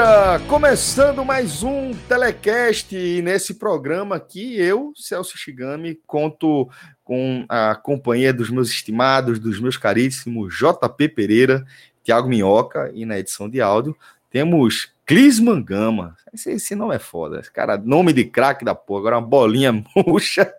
Galera! 0.00 0.40
Começando 0.48 1.22
mais 1.26 1.62
um 1.62 1.92
telecast 2.08 2.96
e 2.96 3.20
nesse 3.20 3.54
programa 3.54 4.16
aqui 4.16 4.58
eu, 4.58 4.94
Celso 4.96 5.36
Shigami, 5.36 6.00
conto 6.06 6.70
com 7.04 7.44
a 7.46 7.74
companhia 7.74 8.32
dos 8.32 8.48
meus 8.48 8.70
estimados, 8.70 9.38
dos 9.38 9.60
meus 9.60 9.76
caríssimos 9.76 10.56
JP 10.56 11.08
Pereira, 11.10 11.66
Tiago 12.02 12.30
Minhoca 12.30 12.90
e 12.94 13.04
na 13.04 13.18
edição 13.18 13.46
de 13.46 13.60
áudio 13.60 13.94
temos 14.30 14.90
Clisman 15.04 15.62
Gama. 15.62 16.16
Esse, 16.32 16.52
esse 16.52 16.74
nome 16.74 16.94
é 16.94 16.98
foda. 16.98 17.42
Cara, 17.52 17.76
nome 17.76 18.14
de 18.14 18.24
craque 18.24 18.64
da 18.64 18.74
porra, 18.74 19.00
agora 19.00 19.18
uma 19.18 19.28
bolinha 19.28 19.72
murcha 19.94 20.50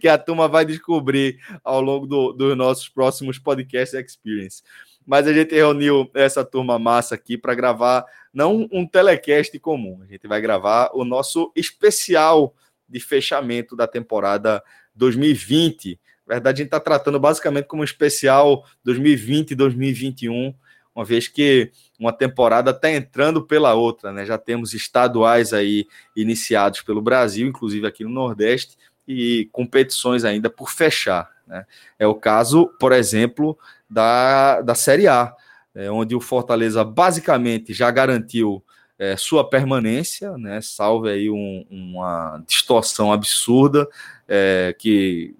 que 0.00 0.06
a 0.06 0.16
turma 0.16 0.46
vai 0.46 0.64
descobrir 0.64 1.40
ao 1.64 1.80
longo 1.80 2.06
do, 2.06 2.32
dos 2.32 2.56
nossos 2.56 2.88
próximos 2.88 3.40
podcast 3.40 3.96
experience 3.96 4.62
mas 5.06 5.26
a 5.26 5.32
gente 5.32 5.54
reuniu 5.54 6.10
essa 6.14 6.44
turma 6.44 6.78
massa 6.78 7.14
aqui 7.14 7.36
para 7.36 7.54
gravar 7.54 8.04
não 8.32 8.68
um 8.72 8.86
telecast 8.86 9.58
comum, 9.58 10.00
a 10.02 10.06
gente 10.06 10.26
vai 10.26 10.40
gravar 10.40 10.90
o 10.92 11.04
nosso 11.04 11.52
especial 11.54 12.54
de 12.88 13.00
fechamento 13.00 13.76
da 13.76 13.86
temporada 13.86 14.62
2020. 14.94 15.98
Na 16.26 16.34
verdade, 16.34 16.56
a 16.56 16.62
gente 16.62 16.68
está 16.68 16.80
tratando 16.80 17.18
basicamente 17.20 17.66
como 17.66 17.82
um 17.82 17.84
especial 17.84 18.64
2020-2021, 18.86 20.54
uma 20.94 21.04
vez 21.04 21.28
que 21.28 21.70
uma 21.98 22.12
temporada 22.12 22.70
está 22.70 22.90
entrando 22.90 23.44
pela 23.44 23.74
outra, 23.74 24.12
né? 24.12 24.24
Já 24.24 24.38
temos 24.38 24.74
estaduais 24.74 25.52
aí 25.52 25.86
iniciados 26.16 26.82
pelo 26.82 27.02
Brasil, 27.02 27.46
inclusive 27.46 27.86
aqui 27.86 28.04
no 28.04 28.10
Nordeste, 28.10 28.78
e 29.06 29.48
competições 29.52 30.24
ainda 30.24 30.48
por 30.48 30.70
fechar. 30.70 31.33
Né? 31.46 31.64
É 31.98 32.06
o 32.06 32.14
caso, 32.14 32.66
por 32.78 32.92
exemplo, 32.92 33.58
da, 33.88 34.60
da 34.62 34.74
Série 34.74 35.06
A, 35.06 35.34
é, 35.74 35.90
onde 35.90 36.14
o 36.14 36.20
Fortaleza 36.20 36.84
basicamente 36.84 37.72
já 37.72 37.90
garantiu 37.90 38.62
é, 38.98 39.16
sua 39.16 39.48
permanência, 39.48 40.36
né, 40.38 40.60
salve 40.60 41.10
aí 41.10 41.28
um, 41.28 41.66
uma 41.68 42.42
distorção 42.46 43.12
absurda, 43.12 43.88
é, 44.28 44.74
que 44.78 45.34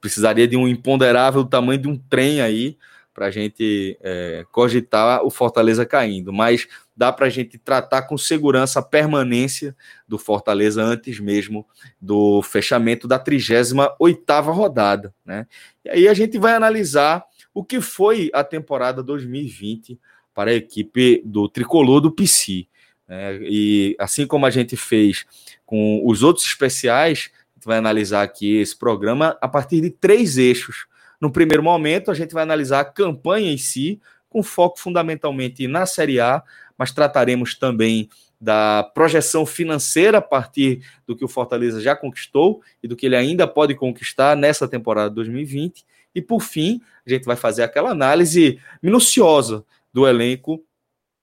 precisaria 0.00 0.46
de 0.46 0.56
um 0.56 0.68
imponderável 0.68 1.44
tamanho 1.44 1.80
de 1.80 1.88
um 1.88 1.96
trem 1.96 2.40
aí 2.40 2.76
para 3.14 3.26
a 3.26 3.30
gente 3.30 3.98
é, 4.00 4.44
cogitar 4.52 5.24
o 5.24 5.30
Fortaleza 5.30 5.84
caindo, 5.84 6.32
mas 6.32 6.68
dá 6.98 7.12
para 7.12 7.26
a 7.26 7.30
gente 7.30 7.56
tratar 7.56 8.02
com 8.02 8.18
segurança 8.18 8.80
a 8.80 8.82
permanência 8.82 9.76
do 10.06 10.18
Fortaleza 10.18 10.82
antes 10.82 11.20
mesmo 11.20 11.64
do 12.00 12.42
fechamento 12.42 13.06
da 13.06 13.22
38ª 13.22 14.52
rodada, 14.52 15.14
né? 15.24 15.46
E 15.84 15.90
aí 15.90 16.08
a 16.08 16.14
gente 16.14 16.36
vai 16.38 16.54
analisar 16.54 17.24
o 17.54 17.62
que 17.62 17.80
foi 17.80 18.30
a 18.34 18.42
temporada 18.42 19.00
2020 19.00 19.96
para 20.34 20.50
a 20.50 20.54
equipe 20.54 21.22
do 21.24 21.48
tricolor 21.48 22.00
do 22.00 22.10
PC. 22.10 22.66
Né? 23.06 23.38
E 23.42 23.96
assim 23.96 24.26
como 24.26 24.44
a 24.44 24.50
gente 24.50 24.76
fez 24.76 25.24
com 25.64 26.02
os 26.04 26.24
outros 26.24 26.44
especiais, 26.46 27.30
a 27.32 27.58
gente 27.58 27.64
vai 27.64 27.78
analisar 27.78 28.22
aqui 28.22 28.56
esse 28.56 28.76
programa 28.76 29.38
a 29.40 29.46
partir 29.46 29.80
de 29.80 29.90
três 29.90 30.36
eixos. 30.36 30.88
No 31.20 31.30
primeiro 31.30 31.62
momento, 31.62 32.10
a 32.10 32.14
gente 32.14 32.34
vai 32.34 32.42
analisar 32.42 32.80
a 32.80 32.84
campanha 32.84 33.52
em 33.52 33.58
si, 33.58 34.00
com 34.28 34.42
foco 34.42 34.78
fundamentalmente 34.78 35.66
na 35.66 35.86
Série 35.86 36.20
A, 36.20 36.42
mas 36.78 36.92
trataremos 36.92 37.54
também 37.54 38.08
da 38.40 38.84
projeção 38.94 39.44
financeira 39.44 40.18
a 40.18 40.22
partir 40.22 40.80
do 41.06 41.16
que 41.16 41.24
o 41.24 41.28
Fortaleza 41.28 41.80
já 41.80 41.96
conquistou 41.96 42.62
e 42.80 42.86
do 42.86 42.94
que 42.94 43.06
ele 43.06 43.16
ainda 43.16 43.48
pode 43.48 43.74
conquistar 43.74 44.36
nessa 44.36 44.68
temporada 44.68 45.10
2020 45.10 45.84
e 46.14 46.22
por 46.22 46.40
fim, 46.40 46.80
a 47.06 47.10
gente 47.10 47.24
vai 47.24 47.36
fazer 47.36 47.62
aquela 47.62 47.90
análise 47.90 48.60
minuciosa 48.82 49.64
do 49.92 50.06
elenco 50.06 50.64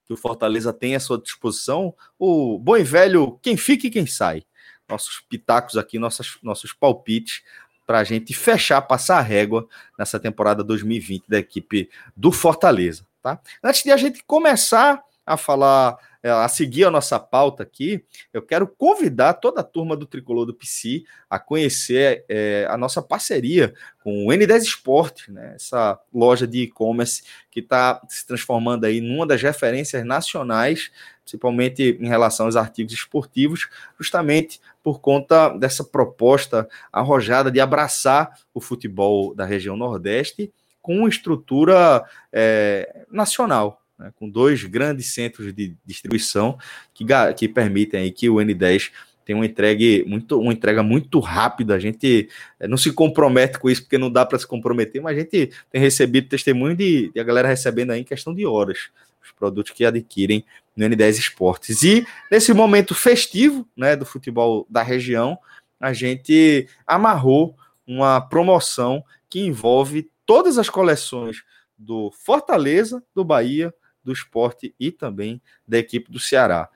que 0.06 0.14
o 0.14 0.18
Fortaleza 0.18 0.72
tem 0.72 0.96
à 0.96 1.00
sua 1.00 1.18
disposição. 1.18 1.94
O 2.18 2.60
bom 2.60 2.78
e 2.78 2.84
velho, 2.84 3.40
quem 3.42 3.58
fica 3.58 3.88
e 3.88 3.90
quem 3.90 4.06
sai. 4.06 4.44
Nossos 4.88 5.20
pitacos 5.28 5.78
aqui, 5.78 5.98
nossos, 5.98 6.38
nossos 6.44 6.72
palpites 6.72 7.42
para 7.86 8.00
a 8.00 8.04
gente 8.04 8.34
fechar, 8.34 8.82
passar 8.82 9.18
a 9.18 9.22
régua 9.22 9.68
nessa 9.98 10.20
temporada 10.20 10.64
2020 10.64 11.26
da 11.28 11.40
equipe 11.40 11.90
do 12.16 12.32
Fortaleza. 12.32 13.06
Tá? 13.22 13.40
Antes 13.64 13.84
de 13.84 13.92
a 13.92 13.98
gente 13.98 14.24
começar 14.24 15.04
a 15.26 15.38
falar 15.38 15.98
é, 16.26 16.32
a 16.32 16.48
seguir 16.48 16.86
a 16.86 16.90
nossa 16.90 17.20
pauta 17.20 17.62
aqui, 17.62 18.04
eu 18.34 18.42
quero 18.42 18.66
convidar 18.68 19.36
toda 19.36 19.62
a 19.62 19.64
turma 19.64 19.96
do 19.96 20.08
Tricolor 20.08 20.44
do 20.48 20.56
PC 20.56 21.04
a 21.30 21.38
conhecer 21.38 22.26
é, 22.28 22.66
a 22.68 22.76
nossa 22.76 23.00
parceria 23.00 23.76
com 24.04 24.26
o 24.26 24.30
N10 24.30 24.64
Sport, 24.64 25.28
né? 25.28 25.54
essa 25.54 26.00
loja 26.12 26.48
de 26.48 26.64
e-commerce 26.64 27.22
que 27.52 27.60
está 27.60 28.02
se 28.10 28.26
transformando 28.26 28.86
aí 28.86 29.02
numa 29.02 29.28
das 29.28 29.40
referências 29.40 30.04
nacionais, 30.04 30.92
principalmente 31.22 31.96
em 32.00 32.08
relação 32.08 32.48
aos 32.48 32.56
artigos 32.56 32.94
esportivos, 32.94 33.70
justamente 34.00 34.60
por 34.84 35.00
conta 35.00 35.50
dessa 35.50 35.84
proposta 35.84 36.68
arrojada 36.92 37.52
de 37.52 37.60
abraçar 37.60 38.36
o 38.52 38.60
futebol 38.60 39.36
da 39.36 39.46
região 39.46 39.78
Nordeste 39.78 40.52
com 40.82 40.98
uma 40.98 41.10
estrutura 41.10 42.04
é, 42.34 43.06
nacional, 43.12 43.82
né, 43.98 44.12
com 44.16 44.30
dois 44.30 44.64
grandes 44.64 45.14
centros 45.14 45.54
de 45.54 45.76
distribuição 45.86 46.58
que, 46.94 47.06
que 47.38 47.48
permitem 47.48 48.12
que 48.12 48.30
o 48.30 48.36
N10 48.36 48.92
tenha 49.26 49.38
uma 49.38 49.46
entrega 49.46 50.08
muito, 50.08 50.40
uma 50.40 50.54
entrega 50.54 50.84
muito 50.84 51.20
rápida. 51.20 51.74
A 51.74 51.80
gente 51.80 52.30
eh, 52.60 52.68
não 52.68 52.78
se 52.78 52.92
compromete 52.92 53.58
com 53.58 53.70
isso 53.70 53.82
porque 53.82 53.98
não 53.98 54.12
dá 54.12 54.26
para 54.26 54.38
se 54.38 54.46
comprometer, 54.46 55.02
mas 55.02 55.18
a 55.18 55.20
gente 55.20 55.50
tem 55.72 55.82
recebido 55.82 56.30
testemunho 56.30 56.76
de, 56.76 57.12
de, 57.12 57.20
a 57.20 57.24
galera 57.24 57.48
recebendo 57.48 57.92
aí 57.92 58.02
em 58.02 58.06
questão 58.06 58.34
de 58.34 58.46
horas 58.46 58.90
os 59.24 59.32
produtos 59.32 59.72
que 59.72 59.84
adquirem 59.84 60.46
no 60.78 60.86
N10 60.86 61.18
Esportes. 61.18 61.82
E 61.82 62.06
nesse 62.32 62.54
momento 62.54 62.94
festivo, 62.94 63.68
né, 63.76 63.96
do 63.96 64.06
futebol 64.06 64.68
da 64.70 64.84
região, 64.84 65.40
a 65.80 65.92
gente 65.92 66.68
amarrou 66.86 67.56
uma 67.88 68.22
promoção 68.22 69.04
que 69.28 69.40
envolve 69.40 70.10
todas 70.26 70.60
as 70.60 70.70
coleções 70.70 71.44
do 71.78 72.12
Fortaleza, 72.12 73.04
do 73.14 73.24
Bahia, 73.24 73.74
do 74.06 74.14
esporte 74.14 74.74
e 74.80 74.92
também 74.92 75.42
da 75.68 75.78
equipe 75.78 76.12
do 76.12 76.20
Ceará. 76.20 76.70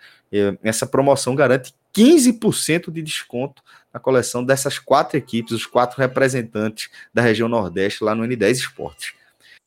Essa 0.61 0.85
promoção 0.85 1.35
garante 1.35 1.73
15% 1.95 2.91
de 2.91 3.01
desconto 3.01 3.63
na 3.93 3.99
coleção 3.99 4.43
dessas 4.43 4.77
quatro 4.77 5.17
equipes, 5.17 5.53
os 5.53 5.65
quatro 5.65 5.99
representantes 5.99 6.89
da 7.13 7.21
região 7.21 7.47
Nordeste 7.47 8.03
lá 8.03 8.13
no 8.13 8.23
N10 8.23 8.51
Esportes. 8.51 9.13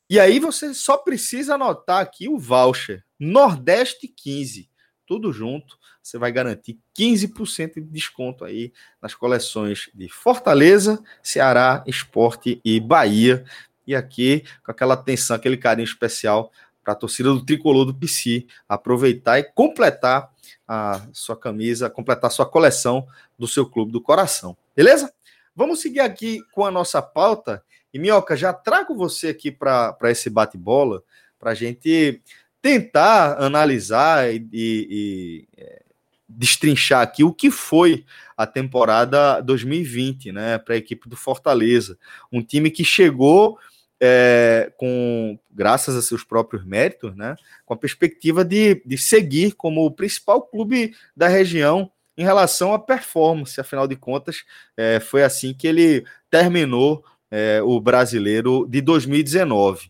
E 0.08 0.20
aí 0.20 0.38
você 0.38 0.74
só 0.74 0.98
precisa 0.98 1.54
anotar 1.54 2.00
aqui 2.00 2.28
o 2.28 2.38
voucher 2.38 3.04
Nordeste 3.18 4.06
15, 4.06 4.68
tudo 5.06 5.32
junto. 5.32 5.78
Você 6.02 6.18
vai 6.18 6.30
garantir 6.32 6.78
15% 6.98 7.74
de 7.74 7.80
desconto 7.82 8.44
aí 8.44 8.72
nas 9.00 9.14
coleções 9.14 9.88
de 9.94 10.08
Fortaleza, 10.08 11.02
Ceará, 11.22 11.82
Esporte 11.86 12.60
e 12.64 12.80
Bahia. 12.80 13.44
E 13.86 13.94
aqui, 13.94 14.44
com 14.64 14.70
aquela 14.70 14.94
atenção, 14.94 15.36
aquele 15.36 15.56
carinho 15.56 15.86
especial 15.86 16.52
para 16.82 16.92
a 16.92 16.96
torcida 16.96 17.30
do 17.30 17.44
tricolor 17.44 17.84
do 17.84 17.94
PC 17.94 18.46
aproveitar 18.68 19.38
e 19.38 19.44
completar 19.44 20.30
a 20.66 21.06
sua 21.12 21.36
camisa, 21.36 21.90
completar 21.90 22.28
a 22.28 22.32
sua 22.32 22.46
coleção 22.46 23.06
do 23.38 23.46
seu 23.46 23.66
clube 23.66 23.92
do 23.92 24.00
coração. 24.00 24.56
Beleza? 24.74 25.12
Vamos 25.54 25.80
seguir 25.80 26.00
aqui 26.00 26.40
com 26.52 26.64
a 26.64 26.70
nossa 26.70 27.02
pauta. 27.02 27.62
E 27.92 27.98
Minhoca, 27.98 28.36
já 28.36 28.52
trago 28.52 28.94
você 28.94 29.28
aqui 29.28 29.50
para 29.50 29.96
esse 30.04 30.30
bate-bola, 30.30 31.02
para 31.38 31.50
a 31.50 31.54
gente 31.54 32.22
tentar 32.62 33.38
analisar 33.42 34.32
e, 34.32 34.36
e, 34.52 34.88
e 34.90 35.48
é, 35.58 35.82
destrinchar 36.28 37.02
aqui 37.02 37.22
o 37.22 37.34
que 37.34 37.50
foi 37.50 38.04
a 38.36 38.46
temporada 38.46 39.40
2020, 39.40 40.32
né, 40.32 40.58
para 40.58 40.74
a 40.74 40.78
equipe 40.78 41.08
do 41.08 41.16
Fortaleza. 41.16 41.98
Um 42.32 42.42
time 42.42 42.70
que 42.70 42.84
chegou 42.84 43.58
é, 44.04 44.72
com 44.76 45.38
graças 45.48 45.94
a 45.94 46.02
seus 46.02 46.24
próprios 46.24 46.64
méritos, 46.64 47.14
né, 47.14 47.36
com 47.64 47.72
a 47.72 47.76
perspectiva 47.76 48.44
de, 48.44 48.82
de 48.84 48.98
seguir 48.98 49.52
como 49.52 49.86
o 49.86 49.92
principal 49.92 50.42
clube 50.42 50.92
da 51.16 51.28
região 51.28 51.88
em 52.18 52.24
relação 52.24 52.74
à 52.74 52.80
performance. 52.80 53.60
Afinal 53.60 53.86
de 53.86 53.94
contas, 53.94 54.42
é, 54.76 54.98
foi 54.98 55.22
assim 55.22 55.54
que 55.54 55.68
ele 55.68 56.04
terminou 56.28 57.04
é, 57.30 57.62
o 57.62 57.80
brasileiro 57.80 58.66
de 58.68 58.80
2019. 58.80 59.88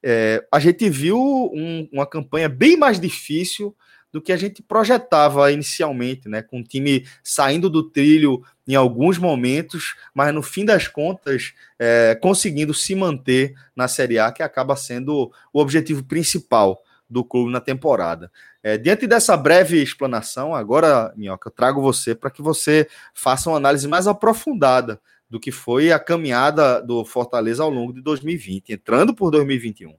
É, 0.00 0.46
a 0.52 0.60
gente 0.60 0.88
viu 0.88 1.18
um, 1.18 1.88
uma 1.92 2.06
campanha 2.06 2.48
bem 2.48 2.76
mais 2.76 3.00
difícil 3.00 3.76
do 4.12 4.20
que 4.20 4.32
a 4.32 4.36
gente 4.36 4.62
projetava 4.62 5.50
inicialmente, 5.52 6.28
né? 6.28 6.42
Com 6.42 6.60
o 6.60 6.64
time 6.64 7.06
saindo 7.22 7.70
do 7.70 7.82
trilho 7.82 8.42
em 8.66 8.74
alguns 8.74 9.18
momentos, 9.18 9.94
mas 10.14 10.32
no 10.34 10.42
fim 10.42 10.64
das 10.64 10.88
contas 10.88 11.54
é, 11.78 12.14
conseguindo 12.20 12.72
se 12.74 12.94
manter 12.94 13.54
na 13.74 13.88
Série 13.88 14.18
A, 14.18 14.30
que 14.32 14.42
acaba 14.42 14.76
sendo 14.76 15.30
o 15.52 15.60
objetivo 15.60 16.04
principal 16.04 16.82
do 17.08 17.24
clube 17.24 17.50
na 17.50 17.60
temporada. 17.60 18.30
É, 18.62 18.78
diante 18.78 19.06
dessa 19.06 19.36
breve 19.36 19.82
explanação, 19.82 20.54
agora, 20.54 21.12
Minhoca, 21.16 21.48
eu 21.48 21.52
trago 21.52 21.82
você 21.82 22.14
para 22.14 22.30
que 22.30 22.42
você 22.42 22.86
faça 23.12 23.50
uma 23.50 23.56
análise 23.56 23.88
mais 23.88 24.06
aprofundada 24.06 25.00
do 25.28 25.40
que 25.40 25.50
foi 25.50 25.92
a 25.92 25.98
caminhada 25.98 26.80
do 26.80 27.04
Fortaleza 27.04 27.62
ao 27.62 27.70
longo 27.70 27.92
de 27.92 28.02
2020, 28.02 28.72
entrando 28.72 29.14
por 29.14 29.30
2021. 29.30 29.94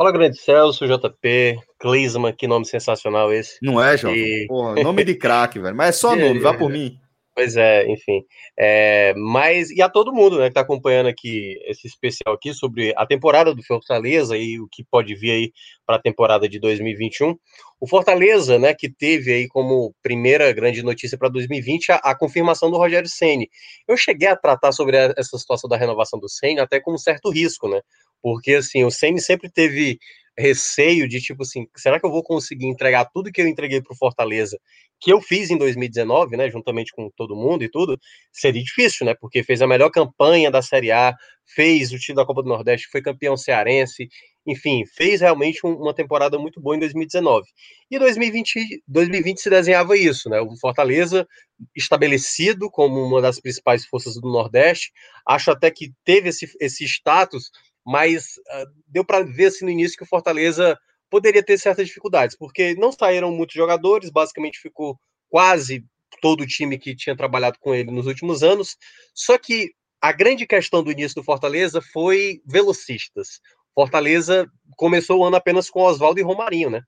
Fala, 0.00 0.12
grande 0.12 0.38
Celso, 0.38 0.86
JP, 0.86 1.60
Clisman, 1.78 2.32
que 2.32 2.48
nome 2.48 2.64
sensacional 2.64 3.30
esse. 3.30 3.58
Não 3.60 3.84
é, 3.84 3.98
João? 3.98 4.16
E... 4.16 4.46
Porra, 4.48 4.82
nome 4.82 5.04
de 5.04 5.14
craque, 5.14 5.58
velho. 5.58 5.76
Mas 5.76 5.88
é 5.90 5.92
só 5.92 6.16
nome, 6.16 6.38
vá 6.38 6.54
por 6.54 6.70
mim. 6.70 6.98
Pois 7.34 7.54
é, 7.54 7.86
enfim. 7.86 8.24
É, 8.58 9.12
mas, 9.14 9.70
e 9.70 9.82
a 9.82 9.90
todo 9.90 10.10
mundo 10.10 10.38
né, 10.38 10.44
que 10.44 10.48
está 10.48 10.62
acompanhando 10.62 11.08
aqui 11.08 11.54
esse 11.66 11.86
especial 11.86 12.34
aqui 12.34 12.54
sobre 12.54 12.94
a 12.96 13.04
temporada 13.04 13.54
do 13.54 13.62
Fortaleza 13.62 14.38
e 14.38 14.58
o 14.58 14.66
que 14.72 14.82
pode 14.82 15.14
vir 15.14 15.32
aí 15.32 15.52
para 15.86 15.96
a 15.96 16.00
temporada 16.00 16.48
de 16.48 16.58
2021. 16.58 17.36
O 17.78 17.86
Fortaleza, 17.86 18.58
né, 18.58 18.72
que 18.72 18.88
teve 18.88 19.32
aí 19.32 19.48
como 19.48 19.94
primeira 20.02 20.50
grande 20.52 20.82
notícia 20.82 21.18
para 21.18 21.28
2020 21.28 21.92
a, 21.92 21.96
a, 21.96 22.14
confirmação 22.14 22.70
do 22.70 22.78
Rogério 22.78 23.08
Ceni. 23.08 23.50
Eu 23.86 23.98
cheguei 23.98 24.28
a 24.28 24.36
tratar 24.36 24.72
sobre 24.72 24.96
essa 24.96 25.36
situação 25.36 25.68
da 25.68 25.76
renovação 25.76 26.18
do 26.18 26.28
Ceni 26.28 26.58
até 26.58 26.80
com 26.80 26.94
um 26.94 26.98
certo 26.98 27.30
risco, 27.30 27.68
né? 27.68 27.82
Porque 28.22 28.54
assim, 28.54 28.84
o 28.84 28.90
Ceni 28.90 29.20
sempre 29.20 29.50
teve 29.50 29.98
receio 30.40 31.08
de 31.08 31.20
tipo 31.20 31.42
assim, 31.42 31.66
será 31.76 32.00
que 32.00 32.06
eu 32.06 32.10
vou 32.10 32.22
conseguir 32.22 32.66
entregar 32.66 33.04
tudo 33.12 33.30
que 33.30 33.40
eu 33.40 33.46
entreguei 33.46 33.80
para 33.80 33.92
o 33.92 33.96
Fortaleza, 33.96 34.58
que 35.00 35.12
eu 35.12 35.20
fiz 35.20 35.50
em 35.50 35.56
2019, 35.56 36.36
né, 36.36 36.50
juntamente 36.50 36.92
com 36.92 37.10
todo 37.16 37.36
mundo 37.36 37.62
e 37.62 37.70
tudo, 37.70 37.98
seria 38.32 38.62
difícil, 38.62 39.06
né, 39.06 39.14
porque 39.18 39.42
fez 39.42 39.62
a 39.62 39.66
melhor 39.66 39.90
campanha 39.90 40.50
da 40.50 40.62
Série 40.62 40.90
A, 40.90 41.14
fez 41.54 41.92
o 41.92 41.98
time 41.98 42.16
da 42.16 42.24
Copa 42.24 42.42
do 42.42 42.48
Nordeste, 42.48 42.88
foi 42.90 43.02
campeão 43.02 43.36
cearense, 43.36 44.08
enfim, 44.46 44.84
fez 44.96 45.20
realmente 45.20 45.60
um, 45.64 45.72
uma 45.74 45.94
temporada 45.94 46.38
muito 46.38 46.60
boa 46.60 46.76
em 46.76 46.80
2019. 46.80 47.46
E 47.90 47.98
2020, 47.98 48.82
2020 48.86 49.40
se 49.40 49.50
desenhava 49.50 49.96
isso, 49.96 50.28
né, 50.28 50.40
o 50.40 50.56
Fortaleza 50.58 51.26
estabelecido 51.74 52.70
como 52.70 53.02
uma 53.02 53.20
das 53.20 53.40
principais 53.40 53.84
forças 53.86 54.14
do 54.14 54.30
Nordeste, 54.30 54.90
acho 55.26 55.50
até 55.50 55.70
que 55.70 55.92
teve 56.04 56.28
esse, 56.28 56.46
esse 56.60 56.84
status 56.84 57.50
mas 57.86 58.36
uh, 58.38 58.66
deu 58.86 59.04
para 59.04 59.24
ver 59.24 59.46
assim 59.46 59.64
no 59.64 59.70
início 59.70 59.96
que 59.96 60.04
o 60.04 60.08
Fortaleza 60.08 60.78
poderia 61.10 61.42
ter 61.42 61.58
certas 61.58 61.86
dificuldades, 61.86 62.36
porque 62.36 62.74
não 62.74 62.92
saíram 62.92 63.32
muitos 63.32 63.54
jogadores, 63.54 64.10
basicamente 64.10 64.60
ficou 64.60 64.98
quase 65.28 65.84
todo 66.20 66.42
o 66.42 66.46
time 66.46 66.78
que 66.78 66.94
tinha 66.94 67.16
trabalhado 67.16 67.58
com 67.58 67.74
ele 67.74 67.90
nos 67.90 68.06
últimos 68.06 68.42
anos. 68.42 68.76
Só 69.14 69.36
que 69.36 69.72
a 70.00 70.12
grande 70.12 70.46
questão 70.46 70.82
do 70.82 70.90
início 70.90 71.16
do 71.16 71.24
Fortaleza 71.24 71.80
foi 71.92 72.40
velocistas. 72.46 73.40
Fortaleza 73.74 74.46
começou 74.76 75.18
o 75.18 75.24
ano 75.24 75.36
apenas 75.36 75.68
com 75.68 75.82
Oswaldo 75.82 76.20
e 76.20 76.22
Romarinho, 76.22 76.70
né? 76.70 76.82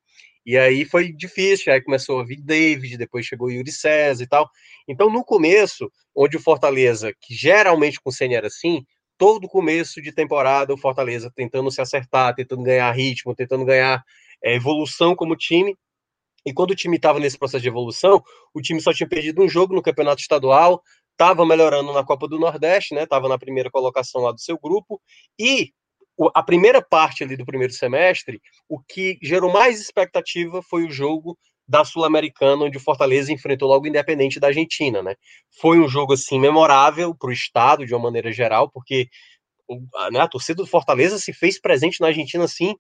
E 0.44 0.58
aí 0.58 0.84
foi 0.84 1.12
difícil, 1.12 1.72
aí 1.72 1.80
começou 1.80 2.20
a 2.20 2.24
vir 2.24 2.40
David, 2.40 2.96
depois 2.96 3.24
chegou 3.24 3.50
Yuri 3.50 3.70
César 3.70 4.24
e 4.24 4.26
tal. 4.26 4.50
Então, 4.88 5.08
no 5.08 5.24
começo, 5.24 5.90
onde 6.14 6.36
o 6.36 6.40
Fortaleza, 6.40 7.12
que 7.20 7.32
geralmente 7.34 8.00
com 8.00 8.10
o 8.10 8.12
Senna 8.12 8.34
era 8.34 8.48
assim, 8.48 8.84
todo 9.22 9.48
começo 9.48 10.02
de 10.02 10.10
temporada 10.10 10.74
o 10.74 10.76
Fortaleza 10.76 11.30
tentando 11.32 11.70
se 11.70 11.80
acertar, 11.80 12.34
tentando 12.34 12.64
ganhar 12.64 12.90
ritmo, 12.90 13.36
tentando 13.36 13.64
ganhar 13.64 14.02
é, 14.42 14.56
evolução 14.56 15.14
como 15.14 15.36
time. 15.36 15.76
E 16.44 16.52
quando 16.52 16.72
o 16.72 16.74
time 16.74 16.96
estava 16.96 17.20
nesse 17.20 17.38
processo 17.38 17.62
de 17.62 17.69
evolução, 17.69 18.20
o 18.52 18.60
time 18.60 18.80
só 18.80 18.92
tinha 18.92 19.08
perdido 19.08 19.40
um 19.40 19.48
jogo 19.48 19.76
no 19.76 19.80
campeonato 19.80 20.20
estadual, 20.20 20.82
estava 21.12 21.46
melhorando 21.46 21.92
na 21.92 22.02
Copa 22.04 22.26
do 22.26 22.36
Nordeste, 22.36 22.96
né? 22.96 23.04
Estava 23.04 23.28
na 23.28 23.38
primeira 23.38 23.70
colocação 23.70 24.22
lá 24.22 24.32
do 24.32 24.40
seu 24.40 24.58
grupo 24.58 25.00
e 25.38 25.70
a 26.34 26.42
primeira 26.42 26.82
parte 26.82 27.22
ali 27.22 27.36
do 27.36 27.46
primeiro 27.46 27.72
semestre, 27.72 28.42
o 28.69 28.80
que 28.80 29.20
gerou 29.22 29.52
mais 29.52 29.80
expectativa 29.80 30.60
foi 30.64 30.84
o 30.84 30.90
jogo 30.90 31.38
da 31.72 31.86
Sul-Americana, 31.86 32.64
onde 32.64 32.76
o 32.76 32.80
Fortaleza 32.80 33.32
enfrentou 33.32 33.66
logo 33.66 33.86
o 33.86 33.88
Independente 33.88 34.38
da 34.38 34.48
Argentina, 34.48 35.02
né? 35.02 35.16
Foi 35.58 35.78
um 35.78 35.88
jogo, 35.88 36.12
assim, 36.12 36.38
memorável 36.38 37.14
para 37.14 37.30
o 37.30 37.32
Estado, 37.32 37.86
de 37.86 37.94
uma 37.94 38.02
maneira 38.02 38.30
geral, 38.30 38.70
porque 38.70 39.08
né, 40.10 40.20
a 40.20 40.28
torcida 40.28 40.62
do 40.62 40.66
Fortaleza 40.66 41.19
se 41.19 41.32
fez 41.32 41.58
presente 41.58 41.98
na 42.02 42.08
Argentina, 42.08 42.44
assim, 42.44 42.74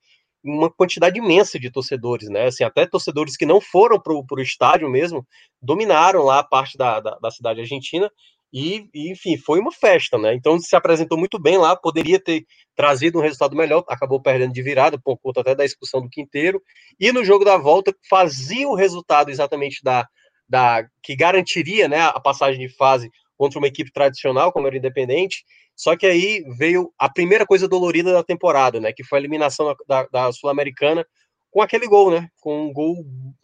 uma 0.44 0.70
quantidade 0.70 1.18
imensa 1.18 1.58
de 1.58 1.70
torcedores, 1.70 2.28
né? 2.28 2.48
Assim, 2.48 2.64
até 2.64 2.84
torcedores 2.84 3.34
que 3.34 3.46
não 3.46 3.62
foram 3.62 3.98
para 3.98 4.12
o 4.12 4.42
estádio 4.42 4.90
mesmo, 4.90 5.26
dominaram 5.62 6.22
lá 6.22 6.40
a 6.40 6.44
parte 6.44 6.76
da, 6.76 7.00
da, 7.00 7.18
da 7.18 7.30
cidade 7.30 7.60
argentina 7.60 8.10
e, 8.52 8.86
e, 8.92 9.10
enfim, 9.10 9.38
foi 9.38 9.60
uma 9.60 9.72
festa, 9.72 10.18
né? 10.18 10.34
Então 10.34 10.58
se 10.58 10.76
apresentou 10.76 11.16
muito 11.16 11.40
bem 11.40 11.56
lá, 11.56 11.74
poderia 11.74 12.20
ter 12.20 12.44
trazido 12.76 13.18
um 13.18 13.22
resultado 13.22 13.56
melhor, 13.56 13.84
acabou 13.88 14.20
perdendo 14.20 14.52
de 14.52 14.62
virada, 14.62 15.00
por 15.02 15.18
conta 15.18 15.40
até 15.40 15.54
da 15.54 15.64
expulsão 15.64 16.02
do 16.02 16.10
Quinteiro. 16.10 16.62
E 17.00 17.10
no 17.12 17.24
jogo 17.24 17.44
da 17.44 17.56
volta, 17.56 17.94
fazia 18.10 18.68
o 18.68 18.74
resultado 18.74 19.30
exatamente 19.30 19.82
da, 19.82 20.06
da 20.46 20.84
que 21.02 21.16
garantiria 21.16 21.88
né, 21.88 22.02
a 22.02 22.20
passagem 22.20 22.66
de 22.66 22.74
fase 22.76 23.10
contra 23.38 23.58
uma 23.58 23.68
equipe 23.68 23.90
tradicional, 23.90 24.52
como 24.52 24.66
era 24.66 24.76
o 24.76 24.78
Independente. 24.78 25.44
Só 25.74 25.96
que 25.96 26.06
aí 26.06 26.44
veio 26.58 26.92
a 26.98 27.08
primeira 27.08 27.46
coisa 27.46 27.66
dolorida 27.66 28.12
da 28.12 28.22
temporada, 28.22 28.78
né? 28.78 28.92
Que 28.92 29.02
foi 29.02 29.18
a 29.18 29.22
eliminação 29.22 29.74
da, 29.88 30.06
da 30.12 30.30
Sul-Americana 30.30 31.06
com 31.50 31.62
aquele 31.62 31.86
gol, 31.86 32.10
né? 32.10 32.28
Com 32.40 32.66
um 32.66 32.72
gol 32.72 32.96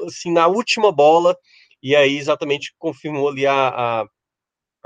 assim 0.07 0.31
na 0.31 0.47
última 0.47 0.93
bola. 0.93 1.35
E 1.83 1.97
aí 1.97 2.19
exatamente 2.19 2.75
confirmou 2.79 3.29
ali 3.29 3.47
a, 3.47 3.69
a 3.69 4.07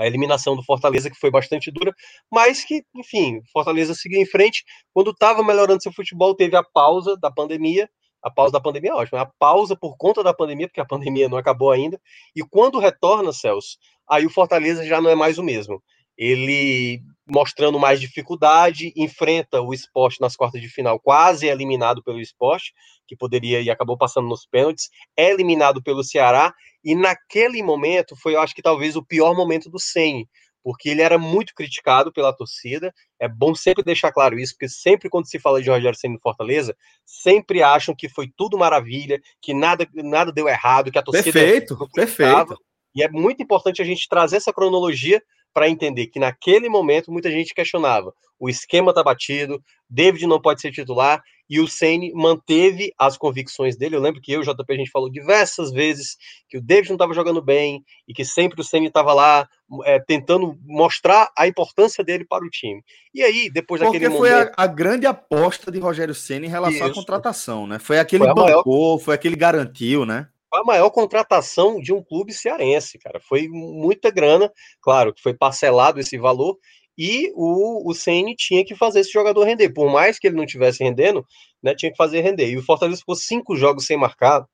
a 0.03 0.07
eliminação 0.07 0.57
do 0.57 0.63
Fortaleza, 0.63 1.11
que 1.11 1.19
foi 1.19 1.31
bastante 1.31 1.71
dura, 1.71 1.93
mas 2.31 2.65
que, 2.65 2.85
enfim, 2.95 3.41
Fortaleza 3.53 3.95
seguiu 3.95 4.21
em 4.21 4.27
frente. 4.27 4.65
Quando 4.93 5.11
estava 5.11 5.43
melhorando 5.43 5.83
seu 5.83 5.93
futebol, 5.93 6.35
teve 6.35 6.57
a 6.57 6.63
pausa 6.63 7.17
da 7.17 7.31
pandemia. 7.31 7.89
A 8.23 8.31
pausa 8.31 8.53
da 8.53 8.61
pandemia 8.61 8.91
é 8.91 8.95
ótima, 8.95 9.21
a 9.21 9.27
pausa 9.27 9.75
por 9.75 9.97
conta 9.97 10.23
da 10.23 10.33
pandemia, 10.33 10.69
porque 10.69 10.81
a 10.81 10.85
pandemia 10.87 11.29
não 11.29 11.37
acabou 11.37 11.73
ainda. 11.73 12.01
E 12.37 12.43
quando 12.43 12.79
retorna, 12.79 13.33
Celso, 13.33 13.79
aí 14.09 14.25
o 14.25 14.31
Fortaleza 14.31 14.85
já 14.85 15.01
não 15.01 15.11
é 15.11 15.15
mais 15.15 15.39
o 15.39 15.43
mesmo. 15.43 15.83
Ele 16.17 17.03
mostrando 17.27 17.79
mais 17.79 18.01
dificuldade, 18.01 18.93
enfrenta 18.97 19.61
o 19.61 19.73
esporte 19.73 20.21
nas 20.21 20.37
quartas 20.37 20.61
de 20.61 20.69
final, 20.69 21.01
quase 21.01 21.47
eliminado 21.47 22.03
pelo 22.03 22.21
esporte, 22.21 22.73
que 23.07 23.17
poderia 23.17 23.61
e 23.61 23.71
acabou 23.71 23.97
passando 23.97 24.29
nos 24.29 24.47
pênaltis, 24.47 24.89
é 25.17 25.31
eliminado 25.31 25.83
pelo 25.83 26.05
Ceará, 26.05 26.53
e 26.85 26.95
naquele 26.95 27.63
momento 27.63 28.17
foi, 28.17 28.35
eu 28.35 28.41
acho 28.41 28.55
que 28.55 28.63
talvez 28.63 28.97
o 28.97 29.05
pior 29.05 29.35
momento 29.35 29.71
do 29.71 29.79
Senni, 29.79 30.29
porque 30.63 30.89
ele 30.89 31.03
era 31.03 31.19
muito 31.19 31.55
criticado 31.55 32.13
pela 32.13 32.33
torcida. 32.33 32.93
É 33.19 33.29
bom 33.29 33.55
sempre 33.55 33.83
deixar 33.83 34.13
claro 34.13 34.39
isso, 34.39 34.55
porque 34.55 34.69
sempre 34.69 35.09
quando 35.09 35.29
se 35.29 35.39
fala 35.39 35.61
de 35.61 35.69
Rogério 35.69 35.99
Senna 35.99 36.15
no 36.15 36.21
Fortaleza, 36.21 36.77
sempre 37.05 37.63
acham 37.63 37.95
que 37.95 38.09
foi 38.09 38.31
tudo 38.37 38.57
maravilha, 38.57 39.21
que 39.41 39.53
nada, 39.53 39.87
nada 39.95 40.33
deu 40.33 40.49
errado, 40.49 40.91
que 40.91 40.99
a 40.99 41.03
torcida. 41.03 41.33
Perfeito, 41.33 41.89
perfeito. 41.93 42.57
E 42.95 43.03
é 43.03 43.09
muito 43.09 43.43
importante 43.43 43.81
a 43.81 43.85
gente 43.85 44.09
trazer 44.09 44.37
essa 44.37 44.53
cronologia 44.53 45.23
para 45.53 45.69
entender 45.69 46.07
que 46.07 46.19
naquele 46.19 46.69
momento 46.69 47.13
muita 47.13 47.31
gente 47.31 47.55
questionava. 47.55 48.13
O 48.39 48.49
esquema 48.49 48.91
está 48.91 49.03
batido, 49.03 49.63
David 49.89 50.27
não 50.27 50.41
pode 50.41 50.61
ser 50.61 50.73
titular, 50.73 51.23
e 51.49 51.61
o 51.61 51.69
Ceni 51.69 52.13
manteve 52.15 52.93
as 52.99 53.17
convicções 53.19 53.77
dele. 53.77 53.95
Eu 53.95 54.01
lembro 54.01 54.23
que 54.23 54.33
eu 54.33 54.41
e 54.41 54.43
o 54.43 54.55
JP 54.55 54.65
a 54.73 54.77
gente 54.77 54.91
falou 54.91 55.11
diversas 55.11 55.71
vezes 55.71 56.17
que 56.49 56.57
o 56.57 56.63
David 56.63 56.89
não 56.89 56.97
estava 56.97 57.13
jogando 57.13 57.43
bem 57.43 57.85
e 58.09 58.15
que 58.15 58.25
sempre 58.25 58.61
o 58.61 58.65
Ceni 58.65 58.87
estava 58.87 59.13
lá 59.13 59.47
é, 59.85 60.01
tentando 60.01 60.59
mostrar 60.65 61.31
a 61.37 61.47
importância 61.47 62.03
dele 62.03 62.25
para 62.25 62.43
o 62.43 62.49
time. 62.49 62.83
E 63.15 63.23
aí, 63.23 63.51
depois 63.51 63.83
Porque 63.83 63.99
daquele 63.99 64.19
foi 64.19 64.31
momento... 64.31 64.53
a, 64.57 64.65
a, 64.65 64.67
grande 64.67 65.07
aposta 65.07 65.71
de 65.71 65.79
Rogério 65.79 66.15
Ceni 66.15 66.47
em 66.47 66.51
relação 66.51 66.89
Isso. 66.89 66.91
à 66.91 66.95
contratação, 66.95 67.67
né? 67.67 67.79
Foi 67.79 67.99
aquele 67.99 68.25
foi 68.25 68.35
bancou, 68.35 68.87
maior... 68.89 68.99
foi 68.99 69.15
aquele 69.15 69.37
garantiu, 69.37 70.07
né? 70.07 70.29
Foi 70.53 70.61
a 70.61 70.65
maior 70.65 70.91
contratação 70.91 71.81
de 71.81 71.95
um 71.95 72.03
clube 72.03 72.31
cearense, 72.31 72.99
cara. 72.99 73.19
Foi 73.19 73.49
muita 73.49 74.11
grana, 74.11 74.53
claro 74.83 75.15
que 75.15 75.23
foi 75.23 75.33
parcelado 75.33 75.99
esse 75.99 76.19
valor, 76.19 76.59
e 76.97 77.33
o, 77.35 77.91
o 77.91 77.95
Ceni 77.95 78.37
tinha 78.37 78.63
que 78.63 78.75
fazer 78.75 79.01
esse 79.01 79.11
jogador 79.11 79.45
render. 79.45 79.71
Por 79.71 79.91
mais 79.91 80.19
que 80.19 80.27
ele 80.27 80.37
não 80.37 80.45
estivesse 80.45 80.85
rendendo, 80.85 81.25
né, 81.63 81.75
tinha 81.75 81.91
que 81.91 81.97
fazer 81.97 82.21
render. 82.21 82.51
E 82.51 82.59
o 82.59 82.63
Fortaleza 82.63 82.99
ficou 82.99 83.17
cinco 83.17 83.57
jogos 83.57 83.87
sem 83.87 83.97
marcar, 83.97 84.45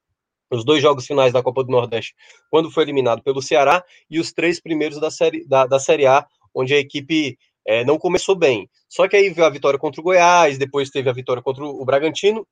os 0.52 0.64
dois 0.64 0.80
jogos 0.80 1.04
finais 1.04 1.32
da 1.32 1.42
Copa 1.42 1.64
do 1.64 1.72
Nordeste, 1.72 2.14
quando 2.48 2.70
foi 2.70 2.84
eliminado 2.84 3.20
pelo 3.20 3.42
Ceará, 3.42 3.82
e 4.08 4.20
os 4.20 4.32
três 4.32 4.60
primeiros 4.60 5.00
da 5.00 5.10
Série, 5.10 5.44
da, 5.48 5.66
da 5.66 5.80
série 5.80 6.06
A, 6.06 6.24
onde 6.54 6.74
a 6.74 6.78
equipe 6.78 7.36
é, 7.66 7.84
não 7.84 7.98
começou 7.98 8.36
bem. 8.36 8.70
Só 8.88 9.08
que 9.08 9.16
aí 9.16 9.30
veio 9.30 9.48
a 9.48 9.50
vitória 9.50 9.80
contra 9.80 10.00
o 10.00 10.04
Goiás, 10.04 10.58
depois 10.58 10.90
teve 10.90 11.10
a 11.10 11.12
vitória 11.12 11.42
contra 11.42 11.64
o 11.64 11.84
Bragantino, 11.84 12.46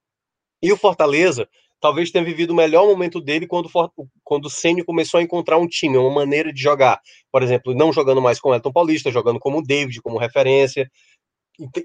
e 0.61 0.73
o 0.73 0.77
Fortaleza 0.77 1.49
talvez 1.81 2.11
tenha 2.11 2.25
vivido 2.25 2.51
o 2.51 2.57
melhor 2.57 2.87
momento 2.87 3.21
dele 3.21 3.47
quando, 3.47 3.71
quando 4.25 4.47
o 4.47 4.51
Ceni 4.51 4.85
começou 4.85 5.19
a 5.19 5.23
encontrar 5.23 5.59
um 5.59 5.69
time, 5.69 5.97
uma 5.97 6.11
maneira 6.11 6.53
de 6.53 6.61
jogar. 6.61 7.01
Por 7.31 7.43
exemplo, 7.43 7.75
não 7.75 7.93
jogando 7.93 8.21
mais 8.21 8.41
com 8.41 8.51
o 8.51 8.55
Elton 8.55 8.73
Paulista, 8.73 9.11
jogando 9.11 9.39
como 9.39 9.59
o 9.59 9.63
David, 9.63 10.01
como 10.03 10.19
referência, 10.19 10.91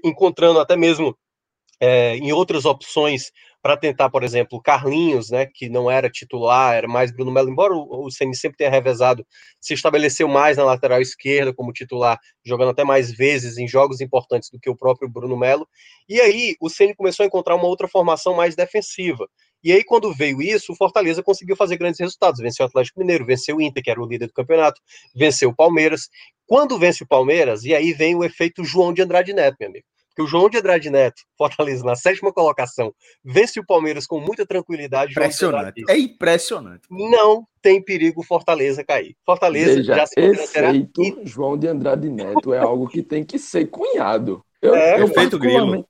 encontrando 0.04 0.60
até 0.60 0.76
mesmo 0.76 1.16
é, 1.80 2.16
em 2.16 2.32
outras 2.32 2.64
opções 2.64 3.32
para 3.60 3.76
tentar, 3.76 4.08
por 4.08 4.22
exemplo, 4.22 4.60
Carlinhos, 4.60 5.30
né, 5.30 5.46
que 5.46 5.68
não 5.68 5.90
era 5.90 6.10
titular, 6.10 6.74
era 6.74 6.88
mais 6.88 7.12
Bruno 7.12 7.30
Melo, 7.30 7.48
embora 7.48 7.74
o, 7.74 8.06
o 8.06 8.10
Ceni 8.10 8.36
sempre 8.36 8.56
tenha 8.56 8.70
revezado, 8.70 9.24
se 9.60 9.74
estabeleceu 9.74 10.28
mais 10.28 10.56
na 10.56 10.64
lateral 10.64 11.00
esquerda 11.00 11.52
como 11.52 11.72
titular, 11.72 12.18
jogando 12.44 12.70
até 12.70 12.84
mais 12.84 13.12
vezes 13.12 13.58
em 13.58 13.66
jogos 13.66 14.00
importantes 14.00 14.48
do 14.50 14.58
que 14.58 14.68
o 14.70 14.76
próprio 14.76 15.08
Bruno 15.08 15.36
Melo. 15.36 15.68
E 16.08 16.20
aí 16.20 16.56
o 16.60 16.68
Ceni 16.68 16.94
começou 16.94 17.24
a 17.24 17.26
encontrar 17.26 17.54
uma 17.56 17.66
outra 17.66 17.86
formação 17.86 18.34
mais 18.34 18.56
defensiva. 18.56 19.28
E 19.62 19.72
aí, 19.72 19.84
quando 19.84 20.12
veio 20.12 20.42
isso, 20.42 20.72
o 20.72 20.76
Fortaleza 20.76 21.22
conseguiu 21.22 21.56
fazer 21.56 21.76
grandes 21.76 22.00
resultados. 22.00 22.40
Venceu 22.40 22.64
o 22.64 22.68
Atlético 22.68 23.00
Mineiro, 23.00 23.24
venceu 23.24 23.56
o 23.56 23.62
Inter, 23.62 23.82
que 23.82 23.90
era 23.90 24.02
o 24.02 24.06
líder 24.06 24.26
do 24.26 24.32
campeonato, 24.32 24.80
venceu 25.14 25.50
o 25.50 25.54
Palmeiras. 25.54 26.08
Quando 26.46 26.78
vence 26.78 27.02
o 27.02 27.06
Palmeiras, 27.06 27.64
e 27.64 27.74
aí 27.74 27.92
vem 27.92 28.14
o 28.14 28.24
efeito 28.24 28.64
João 28.64 28.92
de 28.92 29.02
Andrade 29.02 29.32
Neto, 29.32 29.56
meu 29.60 29.68
amigo 29.68 29.86
que 30.14 30.22
o 30.22 30.26
João 30.26 30.48
de 30.48 30.58
Andrade 30.58 30.90
Neto, 30.90 31.22
Fortaleza, 31.36 31.84
na 31.84 31.96
sétima 31.96 32.32
colocação, 32.32 32.94
vence 33.24 33.58
o 33.58 33.66
Palmeiras 33.66 34.06
com 34.06 34.20
muita 34.20 34.46
tranquilidade. 34.46 35.12
Impressionante. 35.12 35.84
É 35.88 35.98
impressionante. 35.98 36.82
Não 36.90 37.46
tem 37.60 37.82
perigo 37.82 38.22
Fortaleza 38.22 38.84
cair. 38.84 39.16
Fortaleza 39.24 39.76
Veja, 39.76 39.94
já 39.94 40.06
se 40.06 40.20
efeito 40.20 41.02
e... 41.02 41.26
João 41.26 41.56
de 41.56 41.66
Andrade 41.66 42.08
Neto 42.08 42.52
é 42.52 42.58
algo 42.58 42.88
que 42.88 43.02
tem 43.02 43.24
que 43.24 43.38
ser 43.38 43.66
cunhado. 43.66 44.44
Eu, 44.60 44.74
é, 44.74 45.00
eu 45.00 45.06
efeito 45.06 45.38
grilo. 45.38 45.86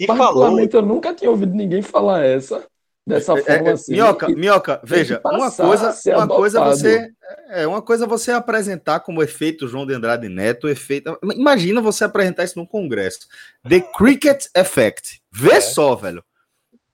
E 0.00 0.06
falou... 0.06 0.58
eu 0.58 0.82
nunca 0.82 1.14
tinha 1.14 1.30
ouvido 1.30 1.54
ninguém 1.54 1.82
falar 1.82 2.24
essa 2.24 2.66
dessa 3.08 3.38
é, 3.38 3.42
forma 3.42 3.70
é, 3.70 3.72
assim. 3.72 3.92
Minhoca, 3.92 4.28
Minhoca, 4.28 4.80
veja, 4.84 5.20
uma 5.24 5.50
coisa, 5.50 5.94
uma 6.14 6.28
coisa 6.28 6.64
você 6.64 7.10
é 7.48 7.66
uma 7.66 7.82
coisa 7.82 8.06
você 8.06 8.30
apresentar 8.30 9.00
como 9.00 9.22
efeito 9.22 9.66
João 9.66 9.86
de 9.86 9.94
Andrade 9.94 10.28
Neto, 10.28 10.68
efeito. 10.68 11.18
Imagina 11.34 11.80
você 11.80 12.04
apresentar 12.04 12.44
isso 12.44 12.58
num 12.58 12.66
congresso. 12.66 13.20
The 13.66 13.80
Cricket 13.80 14.46
Effect. 14.54 15.22
Vê 15.32 15.52
é. 15.52 15.60
só, 15.60 15.94
velho. 15.94 16.22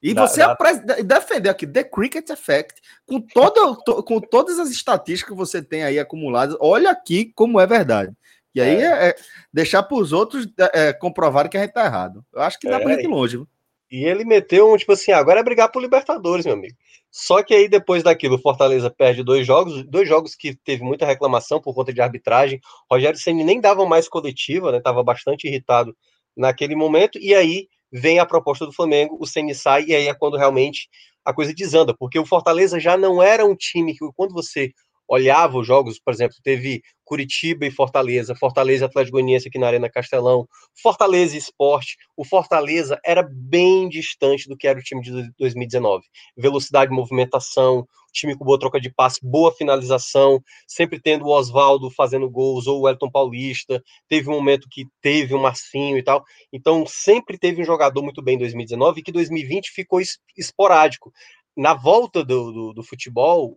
E 0.02 0.12
dá, 0.12 0.26
você 0.26 0.40
dá. 0.40 0.97
defender 1.02 1.49
aqui 1.49 1.66
The 1.66 1.83
Cricket 1.85 2.28
Effect 2.28 2.80
com 3.06 3.21
toda, 3.21 3.75
to, 3.85 4.02
com 4.02 4.21
todas 4.21 4.59
as 4.59 4.71
estatísticas 4.71 5.33
que 5.33 5.37
você 5.37 5.62
tem 5.62 5.83
aí 5.83 5.99
acumuladas. 5.99 6.56
Olha 6.61 6.90
aqui 6.90 7.33
como 7.35 7.59
é 7.59 7.66
verdade. 7.66 8.12
E 8.54 8.61
aí 8.61 8.76
é, 8.76 8.87
é, 8.87 9.09
é 9.09 9.16
deixar 9.52 9.83
para 9.83 9.97
os 9.97 10.12
outros 10.12 10.47
é, 10.73 10.92
comprovarem 10.92 11.50
que 11.50 11.56
a 11.56 11.62
gente 11.62 11.73
tá 11.73 11.87
errado. 11.87 12.25
Eu 12.33 12.42
acho 12.42 12.59
que 12.59 12.68
dá 12.68 12.76
é, 12.76 12.80
para 12.80 13.02
ir 13.02 13.06
longe. 13.06 13.38
Viu? 13.38 13.49
E 13.95 14.05
ele 14.07 14.25
meteu 14.25 14.75
um 14.75 14.77
tipo 14.77 14.91
assim, 14.91 15.13
ah, 15.13 15.19
agora 15.19 15.39
é 15.39 15.43
brigar 15.45 15.71
por 15.71 15.81
Libertadores, 15.81 16.45
meu 16.45 16.55
amigo. 16.55 16.75
Só 17.13 17.45
que 17.45 17.55
aí 17.55 17.69
depois 17.69 18.03
daquilo, 18.03 18.35
o 18.35 18.41
Fortaleza 18.41 18.91
perde 18.91 19.23
dois 19.23 19.47
jogos, 19.47 19.85
dois 19.85 20.09
jogos 20.09 20.35
que 20.35 20.53
teve 20.53 20.83
muita 20.83 21.07
reclamação 21.07 21.61
por 21.61 21.73
conta 21.73 21.93
de 21.93 22.01
arbitragem. 22.01 22.61
Rogério 22.91 23.17
Ceni 23.17 23.45
nem 23.45 23.61
dava 23.61 23.87
mais 23.87 24.09
coletiva, 24.09 24.73
né? 24.73 24.81
Tava 24.81 25.01
bastante 25.05 25.47
irritado 25.47 25.97
naquele 26.37 26.75
momento. 26.75 27.21
E 27.21 27.37
aí 27.37 27.69
vem 27.93 28.19
a 28.19 28.27
proposta 28.27 28.67
do 28.67 28.73
Flamengo, 28.73 29.17
o 29.21 29.29
Ceni 29.29 29.55
sai 29.55 29.85
e 29.85 29.95
aí 29.95 30.09
é 30.09 30.15
quando 30.15 30.37
realmente 30.37 30.89
a 31.25 31.33
coisa 31.33 31.55
desanda, 31.55 31.95
porque 31.97 32.19
o 32.19 32.27
Fortaleza 32.27 32.81
já 32.81 32.97
não 32.97 33.23
era 33.23 33.47
um 33.47 33.55
time 33.55 33.97
que 33.97 34.05
quando 34.17 34.33
você 34.35 34.73
olhava 35.09 35.59
os 35.59 35.67
jogos, 35.67 35.99
por 35.99 36.13
exemplo, 36.13 36.37
teve 36.43 36.83
Curitiba 37.05 37.67
e 37.67 37.71
Fortaleza, 37.71 38.35
Fortaleza 38.35 38.85
e 38.85 38.87
Atlético 38.87 39.17
Goianiense 39.17 39.49
aqui 39.49 39.59
na 39.59 39.67
Arena 39.67 39.91
Castelão, 39.91 40.49
Fortaleza 40.83 41.35
e 41.35 41.39
Esporte. 41.39 41.97
O 42.17 42.25
Fortaleza 42.25 42.99
era 43.05 43.23
bem 43.23 43.89
distante 43.89 44.49
do 44.49 44.57
que 44.57 44.67
era 44.67 44.79
o 44.79 44.83
time 44.83 45.03
de 45.03 45.31
2019. 45.39 46.05
Velocidade, 46.37 46.91
movimentação, 46.91 47.87
time 48.15 48.37
com 48.37 48.45
boa 48.45 48.59
troca 48.59 48.81
de 48.81 48.91
passe, 48.91 49.19
boa 49.23 49.53
finalização, 49.53 50.43
sempre 50.67 51.01
tendo 51.01 51.27
o 51.27 51.31
Oswaldo 51.31 51.91
fazendo 51.91 52.31
gols 52.31 52.67
ou 52.67 52.83
o 52.83 52.89
Elton 52.89 53.11
Paulista. 53.11 53.83
Teve 54.09 54.31
um 54.31 54.35
momento 54.35 54.69
que 54.71 54.87
teve 55.03 55.35
o 55.35 55.41
Marcinho 55.41 55.99
e 55.99 56.03
tal. 56.03 56.25
Então, 56.53 56.87
sempre 56.87 57.37
teve 57.37 57.61
um 57.61 57.65
jogador 57.65 58.03
muito 58.03 58.23
bem 58.23 58.37
em 58.37 58.39
2019 58.39 59.01
e 59.01 59.03
que 59.03 59.13
2020 59.13 59.71
ficou 59.73 60.01
esporádico 60.37 61.13
na 61.57 61.75
volta 61.75 62.25
do, 62.25 62.53
do, 62.53 62.73
do, 62.73 62.83
futebol, 62.83 63.57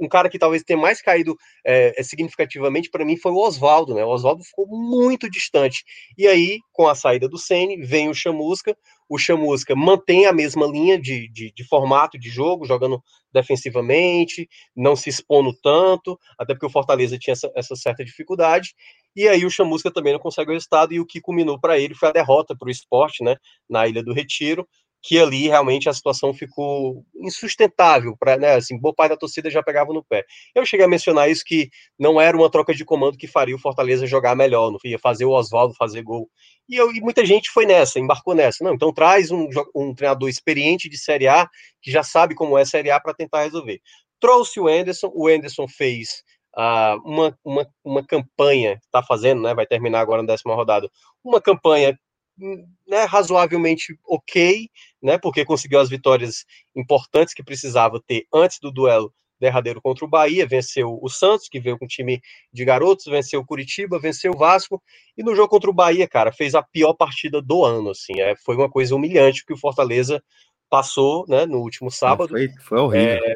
um 0.00 0.08
cara 0.08 0.28
que 0.28 0.38
talvez 0.38 0.62
tenha 0.62 0.78
mais 0.78 1.00
caído 1.00 1.36
é, 1.64 1.98
é 1.98 2.02
significativamente 2.02 2.90
para 2.90 3.04
mim 3.04 3.16
foi 3.16 3.32
o 3.32 3.36
Oswaldo, 3.36 3.94
né? 3.94 4.04
O 4.04 4.08
Oswaldo 4.08 4.42
ficou 4.44 4.66
muito 4.66 5.30
distante. 5.30 5.84
E 6.16 6.26
aí, 6.26 6.58
com 6.72 6.88
a 6.88 6.94
saída 6.94 7.28
do 7.28 7.38
Sene, 7.38 7.76
vem 7.76 8.08
o 8.08 8.14
Chamusca. 8.14 8.76
O 9.08 9.18
Chamusca 9.18 9.74
mantém 9.76 10.26
a 10.26 10.32
mesma 10.32 10.66
linha 10.66 10.98
de, 10.98 11.28
de, 11.28 11.52
de, 11.52 11.64
formato 11.64 12.18
de 12.18 12.30
jogo, 12.30 12.64
jogando 12.64 13.02
defensivamente, 13.32 14.48
não 14.74 14.96
se 14.96 15.10
expondo 15.10 15.52
tanto, 15.62 16.18
até 16.38 16.54
porque 16.54 16.66
o 16.66 16.70
Fortaleza 16.70 17.18
tinha 17.18 17.32
essa, 17.32 17.50
essa 17.54 17.76
certa 17.76 18.04
dificuldade. 18.04 18.74
E 19.14 19.28
aí 19.28 19.44
o 19.44 19.50
Chamusca 19.50 19.90
também 19.90 20.12
não 20.14 20.20
consegue 20.20 20.50
o 20.50 20.54
resultado, 20.54 20.94
e 20.94 21.00
o 21.00 21.06
que 21.06 21.20
culminou 21.20 21.60
para 21.60 21.78
ele 21.78 21.94
foi 21.94 22.08
a 22.08 22.12
derrota 22.12 22.56
para 22.56 22.68
o 22.68 22.70
esporte, 22.70 23.22
né? 23.22 23.36
Na 23.68 23.86
Ilha 23.86 24.02
do 24.02 24.14
Retiro 24.14 24.66
que 25.02 25.18
ali 25.18 25.48
realmente 25.48 25.88
a 25.88 25.92
situação 25.92 26.32
ficou 26.32 27.04
insustentável 27.16 28.16
para, 28.16 28.36
né, 28.36 28.54
assim, 28.54 28.78
boa 28.78 28.94
parte 28.94 29.10
da 29.10 29.16
torcida 29.16 29.50
já 29.50 29.60
pegava 29.60 29.92
no 29.92 30.04
pé. 30.04 30.24
Eu 30.54 30.64
cheguei 30.64 30.86
a 30.86 30.88
mencionar 30.88 31.28
isso 31.28 31.42
que 31.44 31.68
não 31.98 32.20
era 32.20 32.36
uma 32.36 32.48
troca 32.48 32.72
de 32.72 32.84
comando 32.84 33.18
que 33.18 33.26
faria 33.26 33.56
o 33.56 33.58
Fortaleza 33.58 34.06
jogar 34.06 34.36
melhor, 34.36 34.70
não 34.70 34.78
ia 34.84 34.98
fazer 35.00 35.24
o 35.24 35.32
Oswaldo 35.32 35.74
fazer 35.74 36.02
gol. 36.02 36.30
E, 36.68 36.76
eu, 36.76 36.92
e 36.92 37.00
muita 37.00 37.26
gente 37.26 37.50
foi 37.50 37.66
nessa, 37.66 37.98
embarcou 37.98 38.32
nessa. 38.34 38.62
Não, 38.62 38.74
então 38.74 38.92
traz 38.92 39.32
um, 39.32 39.48
um 39.74 39.92
treinador 39.92 40.28
experiente 40.28 40.88
de 40.88 40.96
Série 40.96 41.26
A 41.26 41.48
que 41.80 41.90
já 41.90 42.04
sabe 42.04 42.36
como 42.36 42.56
é 42.56 42.64
Série 42.64 42.90
A 42.90 43.00
para 43.00 43.12
tentar 43.12 43.42
resolver. 43.42 43.80
Trouxe 44.20 44.60
o 44.60 44.70
Enderson, 44.70 45.10
o 45.14 45.28
Enderson 45.28 45.66
fez 45.68 46.22
Uh, 46.54 47.00
uma, 47.02 47.38
uma, 47.42 47.66
uma 47.82 48.06
campanha, 48.06 48.78
está 48.84 49.02
fazendo, 49.02 49.40
né, 49.40 49.54
vai 49.54 49.64
terminar 49.64 50.00
agora 50.00 50.20
na 50.20 50.34
décima 50.34 50.54
rodada, 50.54 50.86
uma 51.24 51.40
campanha 51.40 51.98
né, 52.86 53.04
razoavelmente 53.04 53.98
ok, 54.06 54.68
né, 55.02 55.18
porque 55.18 55.44
conseguiu 55.44 55.80
as 55.80 55.88
vitórias 55.88 56.44
importantes 56.74 57.34
que 57.34 57.42
precisava 57.42 58.02
ter 58.06 58.26
antes 58.32 58.58
do 58.60 58.70
duelo 58.70 59.12
derradeiro 59.38 59.82
contra 59.82 60.04
o 60.04 60.08
Bahia, 60.08 60.46
venceu 60.46 60.98
o 61.02 61.08
Santos, 61.08 61.48
que 61.48 61.58
veio 61.58 61.76
com 61.76 61.84
um 61.84 61.88
time 61.88 62.20
de 62.52 62.64
garotos, 62.64 63.06
venceu 63.06 63.40
o 63.40 63.46
Curitiba, 63.46 63.98
venceu 63.98 64.32
o 64.32 64.38
Vasco, 64.38 64.80
e 65.16 65.22
no 65.22 65.34
jogo 65.34 65.48
contra 65.48 65.68
o 65.68 65.74
Bahia, 65.74 66.06
cara, 66.06 66.30
fez 66.30 66.54
a 66.54 66.62
pior 66.62 66.94
partida 66.94 67.42
do 67.42 67.64
ano, 67.64 67.90
assim, 67.90 68.20
é, 68.20 68.36
foi 68.36 68.54
uma 68.54 68.70
coisa 68.70 68.94
humilhante 68.94 69.44
que 69.44 69.52
o 69.52 69.56
Fortaleza 69.56 70.22
passou, 70.70 71.24
né, 71.28 71.44
no 71.44 71.58
último 71.58 71.90
sábado. 71.90 72.30
Foi, 72.30 72.48
foi 72.60 72.78
horrível. 72.78 73.16
É, 73.16 73.34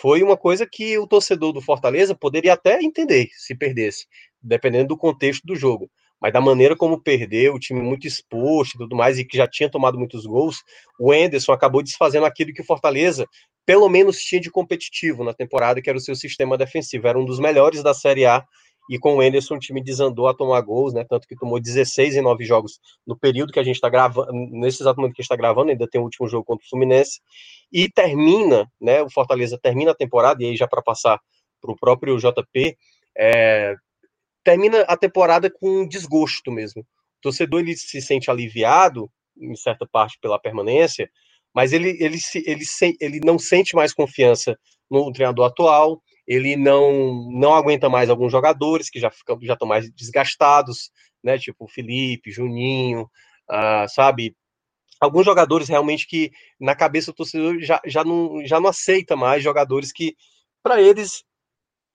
foi 0.00 0.22
uma 0.22 0.36
coisa 0.36 0.64
que 0.64 0.96
o 0.96 1.08
torcedor 1.08 1.52
do 1.52 1.60
Fortaleza 1.60 2.14
poderia 2.14 2.52
até 2.52 2.80
entender 2.80 3.28
se 3.32 3.52
perdesse, 3.56 4.06
dependendo 4.40 4.88
do 4.88 4.96
contexto 4.96 5.44
do 5.44 5.56
jogo 5.56 5.90
mas 6.20 6.32
da 6.32 6.40
maneira 6.40 6.76
como 6.76 7.00
perdeu, 7.00 7.54
o 7.54 7.58
time 7.58 7.80
muito 7.80 8.06
exposto 8.06 8.74
e 8.74 8.78
tudo 8.78 8.96
mais, 8.96 9.18
e 9.18 9.24
que 9.24 9.36
já 9.36 9.46
tinha 9.46 9.70
tomado 9.70 9.98
muitos 9.98 10.26
gols, 10.26 10.58
o 10.98 11.14
Enderson 11.14 11.52
acabou 11.52 11.82
desfazendo 11.82 12.26
aquilo 12.26 12.52
que 12.52 12.62
o 12.62 12.64
Fortaleza, 12.64 13.26
pelo 13.64 13.88
menos, 13.88 14.18
tinha 14.18 14.40
de 14.40 14.50
competitivo 14.50 15.22
na 15.22 15.34
temporada, 15.34 15.80
que 15.82 15.90
era 15.90 15.98
o 15.98 16.00
seu 16.00 16.14
sistema 16.14 16.56
defensivo. 16.56 17.06
Era 17.06 17.18
um 17.18 17.24
dos 17.24 17.38
melhores 17.38 17.82
da 17.82 17.92
Série 17.92 18.24
A, 18.24 18.42
e 18.88 18.98
com 18.98 19.16
o 19.16 19.22
Enderson 19.22 19.56
o 19.56 19.58
time 19.58 19.82
desandou 19.82 20.26
a 20.26 20.34
tomar 20.34 20.60
gols, 20.62 20.94
né? 20.94 21.04
Tanto 21.06 21.28
que 21.28 21.36
tomou 21.36 21.60
16 21.60 22.16
em 22.16 22.22
9 22.22 22.44
jogos 22.44 22.80
no 23.06 23.16
período 23.16 23.52
que 23.52 23.60
a 23.60 23.62
gente 23.62 23.74
está 23.74 23.88
gravando, 23.88 24.32
nesse 24.32 24.82
exato 24.82 24.98
momento 24.98 25.14
que 25.14 25.20
a 25.20 25.22
gente 25.22 25.30
está 25.30 25.36
gravando, 25.36 25.70
ainda 25.70 25.86
tem 25.86 26.00
o 26.00 26.04
último 26.04 26.26
jogo 26.26 26.44
contra 26.44 26.64
o 26.64 26.68
Fluminense, 26.70 27.20
e 27.70 27.90
termina, 27.90 28.66
né? 28.80 29.02
O 29.02 29.10
Fortaleza 29.10 29.58
termina 29.62 29.90
a 29.90 29.94
temporada, 29.94 30.42
e 30.42 30.46
aí 30.46 30.56
já 30.56 30.66
para 30.66 30.80
passar 30.80 31.20
para 31.60 31.70
o 31.70 31.76
próprio 31.76 32.16
JP, 32.16 32.76
é, 33.18 33.74
termina 34.48 34.80
a 34.88 34.96
temporada 34.96 35.50
com 35.50 35.82
um 35.82 35.86
desgosto 35.86 36.50
mesmo. 36.50 36.80
O 36.80 37.20
torcedor 37.20 37.60
ele 37.60 37.76
se 37.76 38.00
sente 38.00 38.30
aliviado, 38.30 39.10
em 39.38 39.54
certa 39.54 39.86
parte, 39.86 40.18
pela 40.22 40.40
permanência, 40.40 41.10
mas 41.54 41.74
ele, 41.74 41.98
ele, 42.00 42.18
se, 42.18 42.42
ele, 42.46 42.64
se, 42.64 42.96
ele 42.98 43.20
não 43.22 43.38
sente 43.38 43.76
mais 43.76 43.92
confiança 43.92 44.58
no 44.90 45.12
treinador 45.12 45.44
atual, 45.44 46.00
ele 46.26 46.56
não, 46.56 47.28
não 47.30 47.52
aguenta 47.52 47.90
mais 47.90 48.08
alguns 48.08 48.32
jogadores 48.32 48.88
que 48.88 48.98
já 48.98 49.10
ficam 49.10 49.38
já 49.42 49.52
estão 49.52 49.68
mais 49.68 49.90
desgastados, 49.92 50.90
né? 51.22 51.38
Tipo 51.38 51.68
Felipe, 51.68 52.30
Juninho, 52.30 53.02
uh, 53.50 53.86
sabe? 53.88 54.34
Alguns 54.98 55.26
jogadores 55.26 55.68
realmente 55.68 56.06
que 56.06 56.30
na 56.58 56.74
cabeça 56.74 57.12
do 57.12 57.16
torcedor 57.16 57.60
já, 57.60 57.82
já, 57.84 58.02
não, 58.02 58.46
já 58.46 58.58
não 58.58 58.70
aceita 58.70 59.14
mais 59.14 59.42
jogadores 59.42 59.92
que 59.92 60.16
para 60.62 60.80
eles 60.80 61.22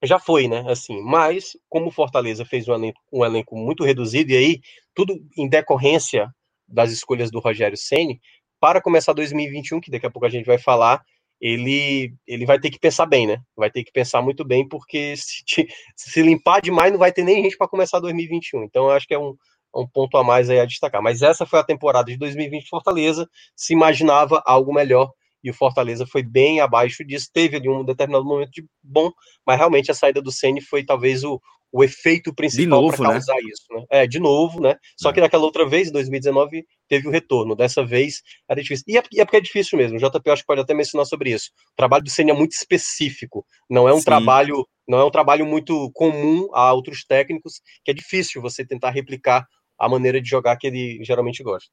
já 0.04 0.20
foi, 0.20 0.48
né? 0.48 0.64
Assim, 0.68 1.02
mas 1.02 1.58
como 1.70 1.92
Fortaleza 1.92 2.46
fez 2.46 2.68
um 2.68 2.74
elenco, 2.74 3.02
um 3.12 3.26
elenco 3.26 3.56
muito 3.58 3.84
reduzido 3.84 4.32
e 4.32 4.38
aí 4.38 4.62
tudo 4.94 5.18
em 5.38 5.48
decorrência 5.48 6.30
das 6.68 6.92
escolhas 6.92 7.32
do 7.32 7.40
Rogério 7.40 7.78
Ceni 7.78 8.20
para 8.60 8.82
começar 8.82 9.14
2021, 9.14 9.82
que 9.82 9.92
daqui 9.92 10.06
a 10.06 10.12
pouco 10.12 10.26
a 10.26 10.30
gente 10.30 10.46
vai 10.46 10.58
falar, 10.58 11.02
ele 11.40 12.14
ele 12.28 12.46
vai 12.46 12.60
ter 12.60 12.70
que 12.70 12.80
pensar 12.80 13.06
bem, 13.06 13.28
né? 13.28 13.38
Vai 13.56 13.70
ter 13.70 13.84
que 13.84 13.92
pensar 13.92 14.22
muito 14.22 14.46
bem 14.46 14.68
porque 14.68 15.16
se, 15.18 15.44
te, 15.46 15.68
se 15.96 16.22
limpar 16.22 16.62
demais 16.62 16.92
não 16.92 17.00
vai 17.00 17.12
ter 17.12 17.24
nem 17.24 17.44
gente 17.44 17.58
para 17.58 17.68
começar 17.68 18.00
2021. 18.00 18.64
Então 18.64 18.86
eu 18.86 18.92
acho 18.92 19.08
que 19.08 19.14
é 19.14 19.20
um 19.20 19.36
um 19.76 19.88
ponto 19.88 20.18
a 20.18 20.24
mais 20.24 20.50
aí 20.50 20.60
a 20.60 20.66
destacar. 20.66 21.02
Mas 21.02 21.22
essa 21.22 21.46
foi 21.46 21.60
a 21.60 21.64
temporada 21.64 22.12
de 22.12 22.18
2020 22.18 22.70
Fortaleza, 22.70 23.28
se 23.56 23.74
imaginava 23.74 24.42
algo 24.46 24.74
melhor 24.74 25.12
e 25.44 25.50
o 25.50 25.54
Fortaleza 25.54 26.06
foi 26.06 26.24
bem 26.24 26.60
abaixo 26.60 27.04
disso. 27.04 27.30
Teve 27.34 27.58
ali 27.58 27.70
um 27.70 27.84
determinado 27.84 28.26
momento 28.26 28.52
de 28.52 28.66
bom, 28.82 29.12
mas 29.46 29.58
realmente 29.58 29.92
a 29.92 29.94
saída 29.94 30.22
do 30.22 30.32
Ceni 30.32 30.62
foi 30.62 30.84
talvez 30.84 31.24
o, 31.24 31.42
o 31.72 31.84
efeito 31.84 32.34
principal 32.34 32.88
para 32.88 33.00
né? 33.00 33.14
causar 33.14 33.34
né? 33.34 33.42
isso, 33.52 33.66
né? 33.72 33.86
É, 33.90 34.08
de 34.08 34.20
novo, 34.20 34.62
né? 34.62 34.76
Só 34.96 35.10
é. 35.10 35.14
que 35.14 35.20
naquela 35.20 35.44
outra 35.44 35.68
vez, 35.68 35.90
em 35.90 35.92
2019, 35.92 36.64
teve 36.88 37.08
o 37.08 37.12
retorno. 37.12 37.56
Dessa 37.56 37.84
vez 37.84 38.22
era 38.48 38.62
difícil. 38.62 38.86
E 38.88 38.98
é, 38.98 39.04
é 39.18 39.26
porque 39.26 39.38
é 39.38 39.42
difícil 39.42 39.78
mesmo. 39.78 39.98
O 39.98 40.00
JP 40.00 40.30
acho 40.30 40.44
que 40.44 40.48
pode 40.48 40.62
até 40.62 40.74
mencionar 40.74 41.08
sobre 41.08 41.32
isso. 41.32 41.50
O 41.72 41.76
trabalho 41.76 42.04
do 42.04 42.12
Ceni 42.12 42.30
é 42.30 42.34
muito 42.34 42.52
específico. 42.52 43.44
Não 43.68 43.90
é 43.90 43.94
um 43.94 43.98
Sim. 43.98 44.06
trabalho, 44.06 44.68
não 44.88 45.00
é 45.00 45.04
um 45.04 45.12
trabalho 45.12 45.48
muito 45.48 45.92
comum 45.94 46.48
a 46.54 46.72
outros 46.72 47.04
técnicos, 47.04 47.60
que 47.84 47.90
é 47.90 47.94
difícil 47.94 48.40
você 48.40 48.64
tentar 48.64 48.92
replicar 48.92 49.48
a 49.80 49.90
maneira 49.90 50.22
de 50.22 50.30
jogar 50.30 50.56
que 50.58 50.68
ele 50.68 51.00
geralmente 51.04 51.42
gosta. 51.42 51.70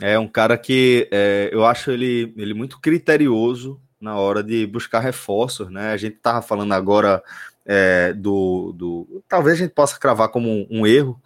É 0.00 0.18
um 0.18 0.28
cara 0.28 0.56
que 0.56 1.08
é, 1.10 1.50
eu 1.52 1.64
acho 1.64 1.90
ele, 1.90 2.32
ele 2.36 2.54
muito 2.54 2.80
criterioso 2.80 3.80
na 4.00 4.16
hora 4.16 4.42
de 4.42 4.66
buscar 4.66 5.00
reforços, 5.00 5.68
né? 5.70 5.90
A 5.92 5.96
gente 5.96 6.16
tava 6.16 6.40
falando 6.40 6.72
agora 6.72 7.22
é, 7.66 8.12
do, 8.12 8.72
do. 8.72 9.22
Talvez 9.28 9.56
a 9.56 9.64
gente 9.64 9.74
possa 9.74 9.98
cravar 9.98 10.28
como 10.28 10.48
um, 10.48 10.66
um 10.70 10.86
erro 10.86 11.20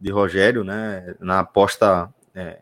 de 0.00 0.10
Rogério, 0.10 0.62
né? 0.62 1.14
Na 1.20 1.40
aposta 1.40 2.12
é, 2.34 2.58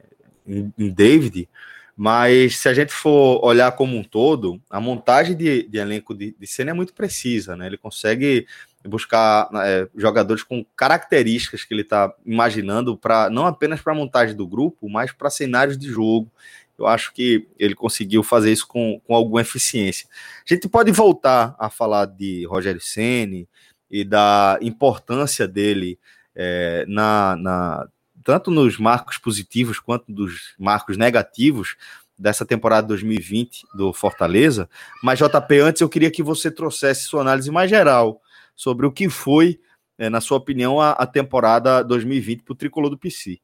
em, 0.47 0.73
em, 0.79 0.91
David, 0.91 1.49
mas 1.97 2.59
se 2.59 2.69
a 2.69 2.75
gente 2.75 2.93
for 2.93 3.45
olhar 3.45 3.73
como 3.73 3.97
um 3.97 4.05
todo, 4.05 4.61
a 4.71 4.81
montagem 4.81 5.37
de, 5.37 5.65
de 5.65 5.79
elenco 5.79 6.15
de, 6.15 6.35
de 6.39 6.47
cena 6.47 6.71
é 6.71 6.75
muito 6.75 6.95
precisa, 6.95 7.57
né? 7.57 7.67
Ele 7.67 7.77
consegue 7.77 8.47
buscar 8.87 9.49
é, 9.65 9.89
jogadores 9.97 10.43
com 10.43 10.65
características 10.77 11.65
que 11.65 11.75
ele 11.75 11.83
está 11.83 12.13
imaginando 12.25 12.97
para 12.97 13.29
não 13.31 13.47
apenas 13.47 13.81
para 13.81 13.93
a 13.93 13.97
montagem 13.97 14.37
do 14.37 14.47
grupo, 14.47 14.89
mas 14.89 15.13
para 15.13 15.31
cenários 15.31 15.77
de 15.77 15.89
jogo. 15.89 16.31
Eu 16.79 16.87
acho 16.87 17.13
que 17.13 17.49
ele 17.59 17.75
conseguiu 17.75 18.23
fazer 18.23 18.53
isso 18.53 18.67
com, 18.67 19.01
com 19.07 19.15
alguma 19.15 19.41
eficiência. 19.41 20.07
A 20.49 20.55
gente 20.55 20.69
pode 20.69 20.93
voltar 20.93 21.57
a 21.59 21.71
falar 21.71 22.05
de 22.05 22.47
Rogério 22.47 22.81
Ceni 22.81 23.49
e 23.91 24.05
da 24.05 24.59
importância 24.61 25.49
dele 25.49 25.99
é, 26.35 26.85
na, 26.87 27.35
na 27.37 27.89
tanto 28.23 28.51
nos 28.51 28.77
marcos 28.77 29.17
positivos 29.17 29.79
quanto 29.79 30.11
nos 30.11 30.55
marcos 30.59 30.97
negativos 30.97 31.77
dessa 32.19 32.45
temporada 32.45 32.89
2020 32.89 33.67
do 33.75 33.93
Fortaleza. 33.93 34.69
Mas 35.03 35.19
JP, 35.19 35.61
antes 35.61 35.81
eu 35.81 35.89
queria 35.89 36.11
que 36.11 36.23
você 36.23 36.51
trouxesse 36.51 37.05
sua 37.05 37.21
análise 37.21 37.51
mais 37.51 37.71
geral 37.71 38.21
sobre 38.57 38.87
o 38.87 38.91
que 38.93 39.09
foi, 39.09 39.61
é, 39.99 40.09
na 40.09 40.21
sua 40.21 40.39
opinião, 40.39 40.81
a, 40.81 40.93
a 40.93 41.07
temporada 41.07 41.83
2020 41.83 42.43
para 42.43 42.53
o 42.53 42.57
tricolor 42.57 42.91
do 42.91 42.99
PC. 42.99 43.39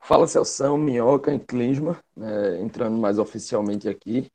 Fala 0.00 0.28
Celção, 0.28 0.78
Minhoca 0.78 1.34
e 1.34 1.38
Klinsmann, 1.40 1.96
né, 2.16 2.60
entrando 2.60 2.96
mais 2.96 3.18
oficialmente 3.18 3.88
aqui. 3.88 4.30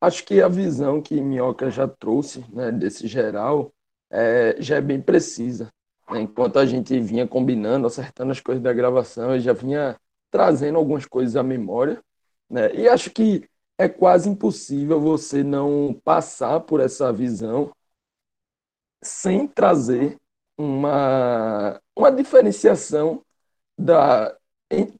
Acho 0.00 0.22
que 0.24 0.42
a 0.42 0.48
visão 0.48 1.00
que 1.00 1.18
Minhoca 1.18 1.70
já 1.70 1.88
trouxe 1.88 2.44
né, 2.52 2.70
desse 2.70 3.06
geral 3.06 3.72
é, 4.10 4.56
já 4.58 4.76
é 4.76 4.80
bem 4.82 5.00
precisa. 5.00 5.70
Enquanto 6.10 6.58
a 6.58 6.66
gente 6.66 7.00
vinha 7.00 7.26
combinando, 7.26 7.86
acertando 7.86 8.32
as 8.32 8.40
coisas 8.40 8.62
da 8.62 8.72
gravação, 8.72 9.32
eu 9.32 9.40
já 9.40 9.54
vinha 9.54 9.96
trazendo 10.30 10.76
algumas 10.76 11.06
coisas 11.06 11.36
à 11.36 11.42
memória. 11.42 12.02
Né? 12.50 12.74
E 12.74 12.88
acho 12.88 13.10
que 13.10 13.48
é 13.78 13.88
quase 13.88 14.28
impossível 14.28 15.00
você 15.00 15.42
não 15.42 15.98
passar 16.04 16.60
por 16.60 16.80
essa 16.80 17.10
visão 17.12 17.72
sem 19.04 19.46
trazer 19.46 20.16
uma, 20.56 21.80
uma 21.96 22.10
diferenciação 22.10 23.22
da, 23.78 24.36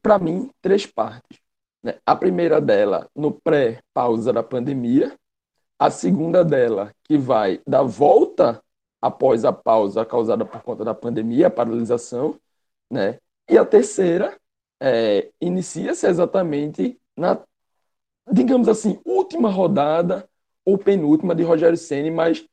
para 0.01 0.19
mim, 0.19 0.49
três 0.61 0.85
partes. 0.85 1.39
Né? 1.83 1.97
A 2.05 2.15
primeira 2.15 2.59
dela, 2.59 3.09
no 3.15 3.31
pré-pausa 3.31 4.33
da 4.33 4.43
pandemia. 4.43 5.15
A 5.77 5.89
segunda 5.91 6.43
dela, 6.43 6.93
que 7.03 7.17
vai 7.17 7.61
dar 7.67 7.83
volta 7.83 8.63
após 9.01 9.43
a 9.43 9.51
pausa 9.51 10.05
causada 10.05 10.45
por 10.45 10.61
conta 10.61 10.85
da 10.85 10.93
pandemia, 10.93 11.47
a 11.47 11.51
paralisação. 11.51 12.39
Né? 12.89 13.19
E 13.49 13.57
a 13.57 13.65
terceira, 13.65 14.37
é, 14.79 15.29
inicia-se 15.39 16.07
exatamente 16.07 16.99
na, 17.15 17.39
digamos 18.31 18.67
assim, 18.67 18.99
última 19.05 19.49
rodada 19.49 20.27
ou 20.65 20.77
penúltima 20.77 21.35
de 21.35 21.43
Rogério 21.43 21.77
Ceni, 21.77 22.09
mas 22.09 22.45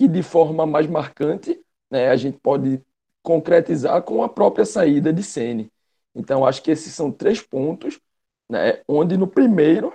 que 0.00 0.08
de 0.08 0.22
forma 0.22 0.64
mais 0.64 0.86
marcante 0.86 1.60
né, 1.90 2.08
a 2.08 2.16
gente 2.16 2.38
pode 2.38 2.80
concretizar 3.22 4.00
com 4.00 4.22
a 4.22 4.30
própria 4.30 4.64
saída 4.64 5.12
de 5.12 5.22
Sene. 5.22 5.70
Então, 6.14 6.46
acho 6.46 6.62
que 6.62 6.70
esses 6.70 6.94
são 6.94 7.12
três 7.12 7.42
pontos, 7.42 8.00
né, 8.48 8.80
onde 8.88 9.18
no 9.18 9.26
primeiro 9.26 9.92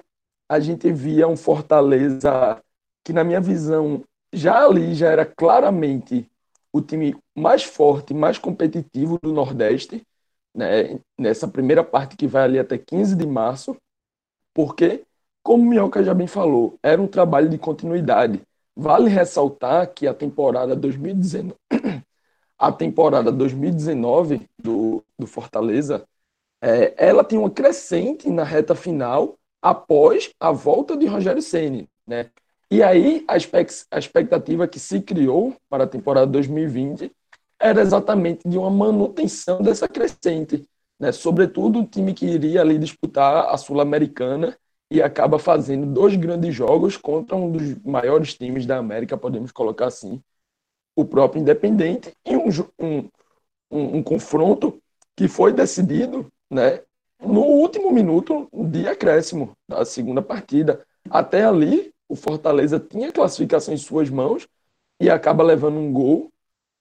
a 0.48 0.60
gente 0.60 0.92
via 0.94 1.28
um 1.28 1.36
Fortaleza 1.36 2.62
que, 3.04 3.12
na 3.12 3.24
minha 3.24 3.42
visão, 3.42 4.04
já 4.32 4.64
ali 4.68 4.94
já 4.94 5.10
era 5.10 5.26
claramente 5.26 6.30
o 6.72 6.80
time 6.80 7.18
mais 7.36 7.64
forte, 7.64 8.14
mais 8.14 8.38
competitivo 8.38 9.18
do 9.24 9.34
Nordeste, 9.34 10.06
né, 10.54 11.00
nessa 11.18 11.48
primeira 11.48 11.84
parte 11.84 12.16
que 12.16 12.28
vai 12.28 12.44
ali 12.44 12.60
até 12.60 12.78
15 12.78 13.16
de 13.16 13.26
março, 13.26 13.76
porque, 14.54 15.04
como 15.42 15.64
o 15.64 15.66
Minhoca 15.68 16.04
já 16.04 16.14
bem 16.14 16.28
falou, 16.28 16.78
era 16.84 17.02
um 17.02 17.08
trabalho 17.08 17.50
de 17.50 17.58
continuidade. 17.58 18.40
Vale 18.76 19.10
ressaltar 19.10 19.94
que 19.94 20.06
a 20.06 20.14
temporada 20.14 20.76
2019, 20.76 21.56
a 22.60 22.72
temporada 22.72 23.32
2019 23.32 24.42
do, 24.62 25.04
do 25.18 25.26
Fortaleza, 25.26 26.06
é, 26.62 26.94
ela 26.98 27.24
tem 27.24 27.40
uma 27.40 27.50
crescente 27.50 28.30
na 28.30 28.44
reta 28.44 28.76
final 28.76 29.36
após 29.62 30.32
a 30.40 30.52
volta 30.52 30.98
de 30.98 31.06
Rogério 31.06 31.42
Ceni, 31.42 31.88
né? 32.06 32.30
E 32.70 32.84
aí 32.84 33.24
a, 33.28 33.34
a 33.34 34.00
expectativa 34.00 34.68
que 34.68 34.80
se 34.80 35.02
criou 35.02 35.56
para 35.70 35.86
a 35.86 35.88
temporada 35.88 36.28
2020 36.28 37.12
era 37.60 37.82
exatamente 37.82 38.48
de 38.48 38.58
uma 38.58 38.70
manutenção 38.70 39.62
dessa 39.62 39.88
crescente, 39.88 40.68
né? 41.00 41.12
Sobretudo 41.12 41.80
o 41.80 41.86
time 41.86 42.14
que 42.14 42.26
iria 42.26 42.62
ali 42.62 42.78
disputar 42.78 43.48
a 43.54 43.58
Sul-Americana 43.58 44.58
e 44.90 45.02
acaba 45.02 45.40
fazendo 45.40 45.86
dois 45.86 46.16
grandes 46.16 46.54
jogos 46.54 46.98
contra 46.98 47.36
um 47.36 47.52
dos 47.52 47.76
maiores 47.84 48.34
times 48.34 48.66
da 48.66 48.78
América, 48.78 49.18
podemos 49.18 49.52
colocar 49.52 49.88
assim, 49.88 50.22
o 50.96 51.04
próprio 51.04 51.42
Independente, 51.42 52.14
e 52.26 52.36
um, 52.36 52.50
um, 52.80 53.10
um, 53.72 53.98
um 53.98 54.04
confronto 54.04 54.82
que 55.16 55.28
foi 55.28 55.52
decidido 55.52 56.32
né, 56.50 56.82
no 57.20 57.42
último 57.42 57.92
minuto 57.92 58.48
de 58.54 58.88
acréscimo 58.88 59.56
da 59.68 59.84
segunda 59.84 60.22
partida. 60.22 60.86
Até 61.10 61.44
ali, 61.44 61.94
o 62.08 62.16
Fortaleza 62.16 62.80
tinha 62.80 63.12
classificação 63.12 63.74
em 63.74 63.78
suas 63.78 64.10
mãos 64.10 64.48
e 65.00 65.10
acaba 65.10 65.44
levando 65.44 65.78
um 65.78 65.92
gol, 65.92 66.32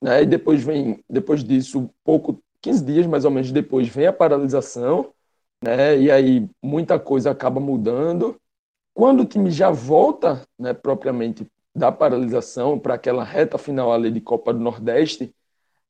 né, 0.00 0.22
e 0.22 0.26
depois 0.26 0.62
vem, 0.62 1.02
depois 1.08 1.42
disso, 1.42 1.90
pouco, 2.04 2.38
15 2.60 2.84
dias 2.84 3.06
mais 3.06 3.24
ou 3.24 3.30
menos 3.30 3.50
depois, 3.50 3.88
vem 3.88 4.06
a 4.06 4.12
paralisação, 4.12 5.12
né? 5.62 5.98
E 5.98 6.10
aí 6.10 6.48
muita 6.62 6.98
coisa 6.98 7.30
acaba 7.30 7.60
mudando. 7.60 8.36
Quando 8.94 9.20
o 9.20 9.26
time 9.26 9.50
já 9.50 9.70
volta, 9.70 10.42
né, 10.58 10.72
propriamente 10.72 11.46
da 11.74 11.90
paralisação 11.90 12.78
para 12.78 12.94
aquela 12.94 13.24
reta 13.24 13.58
final 13.58 13.92
ali 13.92 14.10
de 14.10 14.20
Copa 14.20 14.52
do 14.52 14.60
Nordeste, 14.60 15.34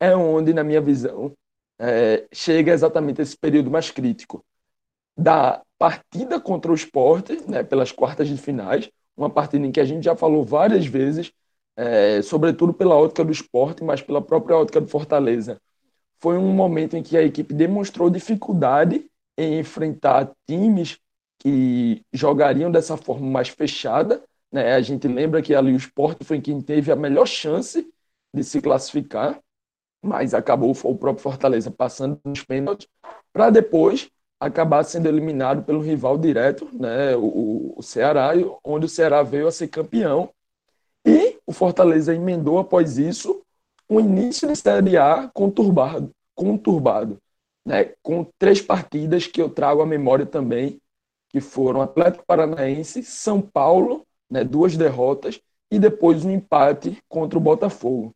é 0.01 0.17
onde, 0.17 0.55
na 0.55 0.65
minha 0.65 0.81
visão, 0.81 1.33
é, 1.79 2.27
chega 2.33 2.73
exatamente 2.73 3.21
esse 3.21 3.37
período 3.37 3.71
mais 3.71 3.91
crítico 3.91 4.45
da 5.17 5.63
partida 5.79 6.41
contra 6.41 6.73
o 6.73 6.75
esporte, 6.75 7.39
né, 7.49 7.63
pelas 7.63 7.93
quartas 7.93 8.29
de 8.29 8.37
finais, 8.37 8.91
uma 9.17 9.31
partida 9.31 9.67
em 9.67 9.73
que 9.73 9.81
a 9.81 9.85
gente 9.85 10.05
já 10.05 10.17
falou 10.17 10.45
várias 10.45 10.87
vezes, 10.87 11.33
é, 11.77 12.23
sobretudo 12.23 12.73
pela 12.73 12.97
ótica 12.97 13.25
do 13.25 13.33
esporte, 13.33 13.85
mas 13.85 14.01
pela 14.01 14.23
própria 14.23 14.57
ótica 14.57 14.81
do 14.81 14.89
Fortaleza. 14.89 15.61
Foi 16.19 16.39
um 16.39 16.53
momento 16.53 16.97
em 16.97 17.03
que 17.03 17.17
a 17.17 17.23
equipe 17.23 17.53
demonstrou 17.53 18.09
dificuldade 18.09 19.07
em 19.37 19.59
enfrentar 19.59 20.31
times 20.47 20.99
que 21.39 22.03
jogariam 22.13 22.71
dessa 22.71 22.97
forma 22.97 23.27
mais 23.27 23.49
fechada. 23.49 24.23
Né? 24.51 24.75
A 24.75 24.81
gente 24.81 25.07
lembra 25.07 25.43
que 25.43 25.55
ali 25.55 25.73
o 25.73 25.77
Sport 25.77 26.23
foi 26.25 26.41
quem 26.41 26.61
teve 26.61 26.91
a 26.91 26.97
melhor 26.97 27.27
chance 27.27 27.87
de 28.33 28.43
se 28.45 28.61
classificar, 28.61 29.39
mas 30.03 30.35
acabou 30.35 30.71
o 30.71 30.97
próprio 30.97 31.23
Fortaleza 31.23 31.71
passando 31.71 32.19
nos 32.25 32.43
pênaltis 32.43 32.89
para 33.33 33.51
depois 33.51 34.11
acabar 34.41 34.85
sendo 34.85 35.09
eliminado 35.09 35.63
pelo 35.65 35.81
rival 35.81 36.19
direto, 36.19 36.69
né, 36.73 37.17
o, 37.17 37.75
o 37.77 37.83
Ceará, 37.83 38.33
onde 38.63 38.87
o 38.87 38.89
Ceará 38.89 39.23
veio 39.23 39.47
a 39.47 39.53
ser 39.53 39.69
campeão. 39.69 40.31
E 41.07 41.39
o 41.47 41.53
Fortaleza 41.53 42.15
emendou 42.15 42.59
após 42.59 42.99
isso 42.99 43.43
um 43.89 44.01
início 44.01 44.49
de 44.49 44.57
Série 44.57 44.97
A 44.97 45.31
conturbado, 45.33 46.11
conturbado 46.35 47.19
né, 47.65 47.93
com 48.03 48.25
três 48.39 48.61
partidas 48.61 49.27
que 49.27 49.41
eu 49.41 49.49
trago 49.49 49.83
à 49.83 49.87
memória 49.87 50.27
também, 50.27 50.81
que 51.31 51.41
foram 51.41 51.83
Atlético 51.83 52.25
Paranaense, 52.27 53.03
São 53.03 53.41
Paulo, 53.41 54.07
né, 54.31 54.45
duas 54.45 54.77
derrotas, 54.77 55.41
e 55.71 55.79
depois 55.79 56.25
um 56.25 56.31
empate 56.31 57.03
contra 57.09 57.39
o 57.39 57.43
Botafogo. 57.43 58.15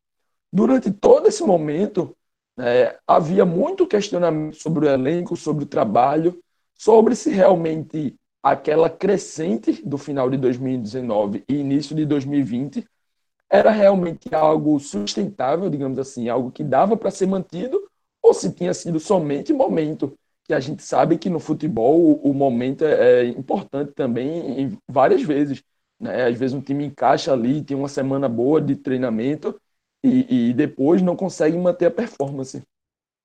Durante 0.53 0.91
todo 0.91 1.29
esse 1.29 1.43
momento, 1.43 2.15
É, 2.61 2.99
havia 3.07 3.45
muito 3.47 3.87
questionamento 3.87 4.57
sobre 4.57 4.87
o 4.87 4.91
elenco, 4.91 5.37
sobre 5.37 5.65
o 5.65 5.67
trabalho, 5.67 6.41
sobre 6.75 7.15
se 7.15 7.31
realmente 7.31 8.17
aquela 8.43 8.91
crescente 8.91 9.81
do 9.87 9.97
final 9.97 10.29
de 10.29 10.37
2019 10.37 11.45
e 11.49 11.55
início 11.55 11.95
de 11.95 12.05
2020 12.05 12.85
era 13.51 13.71
realmente 13.71 14.35
algo 14.35 14.79
sustentável, 14.81 15.71
digamos 15.71 15.99
assim, 15.99 16.29
algo 16.29 16.51
que 16.51 16.65
dava 16.65 16.97
para 16.97 17.11
ser 17.11 17.27
mantido, 17.27 17.88
ou 18.23 18.35
se 18.35 18.53
tinha 18.53 18.75
sido 18.75 19.01
somente 19.01 19.53
momento, 19.53 20.17
que 20.45 20.55
a 20.55 20.61
gente 20.61 20.83
sabe 20.83 21.19
que 21.19 21.29
no 21.29 21.39
futebol 21.39 22.21
o, 22.23 22.33
momento 22.33 22.85
é, 22.85 23.23
é 23.23 23.25
importante 23.27 23.93
também 23.93 24.63
em 24.63 24.79
várias 24.89 25.23
vezes. 25.23 25.63
Né? 26.01 26.27
Às 26.27 26.39
vezes 26.39 26.55
um 26.55 26.61
time 26.61 26.87
encaixa 26.87 27.33
ali, 27.33 27.63
tem 27.63 27.77
uma 27.77 27.89
semana 27.89 28.29
boa 28.29 28.61
de 28.61 28.75
treinamento 28.75 29.61
e, 30.03 30.49
e 30.49 30.55
depois 30.55 31.03
não 31.03 31.15
consegue 31.15 31.57
manter 31.57 31.87
a 31.87 31.91
performance. 31.91 32.63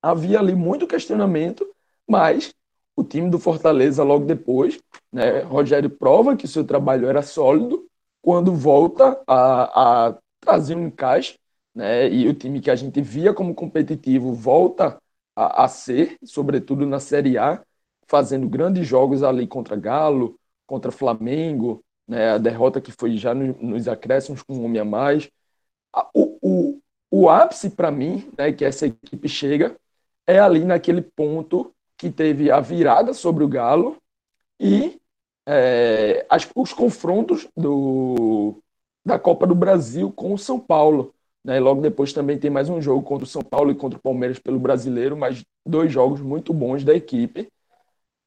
Havia 0.02 0.40
ali 0.40 0.54
muito 0.54 0.86
questionamento, 0.86 1.66
mas 2.08 2.54
o 2.96 3.04
time 3.04 3.30
do 3.30 3.40
Fortaleza 3.40 4.04
logo 4.04 4.26
depois, 4.26 4.80
né, 5.12 5.40
Rogério 5.42 5.90
prova 5.90 6.36
que 6.36 6.48
seu 6.48 6.66
trabalho 6.66 7.08
era 7.08 7.22
sólido, 7.22 7.88
quando 8.22 8.54
volta 8.54 9.22
a, 9.28 10.08
a 10.10 10.18
trazer 10.40 10.76
um 10.76 10.88
encaixe, 10.88 11.38
né, 11.74 12.10
e 12.10 12.28
o 12.28 12.34
time 12.34 12.62
que 12.62 12.70
a 12.72 12.76
gente 12.76 13.02
via 13.02 13.34
como 13.34 13.56
competitivo 13.56 14.34
volta 14.34 15.02
a, 15.36 15.66
a 15.66 15.68
ser, 15.68 16.18
sobretudo 16.24 16.86
na 16.86 17.00
Série 17.00 17.38
A, 17.38 17.64
fazendo 18.08 18.48
grandes 18.48 18.88
jogos 18.88 19.24
ali 19.24 19.48
contra 19.48 19.76
Galo, 19.76 20.40
contra 20.66 20.92
Flamengo, 20.92 21.84
né, 22.08 22.32
a 22.32 22.38
derrota 22.38 22.82
que 22.82 22.92
foi 22.92 23.18
já 23.18 23.34
no, 23.34 23.54
nos 23.62 23.88
acréscimos 23.88 24.42
com 24.44 24.56
um 24.56 24.66
homem 24.66 24.82
a 24.82 24.86
mais. 24.86 25.30
O, 26.14 26.38
o, 26.42 26.82
o 27.12 27.30
ápice 27.30 27.70
para 27.70 27.92
mim, 27.92 28.30
né, 28.38 28.52
que 28.52 28.66
essa 28.66 28.88
equipe 28.88 29.28
chega, 29.30 29.76
é 30.26 30.40
ali 30.40 30.64
naquele 30.64 31.02
ponto 31.02 31.74
que 31.98 32.10
teve 32.10 32.52
a 32.52 32.60
virada 32.60 33.14
sobre 33.14 33.44
o 33.44 33.48
Galo 33.48 33.98
e 34.60 35.00
é, 35.46 36.26
as, 36.30 36.50
os 36.56 36.74
confrontos 36.74 37.48
do, 37.56 38.62
da 39.06 39.20
Copa 39.20 39.46
do 39.46 39.56
Brasil 39.56 40.12
com 40.12 40.34
o 40.34 40.38
São 40.38 40.60
Paulo. 40.60 41.14
Né? 41.44 41.60
Logo 41.60 41.82
depois 41.82 42.14
também 42.14 42.38
tem 42.38 42.50
mais 42.50 42.70
um 42.70 42.82
jogo 42.82 43.04
contra 43.04 43.26
o 43.26 43.28
São 43.28 43.42
Paulo 43.42 43.72
e 43.72 43.76
contra 43.76 44.00
o 44.00 44.02
Palmeiras 44.02 44.40
pelo 44.40 44.60
brasileiro, 44.60 45.18
mas 45.18 45.44
dois 45.66 45.92
jogos 45.92 46.22
muito 46.22 46.54
bons 46.54 46.84
da 46.84 46.94
equipe. 46.94 47.50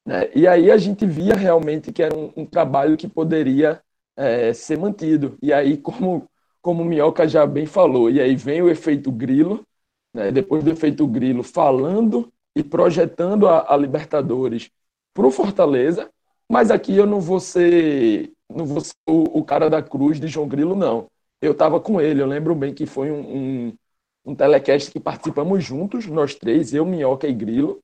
Né? 0.05 0.31
E 0.35 0.47
aí 0.47 0.71
a 0.71 0.77
gente 0.77 1.07
via 1.07 1.35
realmente 1.35 1.93
que 1.93 2.03
era 2.03 2.17
um, 2.17 2.33
um 2.37 2.47
trabalho 2.47 2.97
que 2.97 3.09
poderia 3.09 3.81
é, 4.17 4.53
ser 4.53 4.79
mantido. 4.79 5.37
E 5.43 5.53
aí, 5.53 5.77
como, 5.77 6.29
como 6.63 6.83
o 6.83 6.87
Minhoca 6.87 7.29
já 7.29 7.47
bem 7.47 7.67
falou, 7.67 8.11
e 8.11 8.21
aí 8.21 8.37
vem 8.37 8.63
o 8.63 8.71
efeito 8.71 9.11
grilo, 9.11 9.67
né? 10.15 10.31
depois 10.33 10.65
do 10.65 10.71
efeito 10.71 11.07
grilo 11.07 11.43
falando 11.43 12.33
e 12.55 12.63
projetando 12.63 13.49
a, 13.49 13.73
a 13.73 13.77
Libertadores 13.77 14.71
para 15.13 15.27
o 15.27 15.31
Fortaleza, 15.31 16.11
mas 16.51 16.71
aqui 16.71 16.97
eu 16.97 17.07
não 17.07 17.21
vou 17.21 17.41
ser, 17.41 18.33
não 18.49 18.65
vou 18.65 18.81
ser 18.81 18.95
o, 19.07 19.41
o, 19.41 19.45
cara 19.45 19.69
da 19.69 19.83
cruz 19.83 20.21
de 20.21 20.29
João 20.29 20.49
Grilo, 20.49 20.75
não. 20.77 21.09
Eu 21.41 21.53
estava 21.53 21.81
com 21.81 22.01
ele, 22.01 22.23
eu 22.23 22.27
lembro 22.27 22.55
bem 22.55 22.75
que 22.75 22.87
foi 22.87 23.11
um, 23.11 23.69
um, 23.69 23.79
um 24.25 24.35
telecast 24.35 24.91
que 24.91 25.01
participamos 25.01 25.63
juntos, 25.65 26.07
nós 26.07 26.35
três, 26.35 26.73
eu, 26.73 26.85
Minhoca 26.87 27.29
e 27.29 27.33
Grilo, 27.33 27.81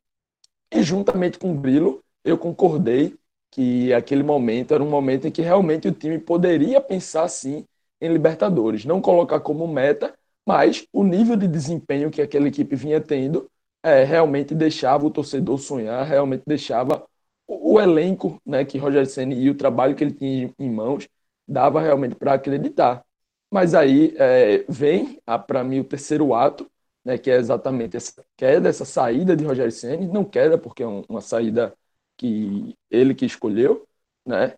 e 0.72 0.82
juntamente 0.82 1.38
com 1.38 1.52
o 1.52 1.58
Grilo, 1.58 2.02
eu 2.24 2.38
concordei 2.38 3.14
que 3.50 3.92
aquele 3.92 4.22
momento 4.22 4.72
era 4.74 4.82
um 4.82 4.88
momento 4.88 5.26
em 5.26 5.30
que 5.30 5.42
realmente 5.42 5.86
o 5.88 5.92
time 5.92 6.18
poderia 6.18 6.80
pensar 6.80 7.28
sim 7.28 7.66
em 8.00 8.12
Libertadores, 8.12 8.84
não 8.84 9.00
colocar 9.00 9.40
como 9.40 9.68
meta, 9.68 10.14
mas 10.46 10.86
o 10.92 11.04
nível 11.04 11.36
de 11.36 11.46
desempenho 11.46 12.10
que 12.10 12.22
aquela 12.22 12.48
equipe 12.48 12.74
vinha 12.74 13.00
tendo 13.00 13.48
é, 13.82 14.04
realmente 14.04 14.54
deixava 14.54 15.06
o 15.06 15.10
torcedor 15.10 15.58
sonhar, 15.58 16.04
realmente 16.06 16.42
deixava 16.46 17.04
o, 17.46 17.74
o 17.74 17.80
elenco 17.80 18.40
né, 18.44 18.64
que 18.64 18.78
Roger 18.78 19.06
Senna 19.06 19.34
e 19.34 19.50
o 19.50 19.54
trabalho 19.54 19.94
que 19.94 20.02
ele 20.02 20.14
tinha 20.14 20.52
em 20.58 20.70
mãos 20.70 21.08
dava 21.46 21.80
realmente 21.80 22.14
para 22.14 22.34
acreditar. 22.34 23.04
Mas 23.52 23.74
aí 23.74 24.14
é, 24.16 24.64
vem, 24.66 25.20
para 25.46 25.62
mim, 25.62 25.80
o 25.80 25.84
terceiro 25.84 26.34
ato, 26.34 26.70
né, 27.04 27.18
que 27.18 27.30
é 27.30 27.36
exatamente 27.36 27.98
essa 27.98 28.24
queda, 28.34 28.68
essa 28.68 28.86
saída 28.86 29.36
de 29.36 29.44
Roger 29.44 29.70
Senna, 29.70 30.06
não 30.06 30.24
queda 30.24 30.56
porque 30.56 30.82
é 30.82 30.86
um, 30.88 31.04
uma 31.06 31.20
saída 31.20 31.74
que 32.16 32.74
ele 32.90 33.14
que 33.14 33.26
escolheu, 33.26 33.86
né? 34.24 34.56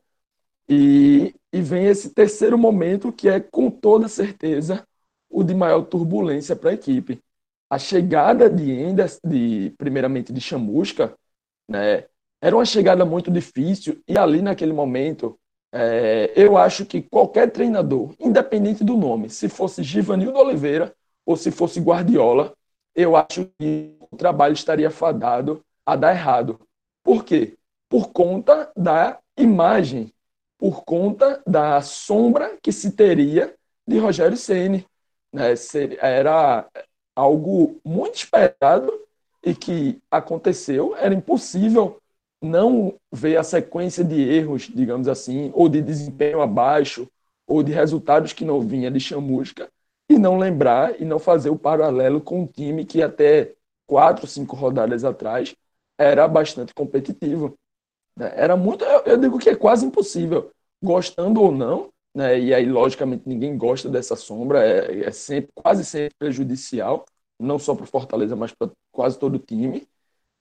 E, 0.69 1.35
e 1.53 1.61
vem 1.61 1.87
esse 1.87 2.15
terceiro 2.15 2.57
momento 2.57 3.13
que 3.13 3.29
é 3.29 3.41
com 3.41 3.71
toda 3.71 4.09
certeza 4.09 4.87
o 5.29 5.43
de 5.43 5.55
maior 5.55 5.83
turbulência 5.83 6.55
para 6.57 6.71
a 6.71 6.75
equipe, 6.75 7.21
a 7.69 7.79
chegada 7.79 8.49
de 8.49 8.71
Enders, 8.71 9.19
de, 9.25 9.75
primeiramente 9.77 10.33
de 10.33 10.41
Chamusca, 10.41 11.17
né, 11.69 12.07
era 12.41 12.55
uma 12.57 12.65
chegada 12.65 13.05
muito 13.05 13.31
difícil. 13.31 14.01
E 14.07 14.17
ali 14.17 14.41
naquele 14.43 14.73
momento 14.73 15.39
é, 15.77 16.33
eu 16.37 16.57
acho 16.57 16.87
que 16.87 17.03
qualquer 17.03 17.51
treinador, 17.51 18.15
independente 18.21 18.85
do 18.85 18.97
nome, 18.97 19.29
se 19.29 19.49
fosse 19.49 19.83
Givanildo 19.83 20.39
Oliveira 20.39 20.95
ou 21.27 21.37
se 21.37 21.51
fosse 21.51 21.81
Guardiola, 21.81 22.55
eu 22.95 23.17
acho 23.17 23.51
que 23.59 23.97
o 24.09 24.17
trabalho 24.17 24.53
estaria 24.53 24.89
fadado 24.89 25.65
a 25.85 25.97
dar 25.97 26.13
errado. 26.15 26.61
Por 27.03 27.25
quê? 27.25 27.59
Por 27.89 28.13
conta 28.13 28.71
da 28.77 29.19
imagem, 29.37 30.13
por 30.57 30.85
conta 30.85 31.43
da 31.45 31.83
sombra 31.83 32.57
que 32.63 32.71
se 32.71 32.93
teria 32.93 33.53
de 33.85 33.99
Rogério 33.99 34.37
Ceni. 34.37 34.87
Né? 35.33 35.55
Era 36.01 36.69
algo 37.17 37.81
muito 37.85 38.15
esperado 38.15 38.93
e 39.43 39.53
que 39.57 40.01
aconteceu, 40.09 40.95
era 40.97 41.13
impossível 41.13 42.01
não 42.45 42.95
ver 43.13 43.37
a 43.37 43.43
sequência 43.43 44.05
de 44.05 44.21
erros, 44.21 44.71
digamos 44.73 45.09
assim, 45.09 45.51
ou 45.55 45.69
de 45.69 45.81
desempenho 45.83 46.41
abaixo, 46.41 47.09
ou 47.47 47.63
de 47.63 47.73
resultados 47.73 48.33
que 48.33 48.45
não 48.45 48.61
vinha 48.61 48.91
de 48.91 49.01
chamusca, 49.01 49.71
e 50.09 50.19
não 50.19 50.37
lembrar 50.37 51.01
e 51.01 51.05
não 51.05 51.19
fazer 51.19 51.51
o 51.51 51.59
paralelo 51.59 52.21
com 52.21 52.43
um 52.43 52.47
time 52.47 52.85
que 52.85 53.03
até 53.03 53.55
quatro, 53.87 54.27
cinco 54.27 54.55
rodadas 54.57 55.05
atrás 55.05 55.55
era 55.99 56.27
bastante 56.29 56.75
competitivo. 56.75 57.55
Né? 58.17 58.33
Era 58.37 58.57
muito, 58.57 58.85
eu 58.85 59.17
digo 59.17 59.39
que 59.39 59.51
é 59.51 59.57
quase 59.57 59.87
impossível, 59.87 60.51
gostando 60.83 61.41
ou 61.41 61.51
não, 61.51 61.91
né? 62.15 62.39
E 62.39 62.55
aí, 62.55 62.67
logicamente, 62.67 63.25
ninguém 63.27 63.57
gosta 63.59 63.89
dessa 63.89 64.15
sombra, 64.15 64.65
é, 64.65 65.07
é 65.07 65.11
sempre, 65.11 65.51
quase 65.55 65.85
sempre 65.85 66.15
prejudicial, 66.19 67.05
não 67.41 67.59
só 67.59 67.75
para 67.75 67.85
o 67.85 67.89
Fortaleza, 67.89 68.37
mas 68.37 68.53
para 68.53 68.71
quase 68.93 69.19
todo 69.19 69.35
o 69.35 69.39
time. 69.39 69.87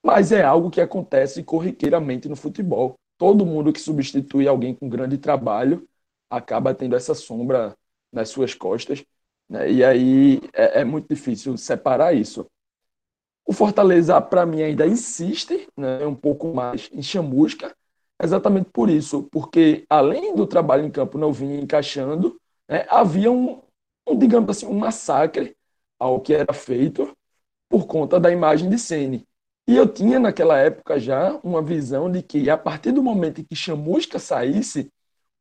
Mas 0.03 0.31
é 0.31 0.43
algo 0.43 0.69
que 0.69 0.81
acontece 0.81 1.43
corriqueiramente 1.43 2.27
no 2.27 2.35
futebol. 2.35 2.95
Todo 3.17 3.45
mundo 3.45 3.71
que 3.71 3.79
substitui 3.79 4.47
alguém 4.47 4.75
com 4.75 4.89
grande 4.89 5.17
trabalho 5.17 5.87
acaba 6.29 6.75
tendo 6.75 6.95
essa 6.95 7.13
sombra 7.15 7.75
nas 8.11 8.29
suas 8.29 8.53
costas. 8.53 9.03
Né? 9.49 9.71
E 9.71 9.83
aí 9.83 10.41
é, 10.53 10.81
é, 10.81 10.83
muito 10.83 11.07
difícil 11.07 11.55
separar 11.57 12.13
isso. 12.13 12.45
O 13.45 13.53
Fortaleza, 13.53 14.19
para 14.21 14.45
mim, 14.45 14.61
ainda 14.61 14.85
insiste 14.87 15.67
né, 15.77 16.05
um 16.05 16.15
pouco 16.15 16.53
mais 16.53 16.89
em 16.93 17.01
chamusca, 17.01 17.75
exatamente 18.21 18.69
por 18.71 18.89
isso, 18.89 19.23
porque 19.31 19.85
além 19.89 20.33
do 20.33 20.47
trabalho 20.47 20.85
em 20.85 20.91
campo 20.91 21.17
não 21.17 21.33
vinha 21.33 21.59
encaixando, 21.59 22.39
né, 22.69 22.85
havia 22.89 23.31
um, 23.31 23.61
um, 24.07 24.17
digamos 24.17 24.49
assim, 24.49 24.65
um 24.65 24.79
massacre 24.79 25.55
ao 25.99 26.21
que 26.21 26.33
era 26.33 26.53
feito 26.53 27.15
por 27.69 27.85
conta 27.85 28.19
da 28.19 28.31
imagem 28.31 28.69
de 28.69 28.79
Sene. 28.79 29.27
E 29.67 29.75
eu 29.75 29.87
tinha 29.87 30.19
naquela 30.19 30.57
época 30.57 30.99
já 30.99 31.39
uma 31.43 31.61
visão 31.61 32.11
de 32.11 32.21
que 32.21 32.49
a 32.49 32.57
partir 32.57 32.91
do 32.91 33.01
momento 33.01 33.41
em 33.41 33.43
que 33.43 33.55
Chamusca 33.55 34.19
saísse, 34.19 34.91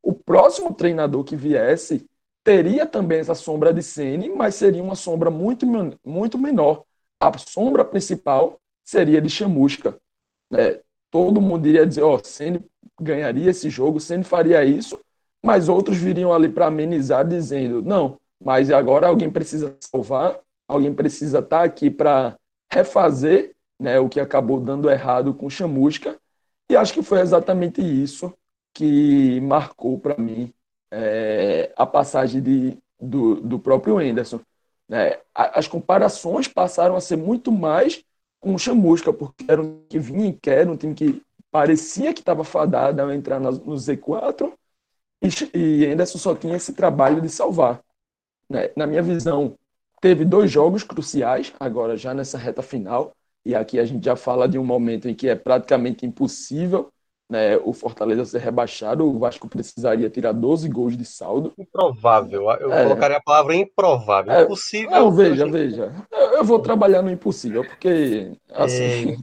o 0.03 0.13
próximo 0.13 0.73
treinador 0.75 1.25
que 1.25 1.37
viesse 1.37 2.07
teria 2.45 2.87
também 2.87 3.19
essa 3.19 3.35
sombra 3.35 3.73
de 3.73 3.83
Sene, 3.83 4.29
mas 4.29 4.55
seria 4.55 4.83
uma 4.83 4.95
sombra 4.95 5.31
muito, 5.31 5.67
muito 6.05 6.39
menor. 6.39 6.85
A 7.21 7.37
sombra 7.39 7.85
principal 7.85 8.61
seria 8.85 9.21
de 9.21 9.29
Chamusca. 9.29 9.97
É, 10.53 10.81
todo 11.11 11.41
mundo 11.41 11.67
iria 11.67 11.87
dizer, 11.87 12.03
ó, 12.03 12.17
oh, 12.17 12.25
Ceni 12.25 12.65
ganharia 13.01 13.51
esse 13.51 13.71
jogo, 13.71 14.01
Ceni 14.01 14.25
faria 14.25 14.65
isso, 14.65 14.99
mas 15.45 15.69
outros 15.69 15.97
viriam 15.97 16.33
ali 16.33 16.49
para 16.49 16.67
amenizar 16.67 17.27
dizendo, 17.27 17.83
não, 17.83 18.19
mas 18.43 18.71
agora 18.71 19.09
alguém 19.09 19.31
precisa 19.31 19.77
salvar, 19.81 20.39
alguém 20.69 20.93
precisa 20.93 21.39
estar 21.39 21.59
tá 21.59 21.65
aqui 21.65 21.91
para 21.91 22.37
refazer 22.73 23.55
né, 23.83 23.99
o 23.99 24.09
que 24.09 24.21
acabou 24.21 24.61
dando 24.61 24.89
errado 24.89 25.35
com 25.35 25.51
Chamusca, 25.51 26.17
e 26.71 26.77
acho 26.77 26.95
que 26.95 27.03
foi 27.03 27.21
exatamente 27.21 27.83
isso 27.83 28.33
que 28.73 29.41
marcou 29.41 29.99
para 29.99 30.17
mim 30.17 30.55
é, 30.91 31.73
a 31.77 31.85
passagem 31.85 32.41
de, 32.41 32.79
do, 33.01 33.41
do 33.41 33.59
próprio 33.59 33.99
Anderson. 33.99 34.41
Né? 34.89 35.19
As 35.35 35.67
comparações 35.67 36.47
passaram 36.47 36.95
a 36.95 37.01
ser 37.01 37.17
muito 37.17 37.51
mais 37.51 38.05
com 38.41 38.55
o 38.55 38.59
Chamusca, 38.59 39.13
porque 39.13 39.45
era 39.49 39.61
um 39.61 39.83
que 39.89 39.99
vinha 39.99 40.29
e 40.29 40.33
quer, 40.33 40.69
um 40.69 40.77
time 40.77 40.95
que 40.95 41.21
parecia 41.51 42.15
que 42.15 42.21
estava 42.21 42.45
fadado 42.45 43.03
a 43.03 43.15
entrar 43.15 43.41
no 43.41 43.75
Z4, 43.75 44.53
e, 45.21 45.87
e 45.87 46.07
só 46.07 46.35
tinha 46.37 46.57
esse 46.57 46.73
trabalho 46.73 47.21
de 47.21 47.29
salvar. 47.29 47.83
Né? 48.49 48.71
Na 48.77 48.87
minha 48.87 49.03
visão, 49.03 49.57
teve 50.01 50.25
dois 50.25 50.51
jogos 50.51 50.85
cruciais, 50.85 51.53
agora 51.59 51.97
já 51.97 52.15
nessa 52.15 52.39
reta 52.39 52.63
final, 52.63 53.13
e 53.45 53.55
aqui 53.55 53.79
a 53.79 53.85
gente 53.85 54.05
já 54.05 54.17
fala 54.17 54.49
de 54.49 54.59
um 54.59 54.65
momento 54.65 55.09
em 55.09 55.15
que 55.15 55.29
é 55.29 55.35
praticamente 55.35 56.07
impossível 56.07 56.93
né, 57.33 57.57
o 57.65 57.73
Fortaleza 57.73 58.27
ser 58.27 58.41
rebaixado, 58.41 59.09
o 59.09 59.19
Vasco 59.19 59.49
precisaria 59.49 60.11
tirar 60.11 60.33
12 60.33 60.69
gols 60.69 60.95
de 60.95 61.05
saldo. 61.07 61.51
Improvável, 61.59 62.51
eu 62.61 62.71
é, 62.71 62.83
colocaria 62.83 63.17
a 63.17 63.23
palavra 63.23 63.57
improvável. 63.57 64.33
É, 64.33 64.43
impossível. 64.43 64.91
Não, 64.91 65.11
veja, 65.11 65.47
veja. 65.51 65.93
Eu 66.13 66.45
vou 66.45 66.59
trabalhar 66.59 67.01
no 67.01 67.11
impossível, 67.11 67.65
porque 67.65 68.33
assim. 68.51 69.17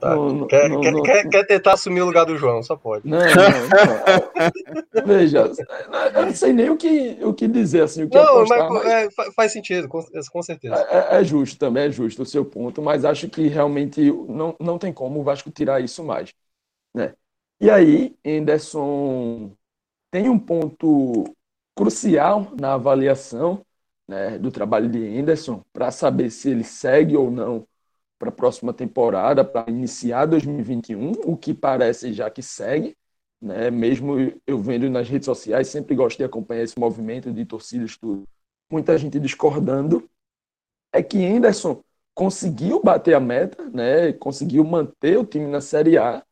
Tá. 0.00 0.14
Não, 0.14 0.46
quer, 0.46 0.68
não, 0.68 0.80
quer, 0.80 0.92
não, 0.92 1.02
quer, 1.02 1.28
quer, 1.28 1.44
tentar 1.44 1.72
assumir 1.72 2.02
o 2.02 2.06
lugar 2.06 2.24
do 2.24 2.36
João, 2.36 2.62
só 2.62 2.76
pode. 2.76 3.08
Não, 3.08 3.18
não, 3.18 3.26
Veja, 5.04 5.50
eu 6.14 6.26
não 6.26 6.32
sei 6.32 6.52
nem 6.52 6.70
o 6.70 6.76
que, 6.76 7.18
o 7.20 7.34
que 7.34 7.48
dizer, 7.48 7.82
assim, 7.82 8.04
o 8.04 8.08
que 8.08 8.16
não, 8.16 8.24
apostar, 8.24 8.70
mas, 8.70 8.84
mas... 8.84 9.26
É, 9.26 9.32
faz 9.32 9.52
sentido, 9.52 9.88
com, 9.88 10.00
com 10.30 10.42
certeza. 10.42 10.76
É, 10.88 11.16
é, 11.16 11.20
é, 11.20 11.24
justo 11.24 11.58
também, 11.58 11.86
é 11.86 11.90
justo 11.90 12.22
o 12.22 12.26
seu 12.26 12.44
ponto, 12.44 12.80
mas 12.80 13.04
acho 13.04 13.28
que 13.28 13.48
realmente 13.48 14.00
não, 14.28 14.54
não 14.60 14.78
tem 14.78 14.92
como 14.92 15.18
o 15.18 15.24
Vasco 15.24 15.50
tirar 15.50 15.80
isso 15.80 16.04
mais. 16.04 16.32
Né? 16.94 17.12
E 17.60 17.68
aí, 17.68 18.16
Anderson 18.24 19.50
tem 20.12 20.28
um 20.28 20.38
ponto 20.38 21.24
crucial 21.74 22.52
na 22.58 22.74
avaliação 22.74 23.64
né, 24.06 24.38
do 24.38 24.52
trabalho 24.52 24.88
de 24.88 25.18
Anderson 25.18 25.64
para 25.72 25.90
saber 25.90 26.30
se 26.30 26.50
ele 26.50 26.62
segue 26.62 27.16
ou 27.16 27.30
não 27.32 27.66
para 28.18 28.30
a 28.30 28.32
próxima 28.32 28.72
temporada, 28.72 29.44
para 29.44 29.70
iniciar 29.70 30.26
2021, 30.26 31.12
o 31.24 31.36
que 31.36 31.54
parece 31.54 32.12
já 32.12 32.28
que 32.28 32.42
segue, 32.42 32.96
né? 33.40 33.70
Mesmo 33.70 34.16
eu 34.46 34.58
vendo 34.58 34.90
nas 34.90 35.08
redes 35.08 35.26
sociais, 35.26 35.68
sempre 35.68 35.94
gosto 35.94 36.18
de 36.18 36.24
acompanhar 36.24 36.64
esse 36.64 36.78
movimento 36.78 37.32
de 37.32 37.44
torcidas, 37.44 37.96
tudo. 37.96 38.24
Muita 38.70 38.98
gente 38.98 39.18
discordando. 39.20 40.08
É 40.92 41.02
que 41.02 41.24
Anderson 41.24 41.82
conseguiu 42.14 42.82
bater 42.82 43.14
a 43.14 43.20
meta, 43.20 43.70
né? 43.70 44.12
Conseguiu 44.14 44.64
manter 44.64 45.18
o 45.18 45.24
time 45.24 45.46
na 45.46 45.60
Série 45.60 45.96
A, 45.96 46.24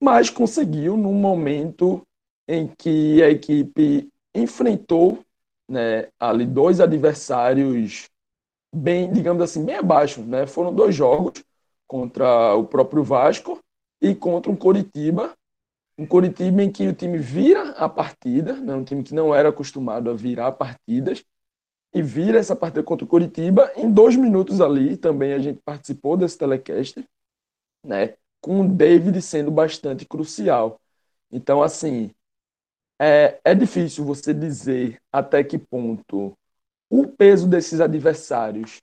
mas 0.00 0.28
conseguiu 0.28 0.96
num 0.96 1.14
momento 1.14 2.02
em 2.48 2.66
que 2.66 3.22
a 3.22 3.30
equipe 3.30 4.10
enfrentou, 4.34 5.24
né, 5.68 6.08
ali 6.18 6.44
dois 6.44 6.80
adversários 6.80 8.10
bem, 8.74 9.12
digamos 9.12 9.42
assim, 9.42 9.64
bem 9.64 9.76
abaixo, 9.76 10.22
né? 10.22 10.46
Foram 10.46 10.74
dois 10.74 10.94
jogos 10.94 11.44
contra 11.86 12.54
o 12.54 12.64
próprio 12.64 13.04
Vasco 13.04 13.60
e 14.00 14.14
contra 14.14 14.50
um 14.50 14.56
Coritiba, 14.56 15.32
um 15.96 16.06
Coritiba 16.06 16.62
em 16.62 16.70
que 16.70 16.86
o 16.88 16.92
time 16.92 17.18
vira 17.18 17.70
a 17.70 17.88
partida, 17.88 18.54
né? 18.54 18.74
um 18.74 18.84
time 18.84 19.02
que 19.02 19.14
não 19.14 19.34
era 19.34 19.48
acostumado 19.48 20.10
a 20.10 20.14
virar 20.14 20.52
partidas, 20.52 21.24
e 21.94 22.02
vira 22.02 22.38
essa 22.38 22.56
partida 22.56 22.82
contra 22.82 23.04
o 23.04 23.08
Coritiba 23.08 23.72
em 23.76 23.90
dois 23.90 24.16
minutos 24.16 24.60
ali, 24.60 24.96
também 24.96 25.32
a 25.32 25.38
gente 25.38 25.60
participou 25.64 26.16
desse 26.16 26.36
telecast, 26.36 27.04
né? 27.84 28.14
com 28.40 28.60
o 28.60 28.68
David 28.68 29.22
sendo 29.22 29.50
bastante 29.50 30.04
crucial. 30.04 30.78
Então, 31.30 31.62
assim, 31.62 32.10
é, 33.00 33.40
é 33.42 33.54
difícil 33.54 34.04
você 34.04 34.34
dizer 34.34 35.00
até 35.10 35.42
que 35.42 35.56
ponto 35.56 36.36
o 36.88 37.06
peso 37.06 37.46
desses 37.48 37.80
adversários 37.80 38.80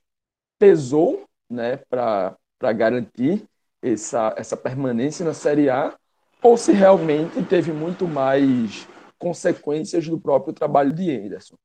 pesou 0.58 1.24
né, 1.48 1.76
para 1.88 2.36
garantir 2.74 3.44
essa, 3.82 4.34
essa 4.36 4.56
permanência 4.56 5.24
na 5.24 5.34
Série 5.34 5.68
A, 5.68 5.96
ou 6.42 6.56
se 6.56 6.72
realmente 6.72 7.42
teve 7.44 7.72
muito 7.72 8.06
mais 8.06 8.86
consequências 9.18 10.08
do 10.08 10.20
próprio 10.20 10.52
trabalho 10.52 10.92
de 10.92 11.10
Anderson. 11.10 11.56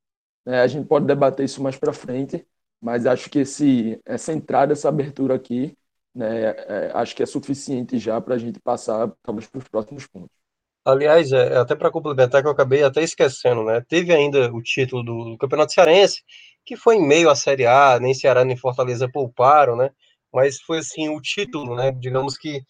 É, 0.46 0.60
a 0.62 0.68
gente 0.68 0.88
pode 0.88 1.06
debater 1.06 1.46
isso 1.46 1.62
mais 1.62 1.76
para 1.76 1.92
frente, 1.92 2.46
mas 2.80 3.06
acho 3.06 3.30
que 3.30 3.40
esse, 3.40 4.00
essa 4.06 4.32
entrada, 4.32 4.74
essa 4.74 4.90
abertura 4.90 5.36
aqui, 5.36 5.76
né, 6.14 6.52
é, 6.52 6.92
acho 6.94 7.16
que 7.16 7.24
é 7.24 7.26
suficiente 7.26 7.98
já 7.98 8.22
para 8.22 8.36
a 8.36 8.38
gente 8.38 8.60
passar 8.60 9.08
para 9.22 9.36
os 9.36 9.68
próximos 9.70 10.06
pontos. 10.08 10.37
Aliás, 10.88 11.34
é, 11.34 11.54
é 11.54 11.58
até 11.58 11.76
para 11.76 11.92
complementar 11.92 12.42
que 12.42 12.48
eu 12.48 12.52
acabei 12.52 12.82
até 12.82 13.04
esquecendo, 13.04 13.62
né? 13.62 13.82
Teve 13.90 14.14
ainda 14.14 14.50
o 14.54 14.62
título 14.62 15.04
do, 15.04 15.32
do, 15.32 15.38
Campeonato 15.38 15.74
Cearense, 15.74 16.24
que 16.66 16.78
foi 16.78 16.96
em 16.96 17.06
meio 17.06 17.30
à 17.30 17.36
Série 17.36 17.66
A, 17.66 18.00
nem 18.00 18.14
Ceará 18.14 18.46
nem 18.46 18.56
Fortaleza 18.56 19.10
pouparam, 19.12 19.76
né? 19.76 19.90
Mas 20.34 20.62
foi 20.62 20.80
assim 20.80 21.10
o 21.10 21.20
título, 21.20 21.76
né? 21.76 21.92
Digamos 21.92 22.38
que 22.38 22.62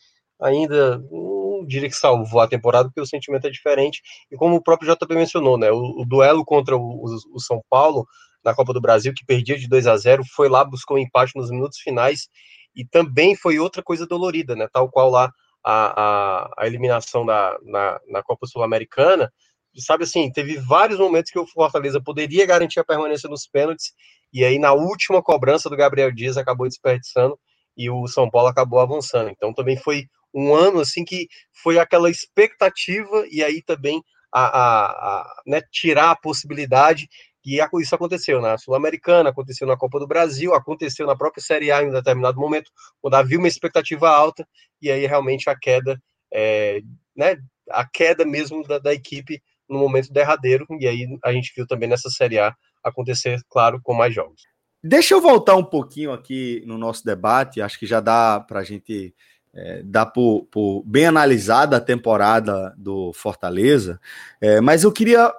ainda 0.42 0.98
não 1.12 1.64
diria 1.68 1.88
que 1.90 1.96
salvou 1.96 2.42
a 2.42 2.48
temporada, 2.48 2.90
porque 2.90 3.02
o 3.02 3.06
sentimento 3.06 3.46
é 3.46 3.52
diferente. 3.52 4.02
E 4.32 4.36
como 4.36 4.56
o 4.56 4.64
próprio 4.64 4.92
JP 4.96 5.14
mencionou, 5.14 5.56
né? 5.56 5.70
O, 5.72 6.02
o 6.02 6.06
duelo 6.06 6.44
contra 6.44 6.76
o, 6.76 6.82
o, 6.82 7.36
o, 7.36 7.40
São 7.40 7.62
Paulo 7.70 8.08
na 8.44 8.56
Copa 8.56 8.74
do 8.74 8.82
Brasil, 8.82 9.14
que 9.16 9.26
perdia 9.28 9.60
de 9.60 9.68
2 9.68 9.86
a 9.86 9.96
0, 9.96 10.24
foi 10.36 10.50
lá 10.50 10.64
buscou 10.64 10.98
um 10.98 11.00
empate 11.00 11.34
nos 11.36 11.52
minutos 11.52 11.78
finais 11.80 12.30
e 12.76 12.84
também 12.84 13.36
foi 13.36 13.60
outra 13.60 13.84
coisa 13.84 14.08
dolorida, 14.08 14.56
né? 14.56 14.68
Tal 14.74 14.90
qual 14.90 15.12
lá 15.12 15.32
a, 15.64 16.02
a, 16.02 16.52
a 16.58 16.68
eliminação 16.68 17.26
da, 17.26 17.58
na, 17.64 18.00
na 18.08 18.24
Copa 18.24 18.48
Sul-Americana, 18.48 19.32
sabe 19.78 20.04
assim, 20.04 20.32
teve 20.32 20.58
vários 20.58 21.00
momentos 21.00 21.32
que 21.32 21.40
o 21.40 21.48
Fortaleza 21.48 22.02
poderia 22.02 22.46
garantir 22.46 22.80
a 22.80 22.86
permanência 22.86 23.30
nos 23.30 23.48
pênaltis, 23.48 23.94
e 24.34 24.44
aí 24.44 24.60
na 24.60 24.74
última 24.74 25.22
cobrança 25.22 25.70
do 25.70 25.78
Gabriel 25.78 26.12
Dias 26.12 26.38
acabou 26.38 26.68
desperdiçando 26.68 27.38
e 27.76 27.90
o 27.90 28.08
São 28.08 28.30
Paulo 28.30 28.50
acabou 28.50 28.80
avançando. 28.80 29.30
Então 29.30 29.54
também 29.54 29.78
foi 29.78 30.06
um 30.34 30.54
ano 30.54 30.80
assim 30.80 31.06
que 31.06 31.28
foi 31.64 31.80
aquela 31.80 32.10
expectativa 32.10 33.26
e 33.32 33.44
aí 33.44 33.62
também 33.62 34.02
a, 34.34 34.46
a, 34.46 34.86
a 34.92 35.42
né, 35.46 35.62
tirar 35.72 36.12
a 36.12 36.16
possibilidade 36.16 37.08
e 37.48 37.62
isso 37.82 37.96
aconteceu 37.96 38.42
na 38.42 38.58
Sul-Americana, 38.58 39.30
aconteceu 39.30 39.66
na 39.66 39.78
Copa 39.78 40.00
do 40.00 40.06
Brasil, 40.06 40.54
aconteceu 40.54 41.08
na 41.08 41.16
própria 41.16 41.42
Série 41.42 41.72
A 41.72 41.82
em 41.82 41.88
um 41.88 41.94
determinado 41.94 42.38
momento, 42.38 42.70
quando 43.02 43.14
havia 43.14 43.40
uma 43.40 43.48
expectativa 43.48 44.10
alta, 44.10 44.46
e 44.82 44.92
aí 44.92 45.08
realmente 45.08 45.50
a 45.50 45.58
queda, 45.58 45.98
é, 46.30 46.82
né, 47.16 47.38
a 47.70 47.88
queda 47.88 48.26
mesmo 48.26 48.68
da, 48.68 48.80
da, 48.80 48.94
equipe 48.94 49.42
no 49.70 49.80
momento 49.80 50.12
derradeiro, 50.12 50.68
e 50.78 50.86
aí 50.86 51.08
a 51.24 51.32
gente 51.32 51.54
viu 51.56 51.66
também 51.66 51.88
nessa 51.88 52.10
Série 52.10 52.38
A 52.38 52.54
acontecer, 52.84 53.40
claro, 53.50 53.80
com 53.82 53.94
mais 53.94 54.14
jogos. 54.14 54.42
Deixa 54.84 55.14
eu 55.14 55.22
voltar 55.22 55.56
um 55.56 55.64
pouquinho 55.64 56.12
aqui 56.12 56.62
no 56.66 56.78
nosso 56.78 57.06
debate, 57.06 57.62
acho 57.62 57.80
que 57.80 57.88
já 57.88 58.02
dá 58.02 58.42
para 58.42 58.60
a 58.60 58.64
gente 58.64 59.16
é, 59.54 59.82
dar 59.84 60.08
por, 60.08 60.46
por, 60.52 60.84
bem 60.86 61.06
analisada 61.06 61.78
a 61.78 61.82
temporada 61.82 62.76
do 62.78 63.14
Fortaleza, 63.14 64.02
é, 64.42 64.60
mas 64.60 64.84
eu 64.84 64.92
queria 64.92 65.34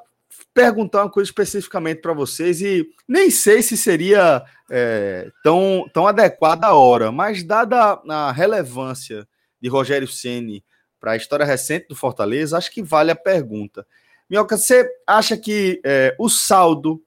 perguntar 0.59 1.05
uma 1.05 1.11
coisa 1.11 1.31
especificamente 1.31 2.01
para 2.01 2.13
vocês 2.13 2.61
e 2.61 2.85
nem 3.07 3.31
sei 3.31 3.63
se 3.63 3.77
seria 3.77 4.43
é, 4.69 5.31
tão, 5.41 5.89
tão 5.95 6.05
adequada 6.05 6.67
a 6.67 6.75
hora, 6.75 7.13
mas 7.13 7.45
dada 7.45 8.03
a 8.09 8.33
relevância 8.33 9.25
de 9.61 9.69
Rogério 9.69 10.09
Ceni 10.09 10.65
para 10.99 11.13
a 11.13 11.17
história 11.17 11.47
recente 11.47 11.87
do 11.87 11.95
Fortaleza, 11.95 12.59
acho 12.59 12.73
que 12.73 12.83
vale 12.83 13.13
a 13.13 13.17
pergunta. 13.17 13.87
Minhoca, 14.29 14.57
você 14.57 14.91
acha 15.07 15.37
que 15.37 15.81
é, 15.85 16.17
o 16.19 16.29
saldo 16.29 17.01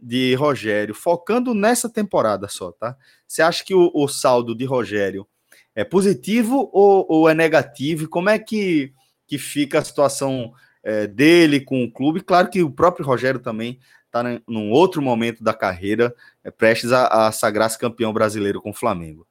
de 0.00 0.34
Rogério, 0.36 0.94
focando 0.94 1.52
nessa 1.52 1.90
temporada 1.90 2.48
só, 2.48 2.72
tá? 2.72 2.96
Você 3.28 3.42
acha 3.42 3.62
que 3.62 3.74
o, 3.74 3.90
o 3.94 4.08
saldo 4.08 4.54
de 4.54 4.64
Rogério 4.64 5.26
é 5.74 5.84
positivo 5.84 6.70
ou, 6.72 7.04
ou 7.06 7.28
é 7.28 7.34
negativo? 7.34 8.08
Como 8.08 8.30
é 8.30 8.38
que, 8.38 8.94
que 9.26 9.36
fica 9.36 9.80
a 9.80 9.84
situação 9.84 10.54
é, 10.84 11.06
dele 11.06 11.60
com 11.60 11.82
o 11.82 11.90
clube. 11.90 12.20
Claro 12.20 12.48
que 12.50 12.62
o 12.62 12.70
próprio 12.70 13.06
Rogério 13.06 13.40
também 13.40 13.80
está 14.04 14.22
num 14.46 14.70
outro 14.70 15.02
momento 15.02 15.42
da 15.42 15.52
carreira, 15.52 16.14
é, 16.44 16.50
prestes 16.50 16.92
a, 16.92 17.26
a 17.26 17.32
sagrar-se 17.32 17.78
campeão 17.78 18.12
brasileiro 18.12 18.60
com 18.60 18.70
o 18.70 18.74
Flamengo. 18.74 19.26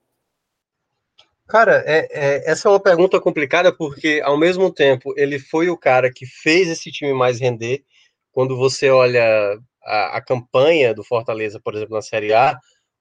Cara, 1.48 1.84
é, 1.86 2.08
é, 2.12 2.52
essa 2.52 2.68
é 2.68 2.72
uma 2.72 2.80
pergunta 2.80 3.20
complicada 3.20 3.72
porque, 3.72 4.22
ao 4.24 4.38
mesmo 4.38 4.74
tempo, 4.74 5.13
ele 5.16 5.38
foi 5.38 5.70
o 5.70 5.78
cara 5.78 6.12
que 6.12 6.26
fez 6.26 6.68
esse 6.68 6.92
time 6.92 7.13
mais 7.13 7.39
render. 7.39 7.84
Quando 8.32 8.58
você 8.58 8.89
olha 8.89 9.60
a, 9.84 10.18
a 10.18 10.22
campanha 10.22 10.94
do 10.94 11.04
Fortaleza, 11.04 11.60
por 11.63 11.76
exemplo, 11.76 11.96
na 11.96 12.02
Série 12.02 12.34
A, 12.34 12.58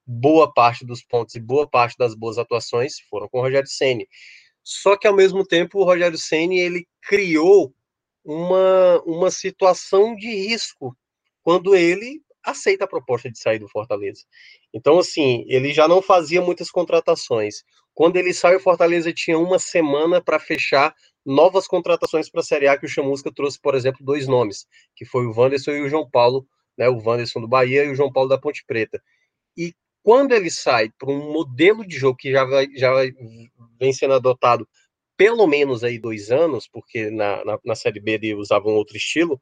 boa 0.06 0.52
parte 0.52 0.84
dos 0.84 1.02
pontos 1.02 1.34
e 1.34 1.40
boa 1.40 1.66
parte 1.68 1.96
das 1.96 2.14
boas 2.14 2.36
atuações 2.36 3.00
foram 3.08 3.28
com 3.28 3.38
o 3.38 3.42
Rogério 3.42 3.68
Ceni. 3.68 4.06
Só 4.62 4.96
que 4.96 5.06
ao 5.06 5.14
mesmo 5.14 5.44
tempo 5.44 5.78
o 5.78 5.84
Rogério 5.84 6.18
Ceni 6.18 6.60
ele 6.60 6.86
criou 7.00 7.72
uma, 8.24 9.00
uma 9.04 9.30
situação 9.30 10.14
de 10.14 10.28
risco 10.28 10.96
quando 11.42 11.74
ele 11.74 12.22
aceita 12.44 12.84
a 12.84 12.88
proposta 12.88 13.30
de 13.30 13.38
sair 13.38 13.58
do 13.58 13.68
Fortaleza. 13.68 14.22
Então, 14.74 14.98
assim, 14.98 15.44
ele 15.46 15.72
já 15.72 15.86
não 15.86 16.02
fazia 16.02 16.40
muitas 16.40 16.70
contratações. 16.70 17.62
Quando 17.94 18.16
ele 18.16 18.32
saiu, 18.32 18.58
Fortaleza 18.58 19.12
tinha 19.12 19.38
uma 19.38 19.58
semana 19.58 20.20
para 20.20 20.40
fechar 20.40 20.94
novas 21.24 21.66
contratações 21.66 22.28
para 22.28 22.40
a 22.40 22.44
Série 22.44 22.66
A, 22.66 22.76
que 22.76 22.86
o 22.86 22.88
Chamusca 22.88 23.30
trouxe, 23.32 23.60
por 23.60 23.74
exemplo, 23.74 24.04
dois 24.04 24.26
nomes, 24.26 24.66
que 24.96 25.04
foi 25.04 25.26
o 25.26 25.32
Wanderson 25.32 25.72
e 25.72 25.82
o 25.82 25.88
João 25.88 26.08
Paulo, 26.08 26.46
né, 26.76 26.88
o 26.88 26.98
Wanderson 26.98 27.40
do 27.40 27.48
Bahia 27.48 27.84
e 27.84 27.90
o 27.90 27.94
João 27.94 28.12
Paulo 28.12 28.28
da 28.28 28.38
Ponte 28.38 28.64
Preta. 28.66 29.00
E 29.56 29.74
quando 30.02 30.32
ele 30.32 30.50
sai 30.50 30.90
para 30.98 31.10
um 31.10 31.32
modelo 31.32 31.86
de 31.86 31.96
jogo 31.96 32.16
que 32.16 32.32
já, 32.32 32.44
vai, 32.44 32.66
já 32.74 32.92
vem 33.78 33.92
sendo 33.92 34.14
adotado 34.14 34.66
pelo 35.22 35.46
menos 35.46 35.84
aí 35.84 36.00
dois 36.00 36.32
anos, 36.32 36.66
porque 36.66 37.08
na, 37.08 37.44
na, 37.44 37.56
na 37.64 37.74
Série 37.76 38.00
B 38.00 38.14
ele 38.14 38.34
usava 38.34 38.68
um 38.68 38.74
outro 38.74 38.96
estilo, 38.96 39.40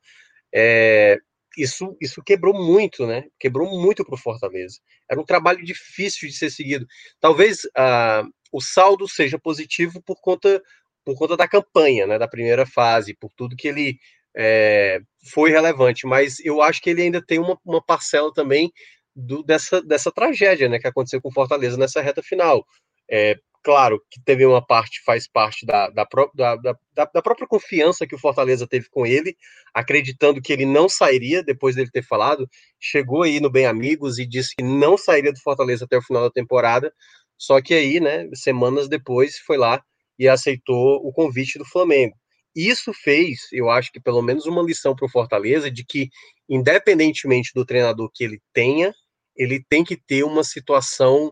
é, 0.55 1.17
isso, 1.57 1.97
isso 1.99 2.23
quebrou 2.23 2.53
muito, 2.53 3.07
né? 3.07 3.25
Quebrou 3.39 3.67
muito 3.67 4.05
para 4.05 4.15
o 4.15 4.19
Fortaleza. 4.19 4.79
Era 5.11 5.19
um 5.19 5.25
trabalho 5.25 5.65
difícil 5.65 6.29
de 6.29 6.35
ser 6.35 6.51
seguido. 6.51 6.87
Talvez 7.19 7.65
uh, 7.65 8.29
o 8.53 8.61
saldo 8.61 9.09
seja 9.09 9.39
positivo 9.39 10.03
por 10.03 10.21
conta, 10.21 10.63
por 11.03 11.17
conta 11.17 11.35
da 11.35 11.49
campanha, 11.49 12.07
né? 12.07 12.19
Da 12.19 12.29
primeira 12.29 12.67
fase, 12.67 13.17
por 13.19 13.33
tudo 13.35 13.57
que 13.57 13.67
ele 13.67 13.99
é, 14.37 15.01
foi 15.33 15.49
relevante. 15.51 16.07
Mas 16.07 16.41
eu 16.41 16.61
acho 16.61 16.83
que 16.83 16.91
ele 16.91 17.01
ainda 17.01 17.25
tem 17.25 17.39
uma, 17.39 17.59
uma 17.65 17.83
parcela 17.83 18.31
também 18.35 18.71
do, 19.17 19.43
dessa, 19.43 19.81
dessa 19.81 20.13
tragédia, 20.13 20.69
né? 20.69 20.79
Que 20.79 20.89
aconteceu 20.89 21.23
com 21.23 21.31
o 21.31 21.35
Fortaleza 21.35 21.79
nessa 21.79 22.03
reta 22.03 22.23
final. 22.23 22.67
É, 23.11 23.35
Claro 23.63 24.03
que 24.11 24.19
teve 24.23 24.47
uma 24.47 24.65
parte, 24.65 25.03
faz 25.05 25.29
parte 25.29 25.67
da, 25.67 25.91
da, 25.91 26.07
da, 26.35 26.57
da, 26.57 27.05
da 27.05 27.23
própria 27.23 27.47
confiança 27.47 28.07
que 28.07 28.15
o 28.15 28.19
Fortaleza 28.19 28.67
teve 28.67 28.89
com 28.89 29.05
ele, 29.05 29.37
acreditando 29.75 30.41
que 30.41 30.51
ele 30.51 30.65
não 30.65 30.89
sairia 30.89 31.43
depois 31.43 31.77
dele 31.77 31.91
ter 31.91 32.03
falado. 32.03 32.49
Chegou 32.79 33.23
aí 33.23 33.39
no 33.39 33.51
Bem 33.51 33.67
Amigos 33.67 34.19
e 34.19 34.25
disse 34.25 34.57
que 34.57 34.65
não 34.65 34.97
sairia 34.97 35.33
do 35.33 35.41
Fortaleza 35.41 35.85
até 35.85 35.99
o 35.99 36.03
final 36.03 36.23
da 36.23 36.31
temporada. 36.31 36.93
Só 37.37 37.61
que 37.61 37.75
aí, 37.75 38.01
né, 38.01 38.29
semanas 38.35 38.89
depois, 38.89 39.39
foi 39.39 39.59
lá 39.59 39.83
e 40.19 40.27
aceitou 40.27 40.97
o 41.07 41.13
convite 41.13 41.59
do 41.59 41.65
Flamengo. 41.65 42.17
Isso 42.57 42.93
fez, 42.95 43.49
eu 43.53 43.71
acho 43.71 43.93
que 43.93 44.01
pelo 44.01 44.23
menos 44.23 44.47
uma 44.47 44.63
lição 44.63 44.95
para 44.97 45.07
o 45.07 45.11
Fortaleza 45.11 45.71
de 45.71 45.85
que, 45.85 46.09
independentemente 46.49 47.53
do 47.55 47.65
treinador 47.65 48.11
que 48.13 48.25
ele 48.25 48.41
tenha, 48.53 48.93
ele 49.37 49.63
tem 49.69 49.85
que 49.85 49.97
ter 49.97 50.25
uma 50.25 50.43
situação 50.43 51.29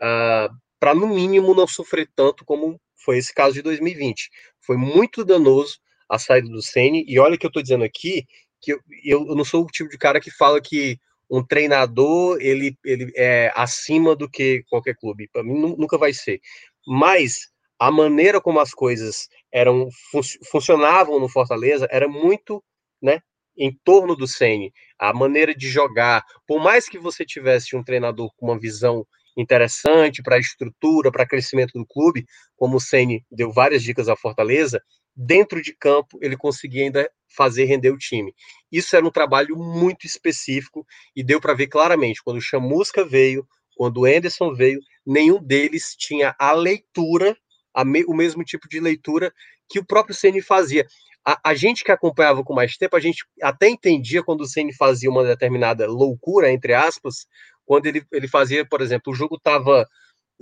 uh, 0.00 0.48
para 0.82 0.96
no 0.96 1.06
mínimo 1.06 1.54
não 1.54 1.64
sofrer 1.64 2.10
tanto 2.12 2.44
como 2.44 2.76
foi 2.96 3.16
esse 3.16 3.32
caso 3.32 3.54
de 3.54 3.62
2020. 3.62 4.28
Foi 4.58 4.76
muito 4.76 5.24
danoso 5.24 5.78
a 6.08 6.18
saída 6.18 6.48
do 6.48 6.60
Ceni 6.60 7.04
e 7.06 7.20
olha 7.20 7.38
que 7.38 7.46
eu 7.46 7.50
estou 7.50 7.62
dizendo 7.62 7.84
aqui 7.84 8.26
que 8.60 8.72
eu, 8.72 8.80
eu, 9.04 9.24
não 9.26 9.44
sou 9.44 9.62
o 9.62 9.68
tipo 9.68 9.88
de 9.88 9.96
cara 9.96 10.20
que 10.20 10.28
fala 10.32 10.60
que 10.60 10.98
um 11.30 11.40
treinador 11.40 12.36
ele, 12.40 12.76
ele 12.84 13.12
é 13.14 13.52
acima 13.54 14.16
do 14.16 14.28
que 14.28 14.64
qualquer 14.68 14.96
clube. 14.96 15.28
Para 15.32 15.44
mim 15.44 15.54
nunca 15.54 15.96
vai 15.96 16.12
ser. 16.12 16.40
Mas 16.84 17.48
a 17.78 17.88
maneira 17.88 18.40
como 18.40 18.58
as 18.58 18.72
coisas 18.72 19.28
eram 19.52 19.88
fun 20.10 20.20
funcionavam 20.50 21.20
no 21.20 21.28
Fortaleza 21.28 21.86
era 21.92 22.08
muito, 22.08 22.60
né, 23.00 23.20
em 23.56 23.72
torno 23.84 24.16
do 24.16 24.26
Ceni, 24.26 24.72
a 24.98 25.14
maneira 25.14 25.54
de 25.54 25.68
jogar. 25.68 26.24
Por 26.44 26.60
mais 26.60 26.88
que 26.88 26.98
você 26.98 27.24
tivesse 27.24 27.76
um 27.76 27.84
treinador 27.84 28.32
com 28.36 28.46
uma 28.46 28.58
visão 28.58 29.06
interessante 29.36 30.22
para 30.22 30.36
a 30.36 30.38
estrutura, 30.38 31.10
para 31.10 31.26
crescimento 31.26 31.72
do 31.72 31.86
clube, 31.86 32.26
como 32.56 32.76
o 32.76 32.80
Ceni 32.80 33.24
deu 33.30 33.52
várias 33.52 33.82
dicas 33.82 34.08
à 34.08 34.16
Fortaleza, 34.16 34.82
dentro 35.14 35.60
de 35.60 35.74
campo 35.74 36.18
ele 36.20 36.36
conseguia 36.36 36.84
ainda 36.84 37.10
fazer 37.28 37.64
render 37.64 37.90
o 37.90 37.98
time. 37.98 38.34
Isso 38.70 38.94
era 38.94 39.06
um 39.06 39.10
trabalho 39.10 39.56
muito 39.56 40.06
específico 40.06 40.86
e 41.14 41.22
deu 41.22 41.40
para 41.40 41.54
ver 41.54 41.68
claramente 41.68 42.22
quando 42.22 42.38
o 42.38 42.42
Chamusca 42.42 43.04
veio, 43.04 43.46
quando 43.76 44.00
o 44.00 44.04
Anderson 44.04 44.54
veio, 44.54 44.80
nenhum 45.04 45.42
deles 45.42 45.94
tinha 45.96 46.34
a 46.38 46.52
leitura, 46.52 47.36
a 47.74 47.84
me, 47.84 48.04
o 48.04 48.14
mesmo 48.14 48.44
tipo 48.44 48.68
de 48.68 48.80
leitura 48.80 49.32
que 49.68 49.78
o 49.78 49.84
próprio 49.84 50.14
Ceni 50.14 50.42
fazia. 50.42 50.86
A, 51.24 51.50
a, 51.50 51.54
gente 51.54 51.84
que 51.84 51.92
acompanhava 51.92 52.42
com 52.42 52.52
mais 52.52 52.76
tempo, 52.76 52.96
a 52.96 53.00
gente 53.00 53.24
até 53.40 53.68
entendia 53.68 54.24
quando 54.24 54.40
o 54.42 54.46
Ceni 54.46 54.74
fazia 54.74 55.08
uma 55.08 55.22
determinada 55.22 55.86
loucura, 55.86 56.50
entre 56.50 56.74
aspas, 56.74 57.26
quando 57.64 57.86
ele, 57.86 58.04
ele 58.12 58.28
fazia, 58.28 58.66
por 58.66 58.80
exemplo, 58.80 59.12
o 59.12 59.16
jogo 59.16 59.36
estava 59.36 59.86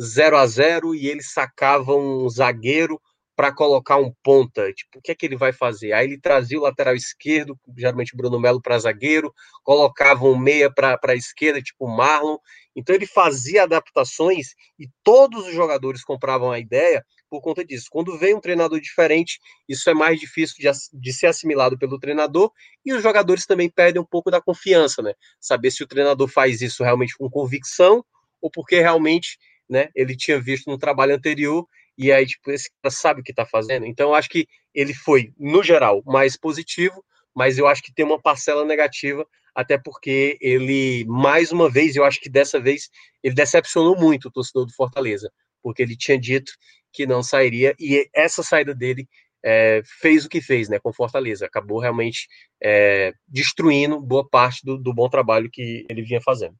0 0.00 0.36
a 0.36 0.46
0 0.46 0.94
e 0.94 1.06
ele 1.08 1.22
sacava 1.22 1.94
um 1.94 2.28
zagueiro 2.28 3.00
para 3.40 3.54
colocar 3.54 3.96
um 3.96 4.12
ponta. 4.22 4.70
Tipo, 4.72 4.98
o 4.98 5.02
que 5.02 5.12
é 5.12 5.14
que 5.14 5.24
ele 5.24 5.36
vai 5.36 5.50
fazer? 5.50 5.94
Aí 5.94 6.06
ele 6.06 6.20
trazia 6.20 6.58
o 6.58 6.62
lateral 6.62 6.94
esquerdo, 6.94 7.58
geralmente 7.74 8.14
Bruno 8.14 8.38
Melo 8.38 8.60
para 8.60 8.78
zagueiro, 8.78 9.32
colocava 9.62 10.26
um 10.26 10.36
meia 10.36 10.70
para 10.70 10.98
a 11.02 11.14
esquerda, 11.14 11.62
tipo 11.62 11.88
Marlon. 11.88 12.36
Então 12.74 12.94
ele 12.94 13.06
fazia 13.06 13.64
adaptações 13.64 14.54
e 14.78 14.88
todos 15.02 15.46
os 15.46 15.54
jogadores 15.54 16.04
compravam 16.04 16.50
a 16.50 16.58
ideia 16.58 17.04
por 17.28 17.40
conta 17.40 17.64
disso. 17.64 17.86
Quando 17.90 18.18
vem 18.18 18.34
um 18.34 18.40
treinador 18.40 18.80
diferente, 18.80 19.38
isso 19.68 19.88
é 19.88 19.94
mais 19.94 20.18
difícil 20.18 20.56
de, 20.58 20.70
de, 20.92 21.12
ser 21.12 21.26
assimilado 21.26 21.78
pelo 21.78 21.98
treinador 21.98 22.50
e 22.84 22.92
os 22.92 23.02
jogadores 23.02 23.46
também 23.46 23.70
perdem 23.70 24.00
um 24.00 24.06
pouco 24.06 24.30
da 24.30 24.40
confiança, 24.40 25.02
né? 25.02 25.14
Saber 25.40 25.70
se 25.70 25.82
o 25.82 25.86
treinador 25.86 26.28
faz 26.28 26.60
isso 26.60 26.82
realmente 26.82 27.16
com 27.16 27.28
convicção 27.28 28.04
ou 28.40 28.50
porque 28.50 28.80
realmente, 28.80 29.38
né, 29.68 29.88
ele 29.94 30.16
tinha 30.16 30.40
visto 30.40 30.70
no 30.70 30.78
trabalho 30.78 31.14
anterior 31.14 31.66
e 31.96 32.10
aí, 32.10 32.26
tipo, 32.26 32.50
esse 32.50 32.70
cara 32.82 32.90
sabe 32.90 33.20
o 33.20 33.24
que 33.24 33.32
está 33.32 33.44
fazendo. 33.44 33.84
Então, 33.84 34.08
eu 34.08 34.14
acho 34.14 34.28
que 34.28 34.46
ele 34.74 34.94
foi, 34.94 35.32
no 35.38 35.62
geral, 35.62 36.02
mais 36.06 36.36
positivo, 36.36 37.04
mas 37.34 37.58
eu 37.58 37.66
acho 37.66 37.82
que 37.82 37.92
tem 37.92 38.04
uma 38.04 38.20
parcela 38.20 38.64
negativa, 38.64 39.26
até 39.54 39.78
porque 39.78 40.38
ele, 40.40 41.04
mais 41.06 41.52
uma 41.52 41.70
vez, 41.70 41.96
eu 41.96 42.04
acho 42.04 42.20
que 42.20 42.28
dessa 42.28 42.60
vez, 42.60 42.88
ele 43.22 43.34
decepcionou 43.34 43.96
muito 43.96 44.28
o 44.28 44.30
torcedor 44.30 44.66
do 44.66 44.74
Fortaleza, 44.74 45.30
porque 45.62 45.82
ele 45.82 45.96
tinha 45.96 46.18
dito 46.18 46.52
que 46.92 47.06
não 47.06 47.22
sairia, 47.22 47.74
e 47.78 48.08
essa 48.14 48.42
saída 48.42 48.74
dele 48.74 49.08
é, 49.42 49.82
fez 49.84 50.24
o 50.24 50.28
que 50.28 50.40
fez 50.40 50.68
né, 50.68 50.78
com 50.78 50.92
Fortaleza, 50.92 51.46
acabou 51.46 51.78
realmente 51.78 52.28
é, 52.62 53.12
destruindo 53.26 54.00
boa 54.00 54.26
parte 54.28 54.64
do, 54.64 54.76
do 54.76 54.92
bom 54.92 55.08
trabalho 55.08 55.50
que 55.50 55.86
ele 55.88 56.02
vinha 56.02 56.20
fazendo. 56.20 56.54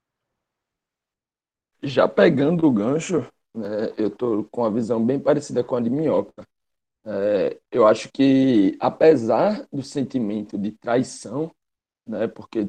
Já 1.83 2.07
pegando 2.07 2.67
o 2.67 2.73
gancho, 2.73 3.27
né, 3.55 3.93
eu 3.97 4.09
estou 4.09 4.45
com 4.45 4.63
uma 4.63 4.71
visão 4.71 5.05
bem 5.05 5.19
parecida 5.19 5.65
com 5.65 5.77
a 5.77 5.81
de 5.81 5.91
Minhoca. 5.91 6.47
É, 7.05 7.59
eu 7.71 7.87
acho 7.87 8.11
que, 8.13 8.77
apesar 8.79 9.67
do 9.73 9.83
sentimento 9.83 10.59
de 10.59 10.73
traição, 10.73 11.51
né, 12.07 12.27
porque 12.29 12.69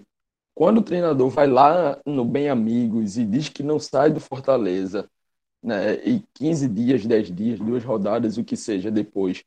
quando 0.53 0.79
o 0.79 0.83
treinador 0.83 1.29
vai 1.29 1.47
lá 1.47 1.99
no 2.05 2.25
Bem 2.25 2.49
Amigos 2.49 3.17
e 3.17 3.25
diz 3.25 3.49
que 3.49 3.63
não 3.63 3.79
sai 3.79 4.11
do 4.11 4.19
Fortaleza, 4.19 5.09
né, 5.63 5.95
e 6.05 6.23
15 6.33 6.67
dias, 6.67 7.05
10 7.05 7.31
dias, 7.35 7.59
duas 7.59 7.83
rodadas, 7.83 8.37
o 8.37 8.43
que 8.43 8.57
seja 8.57 8.91
depois, 8.91 9.43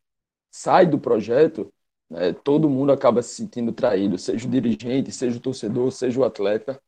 sai 0.51 0.87
do 0.87 0.99
projeto, 0.99 1.73
né, 2.11 2.33
todo 2.33 2.71
mundo 2.71 2.93
acaba 2.93 3.23
se 3.23 3.35
sentindo 3.37 3.73
traído, 3.73 4.19
seja 4.19 4.47
o 4.47 4.51
dirigente, 4.51 5.12
seja 5.12 5.38
o 5.38 5.40
torcedor, 5.40 5.93
seja 5.93 6.21
o 6.21 6.25
atleta. 6.25 6.81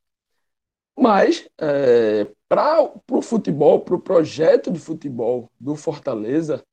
Mas, 0.99 1.49
é, 1.59 2.27
para 2.49 2.91
o 3.11 3.23
futebol, 3.23 3.81
para 3.81 3.95
o 3.95 4.01
projeto 4.01 4.71
de 4.71 4.79
futebol 4.79 5.51
do 5.61 5.77
Fortaleza, 5.77 6.65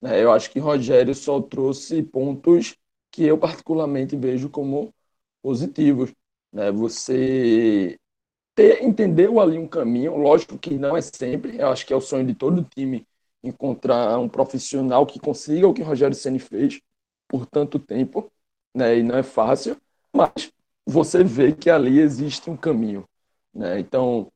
né, 0.00 0.22
eu 0.22 0.32
acho 0.32 0.50
que 0.50 0.58
Rogério 0.60 1.14
só 1.14 1.40
trouxe 1.40 2.02
pontos 2.02 2.76
que 3.10 3.24
eu 3.24 3.38
particularmente 3.38 4.16
vejo 4.16 4.48
como 4.50 4.94
positivos. 5.42 6.12
Né? 6.52 6.70
Você 6.70 7.98
ter, 8.54 8.82
entendeu 8.82 9.40
ali 9.40 9.58
um 9.58 9.66
caminho, 9.66 10.16
lógico 10.16 10.58
que 10.58 10.74
não 10.74 10.96
é 10.96 11.00
sempre, 11.00 11.58
eu 11.58 11.68
acho 11.68 11.86
que 11.86 11.92
é 11.92 11.96
o 11.96 12.00
sonho 12.00 12.26
de 12.26 12.34
todo 12.34 12.64
time 12.64 13.06
encontrar 13.42 14.18
um 14.18 14.28
profissional 14.28 15.06
que 15.06 15.18
consiga 15.18 15.66
o 15.66 15.74
que 15.74 15.82
Rogério 15.82 16.14
Ceni 16.14 16.38
fez 16.38 16.80
por 17.26 17.46
tanto 17.46 17.78
tempo, 17.78 18.30
né? 18.74 18.98
E 18.98 19.02
não 19.02 19.16
é 19.16 19.22
fácil, 19.22 19.76
mas 20.12 20.52
você 20.86 21.24
vê 21.24 21.52
que 21.52 21.70
ali 21.70 21.98
existe 21.98 22.50
um 22.50 22.56
caminho, 22.56 23.04
né? 23.54 23.80
Então, 23.80 24.30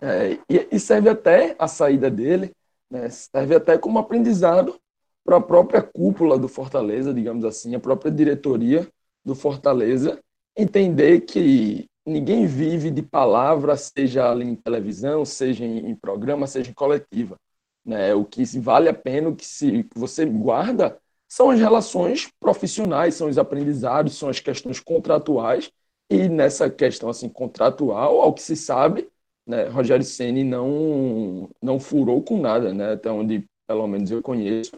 é, 0.00 0.38
e, 0.48 0.78
serve 0.78 1.08
até 1.08 1.54
a 1.58 1.68
saída 1.68 2.10
dele, 2.10 2.52
né? 2.90 3.10
Serve 3.10 3.56
até 3.56 3.76
como 3.76 3.98
aprendizado 3.98 4.78
para 5.24 5.36
a 5.38 5.40
própria 5.40 5.82
cúpula 5.82 6.38
do 6.38 6.48
Fortaleza, 6.48 7.12
digamos 7.12 7.44
assim, 7.44 7.74
a 7.74 7.80
própria 7.80 8.12
diretoria 8.12 8.88
do 9.24 9.34
Fortaleza 9.34 10.20
entender 10.56 11.22
que 11.22 11.86
ninguém 12.06 12.46
vive 12.46 12.90
de 12.90 13.02
palavras, 13.02 13.92
seja 13.96 14.30
ali 14.30 14.44
em 14.44 14.54
televisão, 14.54 15.24
seja 15.24 15.64
em, 15.64 15.94
programa, 15.94 16.46
seja 16.46 16.70
em 16.70 16.74
coletiva. 16.74 17.36
Né? 17.84 18.14
O 18.14 18.24
que 18.24 18.44
vale 18.58 18.88
a 18.88 18.94
pena, 18.94 19.28
o 19.28 19.36
que, 19.36 19.46
se, 19.46 19.84
que 19.84 19.98
você 19.98 20.24
guarda, 20.24 20.98
são 21.28 21.50
as 21.50 21.58
relações 21.58 22.30
profissionais, 22.38 23.14
são 23.14 23.28
os 23.28 23.38
aprendizados, 23.38 24.16
são 24.16 24.28
as 24.28 24.40
questões 24.40 24.80
contratuais. 24.80 25.70
E 26.10 26.28
nessa 26.28 26.70
questão 26.70 27.08
assim 27.08 27.28
contratual, 27.28 28.20
ao 28.20 28.32
que 28.32 28.42
se 28.42 28.56
sabe, 28.56 29.08
né, 29.46 29.64
Rogério 29.68 30.04
Ceni 30.04 30.44
não 30.44 31.48
não 31.62 31.80
furou 31.80 32.22
com 32.22 32.38
nada, 32.40 32.72
né? 32.72 32.92
Até 32.92 33.10
onde 33.10 33.44
pelo 33.66 33.86
menos 33.86 34.10
eu 34.10 34.22
conheço? 34.22 34.72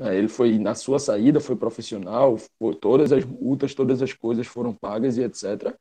Ele 0.00 0.28
foi 0.28 0.58
na 0.58 0.74
sua 0.74 0.98
saída 0.98 1.40
foi 1.40 1.56
profissional, 1.56 2.36
foi, 2.58 2.74
todas 2.74 3.12
as 3.12 3.24
multas, 3.24 3.74
todas 3.74 4.02
as 4.02 4.12
coisas 4.12 4.46
foram 4.46 4.74
pagas 4.74 5.18
e 5.18 5.22
etc. 5.22 5.74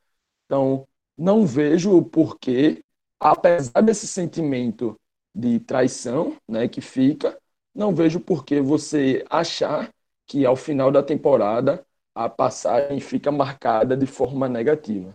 Então, 0.46 0.88
não 1.18 1.46
vejo 1.46 1.96
o 1.96 2.04
porquê, 2.04 2.84
apesar 3.20 3.82
desse 3.82 4.08
sentimento 4.08 5.00
de 5.34 5.60
traição 5.60 6.36
né, 6.48 6.68
que 6.68 6.82
fica, 6.82 7.38
não 7.74 7.94
vejo 7.94 8.20
por 8.20 8.44
que 8.44 8.62
você 8.62 9.24
achar 9.30 9.90
que 10.26 10.46
ao 10.46 10.56
final 10.56 10.92
da 10.92 11.02
temporada 11.04 11.86
a 12.14 12.28
passagem 12.30 13.00
fica 13.00 13.32
marcada 13.32 13.96
de 13.96 14.06
forma 14.06 14.50
negativa. 14.50 15.14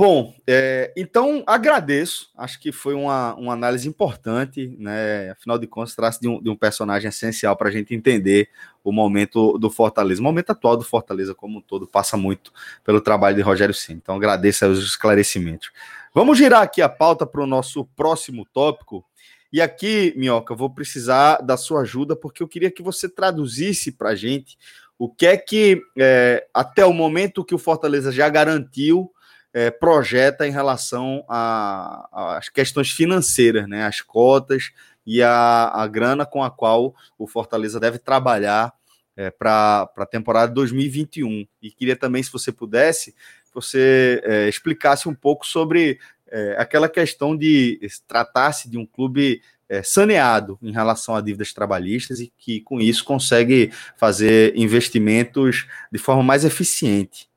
Bom, 0.00 0.32
é, 0.46 0.92
então 0.96 1.42
agradeço. 1.44 2.30
Acho 2.36 2.60
que 2.60 2.70
foi 2.70 2.94
uma, 2.94 3.34
uma 3.34 3.52
análise 3.52 3.88
importante, 3.88 4.76
né? 4.78 5.32
Afinal 5.32 5.58
de 5.58 5.66
contas, 5.66 5.96
trata 5.96 6.20
de 6.20 6.28
um, 6.28 6.40
de 6.40 6.48
um 6.48 6.54
personagem 6.54 7.08
essencial 7.08 7.56
para 7.56 7.68
a 7.68 7.72
gente 7.72 7.92
entender 7.96 8.48
o 8.84 8.92
momento 8.92 9.58
do 9.58 9.68
Fortaleza. 9.68 10.20
O 10.20 10.24
momento 10.24 10.50
atual 10.50 10.76
do 10.76 10.84
Fortaleza, 10.84 11.34
como 11.34 11.58
um 11.58 11.60
todo, 11.60 11.84
passa 11.84 12.16
muito 12.16 12.52
pelo 12.84 13.00
trabalho 13.00 13.34
de 13.34 13.42
Rogério 13.42 13.74
Sim. 13.74 13.94
Então 13.94 14.14
agradeço 14.14 14.64
os 14.66 14.84
esclarecimentos. 14.84 15.72
Vamos 16.14 16.38
girar 16.38 16.62
aqui 16.62 16.80
a 16.80 16.88
pauta 16.88 17.26
para 17.26 17.42
o 17.42 17.46
nosso 17.46 17.84
próximo 17.96 18.46
tópico. 18.52 19.04
E 19.52 19.60
aqui, 19.60 20.14
Minhoca, 20.16 20.54
vou 20.54 20.70
precisar 20.70 21.38
da 21.38 21.56
sua 21.56 21.80
ajuda, 21.80 22.14
porque 22.14 22.40
eu 22.40 22.46
queria 22.46 22.70
que 22.70 22.84
você 22.84 23.08
traduzisse 23.08 23.90
para 23.90 24.10
a 24.10 24.14
gente 24.14 24.56
o 24.96 25.12
que 25.12 25.26
é 25.26 25.36
que, 25.36 25.82
é, 25.98 26.46
até 26.54 26.86
o 26.86 26.92
momento 26.92 27.44
que 27.44 27.54
o 27.54 27.58
Fortaleza 27.58 28.12
já 28.12 28.28
garantiu 28.28 29.12
é, 29.52 29.70
projeta 29.70 30.46
em 30.46 30.50
relação 30.50 31.24
às 31.28 32.48
questões 32.48 32.90
financeiras, 32.90 33.68
né, 33.68 33.86
as 33.86 34.00
cotas 34.00 34.70
e 35.06 35.22
a, 35.22 35.70
a 35.72 35.86
grana 35.86 36.26
com 36.26 36.42
a 36.42 36.50
qual 36.50 36.94
o 37.18 37.26
Fortaleza 37.26 37.80
deve 37.80 37.98
trabalhar 37.98 38.72
é, 39.16 39.30
para 39.30 39.90
a 39.96 40.06
temporada 40.06 40.52
2021. 40.52 41.46
E 41.60 41.70
queria 41.70 41.96
também, 41.96 42.22
se 42.22 42.30
você 42.30 42.52
pudesse, 42.52 43.14
você 43.52 44.22
é, 44.24 44.48
explicasse 44.48 45.08
um 45.08 45.14
pouco 45.14 45.46
sobre 45.46 45.98
é, 46.30 46.56
aquela 46.58 46.88
questão 46.88 47.36
de 47.36 47.80
tratar-se 48.06 48.68
de 48.68 48.78
um 48.78 48.86
clube 48.86 49.42
é, 49.68 49.82
saneado 49.82 50.58
em 50.62 50.72
relação 50.72 51.14
a 51.14 51.20
dívidas 51.20 51.52
trabalhistas 51.52 52.20
e 52.20 52.32
que, 52.38 52.60
com 52.60 52.80
isso, 52.80 53.04
consegue 53.04 53.72
fazer 53.96 54.56
investimentos 54.56 55.66
de 55.90 55.98
forma 55.98 56.22
mais 56.22 56.44
eficiente. 56.44 57.27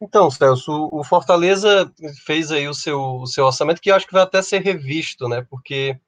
Então, 0.00 0.30
Celso, 0.30 0.88
o 0.90 1.04
Fortaleza 1.04 1.92
fez 2.24 2.50
aí 2.50 2.66
o 2.66 2.72
seu, 2.72 2.98
o 2.98 3.26
seu 3.26 3.44
orçamento, 3.44 3.80
que 3.80 3.90
eu 3.90 3.94
acho 3.94 4.06
que 4.06 4.14
vai 4.14 4.22
até 4.22 4.40
ser 4.40 4.62
revisto, 4.62 5.28
né? 5.28 5.46
Porque 5.50 5.98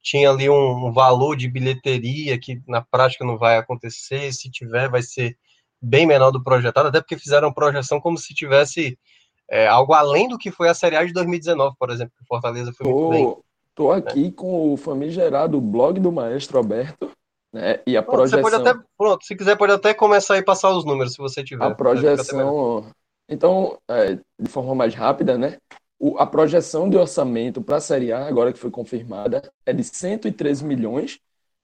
tinha 0.00 0.30
ali 0.30 0.48
um, 0.48 0.92
valor 0.92 1.36
de 1.36 1.48
bilheteria 1.48 2.38
que 2.38 2.60
na 2.68 2.80
prática 2.80 3.24
não 3.24 3.36
vai 3.36 3.56
acontecer, 3.56 4.32
se 4.32 4.50
tiver, 4.50 4.88
vai 4.88 5.02
ser 5.02 5.36
bem 5.80 6.06
menor 6.06 6.30
do 6.30 6.42
projetado, 6.42 6.88
até 6.88 7.00
porque 7.00 7.18
fizeram 7.18 7.52
projeção 7.52 8.00
como 8.00 8.16
se 8.16 8.32
tivesse 8.32 8.96
é, 9.50 9.66
algo 9.66 9.92
além 9.92 10.28
do 10.28 10.38
que 10.38 10.50
foi 10.50 10.68
a 10.68 10.74
Série 10.74 10.96
A 10.96 11.04
de 11.04 11.12
2019, 11.12 11.76
por 11.76 11.90
exemplo, 11.90 12.12
que 12.16 12.22
o 12.22 12.26
Fortaleza 12.26 12.72
foi 12.72 12.90
muito 12.90 13.10
bem. 13.10 13.36
Tô 13.74 13.90
aqui 13.90 14.24
né? 14.24 14.32
com 14.36 14.72
o 14.72 14.76
famigerado 14.76 15.60
blog 15.60 15.98
do 15.98 16.12
Maestro 16.12 16.58
aberto, 16.58 17.10
né? 17.52 17.80
E 17.86 17.96
a 17.96 18.02
pronto, 18.02 18.18
projeção. 18.18 18.42
Você 18.42 18.50
pode 18.50 18.68
até, 18.68 18.80
pronto, 18.96 19.24
se 19.24 19.34
quiser, 19.34 19.56
pode 19.56 19.72
até 19.72 19.94
começar 19.94 20.38
a 20.38 20.44
passar 20.44 20.70
os 20.70 20.84
números, 20.84 21.14
se 21.14 21.18
você 21.18 21.42
tiver. 21.42 21.64
A 21.64 21.74
projeção 21.74 22.86
então, 23.32 23.78
é, 23.88 24.14
de 24.14 24.48
forma 24.48 24.74
mais 24.74 24.94
rápida, 24.94 25.38
né? 25.38 25.58
O, 25.98 26.18
a 26.18 26.26
projeção 26.26 26.90
de 26.90 26.96
orçamento 26.96 27.62
para 27.62 27.76
a 27.76 27.80
Série 27.80 28.12
A, 28.12 28.26
agora 28.26 28.52
que 28.52 28.58
foi 28.58 28.70
confirmada, 28.70 29.42
é 29.64 29.72
de 29.72 29.84
113 29.84 30.64
milhões, 30.64 31.18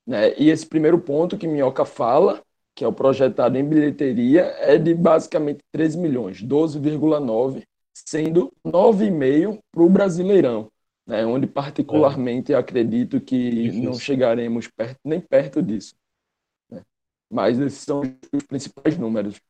né? 0.07 0.33
E 0.39 0.49
esse 0.51 0.67
primeiro 0.67 0.99
ponto 0.99 1.37
que 1.37 1.47
Minhoca 1.47 1.85
fala, 1.85 2.43
que 2.75 2.85
é 2.85 2.89
o 2.89 2.93
projetado 2.93 3.59
em 3.59 3.65
bilheteria, 3.65 4.43
é 4.61 4.79
de 4.79 4.95
basicamente 4.95 5.59
13 5.73 5.99
milhões, 5.99 6.43
12,9, 6.43 7.63
sendo 7.93 8.53
9,5 8.65 9.59
para 9.73 9.83
o 9.83 9.91
Brasileirão, 9.91 10.71
né? 11.07 11.27
Onde 11.27 11.47
particularmente 11.47 12.53
é. 12.53 12.57
acredito 12.57 13.21
que 13.21 13.51
Difícil. 13.51 13.83
não 13.83 13.95
chegaremos 13.95 14.69
perto, 14.69 14.99
nem 15.05 15.21
perto 15.21 15.63
disso. 15.63 15.95
Né? 16.71 16.83
Mas 17.31 17.59
esses 17.59 17.81
são 17.81 18.03
os 18.33 18.45
principais 18.45 18.97
números. 18.97 19.41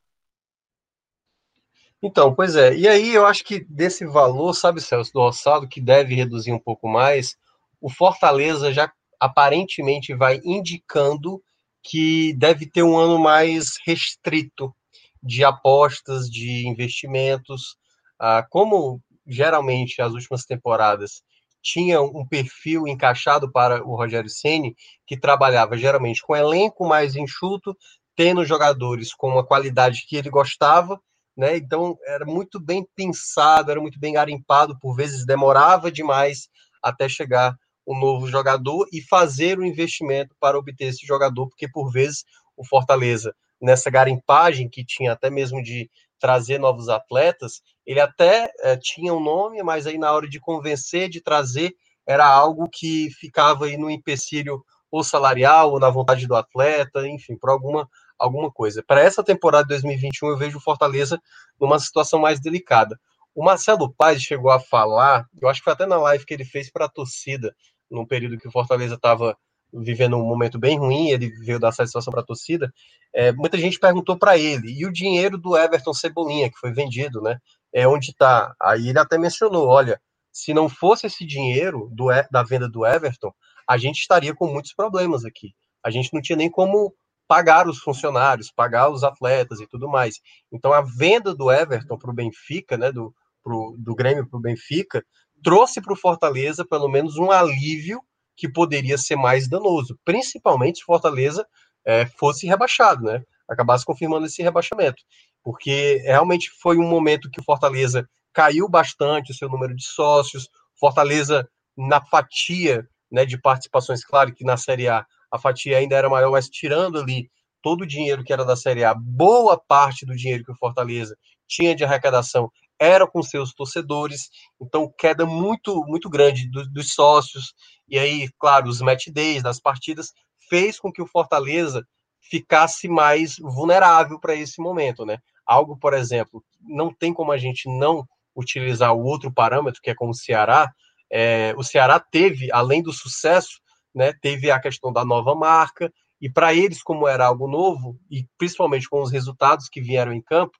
Então, 2.01 2.33
pois 2.33 2.55
é. 2.55 2.75
E 2.75 2.87
aí 2.87 3.13
eu 3.13 3.25
acho 3.25 3.43
que 3.43 3.65
desse 3.65 4.05
valor, 4.05 4.53
sabe, 4.53 4.79
Celso, 4.81 5.11
do 5.13 5.19
orçado, 5.19 5.67
que 5.67 5.81
deve 5.81 6.15
reduzir 6.15 6.53
um 6.53 6.59
pouco 6.59 6.87
mais, 6.87 7.35
o 7.81 7.89
Fortaleza 7.89 8.71
já 8.71 8.91
aparentemente 9.19 10.13
vai 10.13 10.39
indicando 10.43 11.41
que 11.83 12.33
deve 12.37 12.65
ter 12.65 12.83
um 12.83 12.97
ano 12.97 13.19
mais 13.19 13.75
restrito 13.85 14.73
de 15.21 15.43
apostas, 15.43 16.29
de 16.29 16.67
investimentos. 16.67 17.75
Ah, 18.17 18.45
como 18.49 19.01
geralmente 19.27 20.01
as 20.01 20.13
últimas 20.13 20.45
temporadas 20.45 21.21
tinham 21.61 22.05
um 22.05 22.25
perfil 22.25 22.87
encaixado 22.87 23.51
para 23.51 23.83
o 23.85 23.95
Rogério 23.95 24.29
Ceni, 24.29 24.75
que 25.05 25.19
trabalhava 25.19 25.77
geralmente 25.77 26.21
com 26.21 26.35
elenco 26.35 26.87
mais 26.87 27.15
enxuto, 27.15 27.75
tendo 28.15 28.45
jogadores 28.45 29.13
com 29.13 29.29
uma 29.29 29.45
qualidade 29.45 30.05
que 30.07 30.15
ele 30.15 30.29
gostava 30.29 30.99
né? 31.35 31.57
Então 31.57 31.97
era 32.05 32.25
muito 32.25 32.59
bem 32.59 32.85
pensado, 32.95 33.71
era 33.71 33.79
muito 33.79 33.99
bem 33.99 34.13
garimpado, 34.13 34.77
por 34.79 34.95
vezes 34.95 35.25
demorava 35.25 35.91
demais 35.91 36.49
até 36.81 37.07
chegar 37.07 37.55
um 37.87 37.97
novo 37.97 38.27
jogador 38.27 38.87
e 38.93 39.01
fazer 39.01 39.57
o 39.57 39.65
investimento 39.65 40.35
para 40.39 40.57
obter 40.57 40.85
esse 40.85 41.05
jogador, 41.05 41.47
porque 41.47 41.67
por 41.67 41.91
vezes 41.91 42.23
o 42.55 42.63
Fortaleza, 42.65 43.33
nessa 43.59 43.89
garimpagem 43.89 44.69
que 44.69 44.85
tinha 44.85 45.13
até 45.13 45.29
mesmo 45.29 45.61
de 45.63 45.89
trazer 46.19 46.59
novos 46.59 46.89
atletas, 46.89 47.61
ele 47.85 47.99
até 47.99 48.51
é, 48.59 48.77
tinha 48.77 49.13
um 49.13 49.23
nome, 49.23 49.63
mas 49.63 49.87
aí 49.87 49.97
na 49.97 50.11
hora 50.11 50.27
de 50.27 50.39
convencer, 50.39 51.09
de 51.09 51.21
trazer, 51.21 51.73
era 52.05 52.27
algo 52.27 52.69
que 52.69 53.09
ficava 53.11 53.65
aí 53.65 53.77
no 53.77 53.89
empecilho 53.89 54.63
ou 54.91 55.03
salarial, 55.03 55.71
ou 55.71 55.79
na 55.79 55.89
vontade 55.89 56.27
do 56.27 56.35
atleta, 56.35 57.07
enfim, 57.07 57.37
por 57.37 57.49
alguma 57.49 57.87
alguma 58.19 58.51
coisa. 58.51 58.83
Para 58.85 59.01
essa 59.01 59.23
temporada 59.23 59.63
de 59.63 59.69
2021, 59.69 60.29
eu 60.29 60.37
vejo 60.37 60.57
o 60.57 60.61
Fortaleza 60.61 61.19
numa 61.59 61.79
situação 61.79 62.19
mais 62.19 62.39
delicada. 62.39 62.99
O 63.33 63.43
Marcelo 63.43 63.93
Paz 63.93 64.21
chegou 64.21 64.51
a 64.51 64.59
falar, 64.59 65.25
eu 65.41 65.47
acho 65.47 65.61
que 65.61 65.65
foi 65.65 65.73
até 65.73 65.85
na 65.85 65.97
live 65.97 66.25
que 66.25 66.33
ele 66.33 66.45
fez 66.45 66.69
para 66.69 66.85
a 66.85 66.89
torcida, 66.89 67.55
num 67.89 68.05
período 68.05 68.37
que 68.37 68.47
o 68.47 68.51
Fortaleza 68.51 68.95
estava 68.95 69.37
vivendo 69.71 70.17
um 70.17 70.25
momento 70.25 70.57
bem 70.57 70.77
ruim, 70.77 71.09
ele 71.09 71.29
veio 71.45 71.59
dar 71.59 71.71
satisfação 71.71 72.11
para 72.11 72.21
a 72.21 72.25
torcida. 72.25 72.73
É, 73.13 73.31
muita 73.31 73.57
gente 73.57 73.79
perguntou 73.79 74.17
para 74.17 74.37
ele, 74.37 74.71
e 74.71 74.85
o 74.85 74.91
dinheiro 74.91 75.37
do 75.37 75.55
Everton 75.55 75.93
Cebolinha, 75.93 76.49
que 76.49 76.57
foi 76.57 76.71
vendido, 76.73 77.21
né? 77.21 77.39
É 77.71 77.87
onde 77.87 78.09
está? 78.09 78.53
Aí 78.59 78.89
ele 78.89 78.99
até 78.99 79.17
mencionou: 79.17 79.67
olha, 79.67 80.01
se 80.31 80.53
não 80.53 80.67
fosse 80.67 81.07
esse 81.07 81.25
dinheiro 81.25 81.89
do, 81.91 82.07
da 82.31 82.43
venda 82.43 82.67
do 82.67 82.85
Everton, 82.85 83.31
a 83.67 83.77
gente 83.77 83.99
estaria 83.99 84.33
com 84.33 84.47
muitos 84.47 84.73
problemas 84.73 85.23
aqui. 85.23 85.53
A 85.83 85.91
gente 85.91 86.13
não 86.13 86.21
tinha 86.21 86.35
nem 86.35 86.49
como 86.49 86.93
pagar 87.29 87.67
os 87.67 87.77
funcionários, 87.77 88.51
pagar 88.51 88.89
os 88.89 89.03
atletas 89.03 89.59
e 89.59 89.67
tudo 89.67 89.87
mais. 89.87 90.15
Então 90.51 90.73
a 90.73 90.81
venda 90.81 91.35
do 91.35 91.51
Everton 91.51 91.95
para 91.95 92.09
o 92.09 92.13
Benfica, 92.13 92.75
né, 92.75 92.91
do, 92.91 93.13
pro, 93.43 93.75
do 93.77 93.93
Grêmio 93.93 94.27
para 94.27 94.39
o 94.39 94.41
Benfica, 94.41 95.05
trouxe 95.43 95.79
para 95.79 95.93
o 95.93 95.95
Fortaleza 95.95 96.65
pelo 96.65 96.89
menos 96.89 97.17
um 97.17 97.29
alívio 97.29 98.01
que 98.35 98.51
poderia 98.51 98.97
ser 98.97 99.15
mais 99.15 99.47
danoso, 99.47 99.95
principalmente 100.03 100.79
se 100.79 100.85
Fortaleza 100.85 101.45
é, 101.85 102.07
fosse 102.07 102.47
rebaixado, 102.47 103.03
né? 103.03 103.21
Acabasse 103.47 103.85
confirmando 103.85 104.25
esse 104.25 104.41
rebaixamento, 104.41 105.03
porque 105.43 106.01
realmente 106.05 106.49
foi 106.59 106.77
um 106.77 106.87
momento 106.87 107.29
que 107.29 107.39
o 107.39 107.43
Fortaleza 107.43 108.09
caiu 108.33 108.67
bastante 108.67 109.31
o 109.31 109.35
seu 109.35 109.49
número 109.49 109.75
de 109.75 109.85
sócios, 109.85 110.49
Fortaleza 110.79 111.47
na 111.77 112.03
fatia 112.03 112.87
né, 113.11 113.23
de 113.23 113.39
participações, 113.39 114.03
claro 114.03 114.33
que 114.33 114.43
na 114.43 114.57
Série 114.57 114.87
A 114.87 115.05
a 115.31 115.37
fatia 115.37 115.77
ainda 115.77 115.95
era 115.95 116.09
maior, 116.09 116.31
mas 116.31 116.49
tirando 116.49 116.99
ali 116.99 117.29
todo 117.61 117.81
o 117.81 117.87
dinheiro 117.87 118.23
que 118.23 118.33
era 118.33 118.45
da 118.45 118.55
Série 118.55 118.83
A, 118.83 118.93
boa 118.93 119.57
parte 119.57 120.05
do 120.05 120.15
dinheiro 120.15 120.43
que 120.43 120.51
o 120.51 120.57
Fortaleza 120.57 121.15
tinha 121.47 121.75
de 121.75 121.83
arrecadação 121.83 122.49
era 122.79 123.05
com 123.05 123.21
seus 123.21 123.53
torcedores, 123.53 124.29
então 124.61 124.91
queda 124.97 125.25
muito 125.25 125.83
muito 125.85 126.09
grande 126.09 126.49
do, 126.49 126.65
dos 126.69 126.93
sócios, 126.93 127.53
e 127.87 127.99
aí, 127.99 128.29
claro, 128.39 128.69
os 128.69 128.81
match 128.81 129.07
days 129.07 129.43
das 129.43 129.59
partidas 129.59 130.13
fez 130.49 130.79
com 130.79 130.91
que 130.91 131.01
o 131.01 131.07
Fortaleza 131.07 131.85
ficasse 132.21 132.87
mais 132.87 133.35
vulnerável 133.37 134.19
para 134.19 134.35
esse 134.35 134.61
momento, 134.61 135.05
né? 135.05 135.17
Algo, 135.45 135.77
por 135.77 135.93
exemplo, 135.93 136.43
não 136.61 136.93
tem 136.93 137.13
como 137.13 137.31
a 137.31 137.37
gente 137.37 137.67
não 137.67 138.05
utilizar 138.35 138.93
o 138.93 139.03
outro 139.03 139.33
parâmetro, 139.33 139.81
que 139.81 139.89
é 139.89 139.95
como 139.95 140.11
o 140.11 140.15
Ceará, 140.15 140.71
é, 141.11 141.53
o 141.57 141.63
Ceará 141.63 141.99
teve, 141.99 142.51
além 142.51 142.83
do 142.83 142.93
sucesso, 142.93 143.59
né, 143.93 144.13
teve 144.21 144.51
a 144.51 144.59
questão 144.59 144.91
da 144.91 145.03
nova 145.03 145.35
marca, 145.35 145.91
e 146.21 146.29
para 146.29 146.53
eles, 146.53 146.83
como 146.83 147.07
era 147.07 147.25
algo 147.25 147.47
novo, 147.47 147.97
e 148.09 148.25
principalmente 148.37 148.89
com 148.89 149.01
os 149.01 149.11
resultados 149.11 149.69
que 149.69 149.81
vieram 149.81 150.13
em 150.13 150.21
campo, 150.21 150.57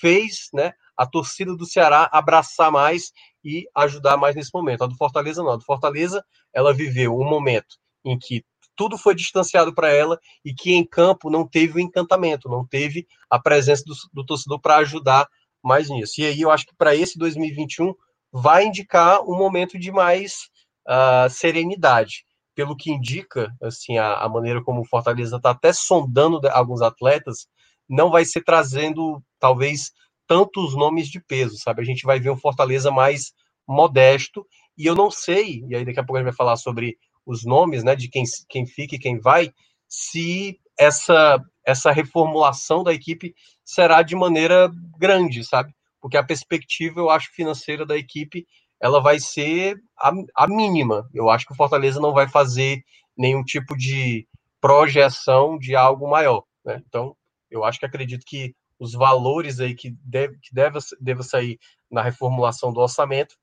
fez 0.00 0.48
né, 0.52 0.72
a 0.96 1.06
torcida 1.06 1.54
do 1.54 1.66
Ceará 1.66 2.08
abraçar 2.10 2.72
mais 2.72 3.12
e 3.44 3.68
ajudar 3.74 4.16
mais 4.16 4.34
nesse 4.34 4.50
momento. 4.54 4.84
A 4.84 4.86
do 4.86 4.96
Fortaleza 4.96 5.42
não. 5.42 5.50
A 5.50 5.56
do 5.56 5.64
Fortaleza, 5.64 6.24
ela 6.52 6.72
viveu 6.72 7.14
um 7.18 7.28
momento 7.28 7.76
em 8.04 8.18
que 8.18 8.44
tudo 8.74 8.96
foi 8.96 9.14
distanciado 9.14 9.74
para 9.74 9.90
ela 9.90 10.18
e 10.44 10.54
que 10.54 10.72
em 10.72 10.84
campo 10.84 11.28
não 11.28 11.46
teve 11.46 11.76
o 11.76 11.80
encantamento, 11.80 12.48
não 12.48 12.66
teve 12.66 13.06
a 13.28 13.38
presença 13.38 13.84
do, 13.84 13.94
do 14.12 14.24
torcedor 14.24 14.60
para 14.60 14.76
ajudar 14.76 15.28
mais 15.62 15.90
nisso. 15.90 16.20
E 16.20 16.26
aí 16.26 16.40
eu 16.40 16.50
acho 16.50 16.66
que 16.66 16.74
para 16.74 16.96
esse 16.96 17.18
2021 17.18 17.94
vai 18.32 18.64
indicar 18.64 19.20
um 19.22 19.36
momento 19.36 19.78
de 19.78 19.92
mais 19.92 20.48
uh, 20.88 21.28
serenidade 21.28 22.24
pelo 22.54 22.76
que 22.76 22.90
indica, 22.90 23.52
assim, 23.62 23.98
a, 23.98 24.14
a 24.14 24.28
maneira 24.28 24.62
como 24.62 24.80
o 24.80 24.86
Fortaleza 24.86 25.36
está 25.36 25.50
até 25.50 25.72
sondando 25.72 26.40
alguns 26.48 26.82
atletas, 26.82 27.46
não 27.88 28.10
vai 28.10 28.24
ser 28.24 28.42
trazendo, 28.42 29.22
talvez, 29.38 29.90
tantos 30.26 30.74
nomes 30.74 31.08
de 31.08 31.20
peso, 31.20 31.56
sabe? 31.58 31.82
A 31.82 31.84
gente 31.84 32.04
vai 32.04 32.20
ver 32.20 32.30
um 32.30 32.36
Fortaleza 32.36 32.90
mais 32.90 33.32
modesto, 33.66 34.46
e 34.76 34.86
eu 34.86 34.94
não 34.94 35.10
sei, 35.10 35.64
e 35.68 35.76
aí 35.76 35.84
daqui 35.84 36.00
a 36.00 36.02
pouco 36.02 36.16
a 36.16 36.20
gente 36.20 36.30
vai 36.30 36.36
falar 36.36 36.56
sobre 36.56 36.96
os 37.24 37.44
nomes, 37.44 37.84
né, 37.84 37.94
de 37.94 38.08
quem, 38.08 38.24
quem 38.48 38.66
fica 38.66 38.96
e 38.96 38.98
quem 38.98 39.18
vai, 39.18 39.52
se 39.88 40.58
essa, 40.78 41.38
essa 41.64 41.92
reformulação 41.92 42.82
da 42.82 42.92
equipe 42.92 43.34
será 43.64 44.02
de 44.02 44.16
maneira 44.16 44.70
grande, 44.98 45.44
sabe? 45.44 45.72
Porque 46.00 46.16
a 46.16 46.24
perspectiva, 46.24 47.00
eu 47.00 47.10
acho, 47.10 47.30
financeira 47.32 47.86
da 47.86 47.96
equipe, 47.96 48.46
ela 48.82 49.00
vai 49.00 49.20
ser 49.20 49.80
a, 49.96 50.10
a 50.34 50.48
mínima. 50.48 51.08
Eu 51.14 51.30
acho 51.30 51.46
que 51.46 51.52
o 51.52 51.56
Fortaleza 51.56 52.00
não 52.00 52.12
vai 52.12 52.28
fazer 52.28 52.82
nenhum 53.16 53.44
tipo 53.44 53.76
de 53.76 54.26
projeção 54.60 55.56
de 55.56 55.76
algo 55.76 56.10
maior, 56.10 56.42
né? 56.64 56.82
Então, 56.88 57.16
eu 57.48 57.64
acho 57.64 57.78
que 57.78 57.86
acredito 57.86 58.24
que 58.26 58.56
os 58.80 58.92
valores 58.92 59.60
aí 59.60 59.74
que 59.76 59.96
deve, 60.04 60.36
que 60.40 60.52
deve, 60.52 60.80
deve 61.00 61.22
sair 61.22 61.60
na 61.88 62.02
reformulação 62.02 62.72
do 62.72 62.80
orçamento 62.80 63.36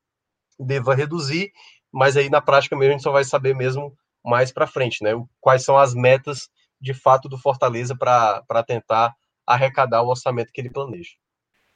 deva 0.59 0.93
reduzir, 0.93 1.53
mas 1.89 2.17
aí 2.17 2.29
na 2.29 2.41
prática 2.41 2.75
mesmo 2.75 2.89
a 2.89 2.97
gente 2.97 3.03
só 3.03 3.11
vai 3.11 3.23
saber 3.23 3.55
mesmo 3.55 3.95
mais 4.23 4.51
para 4.51 4.67
frente, 4.67 5.01
né? 5.01 5.11
Quais 5.39 5.63
são 5.63 5.77
as 5.77 5.93
metas 5.93 6.49
de 6.81 6.93
fato 6.93 7.29
do 7.29 7.37
Fortaleza 7.37 7.95
para 7.95 8.63
tentar 8.67 9.15
arrecadar 9.47 10.01
o 10.01 10.09
orçamento 10.09 10.51
que 10.51 10.59
ele 10.59 10.69
planeja. 10.69 11.11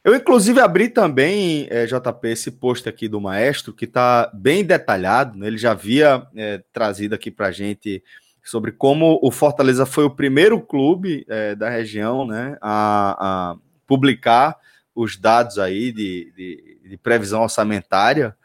Eu, 0.04 0.14
inclusive, 0.14 0.60
abri 0.60 0.90
também, 0.90 1.66
é, 1.70 1.86
JP, 1.86 2.28
esse 2.28 2.52
post 2.52 2.90
aqui 2.90 3.08
do 3.08 3.22
Maestro, 3.22 3.72
que 3.72 3.86
está 3.86 4.30
bem 4.34 4.64
detalhado. 4.66 5.38
Né? 5.38 5.48
Ele 5.48 5.58
já 5.58 5.72
havia 5.72 6.28
é, 6.36 6.62
trazido 6.74 7.16
aqui 7.16 7.32
para 7.32 7.52
gente 7.52 8.04
sobre 8.44 8.74
como 8.74 9.18
o 9.24 9.32
Fortaleza 9.32 9.86
foi 9.86 10.04
o 10.04 10.14
primeiro 10.14 10.60
clube 10.60 11.26
é, 11.30 11.56
da 11.56 11.70
região 11.70 12.28
né, 12.28 12.58
a, 12.62 13.52
a, 13.52 13.56
publicar 13.88 14.58
os 14.94 15.16
dados 15.16 15.58
aí 15.58 15.94
de, 15.94 16.32
de, 16.36 16.90
de, 16.90 16.98
previsão 16.98 17.42
orçamentária 17.42 18.36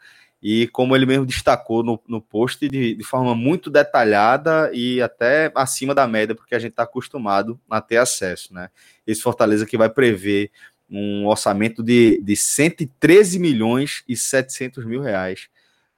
e 0.41 0.67
como 0.69 0.95
ele 0.95 1.05
mesmo 1.05 1.25
destacou 1.25 1.83
no, 1.83 2.01
no 2.07 2.21
post 2.21 2.67
de, 2.69 2.95
de 2.95 3.03
forma 3.03 3.35
muito 3.35 3.69
detalhada 3.69 4.71
e 4.73 5.01
até 5.01 5.51
acima 5.53 5.93
da 5.93 6.07
média, 6.07 6.33
porque 6.33 6.55
a 6.55 6.59
gente 6.59 6.71
está 6.71 6.83
acostumado 6.83 7.59
a 7.69 7.81
ter 7.81 7.97
acesso. 7.97 8.53
Né? 8.53 8.69
Esse 9.05 9.21
Fortaleza 9.21 9.65
que 9.65 9.77
vai 9.77 9.89
prever 9.89 10.49
um 10.89 11.27
orçamento 11.27 11.83
de, 11.83 12.19
de 12.21 12.35
113 12.35 13.39
milhões 13.39 14.03
e 14.07 14.15
700 14.15 14.85
mil 14.85 15.01
reais 15.01 15.47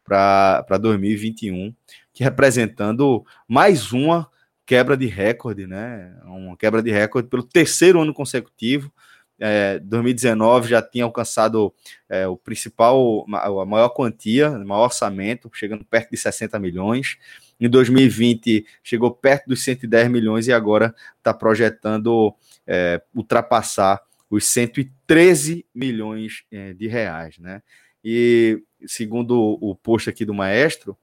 para 0.04 0.78
2021 0.80 1.74
que 2.14 2.24
representando 2.24 3.26
mais 3.48 3.92
uma 3.92 4.30
quebra 4.66 4.96
de 4.96 5.06
recorde, 5.08 5.68
né? 5.68 6.16
Uma 6.26 6.56
quebra 6.58 6.82
de 6.82 6.92
recorde 6.92 7.30
pelo 7.30 7.44
terceiro 7.44 8.02
ano 8.02 8.14
consecutivo. 8.14 8.92
É, 9.40 9.80
2019 9.80 10.70
já 10.70 10.82
tinha 10.82 11.04
alcançado 11.04 11.74
é, 12.08 12.28
o 12.28 12.38
principal, 12.38 13.26
a 13.34 13.66
maior 13.66 13.90
quantia, 13.90 14.52
o 14.52 14.68
maior 14.68 14.84
orçamento, 14.84 15.50
chegando 15.54 15.84
perto 15.84 16.12
de 16.12 16.18
60 16.18 16.60
milhões. 16.60 17.18
Em 17.60 17.70
2020 17.70 18.66
chegou 18.84 19.12
perto 19.12 19.48
dos 19.48 19.64
110 19.64 20.10
milhões 20.10 20.48
e 20.48 20.54
agora 20.54 20.94
está 21.18 21.34
projetando 21.34 22.34
é, 22.68 23.02
ultrapassar 23.16 24.02
os 24.32 24.46
113 24.46 25.66
milhões 25.76 26.44
é, 26.50 26.74
de 26.74 26.88
reais, 26.88 27.38
né? 27.38 27.62
E 28.04 28.64
segundo 28.88 29.60
o 29.62 29.76
post 29.76 30.10
aqui 30.10 30.26
do 30.26 30.34
maestro, 30.34 30.98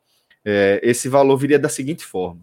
é, 0.44 0.80
esse 0.82 1.08
valor 1.08 1.36
viria 1.36 1.58
da 1.58 1.68
seguinte 1.68 2.04
forma: 2.04 2.40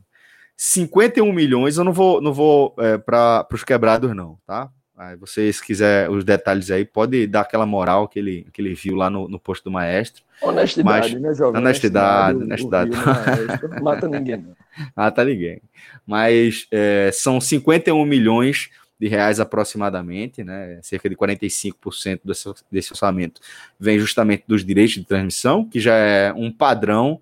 51 0.56 1.34
milhões, 1.34 1.78
eu 1.78 1.84
não 1.84 1.92
vou, 1.92 2.22
não 2.22 2.32
vou 2.32 2.76
é, 2.78 2.98
para 2.98 3.48
os 3.52 3.64
quebrados, 3.64 4.16
não, 4.16 4.38
tá? 4.46 4.70
Aí 4.98 5.18
vocês 5.18 5.60
quiser 5.60 6.10
os 6.10 6.24
detalhes 6.24 6.72
aí, 6.72 6.86
pode 6.86 7.28
dar 7.28 7.42
aquela 7.42 7.66
moral 7.66 8.08
que 8.08 8.18
ele, 8.18 8.48
que 8.54 8.62
ele 8.62 8.74
viu 8.74 8.96
lá 8.96 9.10
no, 9.10 9.28
no 9.28 9.38
posto 9.38 9.66
do 9.66 9.72
maestro. 9.72 10.24
Honestidade, 10.42 11.12
Mas, 11.12 11.22
né, 11.22 11.34
jovem? 11.34 11.60
Honestidade, 11.60 12.38
honestidade. 12.38 12.92
honestidade. 12.92 13.84
Mata 13.84 14.08
ninguém. 14.08 14.38
Não. 14.38 14.56
Mata 14.96 15.26
ninguém. 15.26 15.62
Mas 16.08 16.66
é, 16.72 17.10
são 17.12 17.42
51 17.42 18.06
milhões 18.06 18.70
de 19.00 19.08
reais 19.08 19.40
aproximadamente, 19.40 20.44
né? 20.44 20.80
Cerca 20.82 21.10
de 21.10 21.16
45% 21.16 22.22
desse, 22.24 22.54
desse 22.72 22.94
orçamento 22.94 23.42
vem 23.80 24.00
justamente 24.00 24.44
dos 24.48 24.64
direitos 24.64 24.96
de 24.96 25.04
transmissão, 25.04 25.68
que 25.68 25.80
já 25.80 25.96
é 25.96 26.34
um 26.34 26.52
padrão 26.52 27.22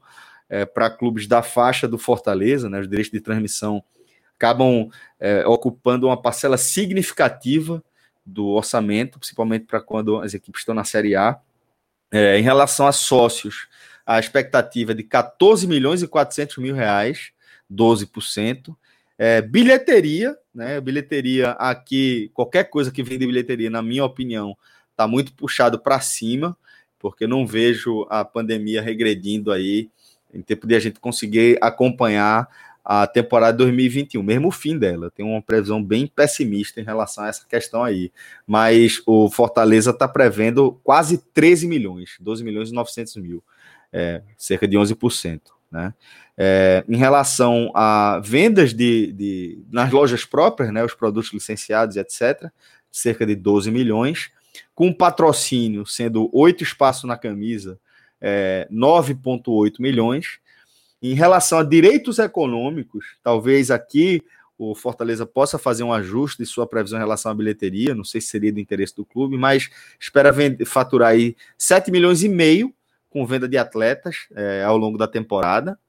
é, 0.50 0.66
para 0.66 0.90
clubes 0.90 1.26
da 1.26 1.42
faixa 1.42 1.88
do 1.88 1.98
Fortaleza, 1.98 2.70
né, 2.70 2.80
os 2.80 2.88
direitos 2.88 3.12
de 3.12 3.20
transmissão 3.20 3.84
acabam 4.36 4.90
é, 5.20 5.46
ocupando 5.48 6.08
uma 6.08 6.22
parcela 6.22 6.58
significativa 6.58 7.82
do 8.26 8.48
orçamento, 8.48 9.18
principalmente 9.18 9.66
para 9.66 9.82
quando 9.82 10.18
as 10.20 10.34
equipes 10.34 10.62
estão 10.62 10.76
na 10.76 10.84
Série 10.84 11.16
A. 11.16 11.40
É, 12.12 12.38
em 12.38 12.44
relação 12.44 12.86
a 12.86 12.92
sócios, 12.92 13.68
a 14.06 14.20
expectativa 14.20 14.92
é 14.92 14.96
de 14.96 15.04
14 15.04 15.66
milhões 15.66 16.04
e 16.04 16.08
400 16.08 16.58
mil 16.58 16.76
reais, 16.76 17.32
12%. 17.72 18.76
É, 19.18 19.42
bilheteria, 19.42 20.36
né? 20.54 20.80
Bilheteria 20.82 21.52
aqui, 21.52 22.32
qualquer 22.34 22.66
coisa 22.66 22.92
que 22.92 23.04
vem 23.04 23.18
de 23.18 23.26
bilheteria, 23.26 23.70
na 23.70 23.82
minha 23.82 24.04
opinião, 24.04 24.58
está 24.92 25.08
muito 25.08 25.34
puxado 25.34 25.80
para 25.80 26.00
cima, 26.00 26.58
porque 27.00 27.28
não 27.28 27.46
vejo 27.46 28.08
a 28.10 28.24
pandemia 28.24 28.82
regredindo 28.82 29.52
aí 29.52 29.90
em 30.34 30.42
tempo 30.42 30.66
de 30.66 30.76
a 30.76 30.80
gente 30.80 31.00
conseguir 31.00 31.58
acompanhar 31.62 32.48
a 32.84 33.08
temporada 33.08 33.58
2021, 33.60 34.22
mesmo 34.22 34.50
o 34.50 34.52
fim 34.52 34.78
dela. 34.78 35.10
Tem 35.10 35.26
uma 35.26 35.42
previsão 35.42 35.82
bem 35.82 36.06
pessimista 36.06 36.82
em 36.82 36.84
relação 36.84 37.24
a 37.24 37.28
essa 37.28 37.46
questão 37.48 37.84
aí. 37.84 38.12
Mas 38.46 39.02
o 39.06 39.30
Fortaleza 39.30 39.92
está 39.92 40.08
prevendo 40.08 40.80
quase 40.84 41.18
13 41.34 41.68
milhões, 41.68 42.18
12 42.20 42.44
milhões 42.44 42.70
e 42.72 42.74
900 42.74 43.16
mil, 43.18 43.44
é, 43.92 44.22
cerca 44.38 44.68
de 44.68 44.78
11%. 44.78 45.42
Né? 45.74 45.92
É, 46.38 46.86
em 46.88 46.98
relação 46.98 47.72
a 47.74 48.22
vendas 48.24 48.76
de, 48.76 49.12
de, 49.12 49.64
nas 49.72 49.92
lojas 49.92 50.24
próprias, 50.24 50.72
né, 50.72 50.86
os 50.86 50.94
produtos 50.94 51.34
licenciados, 51.34 51.98
etc., 51.98 52.52
cerca 52.92 53.26
de 53.26 53.36
12 53.36 53.72
milhões, 53.72 54.30
com 54.76 54.94
patrocínio 54.94 55.84
sendo 55.84 56.30
oito 56.32 56.64
espaços 56.64 57.06
na 57.06 57.18
camisa 57.18 57.80
é, 58.22 58.68
9,8 58.72 59.78
milhões. 59.80 60.38
Em 61.02 61.16
relação 61.16 61.58
a 61.58 61.64
direitos 61.64 62.20
econômicos, 62.20 63.18
talvez 63.24 63.72
aqui 63.72 64.24
o 64.56 64.76
Fortaleza 64.76 65.26
possa 65.26 65.58
fazer 65.58 65.82
um 65.82 65.92
ajuste 65.92 66.44
de 66.44 66.46
sua 66.46 66.68
previsão 66.68 67.00
em 67.00 67.02
relação 67.02 67.32
à 67.32 67.36
bilheteria, 67.36 67.96
não 67.96 68.04
sei 68.04 68.22
se 68.22 68.28
seria 68.28 68.54
do 68.54 68.60
interesse 68.60 68.96
do 68.96 69.04
clube, 69.04 69.36
mas 69.36 69.72
espera 70.00 70.32
faturar 70.68 71.10
aí 71.10 71.36
7 71.58 71.90
milhões 71.90 72.22
e 72.22 72.30
meio 72.30 72.72
com 73.14 73.26
venda 73.26 73.48
de 73.48 73.58
atletas 73.58 74.28
é, 74.36 74.64
ao 74.64 74.78
longo 74.78 74.98
da 74.98 75.08
temporada. 75.08 75.80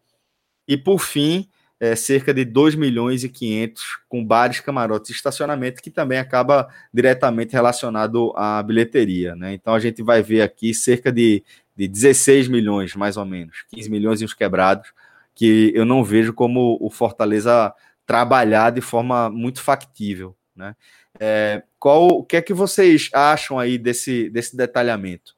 E 0.69 0.77
por 0.77 1.01
fim, 1.01 1.49
é, 1.81 1.97
cerca 1.97 2.33
de 2.33 2.45
2 2.45 2.75
milhões 2.75 3.25
e 3.25 3.29
500 3.29 3.83
com 4.09 4.25
bares, 4.25 4.61
camarotes 4.61 5.11
e 5.11 5.15
estacionamento, 5.15 5.83
que 5.83 5.91
também 5.91 6.19
acaba 6.19 6.69
diretamente 6.93 7.53
relacionado 7.53 8.33
à 8.37 8.63
bilheteria. 8.63 9.35
Né? 9.35 9.55
Então 9.55 9.75
a 9.75 9.81
gente 9.81 10.03
vai 10.03 10.23
ver 10.23 10.43
aqui 10.43 10.73
cerca 10.73 11.11
de 11.11 11.43
de 11.77 11.89
16 11.89 12.49
milhões, 12.49 12.95
mais 12.95 13.17
ou 13.17 13.25
menos, 13.25 13.65
15 13.71 13.91
milhões 13.91 14.21
e 14.21 14.25
uns 14.25 14.35
quebrados, 14.35 14.93
que 15.35 15.73
eu 15.75 15.85
não 15.85 16.05
vejo 16.05 16.33
como 16.33 16.79
o 16.81 16.89
Fortaleza 16.89 17.75
trabalhar 18.07 18.71
de 18.71 18.81
forma 18.81 19.29
muito 19.29 19.61
factível, 19.61 20.37
né? 20.55 20.77
É, 21.19 21.63
qual, 21.79 22.09
o 22.09 22.25
que 22.25 22.37
é 22.37 22.43
que 22.43 22.53
vocês 22.53 23.09
acham 23.13 23.59
aí 23.59 23.79
desse, 23.79 24.29
desse 24.31 24.57
detalhamento? 24.57 25.34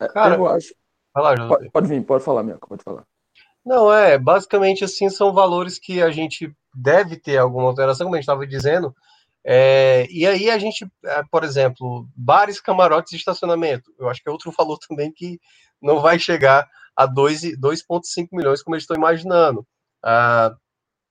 É, 0.00 0.08
Cara, 0.08 0.36
eu 0.36 0.46
acho. 0.46 0.74
Lá, 1.16 1.48
pode, 1.48 1.70
pode 1.70 1.88
vir, 1.88 2.04
pode 2.04 2.24
falar, 2.24 2.42
minha, 2.42 2.58
pode 2.58 2.82
falar. 2.82 3.04
Não, 3.64 3.92
é, 3.92 4.18
basicamente 4.18 4.84
assim, 4.84 5.08
são 5.08 5.32
valores 5.32 5.78
que 5.78 6.02
a 6.02 6.10
gente 6.10 6.54
deve 6.74 7.16
ter 7.16 7.38
alguma 7.38 7.68
alteração, 7.68 8.06
como 8.06 8.16
a 8.16 8.18
gente 8.18 8.24
estava 8.24 8.46
dizendo, 8.46 8.94
é, 9.46 10.06
e 10.10 10.26
aí 10.26 10.50
a 10.50 10.58
gente, 10.58 10.86
é, 11.04 11.22
por 11.30 11.44
exemplo, 11.44 12.08
bares, 12.16 12.60
camarotes 12.60 13.12
e 13.12 13.16
estacionamento. 13.16 13.92
Eu 13.98 14.08
acho 14.08 14.22
que 14.22 14.28
é 14.28 14.32
outro 14.32 14.50
valor 14.56 14.78
também 14.88 15.12
que 15.12 15.38
não 15.80 16.00
vai 16.00 16.18
chegar 16.18 16.66
a 16.96 17.06
2,5 17.06 18.28
milhões, 18.32 18.62
como 18.62 18.74
eu 18.74 18.78
estou 18.78 18.96
imaginando. 18.96 19.66
A 20.02 20.56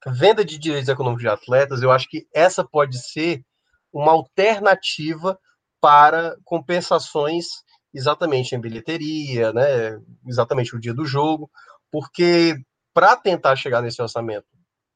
venda 0.08 0.44
de 0.44 0.58
direitos 0.58 0.90
econômicos 0.90 1.22
de 1.22 1.30
atletas, 1.30 1.82
eu 1.82 1.92
acho 1.92 2.10
que 2.10 2.28
essa 2.34 2.64
pode 2.64 2.98
ser 2.98 3.44
uma 3.92 4.12
alternativa 4.12 5.40
para 5.80 6.36
compensações 6.44 7.46
exatamente 7.94 8.56
em 8.56 8.60
bilheteria, 8.60 9.54
né? 9.54 10.00
exatamente 10.26 10.76
o 10.76 10.80
dia 10.80 10.94
do 10.94 11.06
jogo, 11.06 11.50
porque 11.92 12.56
para 12.94 13.16
tentar 13.16 13.56
chegar 13.56 13.82
nesse 13.82 14.02
orçamento 14.02 14.46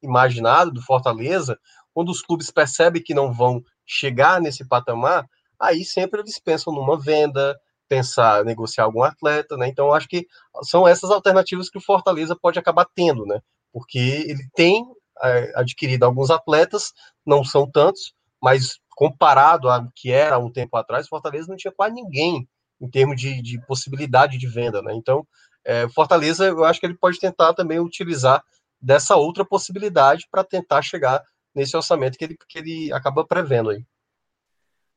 imaginado 0.02 0.72
do 0.72 0.82
Fortaleza, 0.82 1.58
quando 1.93 2.10
os 2.10 2.22
clubes 2.22 2.52
percebem 2.52 3.02
que 3.02 3.14
não 3.14 3.34
vão 3.34 3.62
chegar 3.86 4.39
nesse 4.41 4.68
patamar, 4.68 5.28
aí 5.60 5.84
sempre 5.84 6.22
eles 6.22 6.39
pensam 6.39 6.74
numa 6.74 7.00
venda, 7.00 7.58
pensar, 7.89 8.43
negociar 8.43 8.84
algum 8.84 9.02
atleta, 9.02 9.58
né? 9.58 9.68
Então, 9.68 9.93
acho 9.93 10.08
que 10.08 10.28
são 10.64 10.88
essas 10.88 11.10
alternativas 11.10 11.70
que 11.70 11.78
o 11.78 11.82
Fortaleza 11.82 12.36
pode 12.39 12.60
acabar 12.60 12.86
tendo, 12.93 13.26
né? 13.26 13.39
Porque 13.72 13.98
ele 13.98 14.48
tem 14.54 14.86
é, 15.24 15.52
adquirido 15.56 16.04
alguns 16.04 16.30
atletas, 16.30 16.93
não 17.26 17.43
são 17.43 17.70
tantos, 17.70 18.14
mas 18.41 18.80
comparado 18.95 19.70
ao 19.70 19.88
que 19.95 20.12
era 20.12 20.38
um 20.38 20.52
tempo 20.52 20.78
atrás, 20.78 21.08
Fortaleza 21.08 21.48
não 21.48 21.56
tinha 21.56 21.72
quase 21.72 21.95
ninguém 21.95 22.48
em 22.80 22.89
termos 22.89 23.19
de, 23.19 23.41
de 23.41 23.59
possibilidade 23.65 24.38
de 24.38 24.47
venda, 24.47 24.82
né? 24.82 24.93
Então, 24.93 25.25
é, 25.65 25.88
Fortaleza, 25.89 26.45
eu 26.45 26.63
acho 26.63 26.80
que 26.80 26.86
ele 26.86 26.97
pode 26.97 27.19
tentar 27.19 27.53
também 27.53 27.80
utilizar 27.80 28.43
dessa 28.82 29.15
outra 29.15 29.43
possibilidade 29.43 30.28
para 30.32 30.43
tentar 30.43 30.82
chegar 30.82 31.21
nesse 31.53 31.75
orçamento 31.75 32.17
que 32.17 32.23
ele, 32.23 32.38
que 32.47 32.59
ele 32.59 32.93
acaba 32.93 33.25
prevendo 33.25 33.71
aí. 33.71 33.84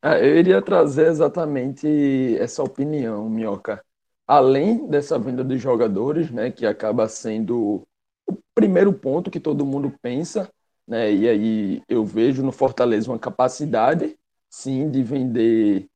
É, 0.03 0.20
eu 0.24 0.39
iria 0.39 0.62
trazer 0.62 1.09
exatamente 1.09 2.37
essa 2.39 2.62
opinião, 2.62 3.28
Minhoca. 3.28 3.85
Além 4.26 4.87
dessa 4.87 5.18
venda 5.18 5.43
dos 5.43 5.61
jogadores, 5.61 6.31
né, 6.31 6.51
que 6.51 6.64
acaba 6.64 7.09
sendo 7.09 7.87
o 8.26 8.39
primeiro 8.55 8.93
ponto 8.93 9.31
que 9.31 9.41
todo 9.41 9.66
mundo 9.66 9.93
pensa, 10.01 10.49
né, 10.87 11.12
e 11.12 11.28
aí 11.28 11.83
eu 11.89 12.05
vejo 12.05 12.43
no 12.43 12.53
Fortaleza 12.53 13.11
uma 13.11 13.18
capacidade, 13.18 14.16
sim, 14.49 14.91
de 14.91 15.03
vender 15.03 15.89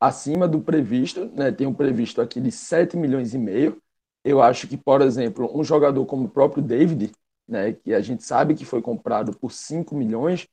acima 0.00 0.48
do 0.48 0.60
previsto, 0.60 1.26
né, 1.34 1.52
tem 1.52 1.66
um 1.66 1.74
previsto 1.74 2.22
aqui 2.22 2.40
de 2.40 2.50
7 2.50 2.96
milhões 2.96 3.34
e 3.34 3.38
meio. 3.38 3.80
Eu 4.24 4.42
acho 4.42 4.66
que, 4.66 4.76
por 4.76 5.02
exemplo, 5.02 5.50
um 5.54 5.62
jogador 5.62 6.04
como 6.06 6.24
o 6.26 6.30
próprio 6.30 6.62
David, 6.62 7.12
né, 7.46 7.72
que 7.72 7.92
a 7.92 8.00
gente 8.00 8.24
sabe 8.24 8.54
que 8.54 8.64
foi 8.64 8.80
comprado 8.80 9.36
por 9.38 9.52
5 9.52 9.94
milhões, 9.94 10.48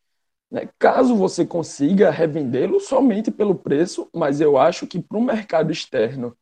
né, 0.52 0.70
caso 0.80 1.16
você 1.16 1.46
consiga 1.46 2.10
revendê-lo 2.12 2.80
somente 2.80 3.32
pelo 3.32 3.56
preço, 3.56 4.10
mas 4.14 4.42
eu 4.42 4.58
acho 4.58 4.88
que 4.88 5.02
para 5.02 5.18
o 5.18 5.22
mercado 5.24 5.72
externo, 5.72 6.36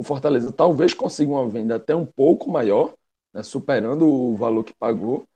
o 0.00 0.04
Fortaleza 0.04 0.52
talvez 0.52 0.94
consiga 0.94 1.32
uma 1.32 1.48
venda 1.48 1.76
até 1.76 1.94
um 1.94 2.06
pouco 2.06 2.50
maior, 2.50 2.94
né, 3.32 3.42
superando 3.42 4.06
o 4.06 4.36
valor 4.36 4.64
que 4.64 4.74
pagou, 4.74 5.26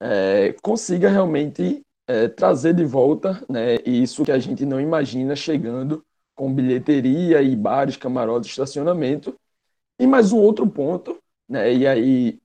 é, 0.00 0.54
consiga 0.62 1.08
realmente 1.10 1.82
é, 2.06 2.28
trazer 2.28 2.74
de 2.74 2.84
volta 2.84 3.42
né, 3.48 3.76
isso 3.84 4.24
que 4.24 4.32
a 4.32 4.38
gente 4.38 4.64
não 4.66 4.80
imagina 4.80 5.36
chegando 5.36 6.04
com 6.38 6.54
bilheteria 6.54 7.42
e 7.42 7.56
bares, 7.56 7.96
camarotes, 7.96 8.50
estacionamento. 8.50 9.36
E 9.98 10.06
mais 10.06 10.30
um 10.30 10.38
outro 10.38 10.68
ponto, 10.70 11.18
né, 11.48 11.74
e 11.74 11.84
aí 11.84 12.38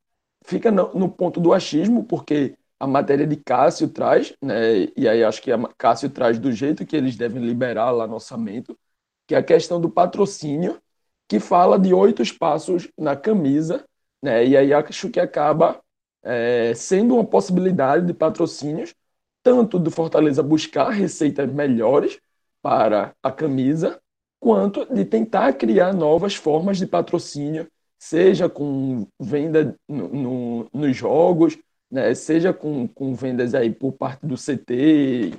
fica 0.43 0.71
no, 0.71 1.07
ponto 1.07 1.39
do 1.39 1.53
achismo, 1.53 2.03
porque 2.03 2.57
a 2.79 2.87
matéria 2.87 3.27
de 3.27 3.35
Cássio 3.35 3.87
traz, 3.87 4.33
né, 4.41 4.87
e 4.97 5.07
aí 5.07 5.23
acho 5.23 5.39
que 5.43 5.51
a 5.51 5.59
Cássio 5.77 6.09
traz 6.09 6.39
do 6.39 6.51
jeito 6.51 6.87
que 6.87 6.95
eles 6.95 7.15
devem 7.15 7.45
liberar 7.45 7.91
lá 7.91 8.07
no 8.07 8.15
orçamento, 8.15 8.75
que 9.27 9.35
é 9.35 9.37
a 9.37 9.43
questão 9.43 9.79
do 9.79 9.91
patrocínio, 9.91 10.81
que 11.27 11.39
fala 11.39 11.77
de 11.77 11.93
oito 11.93 12.23
espaços 12.23 12.89
na 12.97 13.15
camisa, 13.15 13.85
né, 14.23 14.43
e 14.43 14.57
aí 14.57 14.73
acho 14.73 15.07
que 15.11 15.19
acaba 15.19 15.79
é, 16.23 16.73
sendo 16.73 17.13
uma 17.13 17.25
possibilidade 17.25 18.07
de 18.07 18.13
patrocínios, 18.13 18.95
tanto 19.43 19.77
do 19.77 19.91
Fortaleza 19.91 20.41
buscar 20.41 20.89
receitas 20.89 21.47
melhores 21.53 22.19
para 22.63 23.13
a 23.21 23.29
camisa, 23.29 23.99
quanto 24.39 24.85
de 24.85 25.03
tentar 25.03 25.53
criar 25.53 25.93
novas 25.93 26.33
formas 26.33 26.77
de 26.77 26.87
patrocínio 26.87 27.67
seja 27.99 28.49
com 28.49 29.05
venda 29.19 29.77
no, 29.87 30.09
no, 30.09 30.69
nos 30.73 30.95
jogos, 30.95 31.57
né, 31.91 32.15
seja 32.15 32.53
com, 32.53 32.87
com 32.87 33.13
vendas 33.13 33.53
aí 33.53 33.69
por 33.69 33.93
parte 33.93 34.25
do 34.25 34.35
CT. 34.35 35.37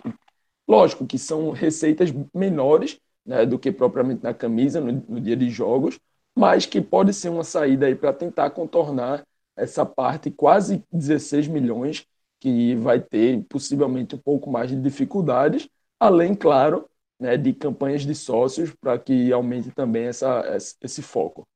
Lógico 0.68 1.06
que 1.06 1.18
são 1.18 1.50
receitas 1.50 2.10
menores 2.34 2.98
né, 3.24 3.44
do 3.46 3.58
que 3.58 3.72
propriamente 3.72 4.22
na 4.22 4.34
camisa, 4.34 4.80
no, 4.80 4.92
no 5.08 5.20
dia 5.20 5.36
de 5.36 5.48
jogos, 5.50 5.98
mas 6.36 6.66
que 6.66 6.80
pode 6.80 7.14
ser 7.14 7.30
uma 7.30 7.44
saída 7.44 7.86
aí 7.86 7.94
para 7.94 8.12
tentar 8.12 8.50
contornar 8.50 9.24
essa 9.56 9.86
parte 9.86 10.30
quase 10.30 10.82
16 10.92 11.48
milhões 11.48 12.06
que 12.40 12.74
vai 12.76 13.00
ter 13.00 13.42
possivelmente 13.48 14.14
um 14.14 14.18
pouco 14.18 14.50
mais 14.50 14.68
de 14.68 14.76
dificuldades, 14.76 15.68
além, 15.98 16.34
claro, 16.34 16.86
né, 17.24 17.38
de 17.38 17.54
campanhas 17.54 18.02
de 18.04 18.14
sócios 18.14 18.70
para 18.78 18.98
que 18.98 19.32
aumente 19.32 19.70
também 19.70 20.04
essa, 20.04 20.44
esse 20.82 21.00
foco. 21.00 21.48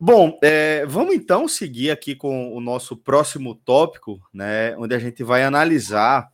Bom, 0.00 0.38
é, 0.42 0.86
vamos 0.86 1.14
então 1.14 1.46
seguir 1.46 1.90
aqui 1.90 2.16
com 2.16 2.56
o 2.56 2.60
nosso 2.60 2.96
próximo 2.96 3.54
tópico, 3.54 4.18
né, 4.32 4.74
onde 4.78 4.94
a 4.94 4.98
gente 4.98 5.22
vai 5.22 5.44
analisar 5.44 6.32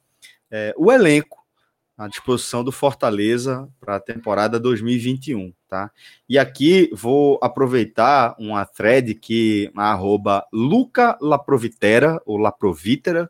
é, 0.51 0.73
o 0.79 0.93
elenco 0.93 1.45
à 1.97 2.07
disposição 2.07 2.63
do 2.63 2.71
Fortaleza 2.71 3.69
para 3.81 3.97
a 3.97 4.01
temporada 4.01 4.61
2021, 4.61 5.53
tá? 5.69 5.91
E 6.29 6.39
aqui 6.39 6.89
vou 6.93 7.41
aproveitar 7.43 8.37
uma 8.39 8.65
thread 8.65 9.17
que 9.17 9.69
arroba 9.77 10.47
Luca 10.53 11.19
Laprovitera, 11.21 12.23
ou 12.25 12.39
Laprovitera, 12.39 13.29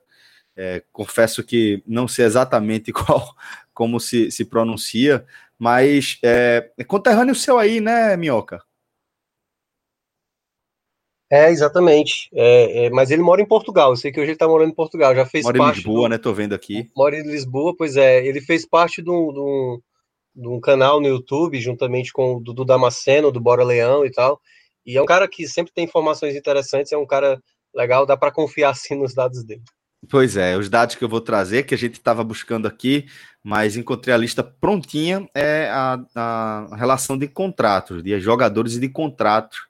é, 0.61 0.83
confesso 0.93 1.45
que 1.45 1.81
não 1.87 2.09
sei 2.09 2.25
exatamente 2.25 2.91
qual, 2.93 3.33
como 3.79 4.01
se, 4.01 4.29
se 4.33 4.45
pronuncia, 4.45 5.25
mas 5.57 6.19
é, 6.25 6.69
é 6.77 6.83
conterrâneo 6.83 7.33
seu 7.33 7.61
aí, 7.61 7.81
né, 7.81 8.17
Minhoca? 8.17 8.61
É, 11.31 11.49
exatamente. 11.49 12.29
É, 12.35 12.87
é, 12.87 12.91
mas 12.91 13.13
ele 13.13 13.23
mora 13.23 13.41
em 13.41 13.47
Portugal. 13.47 13.91
Eu 13.91 13.97
sei 13.97 14.11
que 14.11 14.19
hoje 14.19 14.31
ele 14.31 14.33
está 14.35 14.49
morando 14.49 14.71
em 14.71 14.75
Portugal. 14.75 15.15
Já 15.15 15.25
fez 15.25 15.45
mora 15.45 15.59
parte. 15.59 15.75
em 15.75 15.77
Lisboa, 15.77 16.09
do... 16.09 16.11
né? 16.11 16.19
Tô 16.19 16.33
vendo 16.33 16.55
aqui. 16.55 16.91
Mora 16.97 17.17
em 17.17 17.23
Lisboa, 17.23 17.73
pois 17.77 17.97
é. 17.97 18.27
Ele 18.27 18.41
fez 18.41 18.67
parte 18.67 19.01
de 19.01 19.11
um, 19.11 19.81
de 20.35 20.49
um, 20.49 20.59
canal 20.59 21.01
no 21.01 21.07
YouTube, 21.07 21.61
juntamente 21.61 22.13
com 22.13 22.35
o 22.35 22.41
Dudu 22.41 22.65
Damasceno, 22.65 23.31
do 23.31 23.41
Bora 23.41 23.63
Leão 23.63 24.05
e 24.05 24.11
tal. 24.11 24.41
E 24.85 24.97
é 24.97 25.03
um 25.03 25.07
cara 25.07 25.29
que 25.29 25.47
sempre 25.47 25.73
tem 25.73 25.85
informações 25.85 26.35
interessantes. 26.35 26.91
É 26.91 26.97
um 26.97 27.07
cara 27.07 27.41
legal, 27.73 28.05
dá 28.05 28.17
para 28.17 28.33
confiar 28.33 28.71
assim 28.71 28.97
nos 28.97 29.15
dados 29.15 29.45
dele. 29.45 29.63
Pois 30.09 30.37
é, 30.37 30.57
os 30.57 30.69
dados 30.69 30.95
que 30.95 31.03
eu 31.03 31.09
vou 31.09 31.21
trazer, 31.21 31.65
que 31.65 31.75
a 31.75 31.79
gente 31.79 31.95
estava 31.95 32.23
buscando 32.23 32.69
aqui, 32.69 33.07
mas 33.43 33.77
encontrei 33.77 34.15
a 34.15 34.19
lista 34.19 34.45
prontinha, 34.45 35.29
é 35.35 35.69
a, 35.71 35.99
a 36.15 36.77
relação 36.77 37.19
de 37.19 37.27
contratos, 37.27 38.03
de 38.03 38.19
jogadores 38.21 38.75
e 38.75 38.81
de 38.81 38.89
contratos 38.89 39.67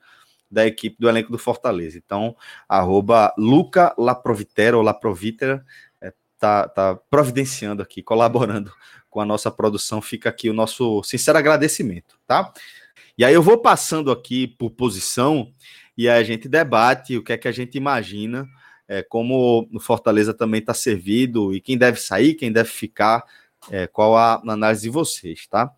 da 0.51 0.67
equipe 0.67 0.97
do 0.99 1.09
elenco 1.09 1.33
do 1.33 1.39
Fortaleza. 1.39 1.99
Então, 1.99 2.37
arroba 2.69 3.33
Luca 3.39 3.95
Laprovitera 3.99 4.77
ou 4.77 4.83
Laprovitera 4.83 5.65
é, 6.01 6.13
tá, 6.39 6.99
providenciando 7.11 7.83
aqui, 7.83 8.03
colaborando 8.03 8.73
com 9.11 9.21
a 9.21 9.27
nossa 9.27 9.51
produção. 9.51 10.03
Fica 10.03 10.29
aqui 10.29 10.51
o 10.51 10.55
nosso 10.55 11.03
sincero 11.03 11.39
agradecimento, 11.39 12.19
tá? 12.27 12.53
E 13.17 13.25
aí 13.25 13.35
eu 13.35 13.43
vou 13.43 13.59
passando 13.59 14.11
aqui 14.11 14.47
por 14.47 14.71
posição 14.71 15.53
e 15.97 16.09
a 16.09 16.23
gente 16.23 16.49
debate 16.49 17.17
o 17.17 17.23
que 17.23 17.33
é 17.33 17.39
que 17.39 17.49
a 17.49 17.53
gente 17.53 17.77
imagina, 17.77 18.49
é, 18.89 19.03
como 19.03 19.69
o 19.73 19.79
Fortaleza 19.79 20.33
também 20.33 20.61
está 20.61 20.73
servido 20.73 21.55
e 21.55 21.61
quem 21.61 21.77
deve 21.77 22.01
sair, 22.01 22.35
quem 22.35 22.51
deve 22.51 22.71
ficar, 22.71 23.23
é, 23.71 23.87
qual 23.87 24.17
a 24.17 24.41
análise 24.47 24.83
de 24.83 24.91
vocês, 24.91 25.47
tá? 25.47 25.71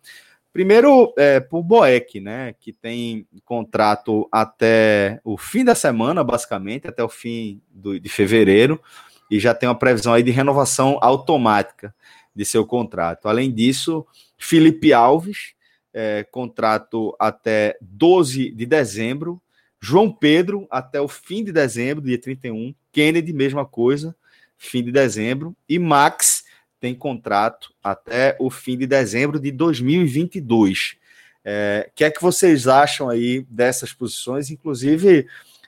Primeiro, 0.53 1.13
é, 1.17 1.39
por 1.39 1.63
Boeck, 1.63 2.19
né, 2.19 2.53
que 2.59 2.73
tem 2.73 3.25
contrato 3.45 4.27
até 4.31 5.21
o 5.23 5.37
fim 5.37 5.63
da 5.63 5.73
semana, 5.73 6.23
basicamente, 6.23 6.87
até 6.87 7.01
o 7.03 7.07
fim 7.07 7.61
do, 7.69 7.97
de 7.99 8.09
fevereiro, 8.09 8.81
e 9.29 9.39
já 9.39 9.53
tem 9.53 9.69
uma 9.69 9.77
previsão 9.77 10.13
aí 10.13 10.21
de 10.21 10.31
renovação 10.31 10.97
automática 11.01 11.95
de 12.35 12.43
seu 12.43 12.65
contrato. 12.65 13.29
Além 13.29 13.49
disso, 13.49 14.05
Felipe 14.37 14.91
Alves, 14.91 15.53
é, 15.93 16.25
contrato 16.29 17.15
até 17.17 17.77
12 17.81 18.51
de 18.51 18.65
dezembro, 18.65 19.41
João 19.79 20.11
Pedro 20.11 20.67
até 20.69 20.99
o 20.99 21.07
fim 21.07 21.45
de 21.45 21.51
dezembro, 21.53 22.03
dia 22.03 22.19
31, 22.19 22.75
Kennedy, 22.91 23.33
mesma 23.33 23.65
coisa, 23.65 24.15
fim 24.57 24.83
de 24.83 24.91
dezembro, 24.91 25.55
e 25.67 25.79
Max 25.79 26.43
tem 26.79 26.95
contrato 26.95 27.73
até 27.83 28.35
o 28.39 28.49
fim 28.49 28.77
de 28.77 28.87
dezembro 28.87 29.39
de 29.39 29.51
2022. 29.51 30.97
É, 31.43 31.87
o 31.89 31.91
que 31.95 32.03
é 32.03 32.11
que 32.11 32.21
vocês 32.21 32.67
acham 32.67 33.09
aí 33.09 33.45
dessas 33.49 33.93
posições? 33.93 34.49
Inclusive, 34.49 35.27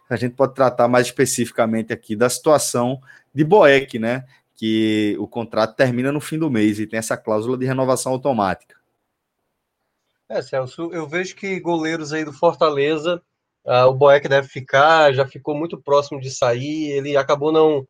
a 0.09 0.15
gente 0.15 0.35
pode 0.35 0.53
tratar 0.53 0.87
mais 0.87 1.07
especificamente 1.07 1.93
aqui 1.93 2.15
da 2.15 2.29
situação 2.29 3.01
de 3.33 3.43
Boeck, 3.43 3.97
né? 3.97 4.25
Que 4.55 5.15
o 5.19 5.27
contrato 5.27 5.75
termina 5.75 6.11
no 6.11 6.21
fim 6.21 6.37
do 6.37 6.49
mês 6.49 6.79
e 6.79 6.87
tem 6.87 6.97
essa 6.97 7.17
cláusula 7.17 7.57
de 7.57 7.65
renovação 7.65 8.11
automática. 8.11 8.75
É, 10.29 10.41
Celso, 10.41 10.89
eu 10.93 11.07
vejo 11.07 11.35
que 11.35 11.59
goleiros 11.59 12.13
aí 12.13 12.23
do 12.23 12.33
Fortaleza, 12.33 13.21
uh, 13.65 13.87
o 13.87 13.93
Boeck 13.93 14.27
deve 14.27 14.47
ficar, 14.47 15.13
já 15.13 15.25
ficou 15.27 15.55
muito 15.55 15.81
próximo 15.81 16.19
de 16.19 16.31
sair, 16.31 16.91
ele 16.91 17.17
acabou 17.17 17.51
não 17.51 17.85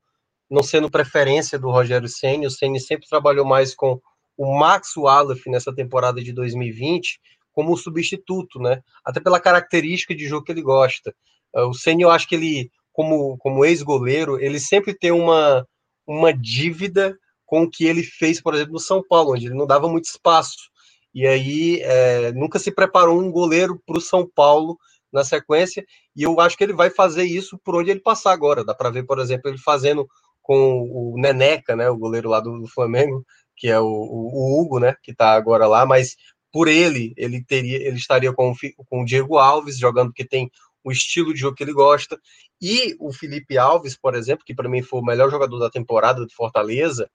não 0.50 0.62
sendo 0.62 0.92
preferência 0.92 1.58
do 1.58 1.72
Rogério 1.72 2.08
Ceni. 2.08 2.46
O 2.46 2.52
Ceni 2.52 2.80
sempre 2.80 3.08
trabalhou 3.10 3.44
mais 3.44 3.74
com 3.74 4.00
o 4.38 4.56
Max 4.56 4.96
Wallace 4.96 5.50
nessa 5.50 5.74
temporada 5.74 6.22
de 6.22 6.32
2020 6.32 7.20
como 7.52 7.78
substituto, 7.78 8.60
né? 8.60 8.82
Até 9.04 9.20
pela 9.20 9.40
característica 9.40 10.14
de 10.14 10.28
jogo 10.28 10.46
que 10.46 10.52
ele 10.52 10.62
gosta. 10.62 11.14
Ah, 11.56 11.66
o 11.66 11.74
Ceni, 11.74 12.04
eu 12.04 12.12
acho 12.12 12.28
que 12.28 12.36
ele, 12.36 12.72
como, 12.92 13.38
como 13.38 13.66
ex-goleiro, 13.66 14.40
ele 14.40 14.60
sempre 14.60 14.94
tem 14.94 15.12
uma, 15.12 15.68
uma 16.06 16.34
dívida 16.34 17.18
com 17.46 17.64
o 17.64 17.70
que 17.70 17.86
ele 17.86 18.04
fez, 18.04 18.42
por 18.42 18.54
exemplo, 18.56 18.74
no 18.74 18.80
São 18.80 19.04
Paulo, 19.08 19.34
onde 19.34 19.48
ele 19.48 19.56
não 19.56 19.68
dava 19.68 19.88
muito 19.88 20.06
espaço. 20.06 20.72
E 21.14 21.28
aí 21.28 21.80
é, 21.84 22.32
nunca 22.32 22.58
se 22.58 22.72
preparou 22.72 23.20
um 23.20 23.32
goleiro 23.32 23.80
para 23.86 24.00
o 24.00 24.02
São 24.02 24.28
Paulo 24.28 24.78
na 25.14 25.24
sequência, 25.24 25.86
e 26.16 26.24
eu 26.24 26.40
acho 26.40 26.58
que 26.58 26.64
ele 26.64 26.74
vai 26.74 26.90
fazer 26.90 27.24
isso 27.24 27.58
por 27.64 27.76
onde 27.76 27.92
ele 27.92 28.00
passar 28.00 28.32
agora. 28.32 28.64
Dá 28.64 28.74
para 28.74 28.90
ver, 28.90 29.04
por 29.04 29.20
exemplo, 29.20 29.50
ele 29.50 29.58
fazendo 29.58 30.08
com 30.42 30.82
o 30.82 31.16
Neneca, 31.18 31.76
né, 31.76 31.90
o 31.90 31.98
goleiro 31.98 32.30
lá 32.30 32.40
do, 32.40 32.60
do 32.60 32.68
Flamengo, 32.68 33.26
que 33.56 33.70
é 33.70 33.80
o, 33.80 33.86
o, 33.86 34.62
Hugo, 34.62 34.80
né, 34.80 34.96
que 35.02 35.12
está 35.12 35.34
agora 35.34 35.68
lá, 35.68 35.86
mas 35.86 36.16
por 36.52 36.68
ele, 36.68 37.14
ele 37.16 37.44
teria, 37.44 37.78
ele 37.78 37.98
estaria 37.98 38.34
com, 38.34 38.54
com 38.90 39.02
o 39.02 39.06
Diego 39.06 39.38
Alves 39.38 39.78
jogando 39.78 40.10
porque 40.10 40.26
tem 40.26 40.52
o 40.84 40.92
estilo 40.92 41.34
de 41.34 41.40
jogo 41.40 41.56
que 41.56 41.64
ele 41.64 41.74
gosta. 41.74 42.20
E 42.62 42.96
o 43.00 43.14
Felipe 43.14 43.58
Alves, 43.58 43.98
por 43.98 44.16
exemplo, 44.16 44.44
que 44.46 44.54
para 44.54 44.70
mim 44.70 44.82
foi 44.82 45.00
o 45.00 45.06
melhor 45.06 45.32
jogador 45.32 45.58
da 45.60 45.70
temporada 45.70 46.26
do 46.26 46.34
Fortaleza, 46.34 47.10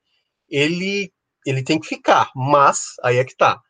ele 0.49 1.13
ele 1.47 1.63
tem 1.63 1.81
que 1.81 1.87
ficar, 1.87 2.31
mas 2.35 2.95
aí 3.03 3.17
é 3.17 3.25
que 3.25 3.37
tá. 3.37 3.61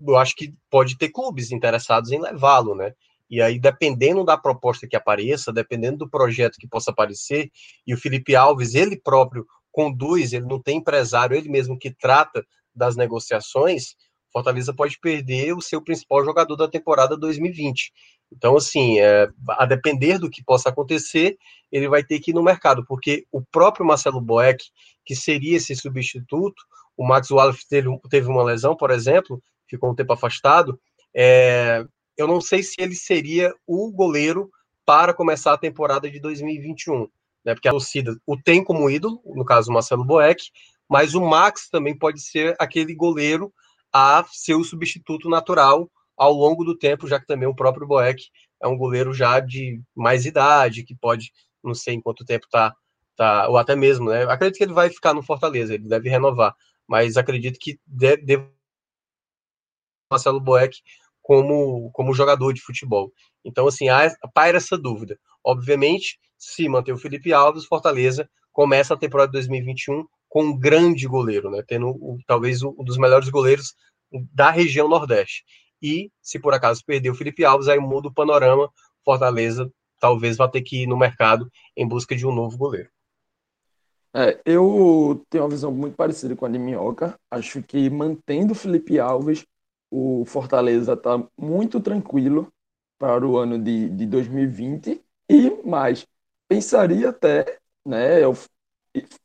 Eu 0.00 0.16
acho 0.16 0.34
que 0.34 0.54
pode 0.70 0.96
ter 0.96 1.10
clubes 1.10 1.50
interessados 1.50 2.10
em 2.12 2.20
levá-lo, 2.20 2.74
né? 2.74 2.94
E 3.30 3.42
aí, 3.42 3.58
dependendo 3.58 4.24
da 4.24 4.36
proposta 4.36 4.86
que 4.86 4.96
apareça, 4.96 5.52
dependendo 5.52 5.98
do 5.98 6.10
projeto 6.10 6.56
que 6.58 6.68
possa 6.68 6.90
aparecer, 6.90 7.50
e 7.86 7.92
o 7.92 7.98
Felipe 7.98 8.34
Alves, 8.34 8.74
ele 8.74 8.96
próprio 8.96 9.46
conduz, 9.70 10.32
ele 10.32 10.46
não 10.46 10.60
tem 10.60 10.78
empresário, 10.78 11.36
ele 11.36 11.48
mesmo 11.48 11.78
que 11.78 11.90
trata 11.90 12.44
das 12.74 12.96
negociações, 12.96 13.96
Fortaleza 14.32 14.74
pode 14.74 14.98
perder 14.98 15.54
o 15.54 15.60
seu 15.60 15.82
principal 15.82 16.24
jogador 16.24 16.56
da 16.56 16.68
temporada 16.68 17.16
2020. 17.16 17.92
Então, 18.30 18.56
assim, 18.56 19.00
é, 19.00 19.28
a 19.50 19.64
depender 19.64 20.18
do 20.18 20.30
que 20.30 20.44
possa 20.44 20.68
acontecer, 20.68 21.36
ele 21.72 21.88
vai 21.88 22.04
ter 22.04 22.20
que 22.20 22.30
ir 22.30 22.34
no 22.34 22.42
mercado, 22.42 22.84
porque 22.86 23.24
o 23.32 23.42
próprio 23.42 23.86
Marcelo 23.86 24.20
Boeck, 24.20 24.64
que 25.04 25.16
seria 25.16 25.56
esse 25.56 25.74
substituto, 25.74 26.62
o 26.96 27.06
Max 27.06 27.30
Wallace 27.30 27.66
teve, 27.68 27.88
teve 28.10 28.28
uma 28.28 28.44
lesão, 28.44 28.76
por 28.76 28.90
exemplo, 28.90 29.42
ficou 29.66 29.90
um 29.90 29.94
tempo 29.94 30.12
afastado, 30.12 30.78
é, 31.14 31.84
eu 32.18 32.26
não 32.26 32.40
sei 32.40 32.62
se 32.64 32.74
ele 32.78 32.96
seria 32.96 33.54
o 33.64 33.92
goleiro 33.92 34.50
para 34.84 35.14
começar 35.14 35.52
a 35.52 35.58
temporada 35.58 36.10
de 36.10 36.18
2021, 36.18 37.08
né? 37.44 37.54
Porque 37.54 37.68
a 37.68 37.70
torcida 37.70 38.18
o 38.26 38.36
tem 38.36 38.62
como 38.64 38.90
ídolo, 38.90 39.22
no 39.24 39.44
caso 39.44 39.70
o 39.70 39.74
Marcelo 39.74 40.04
Boeck, 40.04 40.50
mas 40.88 41.14
o 41.14 41.24
Max 41.24 41.68
também 41.70 41.96
pode 41.96 42.20
ser 42.20 42.56
aquele 42.58 42.94
goleiro 42.94 43.52
a 43.92 44.24
ser 44.30 44.54
o 44.54 44.64
substituto 44.64 45.28
natural 45.28 45.88
ao 46.16 46.32
longo 46.32 46.64
do 46.64 46.76
tempo, 46.76 47.06
já 47.06 47.20
que 47.20 47.26
também 47.26 47.48
o 47.48 47.54
próprio 47.54 47.86
Boeck 47.86 48.24
é 48.60 48.66
um 48.66 48.76
goleiro 48.76 49.14
já 49.14 49.38
de 49.38 49.80
mais 49.94 50.26
idade, 50.26 50.82
que 50.82 50.94
pode, 50.94 51.32
não 51.62 51.74
sei 51.74 51.94
em 51.94 52.00
quanto 52.00 52.24
tempo 52.24 52.46
tá, 52.50 52.74
tá 53.14 53.48
ou 53.48 53.56
até 53.56 53.76
mesmo, 53.76 54.10
né? 54.10 54.24
Acredito 54.24 54.58
que 54.58 54.64
ele 54.64 54.72
vai 54.72 54.90
ficar 54.90 55.14
no 55.14 55.22
Fortaleza, 55.22 55.74
ele 55.74 55.86
deve 55.86 56.08
renovar, 56.08 56.56
mas 56.88 57.16
acredito 57.16 57.58
que 57.60 57.78
deve, 57.86 58.50
Marcelo 60.10 60.40
Boeck 60.40 60.78
como, 61.28 61.90
como 61.92 62.14
jogador 62.14 62.54
de 62.54 62.62
futebol. 62.62 63.12
Então, 63.44 63.68
assim, 63.68 63.90
há, 63.90 64.10
paira 64.32 64.56
essa 64.56 64.78
dúvida. 64.78 65.18
Obviamente, 65.44 66.18
se 66.38 66.66
manter 66.70 66.90
o 66.90 66.96
Felipe 66.96 67.34
Alves, 67.34 67.66
Fortaleza 67.66 68.26
começa 68.50 68.94
a 68.94 68.96
temporada 68.96 69.28
de 69.28 69.34
2021 69.34 70.06
com 70.26 70.44
um 70.44 70.58
grande 70.58 71.06
goleiro, 71.06 71.50
né? 71.50 71.62
Tendo 71.68 71.90
o, 71.90 72.16
talvez 72.26 72.62
um 72.62 72.72
dos 72.82 72.96
melhores 72.96 73.28
goleiros 73.28 73.74
da 74.32 74.50
região 74.50 74.88
Nordeste. 74.88 75.44
E, 75.82 76.10
se 76.22 76.38
por 76.38 76.54
acaso 76.54 76.82
perder 76.82 77.10
o 77.10 77.14
Felipe 77.14 77.44
Alves, 77.44 77.68
aí 77.68 77.78
muda 77.78 78.08
o 78.08 78.14
panorama. 78.14 78.70
Fortaleza 79.04 79.70
talvez 80.00 80.38
vá 80.38 80.48
ter 80.48 80.62
que 80.62 80.84
ir 80.84 80.86
no 80.86 80.96
mercado 80.96 81.46
em 81.76 81.86
busca 81.86 82.16
de 82.16 82.26
um 82.26 82.34
novo 82.34 82.56
goleiro. 82.56 82.88
É, 84.16 84.40
eu 84.46 85.22
tenho 85.28 85.44
uma 85.44 85.50
visão 85.50 85.70
muito 85.70 85.94
parecida 85.94 86.34
com 86.34 86.46
a 86.46 86.48
de 86.48 86.58
Minhoca. 86.58 87.20
Acho 87.30 87.62
que 87.62 87.90
mantendo 87.90 88.52
o 88.52 88.56
Felipe 88.56 88.98
Alves, 88.98 89.44
o 89.90 90.24
Fortaleza 90.26 90.94
está 90.94 91.22
muito 91.36 91.80
tranquilo 91.80 92.52
para 92.98 93.26
o 93.26 93.36
ano 93.36 93.58
de, 93.58 93.88
de 93.90 94.06
2020 94.06 95.00
e 95.28 95.50
mais, 95.64 96.06
pensaria 96.48 97.10
até, 97.10 97.58
né, 97.84 98.22
eu 98.22 98.36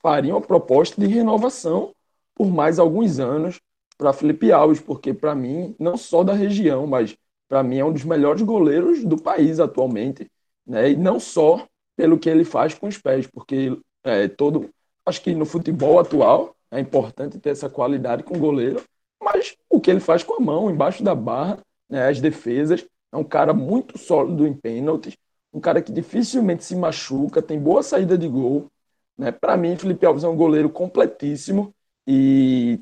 faria 0.01 0.34
uma 0.34 0.41
proposta 0.41 0.99
de 0.99 1.07
renovação 1.07 1.93
por 2.36 2.47
mais 2.47 2.80
alguns 2.80 3.20
anos 3.20 3.59
para 3.97 4.14
Felipe 4.14 4.51
Alves, 4.51 4.80
porque 4.80 5.14
para 5.14 5.36
mim, 5.36 5.76
não 5.80 5.97
só 5.97 6.24
da 6.24 6.34
região, 6.34 6.86
mas 6.86 7.16
para 7.47 7.64
mim 7.64 7.78
é 7.78 7.86
um 7.86 7.93
dos 7.93 8.03
melhores 8.03 8.41
goleiros 8.41 9.03
do 9.03 9.22
país 9.22 9.59
atualmente, 9.59 10.30
né? 10.66 10.91
E 10.91 10.95
não 10.95 11.20
só 11.20 11.68
pelo 11.95 12.18
que 12.18 12.30
ele 12.30 12.43
faz 12.43 12.74
com 12.74 12.88
os 12.88 12.97
pés, 12.97 13.28
porque 13.28 13.78
é, 14.03 14.28
todo, 14.28 14.70
acho 15.05 15.22
que 15.22 15.36
no 15.36 15.45
futebol 15.45 15.99
atual 15.99 16.55
é 16.72 16.80
importante 16.80 17.39
ter 17.39 17.51
essa 17.51 17.70
qualidade 17.70 18.24
com 18.24 18.36
o 18.36 18.39
goleiro, 18.39 18.84
mas 19.24 19.55
o 19.69 19.80
que 19.80 19.89
ele 19.89 19.99
faz 19.99 20.24
com 20.24 20.36
a 20.36 20.39
mão, 20.39 20.69
embaixo 20.69 21.03
da 21.03 21.15
barra, 21.15 21.59
né, 21.89 22.07
as 22.07 22.19
defesas, 22.19 22.86
é 23.11 23.17
um 23.17 23.24
cara 23.24 23.53
muito 23.53 23.97
sólido 23.97 24.45
em 24.47 24.53
pênaltis, 24.53 25.15
um 25.53 25.59
cara 25.59 25.82
que 25.82 25.91
dificilmente 25.91 26.63
se 26.63 26.76
machuca, 26.76 27.41
tem 27.41 27.59
boa 27.59 27.84
saída 27.84 28.17
de 28.17 28.28
gol. 28.28 28.71
Né? 29.17 29.32
Para 29.32 29.55
mim, 29.55 29.78
Felipe 29.78 30.05
Alves 30.05 30.24
é 30.24 30.28
um 30.28 30.36
goleiro 30.36 30.69
completíssimo 30.69 31.74
e 32.07 32.82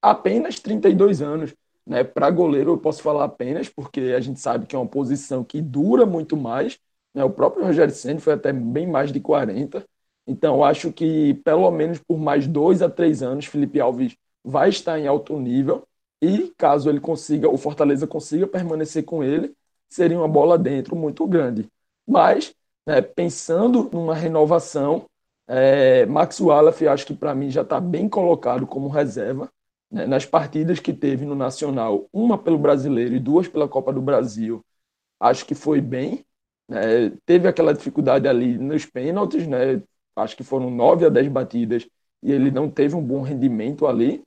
apenas 0.00 0.60
32 0.60 1.20
anos. 1.20 1.52
Né? 1.84 2.04
Para 2.04 2.30
goleiro, 2.30 2.72
eu 2.72 2.78
posso 2.78 3.02
falar 3.02 3.24
apenas, 3.24 3.68
porque 3.68 4.00
a 4.16 4.20
gente 4.20 4.38
sabe 4.38 4.66
que 4.66 4.76
é 4.76 4.78
uma 4.78 4.86
posição 4.86 5.42
que 5.42 5.60
dura 5.60 6.06
muito 6.06 6.36
mais. 6.36 6.78
Né? 7.12 7.24
O 7.24 7.30
próprio 7.30 7.64
Rogério 7.64 7.92
Senna 7.92 8.20
foi 8.20 8.34
até 8.34 8.52
bem 8.52 8.86
mais 8.86 9.12
de 9.12 9.18
40. 9.18 9.84
Então, 10.24 10.62
acho 10.62 10.92
que 10.92 11.34
pelo 11.44 11.68
menos 11.72 11.98
por 11.98 12.18
mais 12.18 12.46
dois 12.46 12.82
a 12.82 12.88
três 12.88 13.22
anos, 13.22 13.46
Felipe 13.46 13.80
Alves 13.80 14.16
vai 14.44 14.68
estar 14.68 14.98
em 14.98 15.06
alto 15.06 15.38
nível. 15.38 15.86
E 16.20 16.52
caso 16.56 16.88
ele 16.88 17.00
consiga, 17.00 17.48
o 17.48 17.58
Fortaleza 17.58 18.06
consiga 18.06 18.46
permanecer 18.46 19.04
com 19.04 19.24
ele, 19.24 19.54
seria 19.88 20.18
uma 20.18 20.28
bola 20.28 20.56
dentro 20.58 20.94
muito 20.94 21.26
grande. 21.26 21.68
Mas, 22.06 22.54
né, 22.86 23.02
pensando 23.02 23.88
numa 23.92 24.14
renovação, 24.14 25.06
é, 25.48 26.06
Max 26.06 26.40
Wallace, 26.40 26.86
acho 26.86 27.06
que 27.06 27.14
para 27.14 27.34
mim 27.34 27.50
já 27.50 27.62
está 27.62 27.80
bem 27.80 28.08
colocado 28.08 28.66
como 28.66 28.88
reserva. 28.88 29.50
Né, 29.90 30.06
nas 30.06 30.24
partidas 30.24 30.78
que 30.80 30.92
teve 30.92 31.26
no 31.26 31.34
Nacional, 31.34 32.08
uma 32.12 32.38
pelo 32.38 32.56
Brasileiro 32.58 33.14
e 33.14 33.20
duas 33.20 33.46
pela 33.46 33.68
Copa 33.68 33.92
do 33.92 34.00
Brasil, 34.00 34.64
acho 35.20 35.44
que 35.44 35.54
foi 35.54 35.80
bem. 35.80 36.24
Né, 36.68 37.10
teve 37.26 37.48
aquela 37.48 37.74
dificuldade 37.74 38.26
ali 38.28 38.56
nos 38.58 38.86
pênaltis, 38.86 39.46
né, 39.46 39.82
acho 40.16 40.36
que 40.36 40.44
foram 40.44 40.70
nove 40.70 41.04
a 41.04 41.08
dez 41.08 41.28
batidas 41.28 41.86
e 42.22 42.32
ele 42.32 42.50
não 42.50 42.70
teve 42.70 42.94
um 42.96 43.02
bom 43.02 43.22
rendimento 43.22 43.86
ali. 43.86 44.22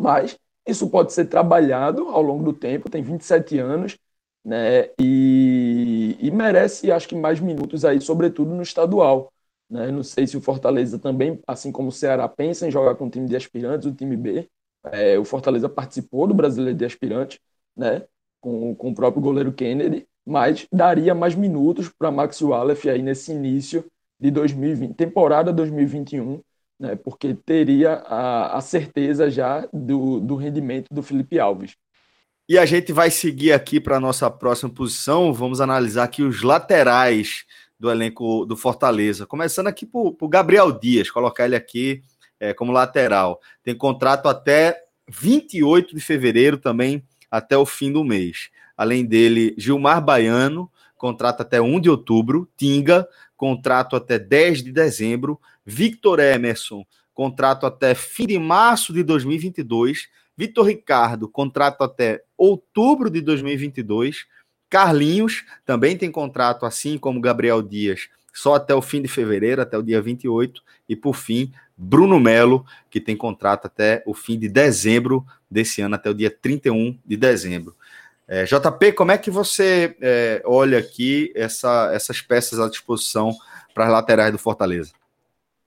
Mas 0.00 0.38
isso 0.66 0.88
pode 0.88 1.12
ser 1.12 1.26
trabalhado 1.26 2.08
ao 2.08 2.22
longo 2.22 2.42
do 2.42 2.52
tempo, 2.54 2.88
tem 2.88 3.02
27 3.02 3.58
anos, 3.58 3.98
né? 4.42 4.90
E, 4.98 6.16
e 6.18 6.30
merece, 6.30 6.90
acho 6.90 7.06
que, 7.06 7.14
mais 7.14 7.38
minutos 7.38 7.84
aí, 7.84 8.00
sobretudo 8.00 8.54
no 8.54 8.62
estadual. 8.62 9.30
Né? 9.68 9.90
Não 9.90 10.02
sei 10.02 10.26
se 10.26 10.36
o 10.38 10.40
Fortaleza 10.40 10.98
também, 10.98 11.38
assim 11.46 11.70
como 11.70 11.90
o 11.90 11.92
Ceará, 11.92 12.26
pensa 12.28 12.66
em 12.66 12.70
jogar 12.70 12.94
com 12.94 13.06
o 13.06 13.10
time 13.10 13.28
de 13.28 13.36
aspirantes, 13.36 13.86
o 13.86 13.94
time 13.94 14.16
B. 14.16 14.48
É, 14.84 15.18
o 15.18 15.24
Fortaleza 15.24 15.68
participou 15.68 16.26
do 16.26 16.32
Brasileiro 16.32 16.78
de 16.78 16.84
Aspirantes, 16.86 17.38
né? 17.76 18.04
Com, 18.40 18.74
com 18.74 18.90
o 18.90 18.94
próprio 18.94 19.22
goleiro 19.22 19.52
Kennedy, 19.52 20.08
mas 20.24 20.66
daria 20.72 21.14
mais 21.14 21.34
minutos 21.34 21.90
para 21.90 22.10
Max 22.10 22.40
Wallace 22.40 22.88
aí 22.88 23.02
nesse 23.02 23.32
início 23.32 23.84
de 24.18 24.30
2020, 24.30 24.94
temporada 24.94 25.52
2021, 25.52 26.40
né, 26.80 26.96
porque 26.96 27.34
teria 27.34 27.92
a, 28.06 28.56
a 28.56 28.60
certeza 28.62 29.30
já 29.30 29.68
do, 29.70 30.18
do 30.18 30.34
rendimento 30.34 30.86
do 30.90 31.02
Felipe 31.02 31.38
Alves. 31.38 31.76
E 32.48 32.58
a 32.58 32.64
gente 32.64 32.90
vai 32.90 33.10
seguir 33.10 33.52
aqui 33.52 33.78
para 33.78 33.98
a 33.98 34.00
nossa 34.00 34.28
próxima 34.30 34.70
posição. 34.70 35.32
Vamos 35.32 35.60
analisar 35.60 36.04
aqui 36.04 36.22
os 36.22 36.42
laterais 36.42 37.44
do 37.78 37.90
elenco 37.90 38.44
do 38.44 38.56
Fortaleza. 38.56 39.26
Começando 39.26 39.68
aqui 39.68 39.86
por, 39.86 40.16
Gabriel 40.28 40.72
Dias, 40.72 41.10
colocar 41.10 41.44
ele 41.44 41.54
aqui 41.54 42.02
é, 42.40 42.52
como 42.52 42.72
lateral. 42.72 43.40
Tem 43.62 43.74
contrato 43.74 44.26
até 44.28 44.82
28 45.08 45.94
de 45.94 46.00
fevereiro 46.00 46.56
também, 46.56 47.04
até 47.30 47.56
o 47.56 47.66
fim 47.66 47.92
do 47.92 48.02
mês. 48.02 48.50
Além 48.76 49.04
dele, 49.04 49.54
Gilmar 49.56 50.02
Baiano, 50.02 50.68
contrato 50.96 51.42
até 51.42 51.60
1 51.60 51.80
de 51.80 51.90
outubro. 51.90 52.48
Tinga, 52.56 53.06
contrato 53.36 53.94
até 53.94 54.18
10 54.18 54.64
de 54.64 54.72
dezembro. 54.72 55.40
Victor 55.70 56.18
Emerson, 56.18 56.84
contrato 57.14 57.64
até 57.64 57.94
fim 57.94 58.26
de 58.26 58.38
março 58.38 58.92
de 58.92 59.04
2022. 59.04 60.08
Vitor 60.36 60.66
Ricardo, 60.66 61.28
contrato 61.28 61.84
até 61.84 62.24
outubro 62.36 63.08
de 63.08 63.20
2022. 63.20 64.26
Carlinhos 64.68 65.44
também 65.64 65.96
tem 65.96 66.10
contrato, 66.10 66.66
assim 66.66 66.98
como 66.98 67.20
Gabriel 67.20 67.62
Dias, 67.62 68.08
só 68.32 68.54
até 68.54 68.74
o 68.74 68.82
fim 68.82 69.00
de 69.00 69.08
fevereiro, 69.08 69.62
até 69.62 69.78
o 69.78 69.82
dia 69.82 70.02
28. 70.02 70.60
E 70.88 70.96
por 70.96 71.14
fim, 71.14 71.52
Bruno 71.76 72.18
Melo, 72.18 72.66
que 72.90 73.00
tem 73.00 73.16
contrato 73.16 73.66
até 73.66 74.02
o 74.06 74.12
fim 74.12 74.38
de 74.38 74.48
dezembro 74.48 75.24
desse 75.48 75.80
ano, 75.80 75.94
até 75.94 76.10
o 76.10 76.14
dia 76.14 76.30
31 76.30 76.98
de 77.04 77.16
dezembro. 77.16 77.76
É, 78.26 78.44
JP, 78.44 78.92
como 78.92 79.12
é 79.12 79.18
que 79.18 79.30
você 79.30 79.96
é, 80.00 80.42
olha 80.44 80.78
aqui 80.78 81.32
essa, 81.34 81.90
essas 81.92 82.20
peças 82.20 82.58
à 82.58 82.68
disposição 82.68 83.36
para 83.72 83.86
as 83.86 83.92
laterais 83.92 84.32
do 84.32 84.38
Fortaleza? 84.38 84.99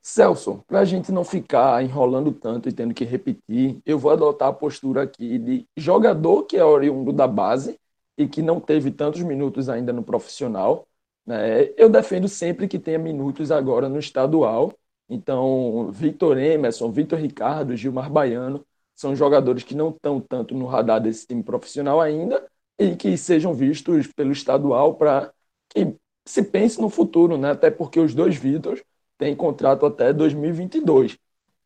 Celso, 0.06 0.62
para 0.68 0.82
a 0.82 0.86
gente 0.86 1.14
não 1.14 1.24
ficar 1.24 1.82
enrolando 1.82 2.30
tanto 2.34 2.68
e 2.68 2.74
tendo 2.74 2.94
que 2.94 3.06
repetir, 3.06 3.80
eu 3.86 3.98
vou 3.98 4.12
adotar 4.12 4.50
a 4.50 4.54
postura 4.54 5.04
aqui 5.04 5.40
de 5.40 5.66
jogador 5.78 6.44
que 6.44 6.58
é 6.58 6.66
oriundo 6.66 7.14
da 7.14 7.26
base 7.26 7.80
e 8.18 8.28
que 8.28 8.42
não 8.42 8.60
teve 8.60 8.92
tantos 8.92 9.22
minutos 9.22 9.70
ainda 9.70 9.94
no 9.94 10.04
profissional. 10.04 10.86
Né? 11.26 11.70
Eu 11.78 11.90
defendo 11.90 12.28
sempre 12.28 12.68
que 12.68 12.78
tenha 12.78 13.00
minutos 13.00 13.50
agora 13.50 13.88
no 13.88 13.98
estadual. 13.98 14.74
Então, 15.10 15.90
Victor 15.92 16.38
Emerson, 16.38 16.92
Victor 16.92 17.20
Ricardo, 17.20 17.76
Gilmar 17.76 18.12
Baiano 18.12 18.66
são 18.94 19.16
jogadores 19.16 19.64
que 19.64 19.74
não 19.74 19.90
estão 19.90 20.20
tanto 20.20 20.54
no 20.54 20.66
radar 20.66 21.00
desse 21.00 21.26
time 21.26 21.44
profissional 21.44 22.02
ainda 22.02 22.46
e 22.78 22.96
que 22.98 23.18
sejam 23.18 23.54
vistos 23.54 24.08
pelo 24.08 24.34
estadual 24.34 24.96
para 24.96 25.32
que 25.70 25.96
se 26.26 26.44
pense 26.44 26.82
no 26.82 26.90
futuro, 26.90 27.38
né? 27.38 27.52
Até 27.52 27.72
porque 27.72 28.00
os 28.02 28.14
dois 28.14 28.36
Vitor 28.36 28.82
têm 29.24 29.34
contrato 29.34 29.86
até 29.86 30.12
2022. 30.12 31.18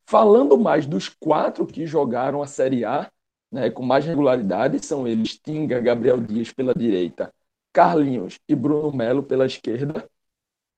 Falando 0.06 0.60
mais 0.60 0.86
dos 0.86 1.10
quatro 1.10 1.66
que 1.66 1.88
jogaram 1.88 2.44
a 2.44 2.48
Série 2.48 2.86
A, 2.86 3.12
né, 3.52 3.72
com 3.72 3.82
mais 3.82 4.06
regularidade, 4.06 4.86
são 4.86 5.08
eles 5.08 5.40
Tinga, 5.40 5.80
Gabriel 5.80 6.22
Dias 6.22 6.54
pela 6.54 6.74
direita, 6.74 7.34
Carlinhos 7.74 8.40
e 8.48 8.56
Bruno 8.56 8.96
Melo 8.96 9.24
pela 9.24 9.48
esquerda. 9.48 10.08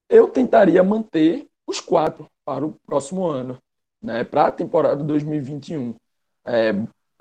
Eu 0.08 0.30
tentaria 0.30 0.82
manter 0.82 1.48
os 1.68 1.82
quatro 1.82 2.28
para 2.46 2.66
o 2.66 2.76
próximo 2.86 3.28
ano, 3.28 3.58
né, 4.02 4.24
para 4.24 4.48
a 4.48 4.52
temporada 4.52 5.04
2021. 5.04 5.94
É, 6.46 6.74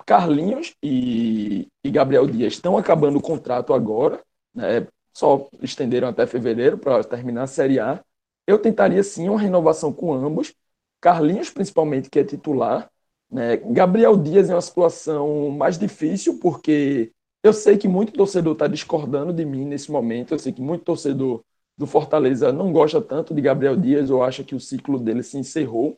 Carlinhos 0.05 0.73
e, 0.81 1.67
e, 1.83 1.91
Gabriel 1.91 2.25
Dias 2.25 2.53
estão 2.53 2.77
acabando 2.77 3.17
o 3.17 3.21
contrato 3.21 3.73
agora, 3.73 4.23
né, 4.55 4.87
só 5.13 5.49
estenderam 5.61 6.07
até 6.07 6.25
fevereiro 6.25 6.77
para 6.77 7.03
terminar 7.03 7.43
a 7.43 7.47
Série 7.47 7.77
A. 7.77 8.01
Eu 8.49 8.57
tentaria 8.57 9.03
sim 9.03 9.29
uma 9.29 9.39
renovação 9.39 9.93
com 9.93 10.11
ambos, 10.11 10.55
Carlinhos 10.99 11.51
principalmente, 11.51 12.09
que 12.09 12.17
é 12.17 12.23
titular, 12.23 12.89
né? 13.29 13.57
Gabriel 13.57 14.17
Dias 14.17 14.49
é 14.49 14.55
uma 14.55 14.61
situação 14.61 15.51
mais 15.51 15.77
difícil, 15.77 16.39
porque 16.39 17.11
eu 17.43 17.53
sei 17.53 17.77
que 17.77 17.87
muito 17.87 18.11
torcedor 18.11 18.53
está 18.53 18.65
discordando 18.65 19.31
de 19.31 19.45
mim 19.45 19.65
nesse 19.65 19.91
momento, 19.91 20.33
eu 20.33 20.39
sei 20.39 20.51
que 20.51 20.63
muito 20.63 20.83
torcedor 20.83 21.43
do 21.77 21.85
Fortaleza 21.85 22.51
não 22.51 22.73
gosta 22.73 22.99
tanto 22.99 23.35
de 23.35 23.41
Gabriel 23.41 23.77
Dias 23.77 24.09
ou 24.09 24.23
acha 24.23 24.43
que 24.43 24.55
o 24.55 24.59
ciclo 24.59 24.97
dele 24.97 25.21
se 25.21 25.37
encerrou. 25.37 25.95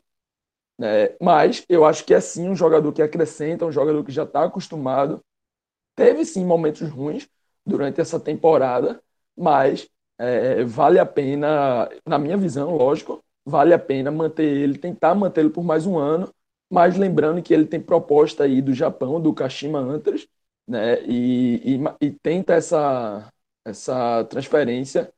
Né? 0.78 1.16
Mas 1.22 1.64
eu 1.70 1.86
acho 1.86 2.04
que 2.04 2.12
é 2.12 2.20
sim 2.20 2.50
um 2.50 2.54
jogador 2.54 2.92
que 2.92 3.00
acrescenta, 3.00 3.64
um 3.64 3.72
jogador 3.72 4.04
que 4.04 4.12
já 4.12 4.24
está 4.24 4.44
acostumado. 4.44 5.24
Teve 5.96 6.22
sim 6.26 6.44
momentos 6.44 6.86
ruins 6.90 7.26
durante 7.64 7.98
essa 7.98 8.20
temporada, 8.20 9.02
mas 9.34 9.88
é, 10.22 10.64
vale 10.64 10.98
a 10.98 11.06
pena, 11.06 11.88
na 12.06 12.18
minha 12.18 12.36
visão, 12.36 12.76
lógico, 12.76 13.22
vale 13.44 13.74
a 13.74 13.78
pena 13.78 14.10
manter 14.10 14.44
ele, 14.44 14.78
tentar 14.78 15.14
mantê-lo 15.14 15.50
por 15.50 15.64
mais 15.64 15.86
um 15.86 15.98
ano, 15.98 16.28
mas 16.70 16.96
lembrando 16.96 17.42
que 17.42 17.52
ele 17.52 17.66
tem 17.66 17.80
proposta 17.80 18.44
aí 18.44 18.62
do 18.62 18.72
Japão, 18.72 19.20
do 19.20 19.34
Kashima 19.34 19.78
Antlers, 19.78 20.26
né, 20.66 21.02
e, 21.04 21.76
e, 21.76 22.06
e 22.06 22.10
tenta 22.10 22.54
essa, 22.54 23.28
essa 23.64 24.24
transferência, 24.24 25.12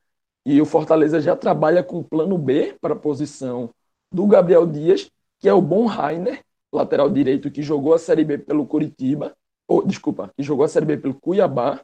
e 0.46 0.60
o 0.60 0.66
Fortaleza 0.66 1.20
já 1.20 1.36
trabalha 1.36 1.82
com 1.82 1.98
o 1.98 2.04
plano 2.04 2.36
B 2.38 2.76
para 2.80 2.94
a 2.94 2.98
posição 2.98 3.70
do 4.12 4.26
Gabriel 4.26 4.66
Dias, 4.66 5.10
que 5.38 5.48
é 5.48 5.52
o 5.52 5.60
Bon 5.60 5.86
Rainer, 5.86 6.42
lateral 6.72 7.10
direito 7.10 7.50
que 7.50 7.62
jogou 7.62 7.94
a 7.94 7.98
Série 7.98 8.24
B 8.24 8.38
pelo 8.38 8.66
Curitiba, 8.66 9.34
ou, 9.68 9.86
desculpa, 9.86 10.30
que 10.36 10.42
jogou 10.42 10.64
a 10.64 10.68
Série 10.68 10.86
B 10.86 10.96
pelo 10.96 11.14
Cuiabá, 11.14 11.80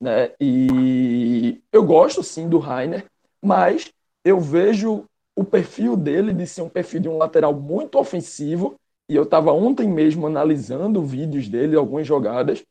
né? 0.00 0.32
E 0.40 1.60
eu 1.72 1.84
gosto 1.84 2.22
sim 2.22 2.48
do 2.48 2.58
Rainer, 2.58 3.04
mas 3.42 3.92
eu 4.24 4.40
vejo 4.40 5.04
o 5.36 5.44
perfil 5.44 5.96
dele 5.96 6.32
de 6.32 6.46
ser 6.46 6.62
um 6.62 6.68
perfil 6.68 7.00
de 7.00 7.08
um 7.08 7.18
lateral 7.18 7.54
muito 7.54 7.98
ofensivo. 7.98 8.76
E 9.08 9.14
eu 9.16 9.24
estava 9.24 9.52
ontem 9.52 9.88
mesmo 9.88 10.26
analisando 10.26 11.02
vídeos 11.02 11.48
dele, 11.48 11.76
algumas 11.76 12.06
jogadas, 12.06 12.64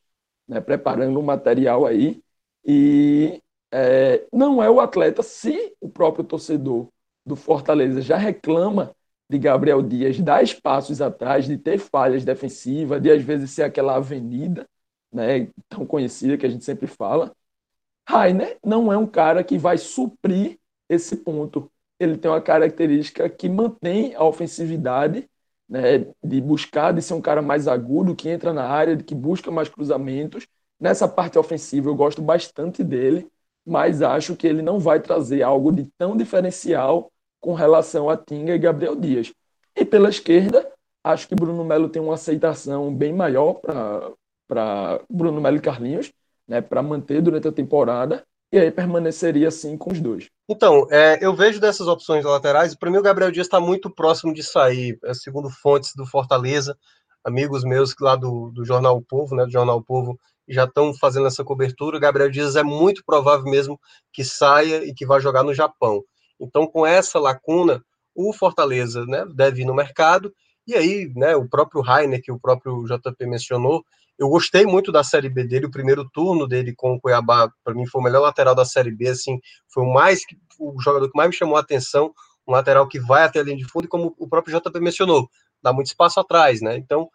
né, 0.47 0.61
preparando 0.61 1.19
um 1.19 1.23
material 1.23 1.85
aí. 1.85 2.21
E 2.65 3.41
é, 3.71 4.25
não 4.31 4.61
é 4.63 4.69
o 4.69 4.79
atleta, 4.79 5.21
se 5.21 5.73
o 5.79 5.89
próprio 5.89 6.23
torcedor 6.23 6.87
do 7.25 7.35
Fortaleza 7.35 8.01
já 8.01 8.17
reclama 8.17 8.95
de 9.29 9.37
Gabriel 9.37 9.81
Dias 9.81 10.19
dar 10.19 10.41
espaços 10.41 11.01
atrás, 11.01 11.45
de 11.45 11.57
ter 11.57 11.77
falhas 11.77 12.25
defensivas, 12.25 13.01
de 13.01 13.11
às 13.11 13.21
vezes 13.21 13.51
ser 13.51 13.63
aquela 13.63 13.95
avenida 13.95 14.65
né, 15.11 15.47
tão 15.67 15.85
conhecida 15.85 16.37
que 16.37 16.45
a 16.45 16.49
gente 16.49 16.63
sempre 16.63 16.87
fala. 16.87 17.33
Rainer 18.07 18.57
não 18.65 18.91
é 18.91 18.97
um 18.97 19.07
cara 19.07 19.43
que 19.43 19.57
vai 19.57 19.77
suprir 19.77 20.57
esse 20.87 21.17
ponto. 21.17 21.71
Ele 21.99 22.17
tem 22.17 22.31
uma 22.31 22.41
característica 22.41 23.29
que 23.29 23.47
mantém 23.49 24.15
a 24.15 24.23
ofensividade, 24.23 25.29
né, 25.67 26.07
de 26.23 26.41
buscar, 26.41 26.91
de 26.93 27.01
ser 27.01 27.13
um 27.13 27.21
cara 27.21 27.41
mais 27.41 27.67
agudo, 27.67 28.15
que 28.15 28.29
entra 28.29 28.51
na 28.53 28.65
área, 28.65 28.97
que 28.97 29.13
busca 29.13 29.51
mais 29.51 29.69
cruzamentos. 29.69 30.47
Nessa 30.79 31.07
parte 31.07 31.37
ofensiva 31.37 31.89
eu 31.89 31.95
gosto 31.95 32.21
bastante 32.21 32.83
dele, 32.83 33.27
mas 33.65 34.01
acho 34.01 34.35
que 34.35 34.47
ele 34.47 34.61
não 34.61 34.79
vai 34.79 34.99
trazer 34.99 35.43
algo 35.43 35.71
de 35.71 35.85
tão 35.97 36.17
diferencial 36.17 37.11
com 37.39 37.53
relação 37.53 38.09
a 38.09 38.17
Tinga 38.17 38.55
e 38.55 38.59
Gabriel 38.59 38.95
Dias. 38.95 39.33
E 39.75 39.85
pela 39.85 40.09
esquerda, 40.09 40.67
acho 41.03 41.27
que 41.27 41.35
Bruno 41.35 41.63
Melo 41.63 41.89
tem 41.89 42.01
uma 42.01 42.15
aceitação 42.15 42.93
bem 42.93 43.13
maior 43.13 43.53
para 43.55 44.11
para 44.49 44.99
Bruno 45.07 45.39
Melo 45.39 45.57
e 45.57 45.61
Carlinhos, 45.61 46.11
né, 46.47 46.59
para 46.59 46.81
manter 46.81 47.21
durante 47.21 47.47
a 47.47 47.51
temporada, 47.51 48.25
e 48.51 48.57
aí 48.57 48.71
permaneceria 48.71 49.47
assim 49.47 49.77
com 49.77 49.91
os 49.91 50.01
dois. 50.01 50.27
Então, 50.49 50.87
é, 50.89 51.23
eu 51.23 51.35
vejo 51.35 51.61
dessas 51.61 51.87
opções 51.87 52.25
laterais, 52.25 52.73
para 52.73 52.89
mim 52.89 52.97
o 52.97 53.03
Gabriel 53.03 53.31
Dias 53.31 53.45
está 53.45 53.59
muito 53.59 53.91
próximo 53.91 54.33
de 54.33 54.41
sair, 54.41 54.97
é, 55.05 55.13
segundo 55.13 55.51
fontes 55.51 55.93
do 55.95 56.03
Fortaleza, 56.03 56.75
amigos 57.23 57.63
meus 57.63 57.93
lá 58.01 58.15
do, 58.15 58.49
do 58.49 58.65
Jornal 58.65 58.97
o 58.97 59.03
Povo, 59.03 59.35
né, 59.35 59.45
do 59.45 59.51
Jornal 59.51 59.77
o 59.77 59.83
Povo, 59.83 60.19
já 60.47 60.63
estão 60.63 60.91
fazendo 60.95 61.27
essa 61.27 61.43
cobertura. 61.43 61.97
O 61.97 61.99
Gabriel 61.99 62.31
Dias 62.31 62.55
é 62.55 62.63
muito 62.63 63.03
provável 63.05 63.45
mesmo 63.45 63.79
que 64.11 64.23
saia 64.23 64.83
e 64.83 64.95
que 64.95 65.05
vá 65.05 65.19
jogar 65.19 65.43
no 65.43 65.53
Japão. 65.53 66.03
Então, 66.39 66.65
com 66.65 66.87
essa 66.87 67.19
lacuna, 67.19 67.83
o 68.15 68.33
Fortaleza 68.33 69.05
né, 69.05 69.25
deve 69.35 69.61
ir 69.61 69.65
no 69.65 69.75
mercado. 69.75 70.33
E 70.65 70.73
aí, 70.73 71.11
né, 71.15 71.35
o 71.35 71.47
próprio 71.47 71.81
Rainer, 71.81 72.21
que 72.21 72.31
o 72.31 72.39
próprio 72.39 72.83
JP 72.85 73.27
mencionou, 73.27 73.83
eu 74.19 74.27
gostei 74.29 74.65
muito 74.65 74.91
da 74.91 75.03
Série 75.03 75.29
B 75.29 75.45
dele, 75.45 75.65
o 75.65 75.71
primeiro 75.71 76.07
turno 76.09 76.45
dele 76.45 76.75
com 76.75 76.93
o 76.93 76.99
Cuiabá, 76.99 77.49
para 77.63 77.73
mim 77.73 77.87
foi 77.87 78.01
o 78.01 78.03
melhor 78.03 78.19
lateral 78.19 78.53
da 78.53 78.65
Série 78.65 78.91
B, 78.91 79.07
assim, 79.07 79.39
foi 79.73 79.83
o 79.83 79.93
mais 79.93 80.21
o 80.59 80.79
jogador 80.81 81.09
que 81.09 81.17
mais 81.17 81.29
me 81.29 81.35
chamou 81.35 81.55
a 81.55 81.61
atenção, 81.61 82.13
um 82.45 82.51
lateral 82.51 82.87
que 82.87 82.99
vai 82.99 83.23
até 83.23 83.39
a 83.39 83.43
linha 83.43 83.57
de 83.57 83.65
fundo, 83.65 83.85
e 83.85 83.87
como 83.87 84.13
o 84.19 84.27
próprio 84.27 84.59
JP 84.59 84.79
mencionou, 84.81 85.29
dá 85.63 85.71
muito 85.71 85.87
espaço 85.87 86.19
atrás, 86.19 86.61
né? 86.61 86.75
Então, 86.75 87.09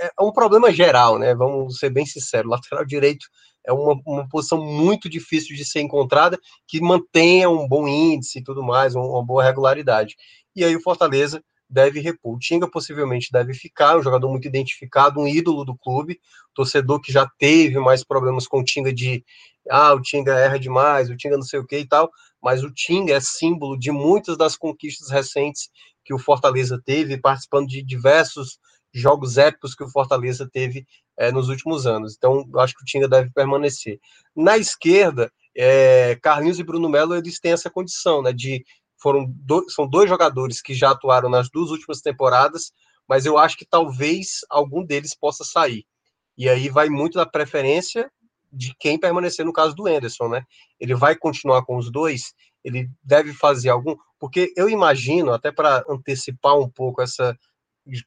é, 0.00 0.06
é 0.06 0.22
um 0.22 0.32
problema 0.32 0.72
geral, 0.72 1.18
né? 1.18 1.34
Vamos 1.34 1.78
ser 1.78 1.90
bem 1.90 2.04
sinceros, 2.04 2.50
lateral 2.50 2.84
direito 2.84 3.26
é 3.68 3.72
uma, 3.72 4.00
uma 4.06 4.28
posição 4.28 4.64
muito 4.64 5.08
difícil 5.10 5.54
de 5.54 5.64
ser 5.64 5.80
encontrada, 5.80 6.38
que 6.66 6.80
mantenha 6.80 7.50
um 7.50 7.68
bom 7.68 7.86
índice 7.86 8.38
e 8.38 8.42
tudo 8.42 8.62
mais, 8.62 8.94
uma 8.94 9.24
boa 9.24 9.44
regularidade. 9.44 10.16
E 10.56 10.64
aí 10.64 10.74
o 10.74 10.80
Fortaleza 10.80 11.44
deve 11.68 12.00
repor. 12.00 12.34
O 12.36 12.38
Tinga 12.38 12.68
possivelmente 12.68 13.30
deve 13.30 13.54
ficar, 13.54 13.98
um 13.98 14.02
jogador 14.02 14.28
muito 14.28 14.46
identificado, 14.48 15.20
um 15.20 15.28
ídolo 15.28 15.64
do 15.64 15.76
clube, 15.76 16.20
torcedor 16.54 17.00
que 17.00 17.12
já 17.12 17.28
teve 17.38 17.78
mais 17.78 18.04
problemas 18.04 18.46
com 18.46 18.60
o 18.60 18.64
Tinga 18.64 18.92
de 18.92 19.24
ah, 19.70 19.92
o 19.92 20.00
Tinga 20.00 20.32
erra 20.34 20.58
demais, 20.58 21.10
o 21.10 21.16
Tinga 21.16 21.36
não 21.36 21.42
sei 21.42 21.60
o 21.60 21.66
que 21.66 21.78
e 21.78 21.86
tal, 21.86 22.10
mas 22.42 22.62
o 22.64 22.72
Tinga 22.72 23.14
é 23.14 23.20
símbolo 23.20 23.78
de 23.78 23.90
muitas 23.90 24.36
das 24.36 24.56
conquistas 24.56 25.10
recentes 25.10 25.68
que 26.04 26.14
o 26.14 26.18
Fortaleza 26.18 26.80
teve, 26.82 27.18
participando 27.18 27.68
de 27.68 27.82
diversos 27.82 28.58
jogos 28.94 29.36
épicos 29.36 29.74
que 29.74 29.84
o 29.84 29.90
Fortaleza 29.90 30.48
teve 30.50 30.86
é, 31.18 31.30
nos 31.30 31.48
últimos 31.48 31.86
anos. 31.86 32.14
Então, 32.16 32.48
acho 32.56 32.74
que 32.74 32.82
o 32.82 32.86
Tinga 32.86 33.06
deve 33.06 33.30
permanecer. 33.30 33.98
Na 34.34 34.56
esquerda, 34.56 35.30
é, 35.56 36.16
Carlinhos 36.22 36.58
e 36.58 36.64
Bruno 36.64 36.88
Melo 36.88 37.14
eles 37.14 37.38
têm 37.38 37.52
essa 37.52 37.68
condição, 37.68 38.22
né, 38.22 38.32
de 38.32 38.64
foram 38.98 39.26
dois, 39.28 39.72
são 39.72 39.88
dois 39.88 40.08
jogadores 40.08 40.60
que 40.60 40.74
já 40.74 40.90
atuaram 40.90 41.28
nas 41.28 41.48
duas 41.50 41.70
últimas 41.70 42.00
temporadas, 42.00 42.72
mas 43.08 43.24
eu 43.24 43.38
acho 43.38 43.56
que 43.56 43.64
talvez 43.64 44.40
algum 44.50 44.84
deles 44.84 45.14
possa 45.14 45.44
sair. 45.44 45.84
E 46.36 46.48
aí 46.48 46.68
vai 46.68 46.88
muito 46.88 47.14
da 47.14 47.26
preferência 47.26 48.10
de 48.52 48.74
quem 48.78 48.98
permanecer 48.98 49.44
no 49.44 49.52
caso 49.52 49.74
do 49.74 49.86
Anderson, 49.86 50.28
né? 50.28 50.42
Ele 50.78 50.94
vai 50.94 51.16
continuar 51.16 51.64
com 51.64 51.76
os 51.76 51.90
dois, 51.90 52.32
ele 52.64 52.90
deve 53.02 53.32
fazer 53.32 53.70
algum, 53.70 53.96
porque 54.18 54.52
eu 54.56 54.68
imagino, 54.68 55.32
até 55.32 55.50
para 55.50 55.84
antecipar 55.88 56.58
um 56.58 56.68
pouco 56.68 57.02
essa 57.02 57.36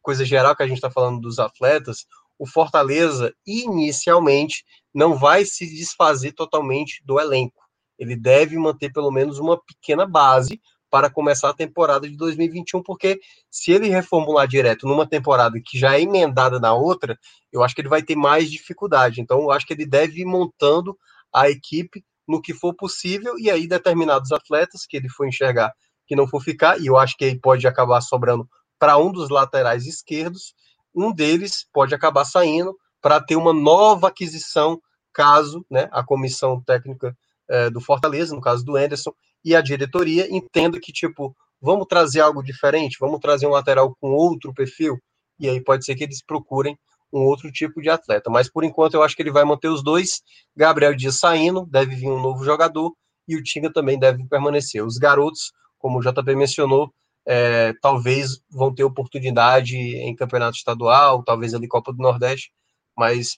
coisa 0.02 0.24
geral 0.24 0.56
que 0.56 0.64
a 0.64 0.68
gente 0.68 0.78
está 0.78 0.90
falando 0.90 1.20
dos 1.20 1.40
atletas, 1.40 2.06
o 2.38 2.48
Fortaleza 2.48 3.34
inicialmente 3.46 4.64
não 4.94 5.16
vai 5.16 5.46
se 5.46 5.66
desfazer 5.66 6.34
totalmente 6.34 7.02
do 7.06 7.20
elenco. 7.20 7.62
Ele 7.98 8.16
deve 8.16 8.58
manter 8.58 8.92
pelo 8.92 9.12
menos 9.12 9.38
uma 9.38 9.62
pequena 9.62 10.08
base 10.08 10.60
para 10.92 11.10
começar 11.10 11.50
a 11.50 11.54
temporada 11.54 12.08
de 12.08 12.18
2021, 12.18 12.84
porque 12.84 13.20
se 13.50 13.72
ele 13.72 13.88
reformular 13.88 14.46
direto 14.46 14.86
numa 14.86 15.08
temporada 15.08 15.58
que 15.66 15.80
já 15.80 15.96
é 15.96 16.02
emendada 16.02 16.60
na 16.60 16.74
outra, 16.74 17.18
eu 17.52 17.64
acho 17.64 17.74
que 17.74 17.80
ele 17.80 17.90
vai 17.90 18.04
ter 18.04 18.18
mais 18.18 18.52
dificuldade. 18.52 19.22
Então, 19.22 19.40
eu 19.40 19.52
acho 19.52 19.66
que 19.66 19.74
ele 19.74 19.86
deve 19.86 20.22
ir 20.22 20.26
montando 20.26 20.98
a 21.34 21.50
equipe 21.50 22.04
no 22.28 22.42
que 22.42 22.54
for 22.54 22.76
possível, 22.76 23.36
e 23.40 23.50
aí 23.50 23.68
determinados 23.68 24.34
atletas 24.34 24.86
que 24.86 24.98
ele 24.98 25.10
for 25.10 25.26
enxergar 25.26 25.72
que 26.06 26.16
não 26.16 26.28
for 26.28 26.44
ficar, 26.44 26.78
e 26.82 26.88
eu 26.88 26.98
acho 26.98 27.16
que 27.16 27.24
aí 27.24 27.40
pode 27.40 27.66
acabar 27.66 28.02
sobrando 28.02 28.46
para 28.78 28.98
um 28.98 29.14
dos 29.14 29.30
laterais 29.30 29.86
esquerdos, 29.86 30.54
um 30.94 31.14
deles 31.14 31.66
pode 31.72 31.96
acabar 31.96 32.26
saindo 32.26 32.76
para 33.02 33.22
ter 33.22 33.38
uma 33.38 33.54
nova 33.54 34.10
aquisição, 34.10 34.82
caso 35.14 35.66
né, 35.72 35.88
a 35.90 36.04
comissão 36.04 36.62
técnica 36.62 37.16
é, 37.50 37.70
do 37.70 37.80
Fortaleza, 37.80 38.36
no 38.36 38.42
caso 38.42 38.66
do 38.66 38.76
Anderson, 38.76 39.14
e 39.44 39.56
a 39.56 39.62
diretoria 39.62 40.28
entenda 40.30 40.80
que, 40.80 40.92
tipo, 40.92 41.36
vamos 41.62 41.88
trazer 41.88 42.22
algo 42.22 42.44
diferente, 42.44 42.98
vamos 43.00 43.20
trazer 43.20 43.48
um 43.48 43.52
lateral 43.52 43.96
com 44.00 44.12
outro 44.12 44.54
perfil, 44.54 45.00
e 45.40 45.50
aí 45.50 45.62
pode 45.62 45.86
ser 45.86 45.96
que 45.96 46.04
eles 46.04 46.24
procurem 46.24 46.78
um 47.14 47.22
outro 47.22 47.52
tipo 47.52 47.82
de 47.82 47.90
atleta. 47.90 48.30
Mas 48.30 48.50
por 48.50 48.64
enquanto 48.64 48.94
eu 48.94 49.04
acho 49.04 49.16
que 49.16 49.22
ele 49.22 49.32
vai 49.32 49.44
manter 49.44 49.68
os 49.68 49.84
dois. 49.84 50.22
Gabriel 50.56 50.96
Dias 50.96 51.20
saindo, 51.20 51.66
deve 51.66 51.96
vir 51.96 52.08
um 52.08 52.22
novo 52.22 52.44
jogador 52.44 52.94
e 53.28 53.36
o 53.36 53.44
Tinga 53.44 53.72
também 53.72 54.00
deve 54.00 54.26
permanecer. 54.28 54.84
Os 54.84 54.98
garotos, 54.98 55.52
como 55.78 56.00
o 56.00 56.02
JP 56.02 56.36
mencionou, 56.36 56.94
é, 57.26 57.74
talvez 57.82 58.42
vão 58.50 58.74
ter 58.74 58.84
oportunidade 58.84 59.76
em 59.76 60.16
campeonato 60.16 60.58
estadual, 60.58 61.24
talvez 61.24 61.54
ali 61.54 61.68
Copa 61.68 61.94
do 61.94 62.02
Nordeste, 62.02 62.52
mas 62.98 63.38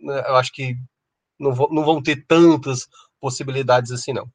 né, 0.00 0.20
eu 0.26 0.36
acho 0.36 0.52
que 0.52 0.76
não, 1.38 1.54
vão, 1.54 1.68
não 1.70 1.84
vão 1.84 2.02
ter 2.02 2.24
tantas 2.26 2.88
possibilidades 3.20 3.92
assim, 3.92 4.12
não. 4.12 4.28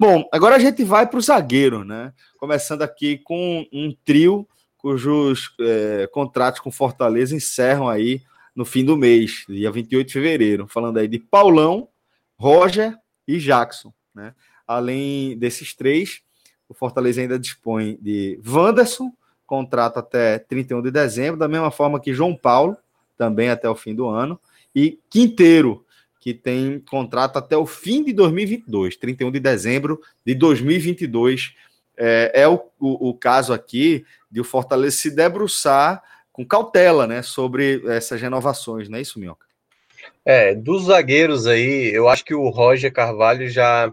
Bom, 0.00 0.28
agora 0.32 0.54
a 0.54 0.58
gente 0.60 0.84
vai 0.84 1.08
para 1.08 1.18
o 1.18 1.20
zagueiro, 1.20 1.82
né? 1.82 2.12
Começando 2.38 2.82
aqui 2.82 3.18
com 3.18 3.66
um 3.72 3.92
trio 4.04 4.46
cujos 4.76 5.52
é, 5.60 6.06
contratos 6.12 6.60
com 6.60 6.70
Fortaleza 6.70 7.34
encerram 7.34 7.88
aí 7.88 8.22
no 8.54 8.64
fim 8.64 8.84
do 8.84 8.96
mês, 8.96 9.44
dia 9.48 9.72
28 9.72 10.06
de 10.06 10.12
fevereiro. 10.12 10.68
Falando 10.68 10.98
aí 10.98 11.08
de 11.08 11.18
Paulão, 11.18 11.88
Roger 12.36 12.96
e 13.26 13.38
Jackson, 13.38 13.92
né? 14.14 14.36
Além 14.64 15.36
desses 15.36 15.74
três, 15.74 16.22
o 16.68 16.74
Fortaleza 16.74 17.20
ainda 17.20 17.36
dispõe 17.36 17.98
de 18.00 18.40
Wanderson, 18.46 19.12
contrato 19.44 19.98
até 19.98 20.38
31 20.38 20.80
de 20.80 20.92
dezembro, 20.92 21.40
da 21.40 21.48
mesma 21.48 21.72
forma 21.72 21.98
que 21.98 22.14
João 22.14 22.36
Paulo, 22.36 22.76
também 23.16 23.48
até 23.48 23.68
o 23.68 23.74
fim 23.74 23.96
do 23.96 24.06
ano, 24.06 24.38
e 24.72 25.00
Quinteiro, 25.10 25.84
que 26.20 26.34
tem 26.34 26.80
contrato 26.80 27.36
até 27.38 27.56
o 27.56 27.66
fim 27.66 28.04
de 28.04 28.12
2022, 28.12 28.96
31 28.96 29.30
de 29.30 29.40
dezembro 29.40 30.00
de 30.24 30.34
2022. 30.34 31.54
É, 31.96 32.42
é 32.42 32.48
o, 32.48 32.60
o, 32.78 33.10
o, 33.10 33.14
caso 33.14 33.52
aqui 33.52 34.04
de 34.30 34.40
o 34.40 34.44
Fortaleza 34.44 34.96
se 34.96 35.10
debruçar 35.10 36.02
com 36.32 36.46
cautela 36.46 37.06
né, 37.06 37.22
sobre 37.22 37.82
essas 37.88 38.20
renovações, 38.20 38.88
não 38.88 38.98
é 38.98 39.00
isso, 39.00 39.18
Minhoca? 39.18 39.46
É, 40.24 40.54
dos 40.54 40.84
zagueiros 40.84 41.46
aí, 41.46 41.90
eu 41.92 42.08
acho 42.08 42.24
que 42.24 42.34
o 42.34 42.48
Roger 42.48 42.92
Carvalho 42.92 43.48
já. 43.48 43.92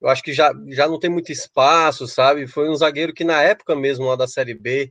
Eu 0.00 0.08
acho 0.08 0.22
que 0.22 0.32
já, 0.32 0.52
já 0.68 0.88
não 0.88 0.98
tem 0.98 1.10
muito 1.10 1.30
espaço, 1.30 2.06
sabe? 2.08 2.46
Foi 2.46 2.70
um 2.70 2.74
zagueiro 2.74 3.12
que 3.12 3.22
na 3.22 3.42
época 3.42 3.76
mesmo 3.76 4.06
lá 4.06 4.16
da 4.16 4.26
Série 4.26 4.54
B 4.54 4.90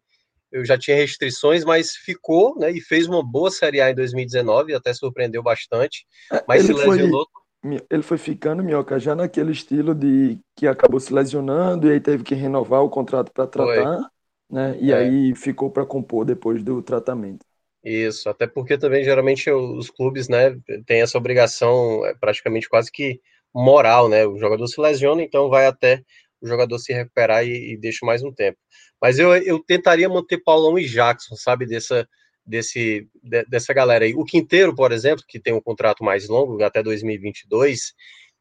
eu 0.52 0.66
já 0.66 0.78
tinha 0.78 0.98
restrições, 0.98 1.64
mas 1.64 1.92
ficou, 1.92 2.58
né? 2.58 2.72
E 2.72 2.82
fez 2.82 3.08
uma 3.08 3.24
boa 3.24 3.52
Série 3.52 3.82
A 3.82 3.92
em 3.92 3.96
2019, 3.96 4.74
até 4.74 4.94
surpreendeu 4.94 5.44
bastante. 5.44 6.06
É, 6.32 6.44
mas 6.48 6.68
ele 6.68 6.80
se 6.80 6.88
lesionou. 6.88 7.28
Foi, 7.62 7.82
ele 7.90 8.04
foi 8.04 8.18
ficando, 8.18 8.64
Minhoca, 8.64 9.00
já 9.00 9.16
naquele 9.16 9.52
estilo 9.52 9.94
de 9.94 10.40
que 10.56 10.68
acabou 10.68 11.00
se 11.00 11.14
lesionando 11.14 11.88
e 11.88 11.94
aí 11.94 12.00
teve 12.00 12.24
que 12.24 12.34
renovar 12.34 12.82
o 12.82 12.90
contrato 12.90 13.32
para 13.32 13.48
tratar, 13.48 13.98
foi. 13.98 14.06
né? 14.50 14.78
E 14.80 14.92
é. 14.92 14.98
aí 14.98 15.36
ficou 15.36 15.70
para 15.70 15.86
compor 15.86 16.26
depois 16.26 16.64
do 16.64 16.82
tratamento. 16.82 17.46
Isso, 17.84 18.28
até 18.28 18.46
porque 18.46 18.78
também 18.78 19.04
geralmente 19.04 19.50
os 19.50 19.90
clubes, 19.90 20.28
né, 20.28 20.58
têm 20.86 21.02
essa 21.02 21.18
obrigação 21.18 22.06
é, 22.06 22.14
praticamente 22.14 22.68
quase 22.68 22.92
que 22.92 23.22
moral, 23.54 24.10
né? 24.10 24.26
O 24.26 24.38
jogador 24.38 24.68
se 24.68 24.80
lesiona, 24.80 25.22
então 25.22 25.50
vai 25.50 25.66
até 25.66 26.04
o 26.42 26.48
jogador 26.48 26.80
se 26.80 26.94
recuperar 26.94 27.46
e, 27.46 27.74
e 27.74 27.78
deixa 27.78 28.06
mais 28.06 28.24
um 28.24 28.32
tempo. 28.32 28.58
Mas 29.02 29.20
eu, 29.20 29.34
eu 29.36 29.60
tentaria 29.60 30.10
manter 30.10 30.38
Paulão 30.44 30.78
e 30.78 30.86
Jackson, 30.86 31.36
sabe, 31.36 31.66
dessa, 31.66 32.08
desse, 32.46 33.08
de, 33.24 33.46
dessa 33.46 33.74
galera 33.74 34.06
aí. 34.06 34.14
O 34.14 34.26
Quinteiro, 34.26 34.76
por 34.76 34.92
exemplo, 34.92 35.24
que 35.28 35.40
tem 35.40 35.54
um 35.54 35.62
contrato 35.62 36.04
mais 36.04 36.28
longo, 36.28 36.62
até 36.64 36.82
2022, 36.82 37.94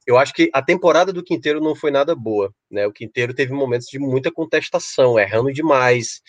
eu 0.06 0.16
acho 0.16 0.32
que 0.32 0.50
a 0.54 0.62
temporada 0.62 1.12
do 1.12 1.22
Quinteiro 1.22 1.60
não 1.60 1.74
foi 1.74 1.90
nada 1.90 2.14
boa, 2.14 2.52
né? 2.70 2.86
O 2.86 2.92
Quinteiro 2.92 3.34
teve 3.34 3.52
momentos 3.52 3.88
de 3.88 3.98
muita 3.98 4.32
contestação, 4.32 5.18
errando 5.18 5.52
demais. 5.52 6.22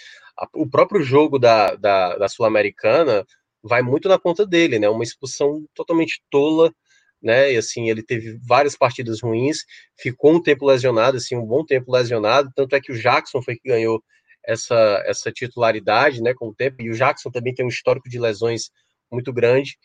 O 0.54 0.70
próprio 0.70 1.02
jogo 1.02 1.40
da, 1.40 1.76
da, 1.76 2.18
da 2.18 2.28
Sul-Americana 2.28 3.26
vai 3.64 3.82
muito 3.82 4.10
na 4.10 4.20
conta 4.20 4.46
dele, 4.46 4.80
né? 4.80 4.90
Uma 4.90 5.04
expulsão 5.04 5.64
totalmente 5.74 6.22
tola, 6.30 6.74
né? 7.22 7.54
E 7.54 7.58
assim, 7.58 7.90
ele 7.90 8.04
teve 8.04 8.38
várias 8.48 8.78
partidas 8.78 9.22
ruins, 9.22 9.60
ficou 9.98 10.34
um 10.34 10.42
tempo 10.42 10.66
lesionado, 10.66 11.18
assim, 11.18 11.36
um 11.36 11.46
bom 11.46 11.66
tempo 11.66 11.92
lesionado, 11.92 12.52
tanto 12.56 12.76
é 12.76 12.82
que 12.82 12.92
o 12.92 12.98
Jackson 12.98 13.42
foi 13.42 13.56
que 13.56 13.70
ganhou 13.70 14.02
essa, 14.46 15.04
essa 15.06 15.32
titularidade, 15.32 16.22
né, 16.22 16.34
com 16.34 16.48
o 16.48 16.56
tempo, 16.56 16.82
e 16.82 16.90
o 16.90 16.96
Jackson 16.96 17.30
também 17.30 17.54
tem 17.54 17.66
um 17.66 17.70
histórico 17.70 18.10
de 18.10 18.20
lesões 18.20 18.72
muito 19.12 19.34
grande, 19.34 19.78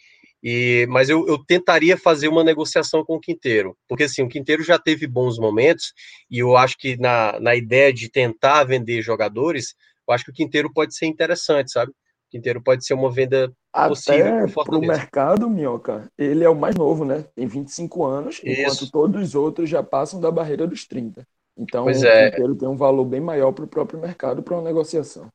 e, 0.43 0.87
mas 0.91 1.09
eu, 1.09 1.27
eu 1.27 1.39
tentaria 1.39 1.97
fazer 1.97 2.29
uma 2.29 2.45
negociação 2.45 3.05
com 3.05 3.17
o 3.17 3.21
Quinteiro, 3.21 3.77
porque 3.89 4.05
assim, 4.05 4.23
o 4.23 4.29
Quinteiro 4.29 4.63
já 4.63 4.79
teve 4.79 5.07
bons 5.07 5.39
momentos, 5.39 5.93
e 6.31 6.39
eu 6.39 6.57
acho 6.57 6.77
que 6.79 6.97
na, 6.99 7.39
na 7.41 7.55
ideia 7.55 7.93
de 7.93 8.11
tentar 8.11 8.65
vender 8.65 9.03
jogadores, 9.03 9.75
eu 10.07 10.15
acho 10.15 10.25
que 10.25 10.31
o 10.31 10.35
Quinteiro 10.35 10.73
pode 10.73 10.95
ser 10.95 11.07
interessante, 11.07 11.73
sabe? 11.73 11.93
O 12.35 12.37
Quinteiro 12.37 12.61
pode 12.61 12.85
ser 12.85 12.95
uma 12.95 13.13
venda 13.13 13.53
Até 13.73 13.89
possível 13.89 14.49
para 14.53 14.77
o 14.77 14.81
mercado, 14.81 15.49
Minhoca, 15.49 16.11
ele 16.19 16.43
é 16.43 16.49
o 16.49 16.55
mais 16.55 16.75
novo, 16.75 17.05
né? 17.05 17.25
Tem 17.35 17.47
25 17.47 18.05
anos, 18.05 18.41
Isso. 18.43 18.61
enquanto 18.61 18.91
todos 18.91 19.23
os 19.23 19.35
outros 19.37 19.71
já 19.71 19.85
passam 19.85 20.21
da 20.21 20.33
barreira 20.33 20.67
dos 20.67 20.85
30. 20.85 21.25
Então, 21.57 21.85
pois 21.85 22.03
o 22.03 22.07
é. 22.07 22.31
tem 22.31 22.69
um 22.69 22.77
valor 22.77 23.05
bem 23.05 23.21
maior 23.21 23.53
para 23.53 23.65
o 23.65 23.69
próprio 23.69 24.01
mercado 24.01 24.43
para 24.43 24.55
uma 24.57 24.65
negociação. 24.65 25.29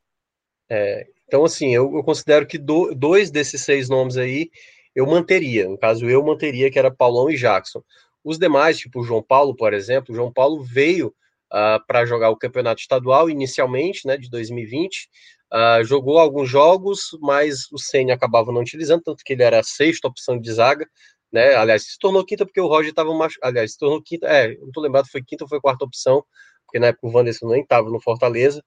É, 0.70 1.08
então, 1.26 1.45
assim, 1.45 1.74
eu, 1.74 1.95
eu 1.95 2.04
considero 2.04 2.45
que 2.45 2.58
do, 2.58 2.93
dois 2.93 3.32
desses 3.32 3.62
seis 3.62 3.88
nomes 3.88 4.18
aí 4.18 4.50
eu 4.93 5.06
manteria. 5.06 5.70
No 5.70 5.78
caso, 5.78 6.10
eu 6.10 6.24
manteria, 6.24 6.70
que 6.70 6.78
era 6.78 6.91
Paulão 6.91 7.30
e 7.30 7.38
Jackson. 7.38 7.82
Os 8.24 8.38
demais, 8.38 8.78
tipo 8.78 9.00
o 9.00 9.04
João 9.04 9.24
Paulo, 9.24 9.56
por 9.56 9.74
exemplo, 9.74 10.12
o 10.12 10.16
João 10.16 10.34
Paulo 10.34 10.62
veio 10.62 11.08
uh, 11.08 11.14
ah, 11.52 11.84
para 11.88 12.06
jogar 12.06 12.30
o 12.30 12.36
campeonato 12.36 12.82
estadual 12.82 13.30
inicialmente, 13.30 14.06
né, 14.06 14.18
de 14.18 14.30
2020. 14.30 15.10
Uh, 15.52 15.84
jogou 15.84 16.20
alguns 16.20 16.47
jogos, 16.47 17.18
mas 17.22 17.72
o 17.72 17.78
Senna 17.80 18.14
acabava 18.14 18.52
não 18.52 18.62
utilizando, 18.62 19.02
tanto 19.02 19.24
que 19.24 19.34
ele 19.34 19.41
era 19.41 19.60
a 19.60 19.64
sexta 19.64 20.08
opção 20.08 20.39
de 20.39 20.54
zaga 20.54 20.88
né? 21.32 21.56
Aliás, 21.56 21.84
se 21.84 22.00
tornou 22.00 22.26
quinta 22.26 22.45
porque 22.45 22.60
o 22.62 22.68
Roger 22.68 22.89
estava 22.89 23.14
machucado. 23.14 23.52
Aliás, 23.52 23.74
se 23.74 23.78
tornou 23.78 24.02
quinta, 24.02 24.28
é, 24.28 24.56
não 24.58 24.72
tô 24.72 24.82
lembrado, 24.82 25.08
foi 25.10 25.24
quinta 25.24 25.43
ou 25.43 25.50
foi 25.50 25.62
quarta 25.62 25.86
opção, 25.86 26.24
porque 26.66 26.80
na 26.80 26.88
época 26.88 27.08
o 27.08 27.12
Wanderson 27.12 27.47
nem 27.50 27.62
estava 27.62 27.89
no 27.89 28.02
Fortaleza. 28.02 28.64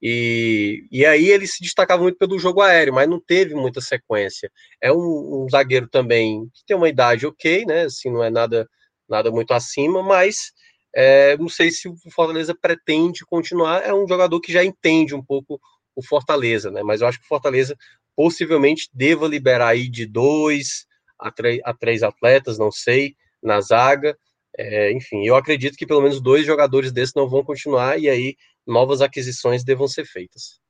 E, 0.00 0.86
e 0.92 1.06
aí 1.06 1.30
ele 1.30 1.46
se 1.46 1.62
destacava 1.62 2.02
muito 2.02 2.18
pelo 2.18 2.38
jogo 2.38 2.60
aéreo, 2.60 2.94
mas 2.94 3.08
não 3.08 3.20
teve 3.20 3.54
muita 3.54 3.80
sequência. 3.80 4.50
É 4.80 4.92
um, 4.92 5.44
um 5.44 5.46
zagueiro 5.50 5.88
também 5.88 6.48
que 6.54 6.64
tem 6.66 6.76
uma 6.76 6.88
idade 6.88 7.26
ok, 7.26 7.64
né? 7.66 7.84
Assim, 7.84 8.10
não 8.10 8.22
é 8.22 8.30
nada, 8.30 8.68
nada 9.08 9.30
muito 9.30 9.52
acima, 9.52 10.02
mas 10.02 10.52
é, 10.94 11.36
não 11.38 11.48
sei 11.48 11.70
se 11.70 11.88
o 11.88 11.96
Fortaleza 12.10 12.54
pretende 12.54 13.24
continuar. 13.26 13.84
É 13.86 13.92
um 13.94 14.06
jogador 14.06 14.40
que 14.40 14.52
já 14.52 14.64
entende 14.64 15.14
um 15.14 15.22
pouco 15.24 15.60
o 15.96 16.06
Fortaleza, 16.06 16.70
né? 16.70 16.82
Mas 16.82 17.00
eu 17.00 17.08
acho 17.08 17.18
que 17.18 17.24
o 17.24 17.28
Fortaleza 17.28 17.76
possivelmente 18.14 18.88
deva 18.92 19.26
liberar 19.26 19.68
aí 19.68 19.88
de 19.88 20.06
dois 20.06 20.86
a, 21.18 21.32
a 21.64 21.74
três 21.74 22.02
atletas, 22.02 22.58
não 22.58 22.70
sei, 22.70 23.16
na 23.42 23.60
zaga. 23.60 24.16
É, 24.56 24.92
enfim, 24.92 25.24
eu 25.26 25.34
acredito 25.34 25.76
que 25.76 25.86
pelo 25.86 26.02
menos 26.02 26.20
dois 26.20 26.46
jogadores 26.46 26.92
desses 26.92 27.14
não 27.14 27.28
vão 27.28 27.42
continuar 27.42 27.98
e 27.98 28.08
aí 28.08 28.36
novas 28.66 29.00
aquisições 29.00 29.64
devam 29.64 29.88
ser 29.88 30.04
feitas. 30.06 30.60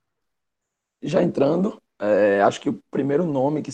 Já 1.02 1.22
entrando, 1.22 1.80
é, 1.98 2.42
acho 2.42 2.60
que 2.60 2.68
o 2.68 2.80
primeiro 2.90 3.24
nome 3.24 3.62
que 3.62 3.70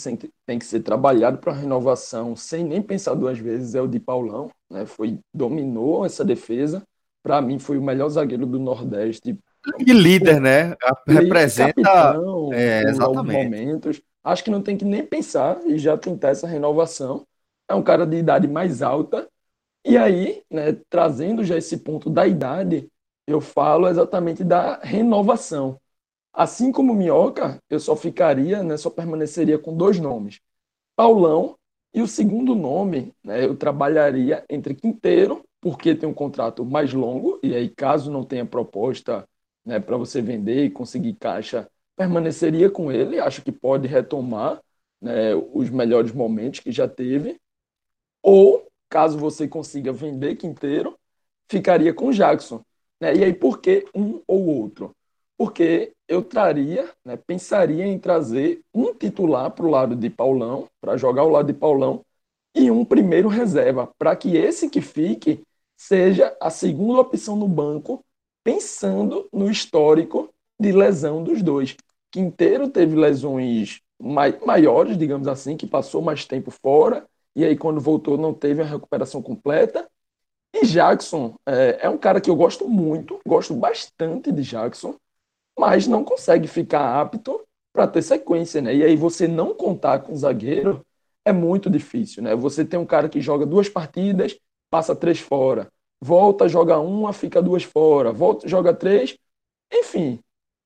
tem 0.47 0.59
que 0.59 0.65
ser 0.65 0.81
trabalhado 0.81 1.39
para 1.39 1.53
renovação, 1.53 2.37
sem 2.37 2.65
nem 2.65 2.83
pensar 2.83 3.15
duas 3.15 3.39
vezes, 3.39 3.75
é 3.75 3.81
o 3.81 3.89
de 3.89 3.99
Paulão. 3.99 4.51
Né? 4.71 4.87
Foi 4.87 5.19
dominou 5.33 6.05
essa 6.05 6.25
defesa. 6.25 6.83
Para 7.23 7.41
mim, 7.41 7.59
foi 7.59 7.79
o 7.79 7.83
melhor 7.83 8.09
zagueiro 8.09 8.47
do 8.47 8.59
Nordeste. 8.59 9.39
E 9.79 9.93
líder, 9.93 10.41
né? 10.41 10.75
Representa. 11.07 11.83
Capitão, 11.83 12.53
é, 12.53 12.83
exatamente. 12.83 13.45
momentos. 13.45 14.03
Acho 14.25 14.45
que 14.45 14.51
não 14.51 14.63
tem 14.63 14.77
que 14.77 14.85
nem 14.85 15.05
pensar 15.05 15.61
e 15.67 15.79
já 15.79 15.97
tentar 15.97 16.31
essa 16.31 16.47
renovação. 16.47 17.27
É 17.69 17.75
um 17.75 17.83
cara 17.83 18.07
de 18.07 18.17
idade 18.17 18.49
mais 18.49 18.83
alta. 18.83 19.29
E 19.85 19.97
aí, 19.97 20.43
né, 20.51 20.77
trazendo 20.89 21.45
já 21.45 21.57
esse 21.57 21.79
ponto 21.79 22.09
da 22.09 22.27
idade, 22.27 22.89
eu 23.27 23.41
falo 23.41 23.89
exatamente 23.89 24.45
da 24.45 24.79
renovação. 24.83 25.79
Assim 26.33 26.73
como 26.73 26.95
Minhoca, 26.95 27.59
eu 27.69 27.79
só 27.79 27.95
ficaria, 27.95 28.63
né, 28.63 28.77
só 28.77 28.91
permaneceria 28.91 29.59
com 29.59 29.77
dois 29.77 29.99
nomes. 29.99 30.41
Paulão 30.97 31.57
e 31.95 32.01
o 32.01 32.07
segundo 32.07 32.55
nome, 32.55 33.13
né, 33.23 33.45
eu 33.45 33.57
trabalharia 33.57 34.45
entre 34.49 34.75
Quinteiro, 34.75 35.45
porque 35.61 35.95
tem 35.95 36.09
um 36.09 36.15
contrato 36.15 36.65
mais 36.65 36.93
longo, 36.93 37.39
e 37.43 37.55
aí 37.55 37.69
caso 37.69 38.11
não 38.11 38.25
tenha 38.25 38.47
proposta 38.47 39.27
né, 39.65 39.81
para 39.81 39.97
você 39.97 40.21
vender 40.21 40.65
e 40.65 40.71
conseguir 40.71 41.15
caixa, 41.15 41.69
permaneceria 41.97 42.71
com 42.71 42.91
ele, 42.91 43.19
acho 43.21 43.43
que 43.43 43.53
pode 43.53 43.87
retomar 43.87 44.61
né, 45.01 45.35
os 45.35 45.71
melhores 45.71 46.13
momentos 46.13 46.61
que 46.61 46.73
já 46.73 46.89
teve, 46.89 47.39
ou, 48.23 48.67
caso 48.89 49.19
você 49.19 49.49
consiga 49.49 49.93
vender 49.93 50.37
Quinteiro, 50.37 50.97
ficaria 51.49 51.93
com 51.93 52.13
Jackson. 52.13 52.63
Né? 53.01 53.17
E 53.17 53.25
aí, 53.25 53.33
por 53.33 53.61
que 53.61 53.87
um 53.95 54.21
ou 54.27 54.47
outro? 54.47 54.95
Porque 55.37 55.93
eu 56.07 56.23
traria, 56.23 56.89
né, 57.05 57.17
pensaria 57.17 57.85
em 57.87 57.99
trazer 57.99 58.61
um 58.73 58.95
titular 58.95 59.51
para 59.51 59.67
o 59.67 59.71
lado 59.71 59.97
de 59.97 60.09
Paulão, 60.09 60.69
para 60.81 60.97
jogar 60.97 61.23
ao 61.23 61.29
lado 61.29 61.53
de 61.53 61.59
Paulão, 61.59 62.05
e 62.55 62.71
um 62.71 62.85
primeiro 62.85 63.29
reserva, 63.29 63.91
para 63.99 64.15
que 64.15 64.37
esse 64.37 64.69
que 64.69 64.81
fique 64.81 65.43
seja 65.77 66.37
a 66.41 66.51
segunda 66.51 67.01
opção 67.01 67.35
no 67.35 67.49
banco, 67.49 68.05
pensando 68.45 69.29
no 69.33 69.51
histórico 69.51 70.33
de 70.59 70.73
lesão 70.73 71.23
dos 71.23 71.43
dois. 71.43 71.77
Quinteiro 72.11 72.69
teve 72.69 72.97
lesões 72.97 73.81
maiores, 74.45 74.99
digamos 74.99 75.29
assim, 75.29 75.57
que 75.57 75.67
passou 75.67 76.03
mais 76.03 76.25
tempo 76.25 76.51
fora, 76.51 77.07
e 77.35 77.45
aí 77.45 77.57
quando 77.57 77.81
voltou 77.81 78.19
não 78.19 78.35
teve 78.35 78.63
a 78.63 78.67
recuperação 78.67 79.23
completa. 79.23 79.89
E 80.55 80.67
Jackson 80.67 81.35
é, 81.47 81.79
é 81.83 81.89
um 81.89 81.97
cara 81.97 82.21
que 82.21 82.29
eu 82.29 82.37
gosto 82.37 82.69
muito, 82.69 83.19
gosto 83.27 83.55
bastante 83.55 84.31
de 84.31 84.43
Jackson, 84.43 84.97
mas 85.59 85.87
não 85.87 86.05
consegue 86.05 86.47
ficar 86.47 87.01
apto 87.01 87.41
para 87.73 87.87
ter 87.87 88.03
sequência, 88.03 88.61
né? 88.61 88.75
E 88.75 88.85
aí 88.85 88.97
você 88.97 89.27
não 89.27 89.55
contar 89.55 90.01
com 90.01 90.13
o 90.13 90.17
zagueiro 90.17 90.85
é 91.25 91.33
muito 91.33 91.71
difícil, 91.71 92.23
né? 92.23 92.35
Você 92.35 92.65
tem 92.65 92.79
um 92.79 92.85
cara 92.85 93.09
que 93.09 93.21
joga 93.21 93.47
duas 93.47 93.69
partidas, 93.69 94.37
passa 94.71 94.95
três 94.95 95.21
fora, 95.21 95.71
volta, 96.03 96.49
joga 96.49 96.81
uma, 96.81 97.13
fica 97.13 97.41
duas 97.41 97.63
fora, 97.63 98.13
volta, 98.13 98.49
joga 98.49 98.75
três, 98.75 99.17
enfim, 99.73 100.19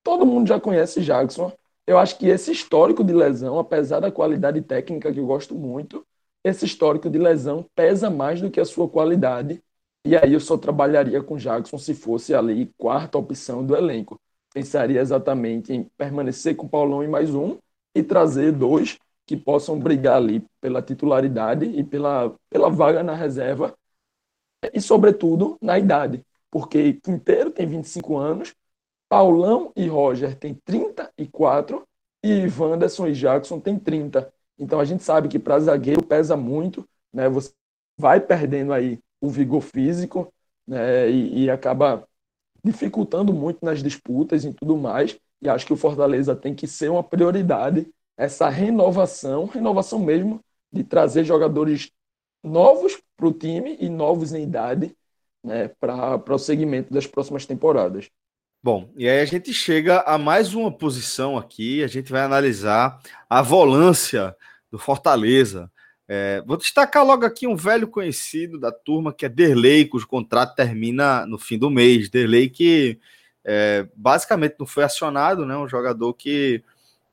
todo 0.02 0.24
mundo 0.24 0.48
já 0.48 0.58
conhece 0.58 1.02
Jackson. 1.02 1.52
Eu 1.86 1.98
acho 1.98 2.18
que 2.18 2.26
esse 2.26 2.50
histórico 2.50 3.04
de 3.04 3.12
lesão, 3.12 3.58
apesar 3.58 4.00
da 4.00 4.10
qualidade 4.10 4.62
técnica 4.62 5.12
que 5.12 5.20
eu 5.20 5.26
gosto 5.26 5.54
muito, 5.54 6.04
esse 6.42 6.64
histórico 6.64 7.10
de 7.10 7.18
lesão 7.18 7.66
pesa 7.74 8.08
mais 8.08 8.40
do 8.40 8.50
que 8.50 8.58
a 8.58 8.64
sua 8.64 8.88
qualidade. 8.88 9.62
E 10.06 10.16
aí 10.16 10.32
eu 10.32 10.40
só 10.40 10.56
trabalharia 10.56 11.22
com 11.22 11.36
Jackson 11.36 11.76
se 11.76 11.92
fosse 11.94 12.34
ali 12.34 12.72
quarta 12.78 13.18
opção 13.18 13.64
do 13.64 13.76
elenco. 13.76 14.18
Pensaria 14.54 15.00
exatamente 15.00 15.72
em 15.72 15.84
permanecer 15.98 16.56
com 16.56 16.66
Paulão 16.66 17.04
e 17.04 17.08
mais 17.08 17.34
um 17.34 17.58
e 17.94 18.02
trazer 18.02 18.52
dois 18.52 18.98
que 19.26 19.36
possam 19.36 19.78
brigar 19.78 20.16
ali 20.16 20.42
pela 20.60 20.80
titularidade 20.80 21.66
e 21.66 21.84
pela, 21.84 22.34
pela 22.48 22.70
vaga 22.70 23.02
na 23.02 23.14
reserva 23.14 23.74
e, 24.72 24.80
sobretudo, 24.80 25.58
na 25.60 25.78
idade. 25.78 26.24
Porque 26.50 26.94
Quinteiro 26.94 27.50
tem 27.50 27.66
25 27.66 28.16
anos, 28.16 28.54
Paulão 29.08 29.72
e 29.76 29.86
Roger 29.86 30.34
têm 30.34 30.54
34 30.54 31.86
e 32.22 32.46
Wanderson 32.58 33.06
e 33.08 33.12
Jackson 33.12 33.60
têm 33.60 33.78
30. 33.78 34.32
Então 34.58 34.80
a 34.80 34.84
gente 34.84 35.02
sabe 35.02 35.28
que 35.28 35.38
para 35.38 35.60
zagueiro 35.60 36.02
pesa 36.02 36.36
muito, 36.36 36.88
né? 37.12 37.28
Você 37.28 37.52
vai 37.98 38.20
perdendo 38.20 38.72
aí 38.72 38.98
o 39.20 39.28
vigor 39.28 39.60
físico 39.60 40.32
né? 40.66 41.10
e, 41.10 41.44
e 41.44 41.50
acaba 41.50 42.06
dificultando 42.64 43.32
muito 43.32 43.64
nas 43.64 43.82
disputas 43.82 44.44
e 44.44 44.52
tudo 44.52 44.76
mais. 44.76 45.18
E 45.40 45.48
acho 45.48 45.66
que 45.66 45.72
o 45.72 45.76
Fortaleza 45.76 46.34
tem 46.34 46.54
que 46.54 46.66
ser 46.66 46.90
uma 46.90 47.04
prioridade 47.04 47.86
essa 48.16 48.48
renovação, 48.48 49.44
renovação 49.44 49.98
mesmo, 49.98 50.40
de 50.72 50.82
trazer 50.82 51.24
jogadores 51.24 51.90
novos 52.46 53.00
para 53.16 53.26
o 53.26 53.32
time 53.32 53.76
e 53.80 53.88
novos 53.88 54.32
em 54.32 54.42
idade 54.42 54.96
né, 55.42 55.68
para 55.80 56.34
o 56.34 56.38
segmento 56.38 56.92
das 56.92 57.06
próximas 57.06 57.46
temporadas. 57.46 58.10
Bom, 58.62 58.90
e 58.96 59.08
aí 59.08 59.20
a 59.20 59.24
gente 59.24 59.52
chega 59.52 60.00
a 60.00 60.18
mais 60.18 60.54
uma 60.54 60.72
posição 60.72 61.36
aqui, 61.38 61.84
a 61.84 61.86
gente 61.86 62.10
vai 62.10 62.22
analisar 62.22 63.00
a 63.28 63.40
volância 63.40 64.34
do 64.70 64.78
Fortaleza. 64.78 65.70
É, 66.08 66.42
vou 66.46 66.56
destacar 66.56 67.04
logo 67.04 67.24
aqui 67.24 67.46
um 67.46 67.56
velho 67.56 67.86
conhecido 67.88 68.58
da 68.58 68.72
turma, 68.72 69.12
que 69.12 69.24
é 69.24 69.28
Derlei, 69.28 69.84
cujo 69.84 70.06
contrato 70.06 70.54
termina 70.54 71.24
no 71.26 71.38
fim 71.38 71.58
do 71.58 71.70
mês. 71.70 72.10
Derlei 72.10 72.48
que 72.48 72.98
é, 73.44 73.86
basicamente 73.94 74.56
não 74.58 74.66
foi 74.66 74.82
acionado, 74.82 75.46
né? 75.46 75.56
Um 75.56 75.68
jogador 75.68 76.12
que, 76.14 76.62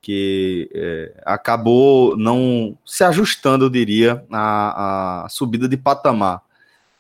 que 0.04 0.70
é, 0.74 1.14
acabou 1.26 2.18
não 2.18 2.78
se 2.86 3.06
ajustando, 3.06 3.64
eu 3.64 3.70
diria, 3.70 4.26
à, 4.30 5.26
subida 5.30 5.66
de 5.66 5.78
patamar 5.78 6.44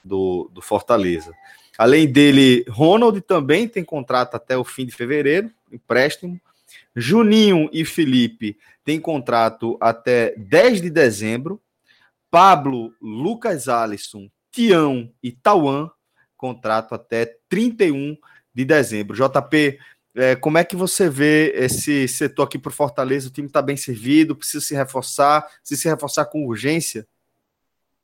do, 0.01 0.49
do 0.53 0.61
Fortaleza. 0.61 1.33
Além 1.77 2.09
dele, 2.09 2.63
Ronald 2.69 3.19
também 3.19 3.67
tem 3.67 3.83
contrato 3.83 4.35
até 4.35 4.57
o 4.57 4.63
fim 4.63 4.85
de 4.85 4.93
fevereiro, 4.93 5.51
empréstimo. 5.69 6.39
Juninho 6.95 7.69
e 7.73 7.83
Felipe 7.83 8.57
têm 8.85 9.01
contrato 9.01 9.77
até 9.81 10.33
10 10.37 10.81
de 10.81 10.89
dezembro. 10.89 11.61
Pablo, 12.31 12.93
Lucas 13.01 13.67
Alisson, 13.67 14.29
Tião 14.49 15.11
e 15.21 15.29
Tauan, 15.33 15.91
contrato 16.37 16.95
até 16.95 17.35
31 17.49 18.15
de 18.55 18.63
dezembro. 18.63 19.13
JP, 19.13 19.77
é, 20.15 20.35
como 20.35 20.57
é 20.57 20.63
que 20.63 20.75
você 20.75 21.09
vê 21.09 21.51
esse 21.55 22.07
setor 22.07 22.43
aqui 22.43 22.61
o 22.63 22.71
Fortaleza? 22.71 23.27
O 23.27 23.31
time 23.31 23.47
está 23.47 23.61
bem 23.61 23.75
servido, 23.75 24.35
precisa 24.35 24.63
se 24.63 24.75
reforçar, 24.75 25.49
se 25.63 25.75
se 25.75 25.89
reforçar 25.89 26.25
com 26.25 26.45
urgência? 26.45 27.07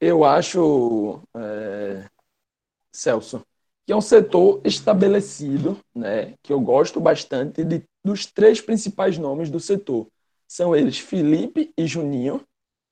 Eu 0.01 0.23
acho, 0.23 1.21
é, 1.35 2.05
Celso, 2.91 3.45
que 3.85 3.93
é 3.93 3.95
um 3.95 4.01
setor 4.01 4.61
estabelecido, 4.63 5.77
né, 5.93 6.33
que 6.41 6.53
eu 6.53 6.59
gosto 6.59 6.99
bastante 6.99 7.63
de, 7.63 7.83
dos 8.03 8.25
três 8.25 8.61
principais 8.61 9.17
nomes 9.17 9.49
do 9.49 9.59
setor. 9.59 10.07
São 10.47 10.75
eles 10.75 10.99
Felipe 10.99 11.71
e 11.77 11.85
Juninho 11.85 12.41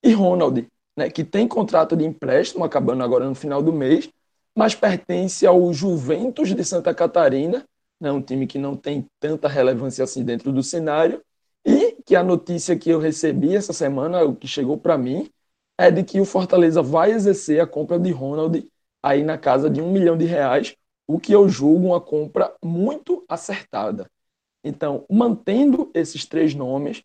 e 0.04 0.12
Ronald, 0.12 0.68
né, 0.96 1.10
que 1.10 1.24
tem 1.24 1.48
contrato 1.48 1.96
de 1.96 2.04
empréstimo 2.04 2.64
acabando 2.64 3.04
agora 3.04 3.28
no 3.28 3.36
final 3.36 3.64
do 3.64 3.74
mês, 3.74 4.10
mas 4.56 4.76
pertence 4.76 5.46
ao 5.46 5.74
Juventus 5.74 6.54
de 6.54 6.64
Santa 6.64 6.94
Catarina, 6.94 7.66
né, 8.00 8.12
um 8.12 8.22
time 8.22 8.48
que 8.48 8.58
não 8.58 8.76
tem 8.76 9.08
tanta 9.20 9.48
relevância 9.48 10.04
assim 10.04 10.24
dentro 10.24 10.52
do 10.52 10.64
cenário, 10.64 11.22
e 11.66 11.98
que 12.06 12.16
a 12.16 12.24
notícia 12.24 12.78
que 12.78 12.90
eu 12.90 13.00
recebi 13.00 13.56
essa 13.56 13.74
semana, 13.74 14.24
o 14.24 14.36
que 14.36 14.48
chegou 14.48 14.78
para 14.78 14.98
mim, 14.98 15.30
é 15.78 15.92
de 15.92 16.04
que 16.04 16.20
o 16.20 16.26
Fortaleza 16.26 16.82
vai 16.82 17.12
exercer 17.12 17.60
a 17.62 17.68
compra 17.68 18.00
de 18.00 18.12
Ronald 18.12 18.68
aí 19.04 19.24
na 19.24 19.38
casa 19.38 19.70
de 19.70 19.82
um 19.82 19.92
milhão 19.92 20.18
de 20.18 20.26
reais, 20.26 20.76
o 21.08 21.20
que 21.20 21.34
eu 21.34 21.48
julgo 21.48 21.88
uma 21.88 22.02
compra 22.02 22.54
muito 22.64 23.24
acertada. 23.28 24.10
Então, 24.64 25.06
mantendo 25.10 25.92
esses 25.94 26.26
três 26.26 26.54
nomes, 26.56 27.04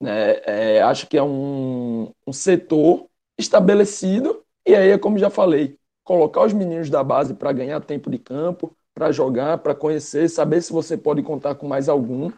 né, 0.00 0.40
é, 0.44 0.82
acho 0.82 1.06
que 1.06 1.16
é 1.16 1.22
um, 1.22 2.12
um 2.26 2.32
setor 2.32 3.06
estabelecido, 3.38 4.44
e 4.66 4.74
aí 4.74 4.90
é 4.90 4.98
como 4.98 5.18
já 5.18 5.30
falei, 5.30 5.78
colocar 6.04 6.44
os 6.44 6.52
meninos 6.52 6.90
da 6.90 7.02
base 7.02 7.34
para 7.34 7.52
ganhar 7.52 7.80
tempo 7.80 8.10
de 8.10 8.18
campo, 8.18 8.76
para 8.94 9.12
jogar, 9.12 9.58
para 9.58 9.74
conhecer, 9.74 10.28
saber 10.28 10.62
se 10.62 10.72
você 10.72 10.96
pode 10.96 11.22
contar 11.22 11.54
com 11.54 11.66
mais 11.66 11.88
algum. 11.88 12.30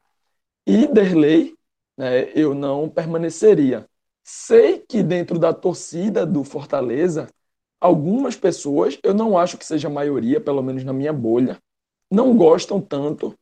E 0.66 0.86
Derlei, 0.86 1.54
né, 1.96 2.30
eu 2.34 2.54
não 2.54 2.88
permaneceria. 2.88 3.86
Sei 4.22 4.78
que 4.78 5.02
dentro 5.02 5.38
da 5.38 5.52
torcida 5.52 6.24
do 6.24 6.42
Fortaleza 6.44 7.28
algumas 7.80 8.34
pessoas, 8.34 8.98
eu 9.02 9.12
não 9.12 9.36
acho 9.36 9.58
que 9.58 9.66
seja 9.66 9.88
a 9.88 9.90
maioria, 9.90 10.40
pelo 10.40 10.62
menos 10.62 10.84
na 10.84 10.92
minha 10.92 11.12
bolha, 11.12 11.58
não 12.10 12.34
gostam 12.34 12.80
tanto 12.80 13.34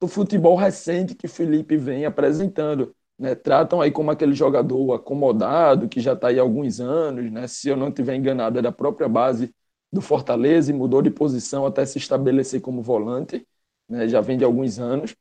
do 0.00 0.08
futebol 0.08 0.56
recente 0.56 1.14
que 1.14 1.28
Felipe 1.28 1.76
vem 1.76 2.06
apresentando. 2.06 2.94
Né? 3.18 3.34
Tratam 3.34 3.82
aí 3.82 3.90
como 3.90 4.10
aquele 4.10 4.32
jogador 4.32 4.94
acomodado, 4.94 5.88
que 5.88 6.00
já 6.00 6.14
está 6.14 6.28
aí 6.28 6.38
há 6.38 6.42
alguns 6.42 6.80
anos, 6.80 7.30
né? 7.30 7.46
se 7.46 7.68
eu 7.68 7.76
não 7.76 7.88
estiver 7.88 8.14
enganado, 8.14 8.58
é 8.58 8.62
da 8.62 8.72
própria 8.72 9.08
base 9.08 9.54
do 9.92 10.00
Fortaleza 10.00 10.70
e 10.70 10.74
mudou 10.74 11.02
de 11.02 11.10
posição 11.10 11.66
até 11.66 11.84
se 11.84 11.98
estabelecer 11.98 12.60
como 12.60 12.82
volante, 12.82 13.46
né? 13.88 14.08
já 14.08 14.20
vem 14.20 14.38
de 14.38 14.44
alguns 14.44 14.78
anos. 14.78 15.16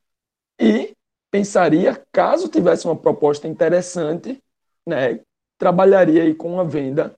E 0.59 0.95
pensaria, 1.32 2.05
caso 2.11 2.49
tivesse 2.49 2.86
uma 2.86 2.95
proposta 2.95 3.47
interessante, 3.47 4.41
né? 4.86 5.20
trabalharia 5.58 6.24
aí 6.24 6.36
com 6.36 6.54
uma 6.54 6.66
venda 6.66 7.16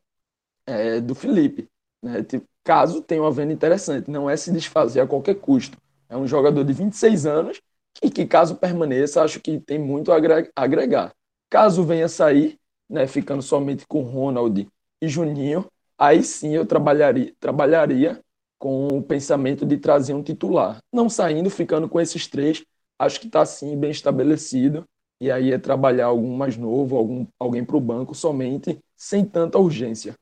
é, 0.66 1.00
do 1.00 1.14
Felipe. 1.14 1.68
Né? 2.02 2.26
Caso 2.64 3.02
tenha 3.02 3.22
uma 3.22 3.32
venda 3.32 3.52
interessante, 3.54 4.10
não 4.10 4.30
é 4.30 4.38
se 4.38 4.52
desfazer 4.52 5.02
a 5.02 5.08
qualquer 5.08 5.36
custo. 5.36 5.78
É 6.08 6.16
um 6.16 6.28
jogador 6.28 6.64
de 6.64 6.74
26 6.74 7.26
anos 7.26 7.62
e 8.02 8.10
que, 8.10 8.26
caso 8.26 8.56
permaneça, 8.56 9.24
acho 9.24 9.40
que 9.40 9.60
tem 9.60 9.80
muito 9.80 10.12
a 10.12 10.18
agregar. 10.56 11.14
Caso 11.50 11.84
venha 11.84 12.08
sair, 12.08 12.58
né, 12.90 13.08
ficando 13.08 13.42
somente 13.42 13.86
com 13.88 14.02
Ronald 14.04 14.68
e 15.02 15.08
Juninho, 15.08 15.66
aí 16.02 16.24
sim 16.24 16.56
eu 16.56 16.66
trabalharia, 16.66 17.32
trabalharia 17.40 18.20
com 18.58 18.88
o 18.88 19.04
pensamento 19.04 19.66
de 19.66 19.78
trazer 19.78 20.16
um 20.16 20.24
titular. 20.24 20.80
Não 20.92 21.08
saindo, 21.08 21.50
ficando 21.50 21.88
com 21.88 22.02
esses 22.02 22.26
três, 22.26 22.64
acho 22.98 23.20
que 23.20 23.28
está 23.28 23.46
sim 23.46 23.78
bem 23.78 23.92
estabelecido. 23.92 24.84
E 25.20 25.30
aí 25.30 25.52
é 25.52 25.60
trabalhar 25.60 26.08
algum 26.08 26.36
mais 26.36 26.58
novo, 26.58 26.98
algum, 26.98 27.28
alguém 27.38 27.64
para 27.64 27.78
o 27.78 27.82
banco 27.82 28.16
somente, 28.16 28.80
sem 28.98 29.24
tanta 29.24 29.60
urgência. 29.60 30.16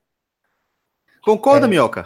Concorda, 1.21 1.65
é. 1.65 1.69
Minhoca? 1.69 2.05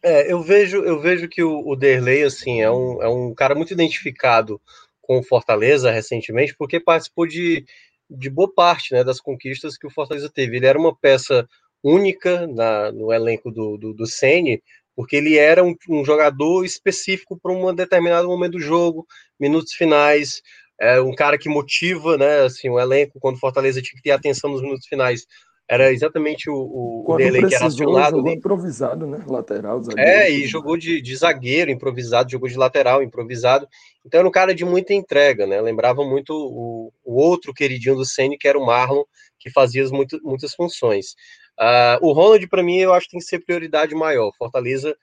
É, 0.00 0.32
eu 0.32 0.40
vejo, 0.40 0.78
eu 0.84 1.00
vejo 1.00 1.28
que 1.28 1.42
o, 1.42 1.66
o 1.66 1.74
Derlei 1.74 2.22
assim 2.22 2.60
é 2.60 2.70
um, 2.70 3.02
é 3.02 3.08
um 3.08 3.34
cara 3.34 3.56
muito 3.56 3.72
identificado 3.72 4.60
com 5.02 5.18
o 5.18 5.24
Fortaleza 5.24 5.90
recentemente, 5.90 6.54
porque 6.56 6.78
participou 6.78 7.26
de, 7.26 7.64
de 8.08 8.30
boa 8.30 8.52
parte 8.52 8.94
né, 8.94 9.02
das 9.02 9.20
conquistas 9.20 9.76
que 9.76 9.86
o 9.86 9.90
Fortaleza 9.90 10.30
teve. 10.32 10.56
Ele 10.56 10.66
era 10.66 10.78
uma 10.78 10.94
peça 10.94 11.48
única 11.82 12.46
na, 12.46 12.92
no 12.92 13.12
elenco 13.12 13.50
do, 13.50 13.76
do, 13.76 13.94
do 13.94 14.06
Sene, 14.06 14.62
porque 14.96 15.16
ele 15.16 15.36
era 15.36 15.62
um, 15.62 15.74
um 15.88 16.04
jogador 16.04 16.64
específico 16.64 17.38
para 17.40 17.52
um 17.52 17.74
determinado 17.74 18.28
momento 18.28 18.52
do 18.52 18.60
jogo, 18.60 19.06
minutos 19.38 19.72
finais, 19.72 20.42
é 20.80 21.00
um 21.00 21.14
cara 21.14 21.38
que 21.38 21.48
motiva, 21.48 22.16
né, 22.16 22.40
assim, 22.40 22.68
o 22.68 22.78
elenco 22.78 23.18
quando 23.20 23.38
Fortaleza 23.38 23.82
tinha 23.82 23.96
que 23.96 24.02
ter 24.02 24.12
atenção 24.12 24.50
nos 24.50 24.62
minutos 24.62 24.86
finais 24.86 25.26
era 25.68 25.92
exatamente 25.92 26.48
o, 26.48 26.54
o 26.54 27.02
Quando 27.04 27.18
Derlei 27.18 27.42
precisou, 27.42 27.58
que 27.58 27.64
era 27.64 27.66
acionado. 27.66 28.16
Jogou 28.16 28.32
improvisado, 28.32 29.06
né? 29.06 29.22
Lateral, 29.26 29.82
zagueiro. 29.82 30.10
É, 30.10 30.30
e 30.30 30.46
jogou 30.46 30.78
de, 30.78 31.02
de, 31.02 31.14
zagueiro 31.14 31.70
improvisado, 31.70 32.30
jogou 32.30 32.48
de 32.48 32.56
lateral 32.56 33.02
improvisado. 33.02 33.68
Então 34.04 34.18
era 34.18 34.26
um 34.26 34.32
cara 34.32 34.54
de 34.54 34.64
muita 34.64 34.94
entrega, 34.94 35.46
né? 35.46 35.60
Lembrava 35.60 36.02
muito 36.02 36.32
o, 36.32 36.90
o 37.04 37.20
outro 37.20 37.52
queridinho 37.52 37.96
do 37.96 38.06
Ceni 38.06 38.38
que 38.38 38.48
era 38.48 38.58
o 38.58 38.64
Marlon, 38.64 39.04
que 39.38 39.50
fazia 39.50 39.86
muito, 39.88 40.18
muitas 40.22 40.54
funções. 40.54 41.14
Uh, 41.58 41.98
o 42.00 42.12
Ronald, 42.12 42.46
para 42.48 42.62
mim, 42.62 42.78
eu 42.78 42.92
acho 42.92 43.06
que 43.06 43.12
tem 43.12 43.20
que 43.20 43.26
ser 43.26 43.40
prioridade 43.40 43.94
maior. 43.94 44.30
Fortaleza 44.38 44.96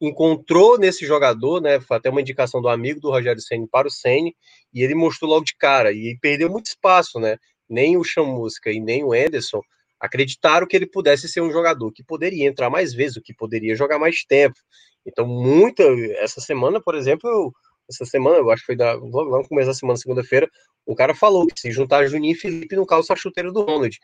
encontrou 0.00 0.78
nesse 0.78 1.06
jogador, 1.06 1.60
né? 1.60 1.80
Foi 1.80 1.96
até 1.96 2.10
uma 2.10 2.20
indicação 2.20 2.60
do 2.60 2.68
amigo 2.68 3.00
do 3.00 3.10
Rogério 3.10 3.40
Ceni 3.40 3.66
para 3.66 3.88
o 3.88 3.90
Ceni, 3.90 4.34
e 4.72 4.82
ele 4.82 4.94
mostrou 4.94 5.30
logo 5.30 5.44
de 5.44 5.56
cara, 5.56 5.92
e 5.92 6.18
perdeu 6.20 6.50
muito 6.50 6.66
espaço, 6.66 7.18
né? 7.18 7.38
Nem 7.68 7.96
o 7.96 8.04
Chamusca 8.04 8.70
e 8.70 8.80
nem 8.80 9.02
o 9.02 9.12
Anderson 9.12 9.62
acreditaram 10.04 10.66
que 10.66 10.76
ele 10.76 10.86
pudesse 10.86 11.28
ser 11.28 11.40
um 11.40 11.50
jogador 11.50 11.90
que 11.90 12.04
poderia 12.04 12.46
entrar 12.46 12.68
mais 12.68 12.92
vezes, 12.92 13.22
que 13.24 13.32
poderia 13.32 13.74
jogar 13.74 13.98
mais 13.98 14.22
tempo. 14.24 14.56
Então, 15.06 15.26
muita. 15.26 15.82
Essa 16.18 16.40
semana, 16.40 16.80
por 16.80 16.94
exemplo, 16.94 17.28
eu, 17.28 17.52
essa 17.88 18.04
semana, 18.04 18.36
eu 18.36 18.50
acho 18.50 18.62
que 18.62 18.66
foi 18.66 18.76
da, 18.76 18.92
logo 18.94 19.38
no 19.38 19.48
começo 19.48 19.68
da 19.68 19.74
semana, 19.74 19.96
segunda-feira, 19.96 20.50
o 20.86 20.94
cara 20.94 21.14
falou 21.14 21.46
que 21.46 21.58
se 21.58 21.72
juntar 21.72 22.06
Juninho 22.06 22.34
e 22.34 22.38
Felipe 22.38 22.76
no 22.76 22.86
calço 22.86 23.12
a 23.12 23.16
chuteira 23.16 23.50
do 23.50 23.62
Ronald. 23.62 23.98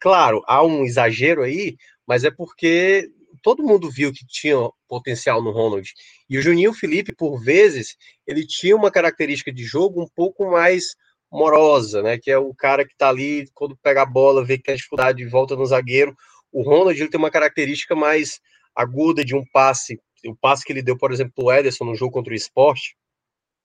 Claro, 0.00 0.42
há 0.46 0.62
um 0.62 0.84
exagero 0.84 1.42
aí, 1.42 1.76
mas 2.06 2.24
é 2.24 2.30
porque 2.30 3.10
todo 3.42 3.62
mundo 3.62 3.90
viu 3.90 4.12
que 4.12 4.26
tinha 4.26 4.56
potencial 4.88 5.42
no 5.42 5.50
Ronald. 5.50 5.92
E 6.28 6.38
o 6.38 6.42
Juninho 6.42 6.72
Felipe, 6.72 7.14
por 7.14 7.38
vezes, 7.42 7.96
ele 8.26 8.46
tinha 8.46 8.74
uma 8.74 8.90
característica 8.90 9.52
de 9.52 9.64
jogo 9.64 10.02
um 10.02 10.08
pouco 10.14 10.50
mais 10.50 10.96
morosa, 11.30 12.02
né? 12.02 12.18
Que 12.18 12.30
é 12.30 12.38
o 12.38 12.54
cara 12.54 12.86
que 12.86 12.96
tá 12.96 13.08
ali, 13.08 13.48
quando 13.54 13.76
pega 13.76 14.02
a 14.02 14.06
bola, 14.06 14.44
vê 14.44 14.56
que 14.56 14.64
tem 14.64 14.76
dificuldade 14.76 15.18
de 15.18 15.28
volta 15.28 15.54
no 15.54 15.66
zagueiro. 15.66 16.16
O 16.52 16.62
Ronald 16.62 16.98
ele 16.98 17.10
tem 17.10 17.18
uma 17.18 17.30
característica 17.30 17.94
mais 17.94 18.40
aguda 18.74 19.24
de 19.24 19.34
um 19.34 19.44
passe. 19.52 20.00
O 20.26 20.34
passe 20.34 20.64
que 20.64 20.72
ele 20.72 20.82
deu, 20.82 20.96
por 20.96 21.12
exemplo, 21.12 21.32
o 21.44 21.52
Ederson 21.52 21.84
no 21.84 21.94
jogo 21.94 22.12
contra 22.12 22.32
o 22.32 22.36
esporte, 22.36 22.96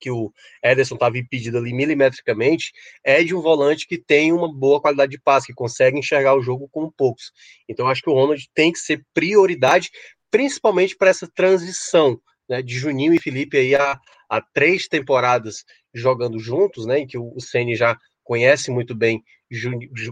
que 0.02 0.10
o 0.10 0.34
Ederson 0.64 0.96
estava 0.96 1.18
impedido 1.18 1.60
ali 1.60 1.72
milimetricamente, 1.72 2.74
é 3.04 3.24
de 3.24 3.36
um 3.36 3.42
volante 3.42 3.88
que 3.88 3.98
tem 3.98 4.34
uma 4.34 4.52
boa 4.52 4.82
qualidade 4.82 5.12
de 5.12 5.22
passe, 5.22 5.48
que 5.48 5.54
consegue 5.54 5.98
enxergar 5.98 6.36
o 6.36 6.42
jogo 6.42 6.68
com 6.70 6.92
poucos. 6.92 7.32
Então, 7.70 7.88
acho 7.88 8.02
que 8.02 8.10
o 8.10 8.14
Ronald 8.14 8.50
tem 8.54 8.72
que 8.72 8.80
ser 8.80 9.06
prioridade, 9.14 9.92
principalmente 10.32 10.98
para 10.98 11.10
essa 11.12 11.30
transição 11.34 12.20
né, 12.50 12.62
de 12.62 12.74
Juninho 12.74 13.14
e 13.14 13.20
Felipe 13.20 13.58
aí 13.58 13.76
há, 13.76 14.00
há 14.28 14.42
três 14.42 14.88
temporadas 14.88 15.64
jogando 15.94 16.40
juntos, 16.40 16.86
né, 16.86 17.00
em 17.00 17.08
que 17.08 17.18
o, 17.18 17.32
o 17.36 17.40
Ceni 17.40 17.76
já 17.76 17.96
conhece 18.24 18.72
muito 18.72 18.96
bem, 18.96 19.22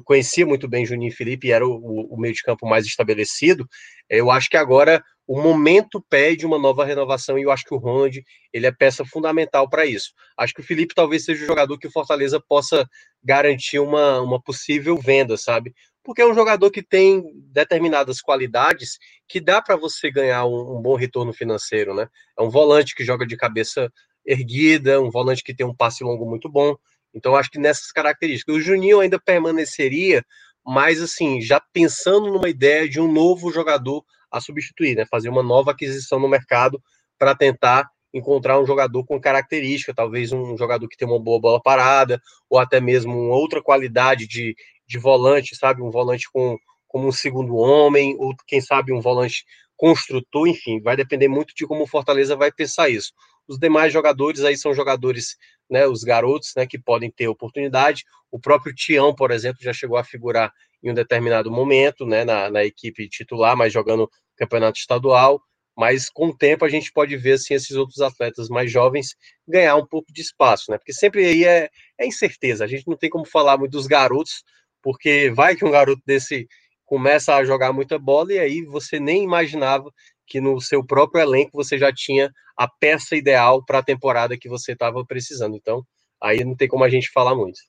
conhecia 0.04 0.46
muito 0.46 0.68
bem 0.68 0.86
Juninho 0.86 1.10
e 1.10 1.16
Felipe 1.16 1.52
era 1.52 1.66
o, 1.66 2.14
o 2.14 2.20
meio 2.20 2.34
de 2.34 2.44
campo 2.44 2.68
mais 2.68 2.86
estabelecido. 2.86 3.68
Eu 4.10 4.30
acho 4.30 4.50
que 4.50 4.58
agora 4.58 5.04
o 5.30 5.40
momento 5.40 6.04
pede 6.10 6.44
uma 6.44 6.58
nova 6.58 6.84
renovação 6.84 7.38
e 7.38 7.44
eu 7.44 7.52
acho 7.52 7.64
que 7.64 7.76
o 7.76 7.78
Ronald 7.78 8.20
ele 8.52 8.66
é 8.66 8.72
peça 8.72 9.06
fundamental 9.06 9.70
para 9.70 9.86
isso. 9.86 10.12
Acho 10.36 10.56
que 10.56 10.62
o 10.62 10.64
Felipe 10.64 10.96
talvez 10.96 11.24
seja 11.24 11.44
o 11.44 11.46
jogador 11.46 11.78
que 11.78 11.86
o 11.86 11.92
Fortaleza 11.92 12.42
possa 12.42 12.90
garantir 13.24 13.78
uma, 13.78 14.22
uma 14.22 14.42
possível 14.42 14.98
venda, 14.98 15.38
sabe? 15.38 15.72
Porque 16.04 16.24
é 16.24 16.26
um 16.26 16.34
jogador 16.34 16.72
que 16.72 16.82
tem 16.82 17.24
determinadas 17.54 18.22
qualidades 18.22 18.98
que 19.28 19.40
dá 19.40 19.62
para 19.62 19.76
você 19.76 20.10
ganhar 20.10 20.48
um, 20.48 20.80
um, 20.80 20.82
bom 20.82 20.96
retorno 20.96 21.32
financeiro, 21.32 21.94
né? 21.94 22.08
É 22.36 22.42
um 22.42 22.50
volante 22.50 22.96
que 22.96 23.06
joga 23.06 23.24
de 23.24 23.38
cabeça 23.38 23.88
erguida, 24.26 25.00
um 25.00 25.12
volante 25.12 25.44
que 25.44 25.54
tem 25.54 25.64
um 25.64 25.76
passe 25.76 26.04
longo 26.04 26.28
muito 26.28 26.50
bom. 26.50 26.76
Então 27.14 27.36
acho 27.36 27.52
que 27.52 27.60
nessas 27.60 27.92
características. 27.92 28.56
O 28.56 28.62
Juninho 28.62 29.00
ainda 29.00 29.20
permaneceria, 29.20 30.26
mas 30.66 31.00
assim, 31.00 31.40
já 31.40 31.62
pensando 31.72 32.34
numa 32.34 32.50
ideia 32.50 32.90
de 32.90 33.00
um 33.00 33.12
novo 33.12 33.52
jogador 33.52 34.04
a 34.32 34.40
substituir, 34.42 34.96
né? 34.96 35.06
Fazer 35.06 35.30
uma 35.30 35.44
nova 35.44 35.72
aquisição 35.72 36.20
no 36.20 36.28
mercado 36.28 36.82
para 37.18 37.36
tentar 37.36 37.90
encontrar 38.14 38.60
um 38.60 38.66
jogador 38.66 39.06
com 39.06 39.20
característica, 39.20 39.94
talvez 39.94 40.32
um 40.32 40.58
jogador 40.58 40.88
que 40.88 40.98
tem 40.98 41.08
uma 41.08 41.20
boa 41.20 41.40
bola 41.40 41.62
parada, 41.62 42.20
ou 42.50 42.58
até 42.58 42.80
mesmo 42.80 43.12
uma 43.12 43.36
outra 43.36 43.62
qualidade 43.62 44.28
de, 44.28 44.56
de 44.88 44.98
volante, 44.98 45.56
sabe? 45.56 45.82
Um 45.82 45.92
volante 45.92 46.28
com 46.32 46.58
como 46.88 47.08
um 47.08 47.12
segundo 47.12 47.56
homem, 47.56 48.16
ou 48.18 48.34
quem 48.48 48.60
sabe 48.60 48.92
um 48.92 49.00
volante 49.00 49.46
construtor, 49.78 50.48
enfim, 50.48 50.82
vai 50.82 50.98
depender 50.98 51.28
muito 51.28 51.54
de 51.56 51.66
como 51.66 51.84
o 51.84 51.88
Fortaleza 51.88 52.36
vai 52.36 52.52
pensar 52.52 52.90
isso. 52.90 53.14
Os 53.48 53.58
demais 53.58 53.94
jogadores 53.94 54.44
aí 54.44 54.58
são 54.58 54.74
jogadores, 54.74 55.38
né, 55.70 55.88
os 55.88 56.04
garotos, 56.04 56.52
né, 56.58 56.66
que 56.66 56.80
podem 56.80 57.12
ter 57.12 57.28
oportunidade. 57.28 58.04
O 58.32 58.40
próprio 58.40 58.74
Tião, 58.74 59.14
por 59.14 59.32
exemplo, 59.32 59.62
já 59.62 59.72
chegou 59.72 59.98
a 59.98 60.04
figurar 60.04 60.52
em 60.84 60.92
um 60.92 60.94
determinado 60.94 61.52
momento, 61.52 62.06
né, 62.06 62.24
na, 62.24 62.50
na 62.50 62.64
equipe 62.64 63.08
titular, 63.10 63.56
mas 63.56 63.74
jogando 63.74 64.10
campeonato 64.38 64.80
estadual, 64.80 65.42
mas 65.78 66.10
com 66.10 66.28
o 66.28 66.38
tempo 66.38 66.66
a 66.66 66.70
gente 66.70 66.92
pode 66.92 67.16
ver 67.16 67.34
assim 67.34 67.54
esses 67.54 67.76
outros 67.76 68.02
atletas 68.02 68.50
mais 68.50 68.72
jovens 68.72 69.16
ganhar 69.48 69.76
um 69.76 69.86
pouco 69.86 70.12
de 70.12 70.22
espaço, 70.22 70.72
né? 70.72 70.78
Porque 70.78 70.94
sempre 70.94 71.26
aí 71.26 71.46
é, 71.46 71.70
é 71.98 72.06
incerteza. 72.06 72.66
A 72.66 72.68
gente 72.68 72.88
não 72.88 72.98
tem 72.98 73.10
como 73.10 73.26
falar 73.26 73.58
muito 73.58 73.72
dos 73.72 73.88
garotos, 73.88 74.44
porque 74.82 75.32
vai 75.32 75.56
que 75.56 75.64
um 75.64 75.72
garoto 75.72 76.02
desse 76.06 76.48
começa 76.86 77.36
a 77.36 77.46
jogar 77.46 77.72
muita 77.72 77.98
bola 77.98 78.34
e 78.34 78.40
aí 78.40 78.66
você 78.66 79.00
nem 79.00 79.24
imaginava 79.24 79.90
que 80.28 80.42
no 80.42 80.60
seu 80.60 80.86
próprio 80.86 81.22
elenco 81.22 81.52
você 81.54 81.78
já 81.78 81.94
tinha 81.94 82.32
a 82.58 82.68
peça 82.68 83.16
ideal 83.16 83.64
para 83.64 83.80
a 83.80 83.84
temporada 83.84 84.38
que 84.38 84.50
você 84.50 84.74
estava 84.74 85.06
precisando. 85.06 85.56
Então, 85.56 85.82
aí 86.22 86.44
não 86.44 86.56
tem 86.56 86.68
como 86.68 86.84
a 86.84 86.90
gente 86.90 87.10
falar 87.10 87.36
muito. 87.36 87.60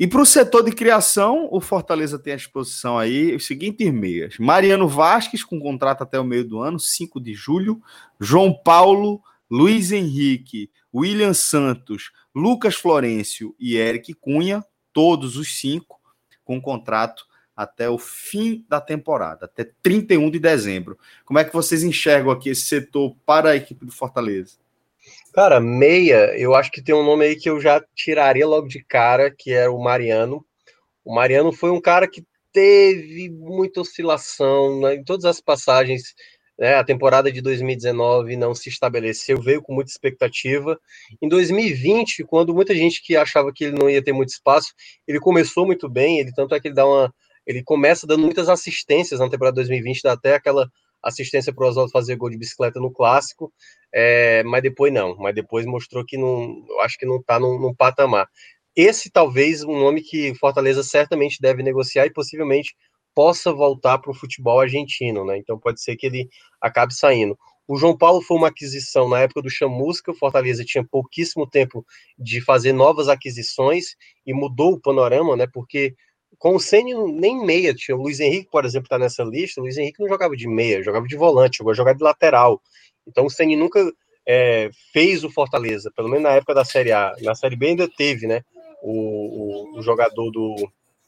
E 0.00 0.06
para 0.06 0.22
o 0.22 0.24
setor 0.24 0.64
de 0.64 0.72
criação, 0.72 1.46
o 1.52 1.60
Fortaleza 1.60 2.18
tem 2.18 2.32
à 2.32 2.36
disposição 2.36 2.98
aí 2.98 3.36
os 3.36 3.46
seguintes 3.46 3.92
meias: 3.92 4.38
Mariano 4.38 4.88
Vasques, 4.88 5.44
com 5.44 5.60
contrato 5.60 6.00
até 6.00 6.18
o 6.18 6.24
meio 6.24 6.42
do 6.42 6.58
ano, 6.58 6.80
5 6.80 7.20
de 7.20 7.34
julho, 7.34 7.82
João 8.18 8.50
Paulo, 8.50 9.20
Luiz 9.50 9.92
Henrique, 9.92 10.70
William 10.94 11.34
Santos, 11.34 12.12
Lucas 12.34 12.76
Florencio 12.76 13.54
e 13.60 13.76
Eric 13.76 14.14
Cunha, 14.14 14.64
todos 14.90 15.36
os 15.36 15.58
cinco, 15.58 16.00
com 16.42 16.58
contrato 16.62 17.26
até 17.54 17.90
o 17.90 17.98
fim 17.98 18.64
da 18.70 18.80
temporada, 18.80 19.44
até 19.44 19.70
31 19.82 20.30
de 20.30 20.38
dezembro. 20.38 20.98
Como 21.26 21.38
é 21.38 21.44
que 21.44 21.52
vocês 21.52 21.82
enxergam 21.82 22.32
aqui 22.32 22.48
esse 22.48 22.62
setor 22.62 23.14
para 23.26 23.50
a 23.50 23.56
equipe 23.56 23.84
do 23.84 23.92
Fortaleza? 23.92 24.56
Cara, 25.32 25.60
meia, 25.60 26.36
eu 26.36 26.56
acho 26.56 26.72
que 26.72 26.82
tem 26.82 26.92
um 26.94 27.04
nome 27.04 27.24
aí 27.24 27.36
que 27.36 27.48
eu 27.48 27.60
já 27.60 27.80
tiraria 27.94 28.46
logo 28.46 28.66
de 28.66 28.84
cara, 28.84 29.30
que 29.30 29.52
é 29.52 29.68
o 29.68 29.78
Mariano. 29.78 30.44
O 31.04 31.14
Mariano 31.14 31.52
foi 31.52 31.70
um 31.70 31.80
cara 31.80 32.08
que 32.08 32.24
teve 32.52 33.30
muita 33.30 33.80
oscilação 33.80 34.80
né, 34.80 34.96
em 34.96 35.04
todas 35.04 35.24
as 35.24 35.40
passagens. 35.40 36.02
Né, 36.58 36.74
a 36.74 36.84
temporada 36.84 37.30
de 37.30 37.40
2019 37.40 38.36
não 38.36 38.54
se 38.54 38.68
estabeleceu, 38.68 39.40
veio 39.40 39.62
com 39.62 39.72
muita 39.72 39.90
expectativa. 39.92 40.78
Em 41.22 41.28
2020, 41.28 42.24
quando 42.24 42.52
muita 42.52 42.74
gente 42.74 43.00
que 43.00 43.16
achava 43.16 43.52
que 43.54 43.64
ele 43.64 43.78
não 43.78 43.88
ia 43.88 44.02
ter 44.02 44.12
muito 44.12 44.30
espaço, 44.30 44.74
ele 45.06 45.20
começou 45.20 45.64
muito 45.64 45.88
bem. 45.88 46.18
Ele 46.18 46.32
tanto 46.32 46.56
é 46.56 46.60
que 46.60 46.68
ele 46.68 46.74
dá 46.74 46.84
uma, 46.84 47.14
ele 47.46 47.62
começa 47.62 48.06
dando 48.06 48.24
muitas 48.24 48.48
assistências 48.48 49.20
na 49.20 49.30
temporada 49.30 49.54
2020, 49.54 50.02
dá 50.02 50.12
até 50.12 50.34
aquela 50.34 50.68
assistência 51.02 51.52
para 51.52 51.64
o 51.64 51.68
Oswaldo 51.68 51.92
fazer 51.92 52.16
gol 52.16 52.30
de 52.30 52.38
bicicleta 52.38 52.80
no 52.80 52.92
clássico, 52.92 53.52
é, 53.92 54.42
mas 54.44 54.62
depois 54.62 54.92
não, 54.92 55.16
mas 55.16 55.34
depois 55.34 55.66
mostrou 55.66 56.04
que 56.04 56.16
não, 56.16 56.64
eu 56.68 56.80
acho 56.80 56.98
que 56.98 57.06
não 57.06 57.16
está 57.16 57.38
num, 57.40 57.58
num, 57.58 57.74
patamar. 57.74 58.28
Esse 58.76 59.10
talvez 59.10 59.62
um 59.62 59.78
nome 59.78 60.02
que 60.02 60.34
Fortaleza 60.34 60.82
certamente 60.82 61.38
deve 61.40 61.62
negociar 61.62 62.06
e 62.06 62.12
possivelmente 62.12 62.74
possa 63.14 63.52
voltar 63.52 63.98
para 63.98 64.10
o 64.10 64.14
futebol 64.14 64.60
argentino, 64.60 65.24
né? 65.24 65.36
Então 65.36 65.58
pode 65.58 65.82
ser 65.82 65.96
que 65.96 66.06
ele 66.06 66.28
acabe 66.60 66.94
saindo. 66.94 67.36
O 67.66 67.76
João 67.76 67.96
Paulo 67.96 68.20
foi 68.20 68.36
uma 68.36 68.48
aquisição 68.48 69.08
na 69.08 69.20
época 69.20 69.42
do 69.42 69.50
Chamusca, 69.50 70.10
o 70.10 70.14
Fortaleza 70.14 70.64
tinha 70.64 70.84
pouquíssimo 70.84 71.48
tempo 71.48 71.84
de 72.18 72.40
fazer 72.40 72.72
novas 72.72 73.08
aquisições 73.08 73.94
e 74.26 74.34
mudou 74.34 74.72
o 74.72 74.80
panorama, 74.80 75.36
né? 75.36 75.46
Porque 75.52 75.94
com 76.40 76.56
o 76.56 76.58
Ceni 76.58 76.94
nem 77.12 77.44
meia 77.44 77.74
tinha. 77.74 77.96
O 77.96 78.02
Luiz 78.02 78.18
Henrique, 78.18 78.48
por 78.50 78.64
exemplo, 78.64 78.86
está 78.86 78.98
nessa 78.98 79.22
lista. 79.22 79.60
O 79.60 79.64
Luiz 79.64 79.76
Henrique 79.76 80.00
não 80.00 80.08
jogava 80.08 80.34
de 80.34 80.48
meia, 80.48 80.82
jogava 80.82 81.06
de 81.06 81.14
volante, 81.14 81.58
jogava 81.58 81.76
jogar 81.76 81.92
de 81.92 82.02
lateral. 82.02 82.60
Então 83.06 83.26
o 83.26 83.30
Ceni 83.30 83.56
nunca 83.56 83.78
é, 84.26 84.70
fez 84.90 85.22
o 85.22 85.30
Fortaleza, 85.30 85.92
pelo 85.94 86.08
menos 86.08 86.24
na 86.24 86.30
época 86.30 86.54
da 86.54 86.64
Série 86.64 86.92
A. 86.92 87.14
Na 87.20 87.34
Série 87.34 87.56
B 87.56 87.68
ainda 87.68 87.86
teve, 87.86 88.26
né? 88.26 88.42
O, 88.82 89.74
o, 89.74 89.78
o 89.78 89.82
jogador 89.82 90.30
do. 90.30 90.56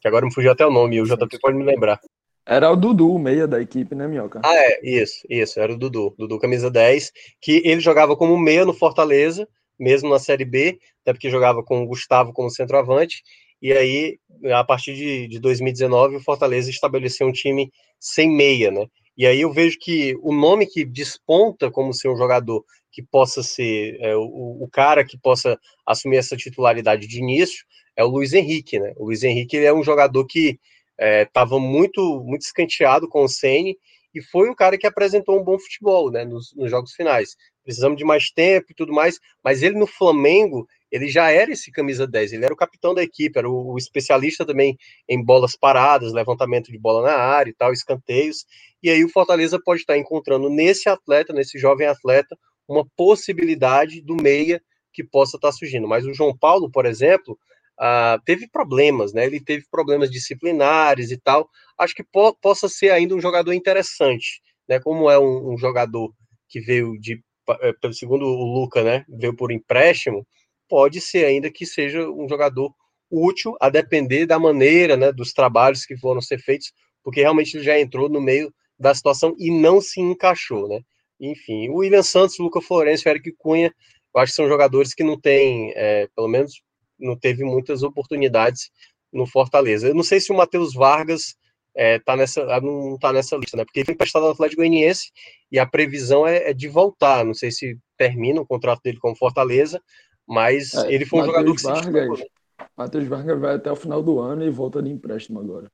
Que 0.02 0.06
agora 0.06 0.26
me 0.26 0.34
fugiu 0.34 0.52
até 0.52 0.66
o 0.66 0.70
nome, 0.70 1.00
o 1.00 1.06
JP 1.06 1.38
pode 1.40 1.56
me 1.56 1.64
lembrar. 1.64 1.98
Era 2.44 2.70
o 2.70 2.76
Dudu, 2.76 3.18
meia 3.18 3.46
da 3.46 3.60
equipe, 3.60 3.94
né, 3.94 4.06
Minhoca? 4.06 4.40
Ah, 4.44 4.54
é, 4.54 4.80
isso, 4.82 5.24
isso, 5.30 5.60
era 5.60 5.72
o 5.72 5.78
Dudu, 5.78 6.12
Dudu 6.18 6.40
camisa 6.40 6.68
10, 6.68 7.12
que 7.40 7.62
ele 7.64 7.80
jogava 7.80 8.16
como 8.16 8.36
meia 8.36 8.64
no 8.64 8.74
Fortaleza, 8.74 9.48
mesmo 9.78 10.10
na 10.10 10.18
Série 10.18 10.44
B, 10.44 10.78
até 11.02 11.12
porque 11.12 11.30
jogava 11.30 11.62
com 11.62 11.82
o 11.82 11.86
Gustavo 11.86 12.32
como 12.32 12.50
centroavante, 12.50 13.22
e 13.62 13.72
aí, 13.72 14.18
a 14.52 14.64
partir 14.64 14.94
de, 14.96 15.28
de 15.28 15.38
2019, 15.38 16.16
o 16.16 16.20
Fortaleza 16.20 16.68
estabeleceu 16.68 17.28
um 17.28 17.32
time 17.32 17.70
sem 18.00 18.28
meia, 18.28 18.72
né? 18.72 18.86
E 19.16 19.24
aí 19.24 19.40
eu 19.42 19.52
vejo 19.52 19.78
que 19.80 20.16
o 20.20 20.34
nome 20.34 20.66
que 20.66 20.84
desponta 20.84 21.70
como 21.70 21.94
ser 21.94 22.08
um 22.08 22.16
jogador 22.16 22.64
que 22.90 23.02
possa 23.02 23.42
ser 23.42 23.96
é, 24.00 24.16
o, 24.16 24.62
o, 24.62 24.68
cara 24.70 25.04
que 25.04 25.16
possa 25.16 25.56
assumir 25.86 26.16
essa 26.16 26.36
titularidade 26.36 27.06
de 27.06 27.18
início 27.18 27.64
é 27.96 28.02
o 28.02 28.08
Luiz 28.08 28.32
Henrique, 28.32 28.80
né? 28.80 28.92
O 28.96 29.04
Luiz 29.06 29.22
Henrique 29.22 29.56
ele 29.56 29.66
é 29.66 29.72
um 29.72 29.82
jogador 29.82 30.26
que 30.26 30.58
estava 30.98 31.56
é, 31.56 31.60
muito 31.60 32.22
muito 32.24 32.42
escanteado 32.42 33.08
com 33.08 33.22
o 33.22 33.28
Ceni 33.28 33.76
e 34.14 34.20
foi 34.20 34.50
um 34.50 34.54
cara 34.54 34.76
que 34.76 34.86
apresentou 34.86 35.38
um 35.38 35.44
bom 35.44 35.58
futebol, 35.58 36.10
né, 36.10 36.24
nos, 36.24 36.54
nos, 36.54 36.70
jogos 36.70 36.92
finais. 36.92 37.34
Precisamos 37.64 37.96
de 37.96 38.04
mais 38.04 38.30
tempo 38.30 38.66
e 38.70 38.74
tudo 38.74 38.92
mais, 38.92 39.18
mas 39.42 39.62
ele 39.62 39.78
no 39.78 39.86
Flamengo, 39.86 40.66
ele 40.92 41.08
já 41.08 41.30
era 41.30 41.50
esse 41.50 41.72
camisa 41.72 42.06
10, 42.06 42.34
ele 42.34 42.44
era 42.44 42.52
o 42.52 42.56
capitão 42.56 42.92
da 42.92 43.02
equipe, 43.02 43.38
era 43.38 43.48
o, 43.48 43.72
o 43.72 43.78
especialista 43.78 44.44
também 44.44 44.76
em 45.08 45.24
bolas 45.24 45.56
paradas, 45.56 46.12
levantamento 46.12 46.70
de 46.70 46.78
bola 46.78 47.02
na 47.02 47.16
área 47.16 47.50
e 47.50 47.54
tal, 47.54 47.72
escanteios. 47.72 48.44
E 48.82 48.90
aí 48.90 49.02
o 49.02 49.08
Fortaleza 49.08 49.58
pode 49.64 49.80
estar 49.80 49.96
encontrando 49.96 50.50
nesse 50.50 50.90
atleta, 50.90 51.32
nesse 51.32 51.58
jovem 51.58 51.86
atleta, 51.86 52.36
uma 52.68 52.86
possibilidade 52.94 54.02
do 54.02 54.14
meia 54.16 54.62
que 54.92 55.02
possa 55.02 55.38
estar 55.38 55.50
surgindo. 55.52 55.88
Mas 55.88 56.04
o 56.04 56.12
João 56.12 56.36
Paulo, 56.36 56.70
por 56.70 56.84
exemplo, 56.84 57.38
uh, 57.80 58.20
teve 58.26 58.46
problemas, 58.46 59.14
né? 59.14 59.24
Ele 59.24 59.40
teve 59.40 59.64
problemas 59.70 60.10
disciplinares 60.10 61.10
e 61.10 61.16
tal. 61.16 61.48
Acho 61.78 61.94
que 61.94 62.04
po 62.04 62.34
possa 62.34 62.68
ser 62.68 62.90
ainda 62.90 63.14
um 63.14 63.20
jogador 63.20 63.54
interessante, 63.54 64.42
né? 64.68 64.78
Como 64.78 65.10
é 65.10 65.18
um, 65.18 65.54
um 65.54 65.56
jogador 65.56 66.12
que 66.50 66.60
veio 66.60 66.98
de, 67.00 67.18
eh, 67.62 67.92
segundo 67.92 68.26
o 68.26 68.60
Luca, 68.60 68.82
né? 68.82 69.06
Veio 69.08 69.34
por 69.34 69.50
empréstimo, 69.50 70.26
pode 70.72 71.02
ser 71.02 71.26
ainda 71.26 71.50
que 71.50 71.66
seja 71.66 72.08
um 72.08 72.26
jogador 72.26 72.74
útil, 73.10 73.54
a 73.60 73.68
depender 73.68 74.24
da 74.24 74.38
maneira, 74.38 74.96
né? 74.96 75.12
Dos 75.12 75.34
trabalhos 75.34 75.84
que 75.84 75.98
foram 75.98 76.22
ser 76.22 76.38
feitos, 76.38 76.72
porque 77.04 77.20
realmente 77.20 77.54
ele 77.58 77.62
já 77.62 77.78
entrou 77.78 78.08
no 78.08 78.22
meio 78.22 78.50
da 78.78 78.94
situação 78.94 79.36
e 79.38 79.50
não 79.50 79.82
se 79.82 80.00
encaixou, 80.00 80.66
né? 80.66 80.80
Enfim, 81.20 81.68
o 81.68 81.80
William 81.80 82.02
Santos, 82.02 82.38
Luca 82.38 82.62
Florencio, 82.62 83.10
Eric 83.10 83.34
Cunha, 83.36 83.70
eu 84.14 84.20
acho 84.22 84.32
que 84.32 84.36
são 84.36 84.48
jogadores 84.48 84.94
que 84.94 85.04
não 85.04 85.20
têm, 85.20 85.74
é, 85.76 86.08
pelo 86.16 86.26
menos 86.26 86.62
não 86.98 87.18
teve 87.18 87.44
muitas 87.44 87.82
oportunidades 87.82 88.70
no 89.12 89.26
Fortaleza. 89.26 89.88
Eu 89.88 89.94
não 89.94 90.02
sei 90.02 90.20
se 90.20 90.32
o 90.32 90.34
Matheus 90.34 90.72
Vargas 90.72 91.34
é, 91.76 91.98
tá 91.98 92.16
nessa, 92.16 92.44
ah, 92.44 92.62
não 92.62 92.94
está 92.94 93.12
nessa 93.12 93.36
lista, 93.36 93.58
né? 93.58 93.66
Porque 93.66 93.80
ele 93.80 93.84
foi 93.84 93.94
emprestado 93.94 94.24
ao 94.24 94.32
Atlético 94.32 94.62
Goianiense 94.62 95.10
e 95.50 95.58
a 95.58 95.66
previsão 95.66 96.26
é, 96.26 96.48
é, 96.48 96.54
de 96.54 96.66
voltar. 96.66 97.26
Não 97.26 97.34
sei 97.34 97.50
se 97.50 97.76
termina 97.98 98.40
o 98.40 98.46
contrato 98.46 98.80
dele 98.82 98.98
com 98.98 99.12
o 99.12 99.16
Fortaleza, 99.16 99.78
mas 100.26 100.74
é, 100.74 100.92
ele 100.92 101.04
foi 101.04 101.22
um 101.22 101.26
jogador 101.26 101.54
que 101.54 101.62
Vargas, 101.62 102.18
se. 102.18 102.22
Né? 102.22 102.28
Matheus 102.76 103.06
Vargas 103.06 103.40
vai 103.40 103.54
até 103.54 103.70
o 103.70 103.76
final 103.76 104.02
do 104.02 104.18
ano 104.18 104.44
e 104.44 104.50
volta 104.50 104.82
de 104.82 104.90
empréstimo 104.90 105.40
agora. 105.40 105.70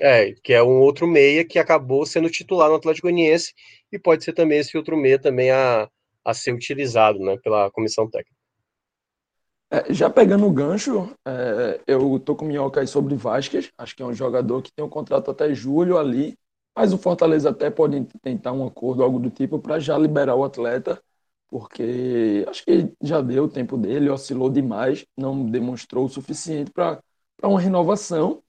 É, 0.00 0.32
que 0.42 0.54
é 0.54 0.62
um 0.62 0.80
outro 0.80 1.06
meia 1.06 1.44
que 1.44 1.58
acabou 1.58 2.06
sendo 2.06 2.30
titular 2.30 2.70
no 2.70 2.76
Atlético 2.76 3.06
Goianiense 3.06 3.52
e 3.92 3.98
pode 3.98 4.24
ser 4.24 4.32
também 4.32 4.58
esse 4.58 4.76
outro 4.76 4.96
meia 4.96 5.18
também 5.18 5.50
a, 5.50 5.88
a 6.24 6.34
ser 6.34 6.54
utilizado, 6.54 7.18
né, 7.18 7.36
pela 7.42 7.70
comissão 7.70 8.08
técnica. 8.08 8.40
É, 9.72 9.92
já 9.92 10.10
pegando 10.10 10.46
o 10.46 10.52
gancho, 10.52 11.14
é, 11.24 11.80
eu 11.86 12.18
tô 12.18 12.34
com 12.34 12.44
minhoca 12.44 12.80
aí 12.80 12.86
sobre 12.86 13.14
Vasquez, 13.14 13.70
acho 13.78 13.94
que 13.94 14.02
é 14.02 14.06
um 14.06 14.14
jogador 14.14 14.62
que 14.62 14.72
tem 14.72 14.84
um 14.84 14.88
contrato 14.88 15.30
até 15.30 15.54
julho 15.54 15.96
ali, 15.96 16.36
mas 16.74 16.92
o 16.92 16.98
Fortaleza 16.98 17.50
até 17.50 17.70
pode 17.70 18.04
tentar 18.22 18.52
um 18.52 18.66
acordo, 18.66 19.02
algo 19.02 19.20
do 19.20 19.30
tipo, 19.30 19.58
para 19.58 19.78
já 19.78 19.96
liberar 19.96 20.34
o 20.34 20.44
atleta, 20.44 21.00
porque 21.50 22.44
acho 22.48 22.64
que 22.64 22.92
já 23.02 23.20
deu 23.20 23.44
o 23.44 23.48
tempo 23.48 23.76
dele, 23.76 24.08
oscilou 24.08 24.48
demais, 24.48 25.04
não 25.16 25.44
demonstrou 25.44 26.06
o 26.06 26.08
suficiente 26.08 26.70
para 26.70 27.00
uma 27.42 27.60
renovação. 27.60 28.42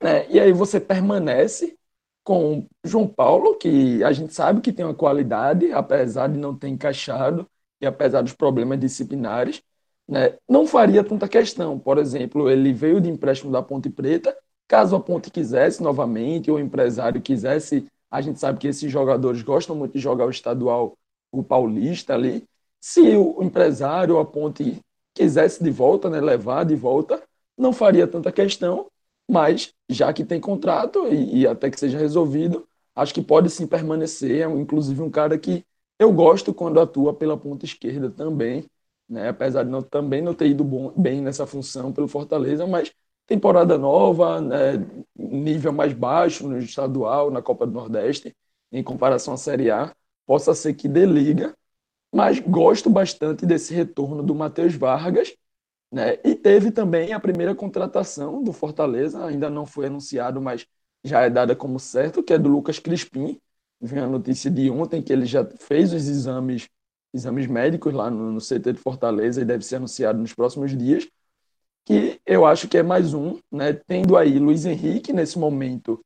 Né? 0.00 0.26
E 0.30 0.38
aí 0.38 0.52
você 0.52 0.78
permanece 0.80 1.76
com 2.22 2.66
João 2.84 3.06
Paulo, 3.06 3.56
que 3.56 4.02
a 4.04 4.12
gente 4.12 4.32
sabe 4.32 4.60
que 4.60 4.72
tem 4.72 4.84
uma 4.84 4.94
qualidade, 4.94 5.72
apesar 5.72 6.28
de 6.28 6.38
não 6.38 6.56
ter 6.56 6.68
encaixado 6.68 7.46
e 7.80 7.86
apesar 7.86 8.22
dos 8.22 8.32
problemas 8.32 8.78
disciplinares 8.78 9.62
né, 10.08 10.36
não 10.48 10.66
faria 10.66 11.02
tanta 11.02 11.28
questão. 11.28 11.78
Por 11.78 11.98
exemplo, 11.98 12.50
ele 12.50 12.72
veio 12.72 13.00
de 13.00 13.10
empréstimo 13.10 13.50
da 13.50 13.62
Ponte 13.62 13.90
Preta, 13.90 14.36
caso 14.68 14.94
a 14.96 15.00
Ponte 15.00 15.30
quisesse 15.30 15.82
novamente, 15.82 16.50
ou 16.50 16.56
o 16.56 16.60
empresário 16.60 17.20
quisesse, 17.20 17.86
a 18.10 18.20
gente 18.20 18.38
sabe 18.38 18.58
que 18.58 18.68
esses 18.68 18.90
jogadores 18.90 19.42
gostam 19.42 19.74
muito 19.74 19.92
de 19.92 19.98
jogar 19.98 20.26
o 20.26 20.30
estadual, 20.30 20.96
o 21.38 21.42
paulista 21.42 22.14
ali. 22.14 22.44
Se 22.80 23.00
o 23.16 23.42
empresário 23.42 24.18
a 24.18 24.24
Ponte 24.24 24.80
quisesse 25.14 25.62
de 25.62 25.70
volta, 25.70 26.10
né, 26.10 26.20
levar 26.20 26.64
de 26.64 26.74
volta, 26.74 27.22
não 27.56 27.72
faria 27.72 28.06
tanta 28.06 28.32
questão, 28.32 28.86
mas 29.30 29.72
já 29.88 30.12
que 30.12 30.24
tem 30.24 30.40
contrato 30.40 31.06
e, 31.08 31.40
e 31.40 31.46
até 31.46 31.70
que 31.70 31.78
seja 31.78 31.98
resolvido, 31.98 32.66
acho 32.94 33.14
que 33.14 33.22
pode 33.22 33.48
sim 33.50 33.66
permanecer. 33.66 34.42
É, 34.42 34.50
inclusive, 34.50 35.00
um 35.02 35.10
cara 35.10 35.38
que 35.38 35.64
eu 35.98 36.12
gosto 36.12 36.52
quando 36.52 36.80
atua 36.80 37.14
pela 37.14 37.36
ponta 37.36 37.64
esquerda 37.64 38.10
também 38.10 38.66
né? 39.08 39.28
apesar 39.28 39.64
de 39.64 39.70
não, 39.70 39.82
também 39.82 40.22
não 40.22 40.34
ter 40.34 40.48
ido 40.48 40.64
bom, 40.64 40.92
bem 40.96 41.20
nessa 41.20 41.46
função 41.46 41.92
pelo 41.92 42.08
Fortaleza, 42.08 42.66
mas 42.66 42.92
temporada 43.26 43.78
nova, 43.78 44.40
né? 44.40 44.74
nível 45.16 45.72
mais 45.72 45.92
baixo 45.92 46.46
no 46.48 46.58
estadual, 46.58 47.30
na 47.30 47.42
Copa 47.42 47.66
do 47.66 47.72
Nordeste, 47.72 48.34
em 48.72 48.82
comparação 48.82 49.34
à 49.34 49.36
Série 49.36 49.70
A, 49.70 49.94
possa 50.26 50.54
ser 50.54 50.74
que 50.74 50.88
dê 50.88 51.06
liga, 51.06 51.54
mas 52.12 52.38
gosto 52.40 52.88
bastante 52.90 53.44
desse 53.46 53.74
retorno 53.74 54.22
do 54.22 54.34
Matheus 54.34 54.74
Vargas, 54.74 55.34
né? 55.92 56.18
E 56.24 56.34
teve 56.34 56.70
também 56.70 57.12
a 57.12 57.20
primeira 57.20 57.54
contratação 57.54 58.42
do 58.42 58.52
Fortaleza, 58.52 59.24
ainda 59.24 59.50
não 59.50 59.66
foi 59.66 59.86
anunciado, 59.86 60.40
mas 60.40 60.66
já 61.04 61.22
é 61.22 61.30
dada 61.30 61.54
como 61.54 61.78
certo, 61.78 62.22
que 62.22 62.32
é 62.32 62.38
do 62.38 62.48
Lucas 62.48 62.78
Crispim. 62.78 63.40
Vem 63.80 64.00
a 64.00 64.06
notícia 64.06 64.50
de 64.50 64.70
ontem 64.70 65.02
que 65.02 65.12
ele 65.12 65.26
já 65.26 65.44
fez 65.44 65.92
os 65.92 66.08
exames 66.08 66.68
exames 67.14 67.46
médicos 67.46 67.94
lá 67.94 68.10
no, 68.10 68.32
no 68.32 68.40
CT 68.40 68.72
de 68.72 68.80
Fortaleza 68.80 69.40
e 69.40 69.44
deve 69.44 69.64
ser 69.64 69.76
anunciado 69.76 70.18
nos 70.18 70.34
próximos 70.34 70.76
dias, 70.76 71.08
que 71.84 72.20
eu 72.26 72.44
acho 72.44 72.68
que 72.68 72.78
é 72.78 72.82
mais 72.82 73.14
um, 73.14 73.38
né? 73.52 73.72
Tendo 73.72 74.16
aí 74.16 74.38
Luiz 74.38 74.64
Henrique 74.66 75.12
nesse 75.12 75.38
momento, 75.38 76.04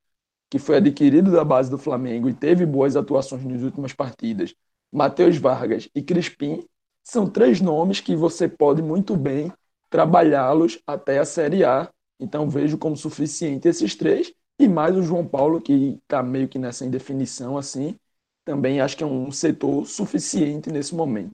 que 0.51 0.59
foi 0.59 0.77
adquirido 0.77 1.31
da 1.31 1.45
base 1.45 1.71
do 1.71 1.79
Flamengo 1.79 2.29
e 2.29 2.35
teve 2.35 2.65
boas 2.65 2.97
atuações 2.97 3.45
nas 3.45 3.63
últimas 3.63 3.93
partidas, 3.93 4.55
Matheus 4.93 5.37
Vargas 5.37 5.89
e 5.95 6.03
Crispim, 6.03 6.65
são 7.05 7.29
três 7.29 7.61
nomes 7.61 8.01
que 8.01 8.17
você 8.17 8.49
pode 8.49 8.83
muito 8.83 9.17
bem 9.17 9.53
trabalhá-los 9.91 10.79
até 10.87 11.19
a 11.19 11.25
Série 11.25 11.65
A. 11.65 11.91
Então 12.21 12.49
vejo 12.49 12.77
como 12.79 12.97
suficiente 12.97 13.69
esses 13.69 13.95
três 13.95 14.33
e 14.59 14.67
mais 14.67 14.97
o 14.97 15.03
João 15.03 15.27
Paulo 15.27 15.61
que 15.61 15.99
está 16.03 16.23
meio 16.23 16.49
que 16.49 16.59
nessa 16.59 16.85
indefinição 16.85 17.57
assim 17.57 17.97
também 18.45 18.81
acho 18.81 18.97
que 18.97 19.05
é 19.05 19.07
um 19.07 19.31
setor 19.31 19.87
suficiente 19.87 20.73
nesse 20.73 20.95
momento. 20.95 21.33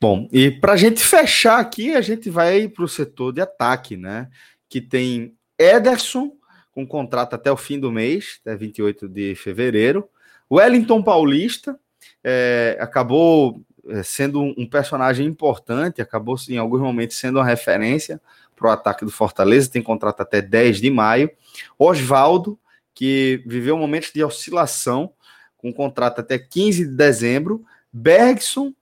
Bom, 0.00 0.28
e 0.32 0.50
para 0.50 0.72
a 0.72 0.76
gente 0.76 1.00
fechar 1.00 1.60
aqui, 1.60 1.94
a 1.94 2.00
gente 2.00 2.28
vai 2.28 2.68
para 2.68 2.84
o 2.84 2.88
setor 2.88 3.32
de 3.32 3.40
ataque, 3.40 3.96
né? 3.96 4.28
Que 4.68 4.80
tem 4.80 5.36
Ederson, 5.56 6.32
com 6.76 6.86
contrato 6.86 7.32
até 7.32 7.50
o 7.50 7.56
fim 7.56 7.80
do 7.80 7.90
mês, 7.90 8.38
até 8.42 8.54
28 8.54 9.08
de 9.08 9.34
fevereiro. 9.34 10.06
Wellington 10.52 11.02
Paulista 11.02 11.80
é, 12.22 12.76
acabou 12.78 13.62
é, 13.88 14.02
sendo 14.02 14.42
um 14.42 14.68
personagem 14.68 15.26
importante, 15.26 16.02
acabou 16.02 16.36
em 16.50 16.58
alguns 16.58 16.82
momentos 16.82 17.16
sendo 17.16 17.38
uma 17.38 17.46
referência 17.46 18.20
para 18.54 18.68
o 18.68 18.70
ataque 18.70 19.06
do 19.06 19.10
Fortaleza, 19.10 19.70
tem 19.70 19.82
contrato 19.82 20.20
até 20.20 20.42
10 20.42 20.82
de 20.82 20.90
maio. 20.90 21.30
Oswaldo, 21.78 22.58
que 22.94 23.42
viveu 23.46 23.78
momentos 23.78 24.12
de 24.12 24.22
oscilação, 24.22 25.14
com 25.56 25.72
contrato 25.72 26.20
até 26.20 26.38
15 26.38 26.88
de 26.88 26.94
dezembro. 26.94 27.64
Bergson, 27.90 28.74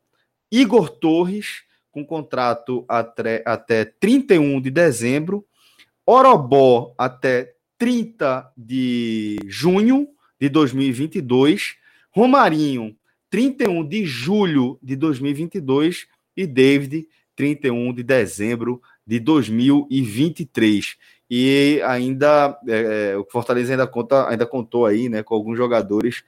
Igor 0.51 0.89
Torres, 0.89 1.63
com 1.93 2.05
contrato 2.05 2.85
até, 2.89 3.41
até 3.47 3.85
31 3.85 4.61
de 4.61 4.73
dezembro. 4.73 5.47
Orobó 6.05 6.93
até 6.99 7.54
30 7.79 8.53
de 8.57 9.39
junho 9.47 10.09
de 10.41 10.49
2022. 10.49 11.77
Romarinho, 12.11 12.97
31 13.31 13.87
de 13.87 14.05
julho 14.05 14.79
de 14.83 14.97
2022. 14.97 16.07
E 16.37 16.47
David, 16.47 17.07
31 17.37 17.93
de 17.93 18.03
dezembro 18.03 18.83
de 19.07 19.21
2023. 19.21 20.97
E 21.31 21.81
ainda, 21.85 22.59
é, 22.69 23.13
é, 23.13 23.17
o 23.17 23.27
Fortaleza 23.31 23.73
ainda, 23.73 23.87
conta, 23.87 24.29
ainda 24.29 24.47
contou 24.47 24.87
aí 24.87 25.09
né, 25.09 25.23
com 25.23 25.35
alguns 25.35 25.57
jogadores 25.57 26.23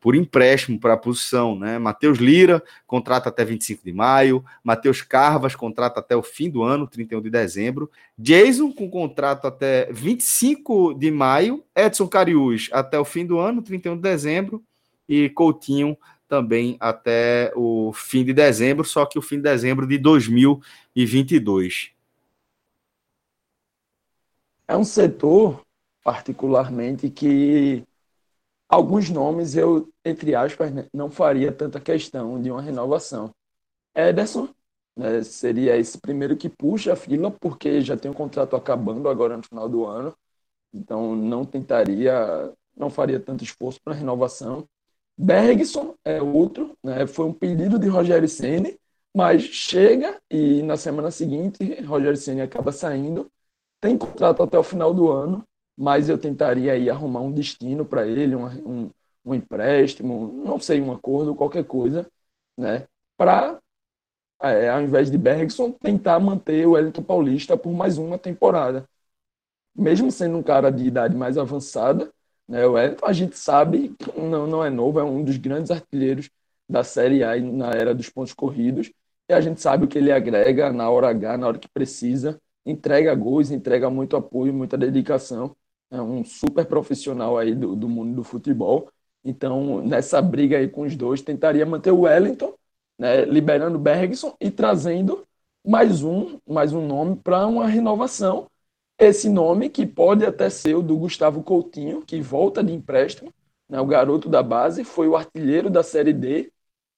por 0.00 0.14
empréstimo 0.14 0.78
para 0.78 0.94
a 0.94 0.96
posição, 0.96 1.58
né? 1.58 1.78
Matheus 1.78 2.18
Lira, 2.18 2.62
contrata 2.86 3.28
até 3.28 3.44
25 3.44 3.84
de 3.84 3.92
maio, 3.92 4.44
Matheus 4.62 5.02
Carvas, 5.02 5.54
contrata 5.54 6.00
até 6.00 6.16
o 6.16 6.22
fim 6.22 6.48
do 6.48 6.62
ano, 6.62 6.86
31 6.86 7.20
de 7.20 7.30
dezembro, 7.30 7.90
Jason, 8.16 8.72
com 8.72 8.88
contrato 8.90 9.46
até 9.46 9.90
25 9.92 10.94
de 10.94 11.10
maio, 11.10 11.64
Edson 11.74 12.06
Cariús, 12.06 12.68
até 12.72 12.98
o 12.98 13.04
fim 13.04 13.26
do 13.26 13.38
ano, 13.38 13.62
31 13.62 13.96
de 13.96 14.02
dezembro, 14.02 14.62
e 15.08 15.28
Coutinho 15.30 15.96
também 16.28 16.76
até 16.78 17.50
o 17.56 17.92
fim 17.94 18.24
de 18.24 18.32
dezembro, 18.34 18.84
só 18.84 19.06
que 19.06 19.18
o 19.18 19.22
fim 19.22 19.36
de 19.36 19.42
dezembro 19.42 19.86
de 19.86 19.96
2022. 19.96 21.92
É 24.68 24.76
um 24.76 24.84
setor, 24.84 25.62
particularmente, 26.04 27.08
que 27.08 27.82
alguns 28.68 29.10
nomes 29.10 29.56
eu, 29.56 29.88
entre 30.04 30.34
aspas, 30.34 30.72
né, 30.72 30.86
não 30.92 31.10
faria 31.10 31.52
tanta 31.52 31.80
questão 31.80 32.40
de 32.40 32.50
uma 32.50 32.62
renovação. 32.62 33.32
Ederson 33.94 34.48
né, 34.96 35.22
seria 35.22 35.76
esse 35.76 35.98
primeiro 36.00 36.36
que 36.36 36.48
puxa 36.48 36.92
a 36.92 36.96
fila, 36.96 37.30
porque 37.30 37.80
já 37.80 37.96
tem 37.96 38.10
um 38.10 38.14
contrato 38.14 38.56
acabando 38.56 39.08
agora 39.08 39.36
no 39.36 39.42
final 39.42 39.68
do 39.68 39.86
ano. 39.86 40.14
Então 40.72 41.16
não 41.16 41.44
tentaria, 41.44 42.52
não 42.76 42.90
faria 42.90 43.20
tanto 43.20 43.44
esforço 43.44 43.80
para 43.82 43.94
renovação. 43.94 44.68
Bergson 45.16 45.94
é 46.04 46.22
outro, 46.22 46.76
né? 46.82 47.06
Foi 47.06 47.26
um 47.26 47.32
pedido 47.32 47.78
de 47.78 47.88
Rogério 47.88 48.28
Ceni, 48.28 48.78
mas 49.14 49.42
chega 49.42 50.20
e 50.30 50.62
na 50.62 50.76
semana 50.76 51.10
seguinte 51.10 51.80
Rogério 51.82 52.16
Ceni 52.16 52.40
acaba 52.40 52.72
saindo. 52.72 53.30
Tem 53.80 53.96
contrato 53.98 54.42
até 54.42 54.58
o 54.58 54.62
final 54.62 54.94
do 54.94 55.10
ano, 55.10 55.44
mas 55.78 56.08
eu 56.08 56.18
tentaria 56.18 56.72
aí 56.72 56.90
arrumar 56.90 57.20
um 57.20 57.32
destino 57.32 57.84
para 57.86 58.06
ele, 58.06 58.34
um, 58.34 58.46
um, 58.68 58.90
um 59.24 59.34
empréstimo, 59.34 60.42
não 60.44 60.58
sei, 60.60 60.80
um 60.80 60.92
acordo, 60.92 61.34
qualquer 61.36 61.64
coisa, 61.64 62.06
né? 62.56 62.86
Para 63.16 63.60
é, 64.42 64.68
ao 64.68 64.82
invés 64.82 65.10
de 65.10 65.18
Bergson, 65.18 65.72
tentar 65.72 66.18
manter 66.20 66.66
o 66.66 66.72
Wellington 66.72 67.02
Paulista 67.02 67.56
por 67.56 67.72
mais 67.72 67.98
uma 67.98 68.18
temporada. 68.18 68.88
Mesmo 69.74 70.10
sendo 70.10 70.38
um 70.38 70.42
cara 70.42 70.70
de 70.70 70.84
idade 70.86 71.16
mais 71.16 71.38
avançada, 71.38 72.12
né, 72.48 72.66
o 72.66 72.72
Wellington, 72.72 73.06
a 73.06 73.12
gente 73.12 73.38
sabe 73.38 73.94
que 73.98 74.20
não, 74.20 74.46
não 74.46 74.64
é 74.64 74.70
novo, 74.70 74.98
é 75.00 75.04
um 75.04 75.22
dos 75.24 75.36
grandes 75.36 75.70
artilheiros 75.70 76.30
da 76.68 76.84
Série 76.84 77.22
A 77.24 77.40
na 77.40 77.70
era 77.70 77.94
dos 77.94 78.10
pontos 78.10 78.32
corridos, 78.34 78.90
e 79.28 79.32
a 79.34 79.40
gente 79.40 79.60
sabe 79.60 79.84
o 79.84 79.88
que 79.88 79.98
ele 79.98 80.12
agrega 80.12 80.72
na 80.72 80.90
hora 80.90 81.08
H, 81.10 81.38
na 81.38 81.48
hora 81.48 81.58
que 81.58 81.68
precisa, 81.68 82.40
entrega 82.66 83.14
gols, 83.14 83.50
entrega 83.50 83.90
muito 83.90 84.16
apoio, 84.16 84.52
muita 84.52 84.76
dedicação, 84.76 85.56
é 85.90 86.00
um 86.00 86.24
super 86.24 86.66
profissional 86.66 87.38
aí 87.38 87.54
do, 87.54 87.74
do 87.74 87.88
mundo 87.88 88.16
do 88.16 88.24
futebol, 88.24 88.90
então 89.24 89.82
nessa 89.82 90.20
briga 90.20 90.58
aí 90.58 90.68
com 90.68 90.82
os 90.82 90.96
dois, 90.96 91.22
tentaria 91.22 91.64
manter 91.66 91.90
o 91.90 92.00
Wellington, 92.00 92.54
né, 92.98 93.24
liberando 93.24 93.78
Bergson 93.78 94.34
e 94.40 94.50
trazendo 94.50 95.24
mais 95.66 96.02
um, 96.02 96.38
mais 96.46 96.72
um 96.72 96.86
nome 96.86 97.16
para 97.16 97.46
uma 97.46 97.66
renovação. 97.66 98.46
Esse 98.98 99.28
nome 99.28 99.68
que 99.68 99.86
pode 99.86 100.24
até 100.24 100.50
ser 100.50 100.74
o 100.74 100.82
do 100.82 100.96
Gustavo 100.96 101.42
Coutinho, 101.42 102.02
que 102.02 102.20
volta 102.20 102.62
de 102.64 102.72
empréstimo, 102.72 103.32
né, 103.68 103.80
o 103.80 103.86
garoto 103.86 104.28
da 104.28 104.42
base, 104.42 104.84
foi 104.84 105.08
o 105.08 105.16
artilheiro 105.16 105.70
da 105.70 105.82
Série 105.82 106.12
D 106.12 106.50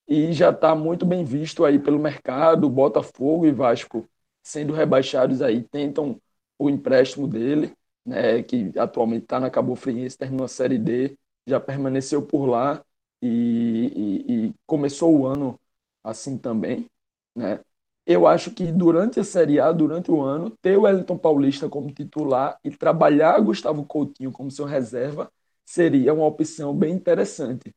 e 0.09 0.33
já 0.33 0.51
está 0.51 0.75
muito 0.75 1.05
bem 1.07 1.25
visto 1.25 1.65
aí 1.65 1.79
pelo 1.79 1.99
mercado. 1.99 2.69
Botafogo 2.69 3.47
e 3.47 3.53
Vasco 3.53 4.09
sendo 4.43 4.73
rebaixados 4.73 5.43
aí 5.43 5.62
tentam 5.62 6.21
o 6.59 6.69
empréstimo 6.71 7.29
dele, 7.29 7.73
né, 8.11 8.43
que 8.43 8.73
atualmente 8.78 9.24
está 9.24 9.41
na 9.41 9.51
Cabo 9.51 9.77
Friense, 9.77 10.19
terminou 10.19 10.45
a 10.45 10.49
Série 10.49 10.78
D, 10.78 11.16
já 11.47 11.61
permaneceu 11.61 12.23
por 12.23 12.47
lá 12.47 12.85
e, 13.23 14.27
e, 14.28 14.47
e 14.49 14.55
começou 14.66 15.16
o 15.19 15.27
ano 15.27 15.59
assim 16.05 16.37
também, 16.39 16.87
né? 17.35 17.61
Eu 18.07 18.27
acho 18.27 18.51
que 18.53 18.73
durante 18.73 19.20
a 19.20 19.24
Série 19.24 19.61
A, 19.61 19.70
durante 19.70 20.11
o 20.11 20.20
ano, 20.23 20.51
ter 20.62 20.77
o 20.77 20.82
Wellington 20.82 21.16
Paulista 21.19 21.69
como 21.69 21.93
titular 21.93 22.59
e 22.65 22.70
trabalhar 22.70 23.39
Gustavo 23.41 23.85
Coutinho 23.85 24.32
como 24.32 24.51
seu 24.51 24.65
reserva 24.65 25.31
seria 25.65 26.12
uma 26.12 26.27
opção 26.27 26.74
bem 26.74 26.93
interessante. 26.95 27.73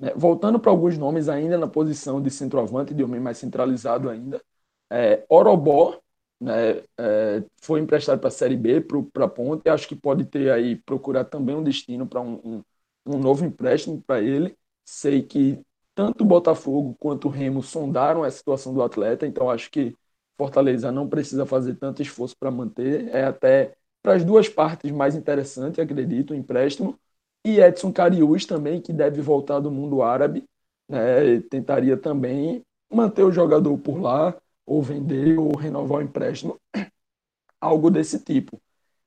Né? 0.00 0.12
Voltando 0.16 0.58
para 0.58 0.70
alguns 0.72 0.98
nomes 0.98 1.28
ainda 1.28 1.56
na 1.58 1.68
posição 1.68 2.20
de 2.20 2.30
centroavante, 2.30 2.94
de 2.94 3.04
homem 3.04 3.20
mais 3.20 3.38
centralizado 3.38 4.10
ainda, 4.10 4.42
é, 4.90 5.24
Orobó 5.28 6.00
né, 6.40 6.82
é, 6.98 7.44
foi 7.62 7.80
emprestado 7.80 8.18
para 8.18 8.28
a 8.28 8.30
Série 8.30 8.56
B, 8.56 8.80
para 9.12 9.24
a 9.24 9.28
Ponte, 9.28 9.68
acho 9.68 9.88
que 9.88 9.96
pode 9.96 10.24
ter 10.26 10.50
aí, 10.50 10.76
procurar 10.76 11.24
também 11.24 11.54
um 11.56 11.62
destino 11.62 12.06
para 12.06 12.20
um, 12.20 12.34
um, 12.44 12.62
um 13.06 13.18
novo 13.18 13.44
empréstimo 13.44 14.02
para 14.02 14.20
ele. 14.20 14.56
Sei 14.84 15.22
que 15.22 15.60
tanto 15.94 16.22
o 16.24 16.26
Botafogo 16.26 16.94
quanto 16.98 17.28
o 17.28 17.30
Remo 17.30 17.62
sondaram 17.62 18.22
a 18.22 18.30
situação 18.30 18.74
do 18.74 18.82
atleta, 18.82 19.26
então 19.26 19.50
acho 19.50 19.70
que 19.70 19.96
Fortaleza 20.36 20.92
não 20.92 21.08
precisa 21.08 21.46
fazer 21.46 21.76
tanto 21.76 22.02
esforço 22.02 22.36
para 22.38 22.50
manter, 22.50 23.08
é 23.08 23.24
até 23.24 23.74
para 24.02 24.14
as 24.14 24.24
duas 24.24 24.48
partes 24.48 24.90
mais 24.92 25.16
interessante, 25.16 25.80
acredito, 25.80 26.32
o 26.32 26.36
empréstimo. 26.36 26.98
E 27.44 27.60
Edson 27.60 27.92
Cariús 27.92 28.44
também, 28.44 28.80
que 28.80 28.92
deve 28.92 29.20
voltar 29.22 29.60
do 29.60 29.70
mundo 29.70 30.02
árabe, 30.02 30.44
né, 30.88 31.40
tentaria 31.50 31.96
também 31.96 32.62
manter 32.92 33.22
o 33.24 33.32
jogador 33.32 33.76
por 33.78 33.98
lá, 34.00 34.36
ou 34.66 34.82
vender, 34.82 35.38
ou 35.38 35.56
renovar 35.56 35.98
o 36.00 36.02
empréstimo, 36.02 36.60
algo 37.60 37.90
desse 37.90 38.18
tipo. 38.18 38.60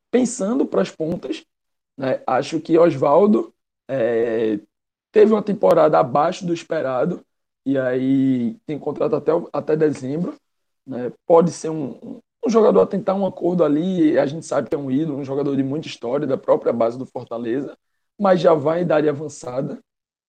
Pensando 0.10 0.66
para 0.66 0.82
as 0.82 0.90
pontas, 0.90 1.46
né, 1.98 2.22
acho 2.26 2.60
que 2.62 2.78
Oswaldo 2.78 3.54
é, 3.88 4.60
teve 5.12 5.34
uma 5.34 5.44
temporada 5.44 6.00
abaixo 6.00 6.46
do 6.46 6.54
esperado, 6.54 7.24
e 7.66 7.78
aí 7.78 8.56
tem 8.66 8.80
contrato 8.80 9.16
até, 9.16 9.32
até 9.54 9.76
dezembro. 9.76 10.36
Né? 10.86 11.12
Pode 11.26 11.52
ser 11.52 11.70
um, 11.70 12.20
um 12.46 12.50
jogador 12.50 12.82
a 12.82 12.88
tentar 12.88 13.16
um 13.16 13.26
acordo 13.26 13.64
ali, 13.64 14.18
a 14.18 14.26
gente 14.26 14.46
sabe 14.46 14.70
que 14.70 14.76
é 14.76 14.78
um 14.78 14.90
ídolo, 14.90 15.20
um 15.20 15.26
jogador 15.26 15.56
de 15.56 15.64
muita 15.64 15.88
história, 15.88 16.26
da 16.26 16.38
própria 16.38 16.74
base 16.74 16.98
do 16.98 17.06
Fortaleza, 17.06 17.78
mas 18.20 18.40
já 18.40 18.54
vai 18.54 18.80
em 18.80 18.82
idade 18.84 19.10
avançada. 19.10 19.80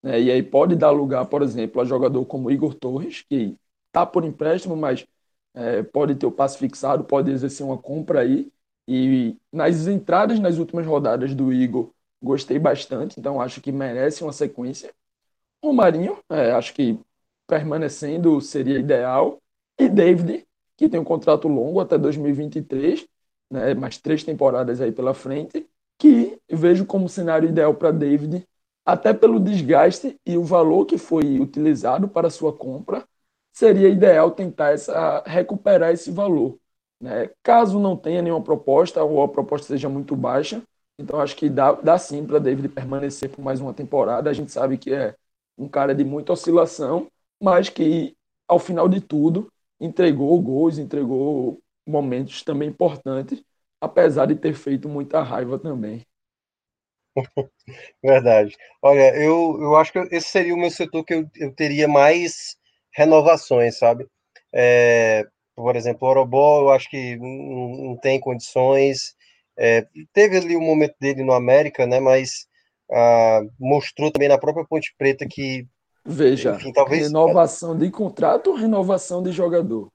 Né? 0.03 0.21
E 0.21 0.31
aí 0.31 0.43
pode 0.43 0.77
dar 0.77 0.91
lugar, 0.91 1.27
por 1.27 1.43
exemplo, 1.43 1.81
a 1.81 1.85
jogador 1.85 2.25
como 2.27 2.51
Igor 2.51 2.75
Torres, 2.75 3.23
que 3.29 3.57
está 3.89 4.05
por 4.05 4.25
empréstimo, 4.25 4.77
mas 4.77 5.07
é, 5.55 5.83
pode 5.83 6.15
ter 6.15 6.27
o 6.27 6.33
passe 6.33 6.59
fixado, 6.59 7.05
pode 7.05 7.31
exercer 7.31 7.65
uma 7.67 7.79
compra 7.79 8.21
aí. 8.21 8.53
E 8.89 9.37
nas 9.53 9.87
entradas 9.87 10.41
nas 10.41 10.59
últimas 10.59 10.87
rodadas 10.87 11.35
do 11.35 11.53
Igor, 11.53 11.93
Gostei 12.23 12.59
bastante, 12.59 13.19
então 13.19 13.41
acho 13.41 13.61
que 13.63 13.73
merece 13.73 14.23
uma 14.23 14.33
sequência. 14.33 14.93
O 15.63 15.73
Marinho, 15.73 16.19
é, 16.31 16.53
acho 16.53 16.75
que 16.75 16.99
permanecendo 17.47 18.41
seria 18.41 18.79
ideal. 18.79 19.39
E 19.79 19.89
David, 19.89 20.47
que 20.77 20.89
tem 20.89 21.01
um 21.01 21.05
contrato 21.05 21.49
longo 21.49 21.81
até 21.81 21.99
2023, 21.99 23.07
né, 23.51 23.75
mais 23.75 23.99
três 23.99 24.25
temporadas 24.25 24.81
aí 24.81 24.93
pela 24.93 25.15
frente, 25.15 25.67
que 25.99 26.39
vejo 26.51 26.87
como 26.87 27.09
cenário 27.09 27.49
ideal 27.49 27.75
para 27.75 27.91
David, 27.91 28.47
até 28.85 29.15
pelo 29.15 29.41
desgaste 29.41 30.19
e 30.27 30.37
o 30.37 30.45
valor 30.45 30.87
que 30.87 30.99
foi 30.99 31.41
utilizado 31.41 32.09
para 32.09 32.31
sua 32.31 32.53
compra, 32.53 33.07
seria 33.53 33.89
ideal 33.89 34.31
tentar 34.31 34.71
essa, 34.73 35.23
recuperar 35.27 35.93
esse 35.93 36.11
valor. 36.11 36.59
Né? 37.01 37.31
Caso 37.43 37.79
não 37.79 37.97
tenha 37.97 38.23
nenhuma 38.23 38.43
proposta 38.43 39.03
ou 39.03 39.23
a 39.23 39.29
proposta 39.29 39.69
seja 39.69 39.89
muito 39.89 40.15
baixa, 40.17 40.63
então 40.99 41.21
acho 41.21 41.35
que 41.37 41.49
dá, 41.49 41.73
dá 41.73 41.99
sim 41.99 42.27
para 42.27 42.39
David 42.39 42.69
permanecer 42.69 43.31
por 43.31 43.43
mais 43.43 43.61
uma 43.61 43.73
temporada. 43.73 44.29
A 44.31 44.33
gente 44.33 44.53
sabe 44.53 44.77
que 44.79 44.93
é 44.93 45.15
um 45.57 45.69
cara 45.69 45.95
de 45.95 46.05
muita 46.05 46.33
oscilação, 46.33 47.11
mas 47.43 47.69
que 47.69 48.17
ao 48.47 48.59
final 48.59 48.89
de 48.89 49.01
tudo 49.01 49.51
entregou 49.81 50.41
gols, 50.43 50.79
entregou 50.79 51.61
momentos 51.87 52.43
também 52.43 52.69
importantes, 52.69 53.43
apesar 53.81 54.27
de 54.27 54.35
ter 54.37 54.55
feito 54.55 54.89
muita 54.89 55.23
raiva 55.23 55.59
também. 55.59 56.05
Verdade. 58.03 58.57
Olha, 58.83 59.15
eu, 59.17 59.59
eu 59.61 59.77
acho 59.77 59.93
que 59.93 59.99
esse 60.15 60.29
seria 60.29 60.55
o 60.55 60.59
meu 60.59 60.71
setor 60.71 61.05
que 61.05 61.15
eu, 61.15 61.31
eu 61.37 61.53
teria 61.55 61.89
mais 61.89 62.57
renovações, 63.01 63.79
sabe? 63.79 64.07
É, 64.53 65.27
por 65.57 65.77
exemplo, 65.77 66.07
o 66.07 66.11
Orobó, 66.11 66.63
eu 66.63 66.71
acho 66.71 66.89
que 66.91 67.17
não, 67.17 67.97
tem 67.97 68.21
condições. 68.21 69.15
É, 69.59 69.87
teve 70.13 70.37
ali 70.37 70.57
o 70.57 70.61
um 70.61 70.65
momento 70.65 70.95
dele 71.01 71.23
no 71.23 71.33
América, 71.33 71.87
né? 71.87 72.01
Mas 72.01 72.47
ah, 72.91 73.43
mostrou 73.59 74.11
também 74.11 74.29
na 74.29 74.39
própria 74.39 74.65
Ponte 74.65 74.95
Preta 74.99 75.27
que. 75.29 75.67
Veja, 76.05 76.55
enfim, 76.55 76.73
talvez... 76.73 77.03
renovação 77.03 77.77
de 77.77 77.91
contrato 77.91 78.51
ou 78.51 78.57
renovação 78.57 79.23
de 79.23 79.33
jogador? 79.33 79.93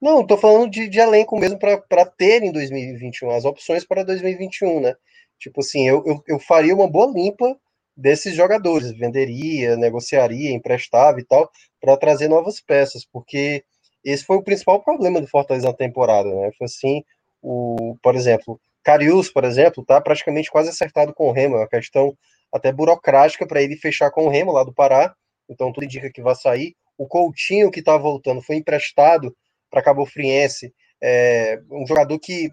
Não, 0.00 0.22
estou 0.22 0.36
falando 0.36 0.68
de, 0.70 0.88
de, 0.88 0.98
elenco 0.98 1.38
mesmo 1.38 1.58
para 1.58 2.06
ter 2.06 2.42
em 2.42 2.50
2021, 2.50 3.30
as 3.30 3.44
opções 3.44 3.84
para 3.84 4.02
2021, 4.02 4.80
né? 4.80 4.94
Tipo 5.38 5.60
assim, 5.60 5.86
eu, 5.86 6.02
eu, 6.06 6.22
eu 6.26 6.38
faria 6.40 6.74
uma 6.74 6.90
boa 6.90 7.12
limpa 7.12 7.56
desses 7.96 8.34
jogadores, 8.34 8.92
venderia, 8.92 9.76
negociaria, 9.76 10.52
emprestava 10.52 11.20
e 11.20 11.24
tal, 11.24 11.50
para 11.80 11.96
trazer 11.96 12.28
novas 12.28 12.60
peças, 12.60 13.04
porque 13.04 13.64
esse 14.04 14.24
foi 14.24 14.36
o 14.36 14.42
principal 14.42 14.82
problema 14.82 15.20
do 15.20 15.28
Fortaleza 15.28 15.68
na 15.68 15.74
temporada, 15.74 16.28
né? 16.28 16.50
Foi 16.58 16.64
assim, 16.64 17.02
o, 17.40 17.96
por 18.02 18.14
exemplo, 18.14 18.60
Carius, 18.82 19.28
por 19.30 19.44
exemplo, 19.44 19.82
está 19.82 20.00
praticamente 20.00 20.50
quase 20.50 20.68
acertado 20.70 21.14
com 21.14 21.28
o 21.28 21.32
Remo, 21.32 21.56
é 21.56 21.58
uma 21.60 21.68
questão 21.68 22.16
até 22.52 22.72
burocrática 22.72 23.46
para 23.46 23.62
ele 23.62 23.76
fechar 23.76 24.10
com 24.10 24.26
o 24.26 24.28
Remo 24.28 24.52
lá 24.52 24.64
do 24.64 24.72
Pará, 24.74 25.14
então 25.48 25.72
tudo 25.72 25.84
indica 25.84 26.10
que 26.10 26.22
vai 26.22 26.34
sair. 26.34 26.74
O 26.98 27.06
Coutinho, 27.06 27.70
que 27.70 27.80
está 27.80 27.96
voltando, 27.96 28.42
foi 28.42 28.56
emprestado 28.56 29.34
para 29.70 29.82
Cabo 29.82 30.04
Friense, 30.04 30.72
é, 31.02 31.60
um 31.70 31.86
jogador 31.86 32.18
que 32.18 32.52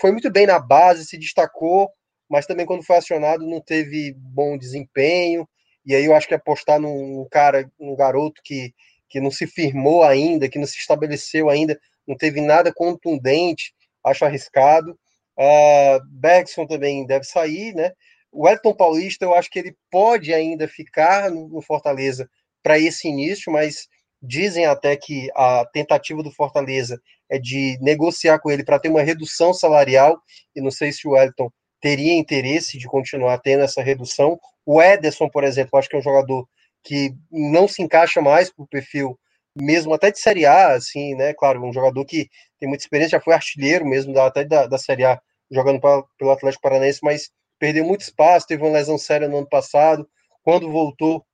foi 0.00 0.12
muito 0.12 0.30
bem 0.30 0.46
na 0.46 0.58
base, 0.58 1.06
se 1.06 1.18
destacou, 1.18 1.90
mas 2.32 2.46
também 2.46 2.64
quando 2.64 2.82
foi 2.82 2.96
acionado 2.96 3.46
não 3.46 3.60
teve 3.60 4.14
bom 4.16 4.56
desempenho, 4.56 5.46
e 5.84 5.94
aí 5.94 6.06
eu 6.06 6.14
acho 6.16 6.26
que 6.26 6.32
apostar 6.32 6.80
num 6.80 7.28
cara, 7.30 7.70
num 7.78 7.94
garoto 7.94 8.40
que, 8.42 8.72
que 9.06 9.20
não 9.20 9.30
se 9.30 9.46
firmou 9.46 10.02
ainda, 10.02 10.48
que 10.48 10.58
não 10.58 10.66
se 10.66 10.78
estabeleceu 10.78 11.50
ainda, 11.50 11.78
não 12.08 12.16
teve 12.16 12.40
nada 12.40 12.72
contundente, 12.72 13.74
acho 14.02 14.24
arriscado. 14.24 14.98
Uh, 15.38 16.00
Bergson 16.08 16.66
também 16.66 17.06
deve 17.06 17.26
sair, 17.26 17.74
né? 17.74 17.92
O 18.32 18.48
Elton 18.48 18.74
Paulista, 18.74 19.26
eu 19.26 19.34
acho 19.34 19.50
que 19.50 19.58
ele 19.58 19.76
pode 19.90 20.32
ainda 20.32 20.66
ficar 20.66 21.30
no, 21.30 21.48
no 21.50 21.60
Fortaleza 21.60 22.30
para 22.62 22.78
esse 22.78 23.08
início, 23.08 23.52
mas 23.52 23.88
Dizem 24.24 24.66
até 24.66 24.96
que 24.96 25.28
a 25.34 25.66
tentativa 25.72 26.22
do 26.22 26.30
Fortaleza 26.30 27.02
é 27.28 27.40
de 27.40 27.76
negociar 27.80 28.38
com 28.38 28.52
ele 28.52 28.62
para 28.62 28.78
ter 28.78 28.88
uma 28.88 29.02
redução 29.02 29.52
salarial, 29.52 30.16
e 30.54 30.60
não 30.60 30.70
sei 30.70 30.92
se 30.92 31.08
o 31.08 31.10
Wellington 31.10 31.50
teria 31.82 32.14
interesse 32.14 32.78
de 32.78 32.86
continuar 32.86 33.38
tendo 33.38 33.64
essa 33.64 33.82
redução. 33.82 34.38
O 34.64 34.80
Ederson, 34.80 35.28
por 35.28 35.42
exemplo, 35.42 35.76
acho 35.78 35.88
que 35.88 35.96
é 35.96 35.98
um 35.98 36.02
jogador 36.02 36.48
que 36.84 37.12
não 37.30 37.66
se 37.66 37.82
encaixa 37.82 38.22
mais 38.22 38.50
para 38.50 38.62
o 38.62 38.68
perfil, 38.68 39.18
mesmo 39.54 39.92
até 39.92 40.10
de 40.10 40.20
Série 40.20 40.46
A, 40.46 40.74
assim, 40.74 41.14
né? 41.16 41.34
Claro, 41.34 41.62
um 41.62 41.72
jogador 41.72 42.04
que 42.04 42.28
tem 42.58 42.68
muita 42.68 42.84
experiência, 42.84 43.18
já 43.18 43.20
foi 43.20 43.34
artilheiro 43.34 43.84
mesmo, 43.84 44.16
até 44.18 44.44
da, 44.44 44.66
da 44.66 44.78
Série 44.78 45.04
A, 45.04 45.20
jogando 45.50 45.80
pra, 45.80 46.02
pelo 46.16 46.30
Atlético 46.30 46.62
Paranaense, 46.62 47.00
mas 47.02 47.30
perdeu 47.58 47.84
muito 47.84 48.02
espaço, 48.02 48.46
teve 48.46 48.62
uma 48.62 48.72
lesão 48.72 48.96
séria 48.96 49.28
no 49.28 49.38
ano 49.38 49.48
passado. 49.48 50.08
Quando 50.42 50.70
voltou, 50.70 51.24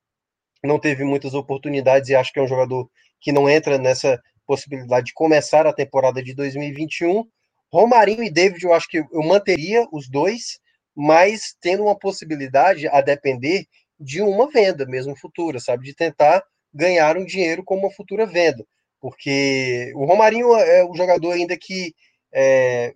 não 0.65 0.79
teve 0.79 1.05
muitas 1.05 1.35
oportunidades 1.35 2.09
e 2.09 2.17
acho 2.17 2.33
que 2.33 2.41
é 2.41 2.43
um 2.43 2.49
jogador 2.49 2.91
que 3.21 3.33
não 3.33 3.49
entra 3.49 3.79
nessa 3.79 4.21
possibilidade 4.47 5.07
de 5.09 5.13
começar 5.13 5.67
a 5.67 5.73
temporada 5.75 6.23
de 6.23 6.35
2021. 6.35 7.25
Romarinho 7.73 8.23
e 8.23 8.31
David, 8.31 8.65
eu 8.65 8.73
acho 8.73 8.89
que 8.89 8.99
eu 8.99 9.23
manteria 9.23 9.87
os 9.93 10.09
dois, 10.09 10.59
mas 10.97 11.55
tendo 11.61 11.85
uma 11.85 11.99
possibilidade 11.99 12.89
a 12.89 13.01
depender 13.01 13.67
de 14.01 14.23
uma 14.23 14.51
venda 14.51 14.87
mesmo 14.87 15.17
futura, 15.17 15.61
sabe? 15.61 15.85
De 15.85 15.95
tentar 15.95 16.43
ganhar 16.73 17.17
um 17.17 17.25
dinheiro 17.25 17.63
com 17.65 17.77
uma 17.77 17.91
futura 17.91 18.27
venda. 18.27 18.65
Porque 19.01 19.93
o 19.95 20.05
Romarinho 20.05 20.55
é 20.55 20.85
o 20.85 20.95
jogador 20.95 21.33
ainda 21.33 21.57
que 21.57 21.95
é, 22.33 22.93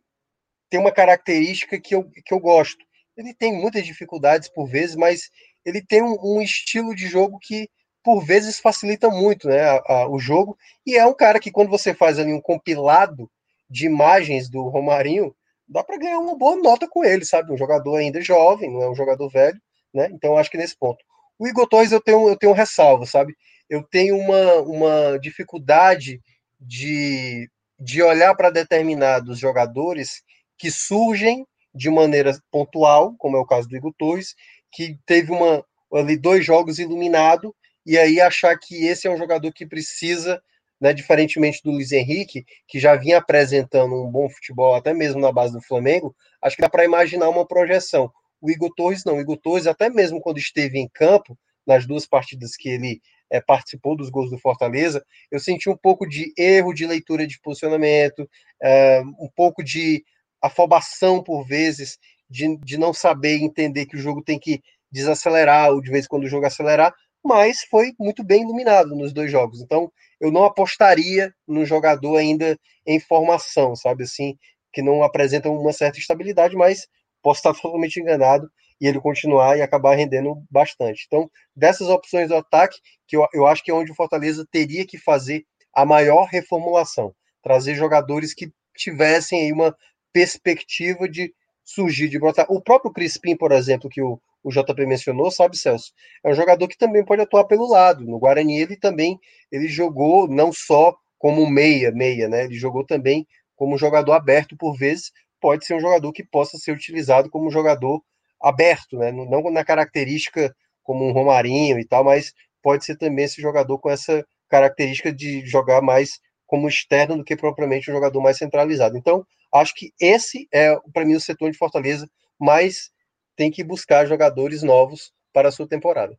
tem 0.70 0.80
uma 0.80 0.92
característica 0.92 1.80
que 1.80 1.94
eu, 1.94 2.08
que 2.24 2.32
eu 2.32 2.40
gosto. 2.40 2.84
Ele 3.16 3.34
tem 3.34 3.52
muitas 3.52 3.84
dificuldades 3.84 4.48
por 4.48 4.66
vezes, 4.66 4.96
mas 4.96 5.30
ele 5.64 5.84
tem 5.84 6.02
um, 6.02 6.16
um 6.22 6.42
estilo 6.42 6.94
de 6.94 7.06
jogo 7.06 7.38
que 7.40 7.68
por 8.02 8.24
vezes 8.24 8.58
facilita 8.58 9.08
muito 9.10 9.48
né, 9.48 9.60
a, 9.60 9.82
a, 9.86 10.08
o 10.08 10.18
jogo. 10.18 10.56
E 10.84 10.96
é 10.96 11.06
um 11.06 11.14
cara 11.14 11.38
que, 11.38 11.52
quando 11.52 11.70
você 11.70 11.94
faz 11.94 12.18
ali 12.18 12.32
um 12.32 12.40
compilado 12.40 13.30
de 13.72 13.86
imagens 13.86 14.50
do 14.50 14.68
Romarinho, 14.68 15.34
dá 15.66 15.82
para 15.82 15.96
ganhar 15.96 16.18
uma 16.18 16.36
boa 16.36 16.56
nota 16.56 16.86
com 16.86 17.02
ele, 17.02 17.24
sabe? 17.24 17.50
Um 17.50 17.56
jogador 17.56 17.96
ainda 17.96 18.20
jovem, 18.20 18.70
não 18.70 18.82
é 18.82 18.90
um 18.90 18.94
jogador 18.94 19.30
velho, 19.30 19.58
né? 19.94 20.10
Então 20.12 20.36
acho 20.36 20.50
que 20.50 20.58
nesse 20.58 20.76
ponto. 20.76 21.02
O 21.38 21.48
Igor 21.48 21.66
Torres 21.66 21.90
eu 21.90 22.00
tenho, 22.00 22.28
eu 22.28 22.36
tenho 22.36 22.52
um 22.52 22.54
ressalvo, 22.54 23.06
sabe? 23.06 23.34
Eu 23.70 23.82
tenho 23.82 24.14
uma, 24.18 24.56
uma 24.60 25.18
dificuldade 25.18 26.20
de, 26.60 27.50
de 27.80 28.02
olhar 28.02 28.34
para 28.34 28.50
determinados 28.50 29.38
jogadores 29.38 30.22
que 30.58 30.70
surgem 30.70 31.46
de 31.74 31.88
maneira 31.88 32.38
pontual, 32.50 33.14
como 33.16 33.38
é 33.38 33.40
o 33.40 33.46
caso 33.46 33.66
do 33.66 33.74
Igor 33.74 33.94
Torres, 33.98 34.34
que 34.70 34.98
teve 35.06 35.32
uma, 35.32 35.64
ali 35.94 36.18
dois 36.18 36.44
jogos 36.44 36.78
iluminado, 36.78 37.54
e 37.86 37.96
aí 37.96 38.20
achar 38.20 38.56
que 38.58 38.84
esse 38.84 39.08
é 39.08 39.10
um 39.10 39.16
jogador 39.16 39.50
que 39.52 39.66
precisa, 39.66 40.42
né, 40.82 40.92
diferentemente 40.92 41.60
do 41.62 41.70
Luiz 41.70 41.92
Henrique, 41.92 42.44
que 42.66 42.80
já 42.80 42.96
vinha 42.96 43.18
apresentando 43.18 43.94
um 43.94 44.10
bom 44.10 44.28
futebol, 44.28 44.74
até 44.74 44.92
mesmo 44.92 45.20
na 45.20 45.30
base 45.30 45.52
do 45.52 45.62
Flamengo, 45.62 46.12
acho 46.42 46.56
que 46.56 46.62
dá 46.62 46.68
para 46.68 46.84
imaginar 46.84 47.28
uma 47.28 47.46
projeção. 47.46 48.10
O 48.40 48.50
Igor 48.50 48.68
Torres 48.74 49.04
não. 49.04 49.18
O 49.18 49.20
Igor 49.20 49.36
Torres, 49.36 49.68
até 49.68 49.88
mesmo 49.88 50.20
quando 50.20 50.38
esteve 50.38 50.80
em 50.80 50.88
campo, 50.92 51.38
nas 51.64 51.86
duas 51.86 52.04
partidas 52.04 52.56
que 52.56 52.68
ele 52.68 53.00
é, 53.30 53.40
participou 53.40 53.96
dos 53.96 54.10
gols 54.10 54.28
do 54.28 54.40
Fortaleza, 54.40 55.00
eu 55.30 55.38
senti 55.38 55.70
um 55.70 55.76
pouco 55.76 56.04
de 56.04 56.32
erro 56.36 56.74
de 56.74 56.84
leitura 56.84 57.28
de 57.28 57.40
posicionamento, 57.40 58.28
é, 58.60 59.02
um 59.20 59.28
pouco 59.36 59.62
de 59.62 60.02
afobação 60.42 61.22
por 61.22 61.46
vezes, 61.46 61.96
de, 62.28 62.56
de 62.56 62.76
não 62.76 62.92
saber 62.92 63.36
entender 63.36 63.86
que 63.86 63.94
o 63.94 64.00
jogo 64.00 64.20
tem 64.20 64.36
que 64.36 64.60
desacelerar, 64.90 65.70
ou 65.70 65.80
de 65.80 65.92
vez 65.92 66.06
em 66.06 66.08
quando 66.08 66.24
o 66.24 66.28
jogo 66.28 66.44
acelerar, 66.44 66.92
mas 67.24 67.62
foi 67.70 67.92
muito 68.00 68.24
bem 68.24 68.42
iluminado 68.42 68.96
nos 68.96 69.12
dois 69.12 69.30
jogos. 69.30 69.60
Então, 69.60 69.92
eu 70.22 70.30
não 70.30 70.44
apostaria 70.44 71.34
no 71.48 71.66
jogador 71.66 72.16
ainda 72.16 72.56
em 72.86 73.00
formação, 73.00 73.74
sabe 73.74 74.04
assim, 74.04 74.38
que 74.72 74.80
não 74.80 75.02
apresenta 75.02 75.50
uma 75.50 75.72
certa 75.72 75.98
estabilidade, 75.98 76.54
mas 76.54 76.86
posso 77.20 77.40
estar 77.40 77.52
totalmente 77.52 77.98
enganado 78.00 78.48
e 78.80 78.86
ele 78.86 79.00
continuar 79.00 79.58
e 79.58 79.62
acabar 79.62 79.96
rendendo 79.96 80.40
bastante. 80.48 81.04
Então, 81.08 81.28
dessas 81.56 81.88
opções 81.88 82.28
do 82.28 82.36
ataque, 82.36 82.78
que 83.08 83.16
eu, 83.16 83.26
eu 83.34 83.48
acho 83.48 83.64
que 83.64 83.70
é 83.72 83.74
onde 83.74 83.90
o 83.90 83.96
Fortaleza 83.96 84.46
teria 84.48 84.86
que 84.86 84.96
fazer 84.96 85.44
a 85.74 85.84
maior 85.84 86.26
reformulação, 86.26 87.12
trazer 87.42 87.74
jogadores 87.74 88.32
que 88.32 88.52
tivessem 88.76 89.40
aí 89.40 89.52
uma 89.52 89.76
perspectiva 90.12 91.08
de 91.08 91.34
surgir, 91.64 92.08
de 92.08 92.18
brotar. 92.20 92.46
O 92.48 92.62
próprio 92.62 92.92
Crispim, 92.92 93.36
por 93.36 93.50
exemplo, 93.50 93.90
que 93.90 94.00
o, 94.00 94.20
o 94.42 94.50
JP 94.50 94.86
mencionou, 94.86 95.30
sabe, 95.30 95.56
Celso? 95.56 95.92
É 96.24 96.30
um 96.30 96.34
jogador 96.34 96.66
que 96.68 96.76
também 96.76 97.04
pode 97.04 97.22
atuar 97.22 97.44
pelo 97.44 97.68
lado. 97.68 98.04
No 98.04 98.18
Guarani 98.18 98.60
ele 98.60 98.76
também 98.76 99.18
ele 99.50 99.68
jogou 99.68 100.28
não 100.28 100.52
só 100.52 100.94
como 101.18 101.48
meia, 101.48 101.92
meia, 101.92 102.28
né? 102.28 102.44
Ele 102.44 102.54
jogou 102.54 102.84
também 102.84 103.26
como 103.54 103.78
jogador 103.78 104.12
aberto 104.12 104.56
por 104.56 104.76
vezes, 104.76 105.12
pode 105.40 105.64
ser 105.64 105.74
um 105.74 105.80
jogador 105.80 106.12
que 106.12 106.24
possa 106.24 106.58
ser 106.58 106.72
utilizado 106.72 107.30
como 107.30 107.50
jogador 107.50 108.02
aberto, 108.42 108.98
né? 108.98 109.12
Não 109.12 109.50
na 109.50 109.64
característica 109.64 110.54
como 110.82 111.06
um 111.06 111.12
Romarinho 111.12 111.78
e 111.78 111.86
tal, 111.86 112.02
mas 112.04 112.32
pode 112.62 112.84
ser 112.84 112.96
também 112.96 113.24
esse 113.24 113.40
jogador 113.40 113.78
com 113.78 113.90
essa 113.90 114.24
característica 114.48 115.12
de 115.12 115.46
jogar 115.46 115.80
mais 115.80 116.20
como 116.46 116.68
externo 116.68 117.16
do 117.16 117.24
que 117.24 117.36
propriamente 117.36 117.90
um 117.90 117.94
jogador 117.94 118.20
mais 118.20 118.36
centralizado. 118.36 118.96
Então, 118.98 119.24
acho 119.54 119.74
que 119.74 119.92
esse 120.00 120.46
é, 120.52 120.76
para 120.92 121.04
mim, 121.04 121.14
o 121.14 121.20
setor 121.20 121.50
de 121.50 121.56
Fortaleza 121.56 122.08
mais 122.38 122.90
tem 123.36 123.50
que 123.50 123.64
buscar 123.64 124.06
jogadores 124.06 124.62
novos 124.62 125.12
para 125.32 125.48
a 125.48 125.52
sua 125.52 125.66
temporada. 125.66 126.16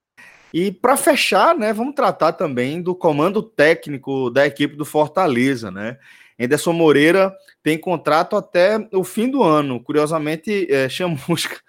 E 0.53 0.71
para 0.71 0.95
fechar, 0.95 1.57
né, 1.57 1.73
vamos 1.73 1.95
tratar 1.95 2.33
também 2.33 2.81
do 2.81 2.95
comando 2.95 3.41
técnico 3.41 4.29
da 4.29 4.45
equipe 4.45 4.75
do 4.75 4.85
Fortaleza, 4.85 5.71
né? 5.71 5.97
Anderson 6.39 6.73
Moreira 6.73 7.33
tem 7.63 7.77
contrato 7.77 8.35
até 8.35 8.77
o 8.91 9.03
fim 9.03 9.29
do 9.29 9.41
ano. 9.41 9.81
Curiosamente, 9.83 10.67
é, 10.71 10.87
Chamusca 10.89 11.59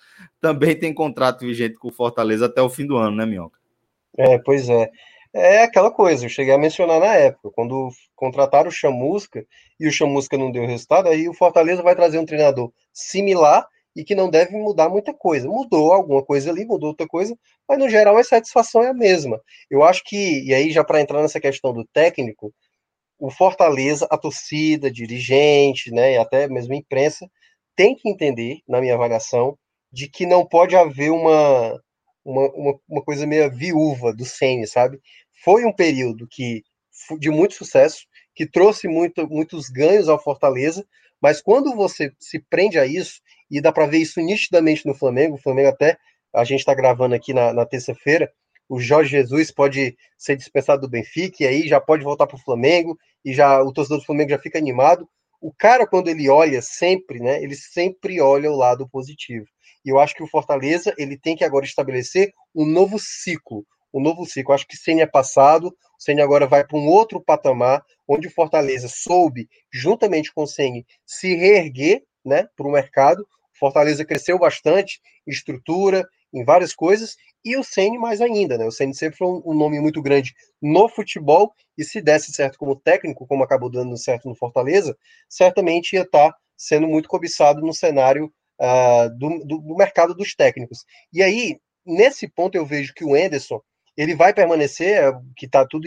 também 0.41 0.77
tem 0.79 0.93
contrato 0.93 1.41
vigente 1.41 1.77
com 1.77 1.89
o 1.89 1.93
Fortaleza 1.93 2.47
até 2.47 2.61
o 2.61 2.69
fim 2.69 2.87
do 2.87 2.97
ano, 2.97 3.16
né, 3.16 3.25
Minhoca? 3.25 3.59
É, 4.19 4.39
pois 4.39 4.69
é. 4.69 4.91
É 5.33 5.65
aquela 5.65 5.91
coisa, 5.91 6.25
eu 6.25 6.29
cheguei 6.29 6.55
a 6.55 6.59
mencionar 6.59 7.01
na 7.01 7.15
época, 7.15 7.51
quando 7.51 7.91
contrataram 8.15 8.69
o 8.69 8.73
Chamusca 8.73 9.45
e 9.81 9.89
o 9.89 9.93
Chamusca 9.93 10.39
não 10.39 10.53
deu 10.53 10.65
resultado, 10.65 11.09
aí 11.09 11.29
o 11.29 11.35
Fortaleza 11.35 11.83
vai 11.83 11.97
trazer 11.97 12.19
um 12.19 12.25
treinador 12.25 12.71
similar 12.93 13.66
e 13.95 14.05
que 14.05 14.15
não 14.15 14.29
deve 14.29 14.57
mudar 14.57 14.89
muita 14.89 15.15
coisa. 15.15 15.49
Mudou 15.49 15.93
alguma 15.93 16.25
coisa 16.25 16.51
ali, 16.51 16.65
mudou 16.65 16.91
outra 16.91 17.07
coisa, 17.07 17.37
mas 17.69 17.79
no 17.79 17.89
geral 17.89 18.16
a 18.16 18.25
satisfação 18.25 18.83
é 18.83 18.89
a 18.89 18.95
mesma. 18.95 19.41
Eu 19.71 19.83
acho 19.83 20.03
que, 20.05 20.45
e 20.45 20.53
aí 20.53 20.71
já 20.71 20.83
para 20.83 21.01
entrar 21.01 21.23
nessa 21.23 21.41
questão 21.41 21.73
do 21.73 21.87
técnico, 21.93 22.53
o 23.19 23.31
Fortaleza, 23.31 24.07
a 24.11 24.19
torcida, 24.19 24.91
dirigente, 24.91 25.91
né, 25.91 26.19
até 26.19 26.49
mesmo 26.49 26.75
a 26.75 26.77
imprensa, 26.77 27.29
tem 27.77 27.95
que 27.95 28.09
entender, 28.09 28.59
na 28.69 28.81
minha 28.81 28.95
avaliação, 28.95 29.57
de 29.93 30.09
que 30.09 30.27
não 30.27 30.45
pode 30.45 30.77
haver 30.77 31.11
uma, 31.11 31.81
uma, 32.25 32.49
uma, 32.53 32.81
uma 32.89 33.03
coisa 33.03 33.27
meio 33.27 33.51
viúva 33.51 34.12
do 34.12 34.25
Sene, 34.25 34.66
sabe? 34.66 35.01
Foi 35.45 35.65
um 35.65 35.73
período 35.73 36.27
que 36.29 36.62
de 37.19 37.31
muito 37.31 37.55
sucesso, 37.55 38.07
que 38.35 38.47
trouxe 38.47 38.89
muito, 38.89 39.29
muitos 39.29 39.69
ganhos 39.69 40.09
ao 40.09 40.23
Fortaleza, 40.23 40.87
mas 41.21 41.41
quando 41.41 41.75
você 41.75 42.12
se 42.19 42.39
prende 42.39 42.79
a 42.79 42.87
isso, 42.87 43.21
e 43.59 43.61
dá 43.61 43.73
para 43.73 43.87
ver 43.87 43.99
isso 43.99 44.21
nitidamente 44.21 44.87
no 44.87 44.95
Flamengo, 44.95 45.37
o 45.37 45.41
Flamengo 45.41 45.69
até, 45.69 45.97
a 46.35 46.45
gente 46.45 46.61
está 46.61 46.75
gravando 46.75 47.15
aqui 47.15 47.33
na, 47.33 47.53
na 47.53 47.65
terça-feira, 47.65 48.31
o 48.69 48.81
Jorge 48.81 49.11
Jesus 49.11 49.51
pode 49.51 49.97
ser 50.17 50.37
dispensado 50.37 50.83
do 50.83 50.89
Benfica, 50.89 51.45
e 51.45 51.47
aí 51.47 51.69
já 51.69 51.81
pode 51.81 52.03
voltar 52.03 52.27
para 52.27 52.37
o 52.37 52.43
Flamengo, 52.43 52.99
e 53.25 53.33
já 53.33 53.63
o 53.63 53.73
torcedor 53.73 53.99
do 53.99 54.05
Flamengo 54.05 54.31
já 54.31 54.39
fica 54.39 54.59
animado. 54.59 55.09
O 55.41 55.53
cara, 55.53 55.87
quando 55.87 56.09
ele 56.09 56.29
olha 56.29 56.63
sempre, 56.63 57.21
né, 57.21 57.43
ele 57.43 57.55
sempre 57.55 58.21
olha 58.21 58.51
o 58.51 58.57
lado 58.57 58.89
positivo. 58.89 59.47
E 59.85 59.91
eu 59.91 59.99
acho 59.99 60.15
que 60.15 60.23
o 60.23 60.27
Fortaleza 60.27 60.95
ele 60.97 61.19
tem 61.19 61.37
que 61.37 61.45
agora 61.45 61.67
estabelecer 61.67 62.33
um 62.55 62.65
novo 62.65 62.99
ciclo. 62.99 63.67
Um 63.93 64.01
novo 64.01 64.25
ciclo. 64.25 64.53
Eu 64.53 64.55
acho 64.55 64.67
que 64.67 64.77
Senna 64.77 65.03
é 65.03 65.07
passado, 65.07 65.69
o 65.69 66.03
Senna 66.03 66.25
agora 66.25 66.47
vai 66.47 66.67
para 66.67 66.79
um 66.79 66.87
outro 66.87 67.21
patamar, 67.21 67.85
onde 68.09 68.29
o 68.29 68.31
Fortaleza 68.31 68.89
soube, 68.89 69.47
juntamente 69.73 70.33
com 70.33 70.45
o 70.45 70.47
Senna, 70.47 70.83
se 71.05 71.35
reerguer 71.35 72.03
né, 72.25 72.49
para 72.57 72.67
o 72.67 72.73
mercado. 72.73 73.27
Fortaleza 73.59 74.05
cresceu 74.05 74.39
bastante 74.39 75.01
estrutura, 75.27 76.07
em 76.33 76.45
várias 76.45 76.75
coisas, 76.75 77.17
e 77.45 77.57
o 77.57 77.63
Ceni 77.63 77.97
mais 77.97 78.21
ainda, 78.21 78.59
né? 78.59 78.65
O 78.67 78.71
Ceni 78.73 78.95
sempre 78.95 79.17
foi 79.17 79.29
um, 79.29 79.55
nome 79.55 79.79
muito 79.79 80.03
grande 80.03 80.35
no 80.61 80.89
futebol, 80.89 81.55
e 81.79 81.85
se 81.85 82.03
desse 82.03 82.33
certo 82.33 82.59
como 82.59 82.75
técnico, 82.75 83.27
como 83.27 83.45
acabou 83.45 83.71
dando 83.71 83.97
certo 83.97 84.29
no 84.29 84.35
Fortaleza, 84.35 84.97
certamente 85.29 85.93
ia 85.93 86.03
estar 86.03 86.33
tá 86.33 86.39
sendo 86.57 86.89
muito 86.89 87.09
cobiçado 87.09 87.61
no 87.61 87.73
cenário 87.73 88.33
uh, 88.61 89.09
do, 89.17 89.45
do, 89.45 89.59
do, 89.59 89.77
mercado 89.77 90.15
dos 90.15 90.35
técnicos. 90.35 90.85
E 91.13 91.23
aí, 91.23 91.61
nesse 91.87 92.27
ponto, 92.27 92.57
eu 92.57 92.67
vejo 92.67 92.93
que 92.93 93.05
o 93.05 93.17
Enderson 93.17 93.61
ele 93.97 94.17
vai 94.17 94.35
permanecer, 94.35 95.05
é, 95.05 95.13
que 95.37 95.47
está 95.47 95.65
tudo 95.65 95.87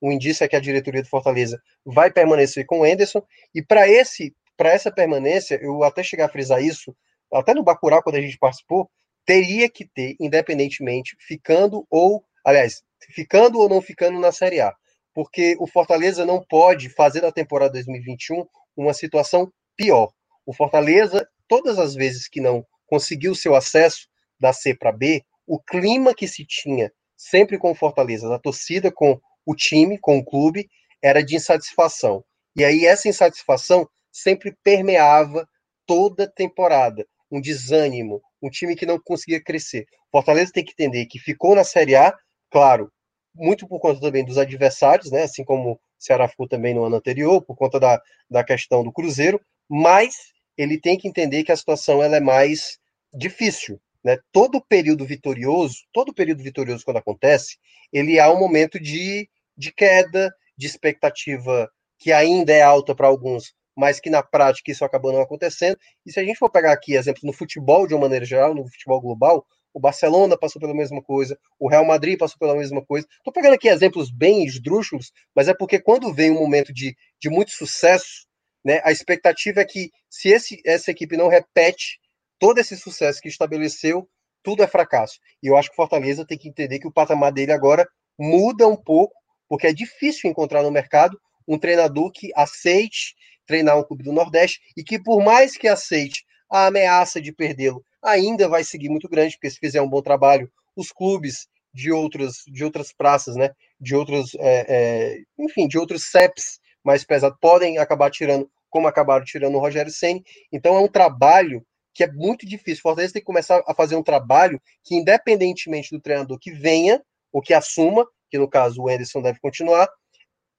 o 0.00 0.12
indício 0.12 0.44
é 0.44 0.48
que 0.48 0.54
a 0.54 0.60
diretoria 0.60 1.02
do 1.02 1.08
Fortaleza 1.08 1.60
vai 1.84 2.08
permanecer 2.08 2.64
com 2.66 2.80
o 2.80 2.86
Enderson, 2.86 3.20
e 3.52 3.60
para 3.60 3.88
esse 3.88 4.32
para 4.56 4.72
essa 4.72 4.90
permanência, 4.90 5.56
eu 5.62 5.84
até 5.84 6.02
chegar 6.02 6.24
a 6.26 6.28
frisar 6.28 6.60
isso, 6.60 6.92
até 7.32 7.54
no 7.54 7.62
Bacurau, 7.62 8.02
quando 8.02 8.16
a 8.16 8.20
gente 8.20 8.38
participou, 8.38 8.90
teria 9.24 9.68
que 9.68 9.86
ter, 9.86 10.16
independentemente, 10.20 11.16
ficando 11.20 11.86
ou, 11.90 12.24
aliás, 12.44 12.82
ficando 13.14 13.58
ou 13.58 13.68
não 13.68 13.80
ficando 13.82 14.18
na 14.18 14.32
Série 14.32 14.60
A. 14.60 14.74
porque 15.14 15.56
o 15.58 15.66
Fortaleza 15.66 16.24
não 16.24 16.40
pode 16.40 16.88
fazer 16.90 17.20
da 17.20 17.32
temporada 17.32 17.72
2021 17.72 18.46
uma 18.76 18.94
situação 18.94 19.52
pior. 19.76 20.12
O 20.46 20.54
Fortaleza, 20.54 21.28
todas 21.48 21.76
as 21.76 21.94
vezes 21.94 22.28
que 22.28 22.40
não 22.40 22.64
conseguiu 22.86 23.34
seu 23.34 23.56
acesso 23.56 24.06
da 24.40 24.52
C 24.52 24.74
para 24.76 24.92
B, 24.92 25.24
o 25.44 25.60
clima 25.60 26.14
que 26.14 26.28
se 26.28 26.46
tinha 26.46 26.92
sempre 27.16 27.58
com 27.58 27.72
o 27.72 27.74
Fortaleza, 27.74 28.28
da 28.28 28.38
torcida 28.38 28.92
com 28.92 29.20
o 29.44 29.56
time, 29.56 29.98
com 29.98 30.18
o 30.18 30.24
clube, 30.24 30.68
era 31.02 31.20
de 31.20 31.34
insatisfação. 31.34 32.24
E 32.54 32.64
aí 32.64 32.86
essa 32.86 33.08
insatisfação 33.08 33.88
sempre 34.12 34.56
permeava 34.62 35.48
toda 35.84 36.24
a 36.24 36.30
temporada, 36.30 37.04
um 37.30 37.40
desânimo, 37.40 38.22
um 38.42 38.50
time 38.50 38.74
que 38.74 38.86
não 38.86 38.98
conseguia 38.98 39.42
crescer. 39.42 39.86
Fortaleza 40.10 40.52
tem 40.52 40.64
que 40.64 40.72
entender 40.72 41.06
que 41.06 41.18
ficou 41.18 41.54
na 41.54 41.64
Série 41.64 41.94
A, 41.94 42.14
claro, 42.50 42.90
muito 43.34 43.66
por 43.66 43.80
conta 43.80 44.00
também 44.00 44.24
dos 44.24 44.38
adversários, 44.38 45.10
né? 45.10 45.22
Assim 45.22 45.44
como 45.44 45.72
o 45.72 45.80
Ceará 45.98 46.28
ficou 46.28 46.48
também 46.48 46.74
no 46.74 46.84
ano 46.84 46.96
anterior, 46.96 47.42
por 47.42 47.56
conta 47.56 47.78
da, 47.78 48.00
da 48.30 48.42
questão 48.42 48.82
do 48.82 48.92
Cruzeiro, 48.92 49.40
mas 49.68 50.14
ele 50.56 50.80
tem 50.80 50.98
que 50.98 51.06
entender 51.06 51.44
que 51.44 51.52
a 51.52 51.56
situação 51.56 52.02
ela 52.02 52.16
é 52.16 52.20
mais 52.20 52.78
difícil. 53.12 53.80
Né? 54.02 54.18
Todo 54.32 54.60
período 54.60 55.04
vitorioso, 55.04 55.76
todo 55.92 56.14
período 56.14 56.42
vitorioso 56.42 56.84
quando 56.84 56.98
acontece, 56.98 57.56
ele 57.92 58.18
há 58.18 58.30
um 58.32 58.38
momento 58.38 58.78
de, 58.80 59.28
de 59.56 59.72
queda, 59.72 60.32
de 60.56 60.66
expectativa 60.66 61.70
que 61.98 62.12
ainda 62.12 62.52
é 62.52 62.62
alta 62.62 62.94
para 62.94 63.08
alguns, 63.08 63.54
mas 63.78 64.00
que 64.00 64.10
na 64.10 64.24
prática 64.24 64.72
isso 64.72 64.84
acabou 64.84 65.12
não 65.12 65.22
acontecendo. 65.22 65.78
E 66.04 66.10
se 66.10 66.18
a 66.18 66.24
gente 66.24 66.36
for 66.36 66.50
pegar 66.50 66.72
aqui 66.72 66.94
exemplos 66.94 67.22
no 67.22 67.32
futebol 67.32 67.86
de 67.86 67.94
uma 67.94 68.00
maneira 68.00 68.24
geral, 68.24 68.52
no 68.52 68.66
futebol 68.68 69.00
global, 69.00 69.46
o 69.72 69.78
Barcelona 69.78 70.36
passou 70.36 70.58
pela 70.58 70.74
mesma 70.74 71.00
coisa, 71.00 71.38
o 71.60 71.68
Real 71.68 71.84
Madrid 71.84 72.18
passou 72.18 72.36
pela 72.40 72.56
mesma 72.56 72.84
coisa. 72.84 73.06
Estou 73.18 73.32
pegando 73.32 73.54
aqui 73.54 73.68
exemplos 73.68 74.10
bem 74.10 74.44
esdrúxulos, 74.44 75.12
mas 75.32 75.46
é 75.46 75.54
porque 75.54 75.78
quando 75.78 76.12
vem 76.12 76.32
um 76.32 76.40
momento 76.40 76.74
de, 76.74 76.96
de 77.20 77.30
muito 77.30 77.52
sucesso, 77.52 78.26
né, 78.64 78.80
a 78.82 78.90
expectativa 78.90 79.60
é 79.60 79.64
que 79.64 79.92
se 80.10 80.28
esse, 80.28 80.60
essa 80.66 80.90
equipe 80.90 81.16
não 81.16 81.28
repete 81.28 82.00
todo 82.36 82.58
esse 82.58 82.76
sucesso 82.76 83.20
que 83.20 83.28
estabeleceu, 83.28 84.08
tudo 84.42 84.64
é 84.64 84.66
fracasso. 84.66 85.20
E 85.40 85.46
eu 85.46 85.56
acho 85.56 85.68
que 85.68 85.74
o 85.74 85.76
Fortaleza 85.76 86.26
tem 86.26 86.36
que 86.36 86.48
entender 86.48 86.80
que 86.80 86.88
o 86.88 86.92
patamar 86.92 87.32
dele 87.32 87.52
agora 87.52 87.86
muda 88.18 88.66
um 88.66 88.76
pouco, 88.76 89.14
porque 89.48 89.68
é 89.68 89.72
difícil 89.72 90.28
encontrar 90.28 90.64
no 90.64 90.70
mercado 90.72 91.16
um 91.46 91.56
treinador 91.56 92.10
que 92.10 92.32
aceite 92.34 93.14
treinar 93.48 93.76
um 93.76 93.82
clube 93.82 94.04
do 94.04 94.12
Nordeste 94.12 94.60
e 94.76 94.84
que, 94.84 95.02
por 95.02 95.24
mais 95.24 95.56
que 95.56 95.66
aceite 95.66 96.24
a 96.50 96.66
ameaça 96.66 97.20
de 97.20 97.32
perdê-lo, 97.32 97.82
ainda 98.00 98.48
vai 98.48 98.62
seguir 98.62 98.88
muito 98.88 99.08
grande, 99.08 99.34
porque 99.34 99.50
se 99.50 99.58
fizer 99.58 99.82
um 99.82 99.88
bom 99.88 100.02
trabalho, 100.02 100.50
os 100.76 100.92
clubes 100.92 101.48
de 101.74 101.90
outras, 101.90 102.42
de 102.46 102.64
outras 102.64 102.92
praças, 102.92 103.34
né, 103.34 103.50
de 103.80 103.96
outros, 103.96 104.34
é, 104.36 104.66
é, 104.68 105.18
enfim, 105.38 105.66
de 105.66 105.78
outros 105.78 106.10
CEPs 106.10 106.60
mais 106.84 107.04
pesados, 107.04 107.36
podem 107.40 107.78
acabar 107.78 108.10
tirando, 108.10 108.48
como 108.70 108.86
acabaram 108.86 109.24
tirando 109.24 109.56
o 109.56 109.60
Rogério 109.60 109.90
Senni. 109.90 110.22
Então 110.52 110.76
é 110.76 110.80
um 110.80 110.88
trabalho 110.88 111.64
que 111.94 112.04
é 112.04 112.12
muito 112.12 112.46
difícil. 112.46 112.82
Fortaleza 112.82 113.14
tem 113.14 113.22
que 113.22 113.26
começar 113.26 113.62
a 113.66 113.74
fazer 113.74 113.96
um 113.96 114.02
trabalho 114.02 114.60
que, 114.84 114.94
independentemente 114.94 115.90
do 115.90 116.00
treinador 116.00 116.38
que 116.38 116.52
venha, 116.52 117.02
ou 117.32 117.42
que 117.42 117.52
assuma, 117.52 118.06
que 118.30 118.38
no 118.38 118.48
caso 118.48 118.82
o 118.82 118.88
Anderson 118.88 119.20
deve 119.20 119.40
continuar, 119.40 119.88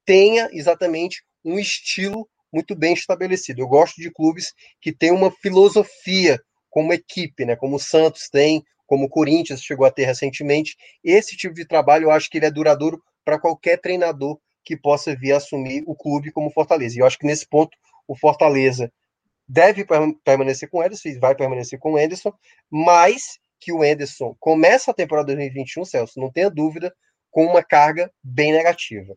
tenha 0.06 0.50
exatamente 0.52 1.24
um 1.44 1.58
estilo 1.58 2.28
muito 2.52 2.76
bem 2.76 2.94
estabelecido. 2.94 3.62
Eu 3.62 3.68
gosto 3.68 4.02
de 4.02 4.12
clubes 4.12 4.54
que 4.82 4.92
têm 4.92 5.12
uma 5.12 5.32
filosofia 5.32 6.40
como 6.70 6.94
equipe, 6.94 7.46
né? 7.46 7.56
Como 7.56 7.76
o 7.76 7.80
Santos 7.80 8.30
tem, 8.30 8.64
como 8.86 9.06
o 9.06 9.10
Corinthians 9.10 9.64
chegou 9.64 9.86
a 9.86 9.92
ter 9.92 10.06
recentemente. 10.06 10.76
Esse 11.04 11.36
tipo 11.38 11.54
de 11.54 11.66
trabalho 11.66 12.06
eu 12.06 12.12
acho 12.12 12.30
que 12.30 12.38
ele 12.38 12.46
é 12.46 12.52
duradouro 12.52 13.02
para 13.24 13.40
qualquer 13.40 13.78
treinador 13.78 14.40
que 14.64 14.76
possa 14.78 15.16
vir 15.16 15.34
assumir 15.34 15.84
o 15.88 15.96
clube 15.96 16.32
como 16.32 16.52
Fortaleza. 16.52 16.96
E 16.96 17.00
eu 17.00 17.06
acho 17.06 17.18
que 17.18 17.26
nesse 17.26 17.48
ponto 17.48 17.78
o 18.08 18.16
Fortaleza 18.16 18.92
deve 19.48 19.86
permanecer 20.24 20.70
com 20.70 20.80
o 20.80 20.84
Ederson 20.84 21.20
vai 21.20 21.36
permanecer 21.36 21.80
com 21.80 21.94
o 21.94 22.00
Ederson, 22.00 22.32
mas 22.70 23.40
que 23.60 23.74
o 23.74 23.84
Ederson 23.84 24.36
começa 24.40 24.92
a 24.92 24.94
temporada 24.94 25.28
2021, 25.28 25.86
Celso, 25.86 26.20
não 26.20 26.32
tenha 26.32 26.50
dúvida, 26.50 26.94
com 27.32 27.46
uma 27.46 27.64
carga 27.64 28.12
bem 28.24 28.52
negativa. 28.52 29.16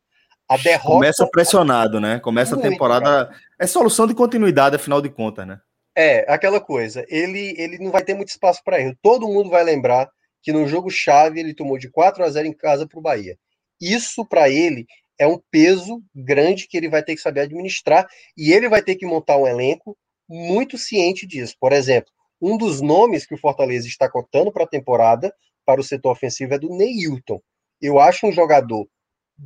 A 0.52 0.56
derrota. 0.58 0.96
Começa 0.96 1.26
pressionado, 1.26 1.98
né? 1.98 2.20
Começa 2.20 2.56
a 2.56 2.60
temporada. 2.60 3.26
Cara. 3.26 3.40
É 3.58 3.66
solução 3.66 4.06
de 4.06 4.14
continuidade, 4.14 4.76
afinal 4.76 5.00
de 5.00 5.08
contas, 5.08 5.46
né? 5.46 5.58
É, 5.96 6.30
aquela 6.30 6.60
coisa. 6.60 7.06
Ele, 7.08 7.54
ele 7.56 7.78
não 7.78 7.90
vai 7.90 8.04
ter 8.04 8.12
muito 8.12 8.28
espaço 8.28 8.60
para 8.62 8.78
erro. 8.78 8.94
Todo 9.00 9.28
mundo 9.28 9.48
vai 9.48 9.64
lembrar 9.64 10.10
que 10.42 10.52
no 10.52 10.68
jogo 10.68 10.90
chave 10.90 11.40
ele 11.40 11.54
tomou 11.54 11.78
de 11.78 11.90
4 11.90 12.22
a 12.22 12.28
0 12.28 12.46
em 12.46 12.52
casa 12.52 12.86
para 12.86 12.98
o 12.98 13.02
Bahia. 13.02 13.38
Isso 13.80 14.26
para 14.26 14.50
ele 14.50 14.86
é 15.18 15.26
um 15.26 15.40
peso 15.50 16.02
grande 16.14 16.68
que 16.68 16.76
ele 16.76 16.88
vai 16.88 17.02
ter 17.02 17.14
que 17.14 17.22
saber 17.22 17.40
administrar 17.40 18.06
e 18.36 18.52
ele 18.52 18.68
vai 18.68 18.82
ter 18.82 18.96
que 18.96 19.06
montar 19.06 19.38
um 19.38 19.46
elenco 19.46 19.96
muito 20.28 20.76
ciente 20.76 21.26
disso. 21.26 21.54
Por 21.58 21.72
exemplo, 21.72 22.12
um 22.40 22.58
dos 22.58 22.82
nomes 22.82 23.24
que 23.24 23.34
o 23.34 23.38
Fortaleza 23.38 23.86
está 23.86 24.06
cotando 24.06 24.52
para 24.52 24.64
a 24.64 24.68
temporada 24.68 25.32
para 25.64 25.80
o 25.80 25.84
setor 25.84 26.10
ofensivo 26.10 26.52
é 26.52 26.58
do 26.58 26.68
Neilton. 26.68 27.40
Eu 27.80 27.98
acho 27.98 28.26
um 28.26 28.32
jogador 28.32 28.86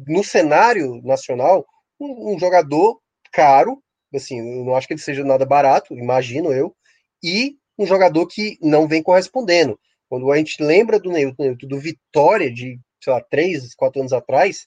no 0.06 0.22
cenário 0.22 1.00
nacional 1.02 1.66
um, 2.00 2.34
um 2.34 2.38
jogador 2.38 3.00
caro, 3.32 3.82
assim, 4.14 4.38
eu 4.38 4.64
não 4.64 4.74
acho 4.74 4.86
que 4.86 4.94
ele 4.94 5.00
seja 5.00 5.24
nada 5.24 5.44
barato, 5.44 5.94
imagino 5.94 6.52
eu, 6.52 6.74
e 7.22 7.56
um 7.78 7.86
jogador 7.86 8.26
que 8.26 8.58
não 8.62 8.86
vem 8.86 9.02
correspondendo. 9.02 9.78
Quando 10.08 10.30
a 10.30 10.36
gente 10.36 10.62
lembra 10.62 10.98
do 10.98 11.10
Neilton, 11.10 11.42
Neilton 11.42 11.66
do 11.66 11.78
Vitória 11.78 12.52
de, 12.52 12.78
sei 13.02 13.12
lá, 13.12 13.20
três, 13.20 13.74
quatro 13.74 14.00
anos 14.00 14.12
atrás, 14.12 14.66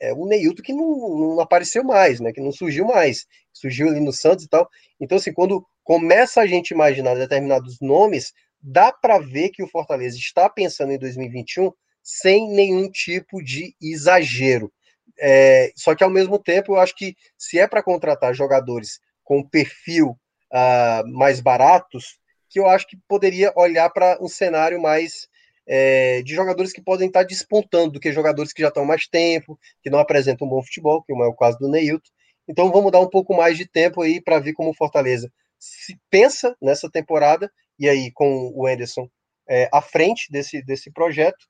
é 0.00 0.12
o 0.12 0.26
Neilton 0.26 0.62
que 0.62 0.72
não, 0.72 1.18
não 1.18 1.40
apareceu 1.40 1.84
mais, 1.84 2.20
né? 2.20 2.32
Que 2.32 2.40
não 2.40 2.52
surgiu 2.52 2.86
mais. 2.86 3.26
Surgiu 3.52 3.88
ali 3.88 4.00
no 4.00 4.12
Santos 4.12 4.44
e 4.44 4.48
tal. 4.48 4.68
Então, 5.00 5.18
assim, 5.18 5.32
quando 5.32 5.64
começa 5.84 6.40
a 6.40 6.46
gente 6.46 6.70
imaginar 6.70 7.14
determinados 7.14 7.78
nomes, 7.80 8.32
dá 8.60 8.92
para 8.92 9.18
ver 9.18 9.50
que 9.50 9.62
o 9.62 9.68
Fortaleza 9.68 10.16
está 10.16 10.48
pensando 10.48 10.92
em 10.92 10.98
2021 10.98 11.72
sem 12.08 12.48
nenhum 12.48 12.90
tipo 12.90 13.42
de 13.42 13.74
exagero. 13.82 14.72
É, 15.20 15.70
só 15.76 15.94
que 15.94 16.02
ao 16.02 16.08
mesmo 16.08 16.38
tempo, 16.38 16.72
eu 16.72 16.80
acho 16.80 16.96
que 16.96 17.14
se 17.36 17.58
é 17.58 17.66
para 17.66 17.82
contratar 17.82 18.32
jogadores 18.34 18.98
com 19.22 19.46
perfil 19.46 20.18
uh, 20.50 21.06
mais 21.06 21.38
baratos, 21.38 22.18
que 22.48 22.58
eu 22.58 22.66
acho 22.66 22.86
que 22.86 22.96
poderia 23.06 23.52
olhar 23.54 23.90
para 23.90 24.16
um 24.22 24.28
cenário 24.28 24.80
mais 24.80 25.28
é, 25.66 26.22
de 26.22 26.34
jogadores 26.34 26.72
que 26.72 26.80
podem 26.80 27.08
estar 27.08 27.24
despontando 27.24 27.92
do 27.92 28.00
que 28.00 28.10
jogadores 28.10 28.54
que 28.54 28.62
já 28.62 28.68
estão 28.68 28.86
mais 28.86 29.06
tempo, 29.06 29.58
que 29.82 29.90
não 29.90 29.98
apresentam 29.98 30.46
um 30.46 30.50
bom 30.50 30.62
futebol, 30.62 31.02
que 31.02 31.12
é 31.12 31.26
o 31.26 31.34
caso 31.34 31.58
do 31.58 31.68
Neilton. 31.68 32.08
Então 32.48 32.72
vamos 32.72 32.90
dar 32.90 33.00
um 33.00 33.10
pouco 33.10 33.36
mais 33.36 33.58
de 33.58 33.66
tempo 33.66 34.00
aí 34.00 34.18
para 34.18 34.38
ver 34.38 34.54
como 34.54 34.70
o 34.70 34.74
Fortaleza 34.74 35.30
se 35.58 35.98
pensa 36.08 36.56
nessa 36.62 36.88
temporada, 36.88 37.52
e 37.78 37.86
aí 37.86 38.10
com 38.12 38.50
o 38.54 38.66
Anderson 38.66 39.10
é, 39.46 39.68
à 39.70 39.82
frente 39.82 40.32
desse, 40.32 40.62
desse 40.62 40.90
projeto, 40.90 41.46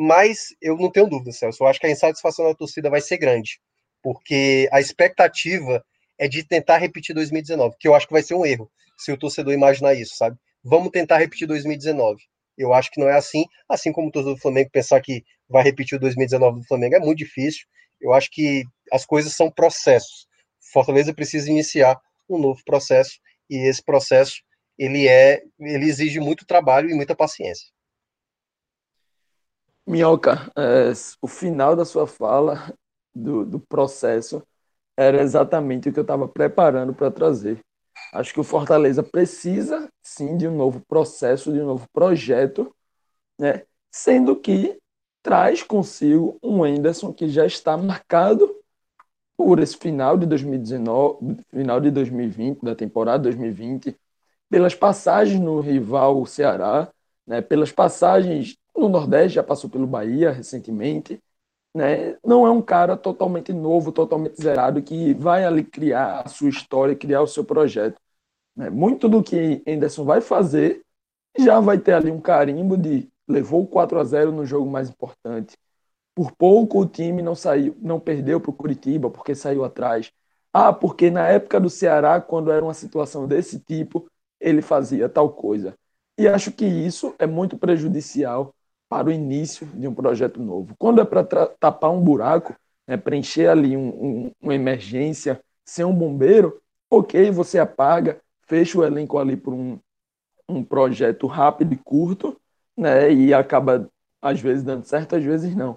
mas 0.00 0.54
eu 0.62 0.76
não 0.76 0.92
tenho 0.92 1.08
dúvida, 1.08 1.32
Celso. 1.32 1.64
Eu 1.64 1.66
acho 1.66 1.80
que 1.80 1.86
a 1.88 1.90
insatisfação 1.90 2.44
da 2.44 2.54
torcida 2.54 2.88
vai 2.88 3.00
ser 3.00 3.18
grande, 3.18 3.58
porque 4.00 4.68
a 4.70 4.80
expectativa 4.80 5.84
é 6.16 6.28
de 6.28 6.44
tentar 6.44 6.78
repetir 6.78 7.12
2019, 7.16 7.74
que 7.80 7.88
eu 7.88 7.96
acho 7.96 8.06
que 8.06 8.12
vai 8.12 8.22
ser 8.22 8.34
um 8.34 8.46
erro, 8.46 8.70
se 8.96 9.10
o 9.10 9.18
torcedor 9.18 9.52
imaginar 9.52 9.94
isso, 9.94 10.14
sabe? 10.14 10.36
Vamos 10.62 10.90
tentar 10.92 11.18
repetir 11.18 11.48
2019. 11.48 12.22
Eu 12.56 12.72
acho 12.72 12.92
que 12.92 13.00
não 13.00 13.08
é 13.08 13.14
assim, 13.14 13.44
assim 13.68 13.90
como 13.90 14.06
o 14.06 14.12
torcedor 14.12 14.36
do 14.36 14.40
Flamengo 14.40 14.70
pensar 14.72 15.00
que 15.00 15.24
vai 15.48 15.64
repetir 15.64 15.98
o 15.98 16.00
2019 16.00 16.60
do 16.60 16.66
Flamengo 16.66 16.94
é 16.94 17.00
muito 17.00 17.18
difícil. 17.18 17.66
Eu 18.00 18.12
acho 18.12 18.30
que 18.30 18.62
as 18.92 19.04
coisas 19.04 19.34
são 19.34 19.50
processos. 19.50 20.28
Fortaleza 20.72 21.12
precisa 21.12 21.50
iniciar 21.50 22.00
um 22.28 22.38
novo 22.38 22.60
processo 22.64 23.18
e 23.50 23.68
esse 23.68 23.82
processo 23.82 24.36
ele 24.78 25.08
é, 25.08 25.42
ele 25.58 25.86
exige 25.86 26.20
muito 26.20 26.46
trabalho 26.46 26.88
e 26.88 26.94
muita 26.94 27.16
paciência. 27.16 27.66
Minhoca, 29.88 30.52
é, 30.54 30.92
o 31.22 31.26
final 31.26 31.74
da 31.74 31.82
sua 31.84 32.06
fala 32.06 32.74
do, 33.14 33.46
do 33.46 33.58
processo 33.58 34.42
era 34.94 35.22
exatamente 35.22 35.88
o 35.88 35.92
que 35.92 35.98
eu 35.98 36.02
estava 36.02 36.28
preparando 36.28 36.92
para 36.92 37.10
trazer. 37.10 37.58
Acho 38.12 38.34
que 38.34 38.40
o 38.40 38.44
Fortaleza 38.44 39.02
precisa 39.02 39.88
sim 40.02 40.36
de 40.36 40.46
um 40.46 40.54
novo 40.54 40.82
processo, 40.86 41.52
de 41.52 41.60
um 41.60 41.66
novo 41.66 41.86
projeto, 41.90 42.70
né? 43.40 43.62
sendo 43.90 44.36
que 44.36 44.78
traz 45.22 45.62
consigo 45.62 46.38
um 46.42 46.66
Enderson 46.66 47.12
que 47.12 47.26
já 47.26 47.46
está 47.46 47.74
marcado 47.76 48.54
por 49.38 49.58
esse 49.58 49.78
final 49.78 50.18
de 50.18 50.26
2019, 50.26 51.38
final 51.50 51.80
de 51.80 51.90
2020, 51.90 52.60
da 52.62 52.74
temporada 52.74 53.22
2020, 53.22 53.96
pelas 54.50 54.74
passagens 54.74 55.40
no 55.40 55.60
rival 55.60 56.26
Ceará, 56.26 56.92
né, 57.26 57.40
pelas 57.40 57.72
passagens 57.72 58.57
no 58.78 58.88
Nordeste, 58.88 59.36
já 59.36 59.42
passou 59.42 59.68
pelo 59.70 59.86
Bahia 59.86 60.30
recentemente. 60.30 61.20
Né? 61.74 62.16
Não 62.24 62.46
é 62.46 62.50
um 62.50 62.62
cara 62.62 62.96
totalmente 62.96 63.52
novo, 63.52 63.92
totalmente 63.92 64.40
zerado, 64.40 64.82
que 64.82 65.14
vai 65.14 65.44
ali 65.44 65.64
criar 65.64 66.22
a 66.22 66.28
sua 66.28 66.48
história, 66.48 66.96
criar 66.96 67.22
o 67.22 67.26
seu 67.26 67.44
projeto. 67.44 68.00
Né? 68.56 68.70
Muito 68.70 69.08
do 69.08 69.22
que 69.22 69.62
Anderson 69.66 70.04
vai 70.04 70.20
fazer 70.20 70.82
já 71.38 71.60
vai 71.60 71.78
ter 71.78 71.92
ali 71.92 72.10
um 72.10 72.20
carimbo 72.20 72.76
de 72.76 73.08
levou 73.28 73.66
4 73.66 73.98
a 74.00 74.04
0 74.04 74.32
no 74.32 74.44
jogo 74.44 74.68
mais 74.70 74.88
importante, 74.88 75.56
por 76.14 76.32
pouco 76.32 76.80
o 76.80 76.86
time 76.86 77.22
não 77.22 77.34
saiu, 77.34 77.76
não 77.80 78.00
perdeu 78.00 78.40
para 78.40 78.50
o 78.50 78.54
Curitiba 78.54 79.10
porque 79.10 79.34
saiu 79.34 79.64
atrás. 79.64 80.12
Ah, 80.52 80.72
porque 80.72 81.10
na 81.10 81.28
época 81.28 81.60
do 81.60 81.70
Ceará, 81.70 82.20
quando 82.20 82.50
era 82.50 82.64
uma 82.64 82.74
situação 82.74 83.28
desse 83.28 83.60
tipo, 83.60 84.10
ele 84.40 84.62
fazia 84.62 85.08
tal 85.08 85.30
coisa. 85.30 85.74
E 86.18 86.26
acho 86.26 86.50
que 86.52 86.64
isso 86.64 87.14
é 87.18 87.26
muito 87.26 87.56
prejudicial 87.58 88.54
para 88.88 89.08
o 89.08 89.12
início 89.12 89.66
de 89.66 89.86
um 89.86 89.94
projeto 89.94 90.40
novo. 90.40 90.74
Quando 90.78 91.00
é 91.00 91.04
para 91.04 91.24
tapar 91.24 91.90
um 91.90 92.00
buraco, 92.00 92.54
né, 92.86 92.96
preencher 92.96 93.48
ali 93.48 93.76
um, 93.76 93.88
um, 93.88 94.32
uma 94.40 94.54
emergência, 94.54 95.40
ser 95.64 95.84
um 95.84 95.92
bombeiro, 95.92 96.60
ok, 96.90 97.30
você 97.30 97.58
apaga, 97.58 98.20
fecha 98.46 98.78
o 98.78 98.84
elenco 98.84 99.18
ali 99.18 99.36
por 99.36 99.52
um, 99.52 99.78
um 100.48 100.64
projeto 100.64 101.26
rápido 101.26 101.74
e 101.74 101.76
curto, 101.76 102.40
né, 102.76 103.12
e 103.12 103.34
acaba 103.34 103.88
às 104.22 104.40
vezes 104.40 104.64
dando 104.64 104.84
certo, 104.84 105.16
às 105.16 105.22
vezes 105.22 105.54
não. 105.54 105.76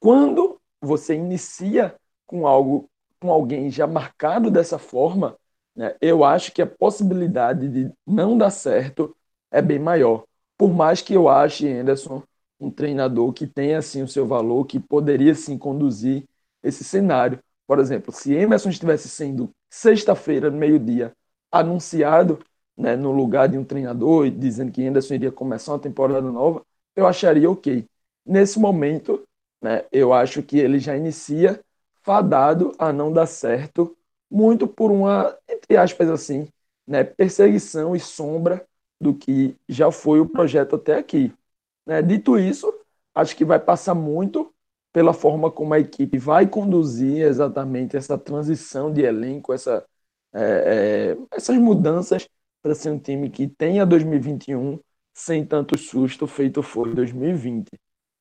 Quando 0.00 0.60
você 0.80 1.14
inicia 1.14 1.94
com 2.26 2.46
algo, 2.46 2.88
com 3.20 3.30
alguém 3.30 3.70
já 3.70 3.86
marcado 3.86 4.50
dessa 4.50 4.78
forma, 4.78 5.36
né, 5.74 5.94
eu 6.00 6.24
acho 6.24 6.52
que 6.52 6.60
a 6.60 6.66
possibilidade 6.66 7.68
de 7.68 7.92
não 8.04 8.36
dar 8.36 8.50
certo 8.50 9.16
é 9.50 9.62
bem 9.62 9.78
maior. 9.78 10.24
Por 10.56 10.72
mais 10.72 11.00
que 11.00 11.14
eu 11.14 11.28
ache 11.28 11.68
Anderson 11.68 12.22
um 12.60 12.70
treinador 12.70 13.32
que 13.32 13.46
tenha 13.46 13.78
assim 13.78 14.02
o 14.02 14.08
seu 14.08 14.26
valor, 14.26 14.64
que 14.66 14.80
poderia 14.80 15.34
sim 15.34 15.56
conduzir 15.56 16.24
esse 16.62 16.84
cenário. 16.84 17.38
Por 17.66 17.78
exemplo, 17.78 18.12
se 18.12 18.32
Emerson 18.34 18.70
estivesse 18.70 19.08
sendo 19.08 19.50
sexta-feira, 19.70 20.50
meio-dia, 20.50 21.12
anunciado 21.50 22.38
né, 22.76 22.96
no 22.96 23.12
lugar 23.12 23.48
de 23.48 23.58
um 23.58 23.64
treinador, 23.64 24.30
dizendo 24.30 24.72
que 24.72 24.86
Anderson 24.86 25.14
iria 25.14 25.32
começar 25.32 25.72
uma 25.72 25.78
temporada 25.78 26.20
nova, 26.30 26.64
eu 26.96 27.06
acharia 27.06 27.50
ok. 27.50 27.86
Nesse 28.24 28.58
momento, 28.58 29.22
né, 29.60 29.84
eu 29.92 30.12
acho 30.12 30.42
que 30.42 30.58
ele 30.58 30.78
já 30.78 30.96
inicia 30.96 31.60
fadado 32.02 32.72
a 32.78 32.92
não 32.92 33.12
dar 33.12 33.26
certo, 33.26 33.96
muito 34.30 34.66
por 34.66 34.90
uma, 34.90 35.36
entre 35.48 35.76
aspas 35.76 36.08
assim, 36.08 36.48
né, 36.86 37.04
perseguição 37.04 37.94
e 37.94 38.00
sombra 38.00 38.66
do 39.00 39.14
que 39.14 39.56
já 39.68 39.90
foi 39.90 40.20
o 40.20 40.28
projeto 40.28 40.76
até 40.76 40.96
aqui. 40.96 41.32
Né? 41.88 42.02
Dito 42.02 42.38
isso, 42.38 42.70
acho 43.14 43.34
que 43.34 43.46
vai 43.46 43.58
passar 43.58 43.94
muito 43.94 44.54
pela 44.92 45.14
forma 45.14 45.50
como 45.50 45.72
a 45.72 45.80
equipe 45.80 46.18
vai 46.18 46.46
conduzir 46.46 47.22
exatamente 47.22 47.96
essa 47.96 48.18
transição 48.18 48.92
de 48.92 49.02
elenco, 49.02 49.54
essa, 49.54 49.86
é, 50.34 51.14
é, 51.14 51.18
essas 51.32 51.56
mudanças 51.56 52.28
para 52.62 52.74
ser 52.74 52.90
um 52.90 52.98
time 52.98 53.30
que 53.30 53.48
tenha 53.48 53.86
2021 53.86 54.78
sem 55.14 55.46
tanto 55.46 55.78
susto 55.78 56.26
feito 56.26 56.62
foi 56.62 56.94
2020, 56.94 57.70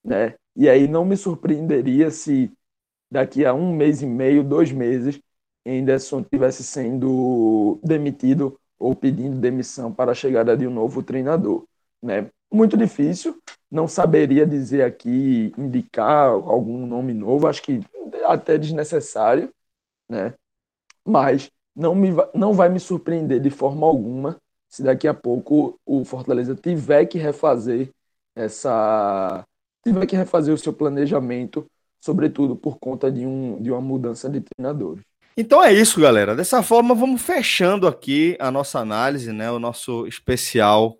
né? 0.04 0.36
E 0.56 0.70
aí 0.70 0.88
não 0.88 1.06
me 1.06 1.18
surpreenderia 1.18 2.10
se 2.10 2.52
daqui 3.12 3.46
a 3.46 3.54
um 3.54 3.76
mês 3.76 4.02
e 4.02 4.06
meio, 4.06 4.44
dois 4.44 4.72
meses, 4.72 5.20
Henderson 5.66 6.24
tivesse 6.24 6.64
sendo 6.64 7.80
demitido 7.84 8.60
ou 8.80 8.96
pedindo 8.96 9.40
demissão 9.40 9.94
para 9.94 10.12
a 10.12 10.16
chegada 10.16 10.56
de 10.58 10.68
um 10.68 10.74
novo 10.74 11.04
treinador, 11.04 11.66
né? 12.02 12.32
Muito 12.52 12.78
difícil, 12.78 13.42
não 13.70 13.88
saberia 13.88 14.46
dizer 14.46 14.84
aqui, 14.84 15.54
indicar 15.58 16.30
algum 16.30 16.86
nome 16.86 17.14
novo, 17.14 17.48
acho 17.48 17.62
que 17.62 17.82
até 18.26 18.58
desnecessário, 18.58 19.52
né? 20.10 20.34
Mas 21.06 21.50
não, 21.76 21.94
me, 21.94 22.10
não 22.34 22.54
vai 22.54 22.70
me 22.70 22.80
surpreender 22.80 23.40
de 23.40 23.50
forma 23.50 23.86
alguma 23.86 24.38
se 24.70 24.84
daqui 24.84 25.08
a 25.08 25.14
pouco 25.14 25.80
o 25.86 26.04
Fortaleza 26.04 26.56
tiver 26.56 27.06
que 27.06 27.18
refazer 27.18 27.90
essa. 28.36 29.46
tiver 29.84 30.06
que 30.06 30.16
refazer 30.16 30.54
o 30.54 30.58
seu 30.58 30.74
planejamento, 30.74 31.66
sobretudo 32.00 32.56
por 32.56 32.78
conta 32.78 33.12
de, 33.12 33.26
um, 33.26 33.62
de 33.62 33.72
uma 33.72 33.82
mudança 33.82 34.30
de 34.30 34.42
treinadores. 34.42 35.04
Então 35.36 35.64
é 35.64 35.72
isso, 35.72 36.02
galera. 36.02 36.36
Dessa 36.36 36.64
forma, 36.64 36.96
vamos 36.96 37.22
fechando 37.22 37.88
aqui 37.88 38.36
a 38.40 38.50
nossa 38.50 38.80
análise, 38.80 39.32
né? 39.32 39.52
O 39.52 39.60
nosso 39.60 40.08
especial 40.08 40.98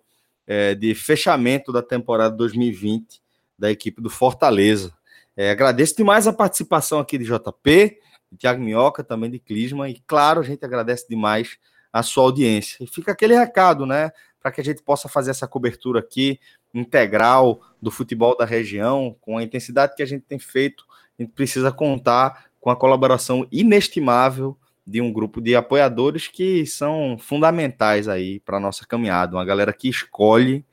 é, 0.48 0.74
de 0.74 0.94
fechamento 0.94 1.70
da 1.70 1.82
temporada 1.82 2.34
2020 2.34 3.20
da 3.58 3.70
equipe 3.70 4.00
do 4.00 4.08
Fortaleza. 4.08 4.92
É, 5.36 5.50
agradeço 5.50 5.94
demais 5.94 6.26
a 6.26 6.32
participação 6.32 6.98
aqui 6.98 7.18
de 7.18 7.24
JP, 7.24 7.98
de 8.32 8.38
Thiago 8.38 8.62
Minhoca, 8.62 9.04
também 9.04 9.30
de 9.30 9.38
Clisma, 9.38 9.88
e 9.90 10.00
claro, 10.06 10.40
a 10.40 10.42
gente 10.42 10.64
agradece 10.64 11.06
demais 11.08 11.58
a 11.92 12.02
sua 12.02 12.24
audiência. 12.24 12.82
E 12.82 12.86
fica 12.86 13.12
aquele 13.12 13.36
recado, 13.36 13.84
né, 13.84 14.10
para 14.40 14.50
que 14.50 14.60
a 14.60 14.64
gente 14.64 14.82
possa 14.82 15.08
fazer 15.08 15.32
essa 15.32 15.46
cobertura 15.46 16.00
aqui 16.00 16.40
integral 16.72 17.60
do 17.80 17.90
futebol 17.90 18.36
da 18.36 18.44
região, 18.44 19.14
com 19.20 19.36
a 19.36 19.42
intensidade 19.42 19.94
que 19.94 20.02
a 20.02 20.06
gente 20.06 20.22
tem 20.22 20.38
feito, 20.38 20.84
a 21.18 21.22
gente 21.22 21.32
precisa 21.32 21.70
contar 21.70 22.46
com 22.60 22.70
a 22.70 22.76
colaboração 22.76 23.46
inestimável 23.52 24.56
de 24.88 25.02
um 25.02 25.12
grupo 25.12 25.38
de 25.38 25.54
apoiadores 25.54 26.28
que 26.28 26.64
são 26.64 27.18
fundamentais 27.20 28.08
aí 28.08 28.40
para 28.40 28.56
a 28.56 28.60
nossa 28.60 28.86
caminhada, 28.86 29.36
uma 29.36 29.44
galera 29.44 29.70
que 29.70 29.86
escolhe 29.86 30.64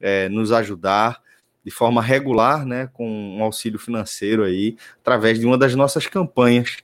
é, 0.00 0.26
nos 0.30 0.52
ajudar 0.52 1.20
de 1.62 1.70
forma 1.70 2.00
regular, 2.00 2.64
né, 2.64 2.88
com 2.94 3.06
um 3.06 3.42
auxílio 3.42 3.78
financeiro 3.78 4.42
aí, 4.42 4.74
através 5.02 5.38
de 5.38 5.44
uma 5.44 5.58
das 5.58 5.74
nossas 5.74 6.06
campanhas 6.06 6.78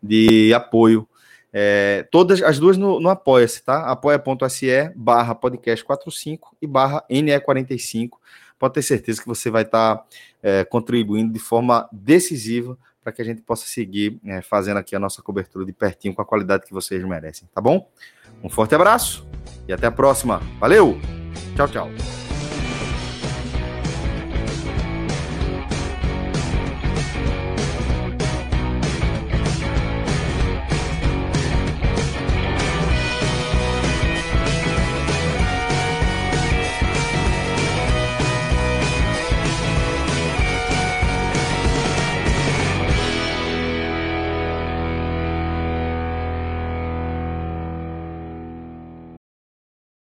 de 0.00 0.54
apoio. 0.54 1.08
É, 1.52 2.06
todas 2.08 2.40
as 2.40 2.56
duas 2.56 2.76
no, 2.76 3.00
no 3.00 3.08
Apoia-se, 3.08 3.64
tá? 3.64 3.90
apoia.se 3.90 4.92
barra 4.94 5.34
podcast 5.34 5.84
45 5.84 6.56
e 6.62 6.68
barra 6.68 7.04
NE45. 7.10 8.10
Pode 8.56 8.74
ter 8.74 8.82
certeza 8.82 9.20
que 9.20 9.26
você 9.26 9.50
vai 9.50 9.62
estar 9.62 9.96
tá, 9.96 10.04
é, 10.40 10.64
contribuindo 10.64 11.32
de 11.32 11.40
forma 11.40 11.88
decisiva 11.90 12.78
para 13.08 13.12
que 13.12 13.22
a 13.22 13.24
gente 13.24 13.40
possa 13.40 13.66
seguir 13.66 14.20
é, 14.24 14.42
fazendo 14.42 14.76
aqui 14.76 14.94
a 14.94 14.98
nossa 14.98 15.22
cobertura 15.22 15.64
de 15.64 15.72
pertinho 15.72 16.14
com 16.14 16.20
a 16.20 16.26
qualidade 16.26 16.66
que 16.66 16.72
vocês 16.72 17.02
merecem, 17.04 17.48
tá 17.54 17.60
bom? 17.60 17.90
Um 18.44 18.50
forte 18.50 18.74
abraço 18.74 19.26
e 19.66 19.72
até 19.72 19.86
a 19.86 19.92
próxima. 19.92 20.40
Valeu! 20.60 20.98
Tchau, 21.56 21.68
tchau. 21.68 22.17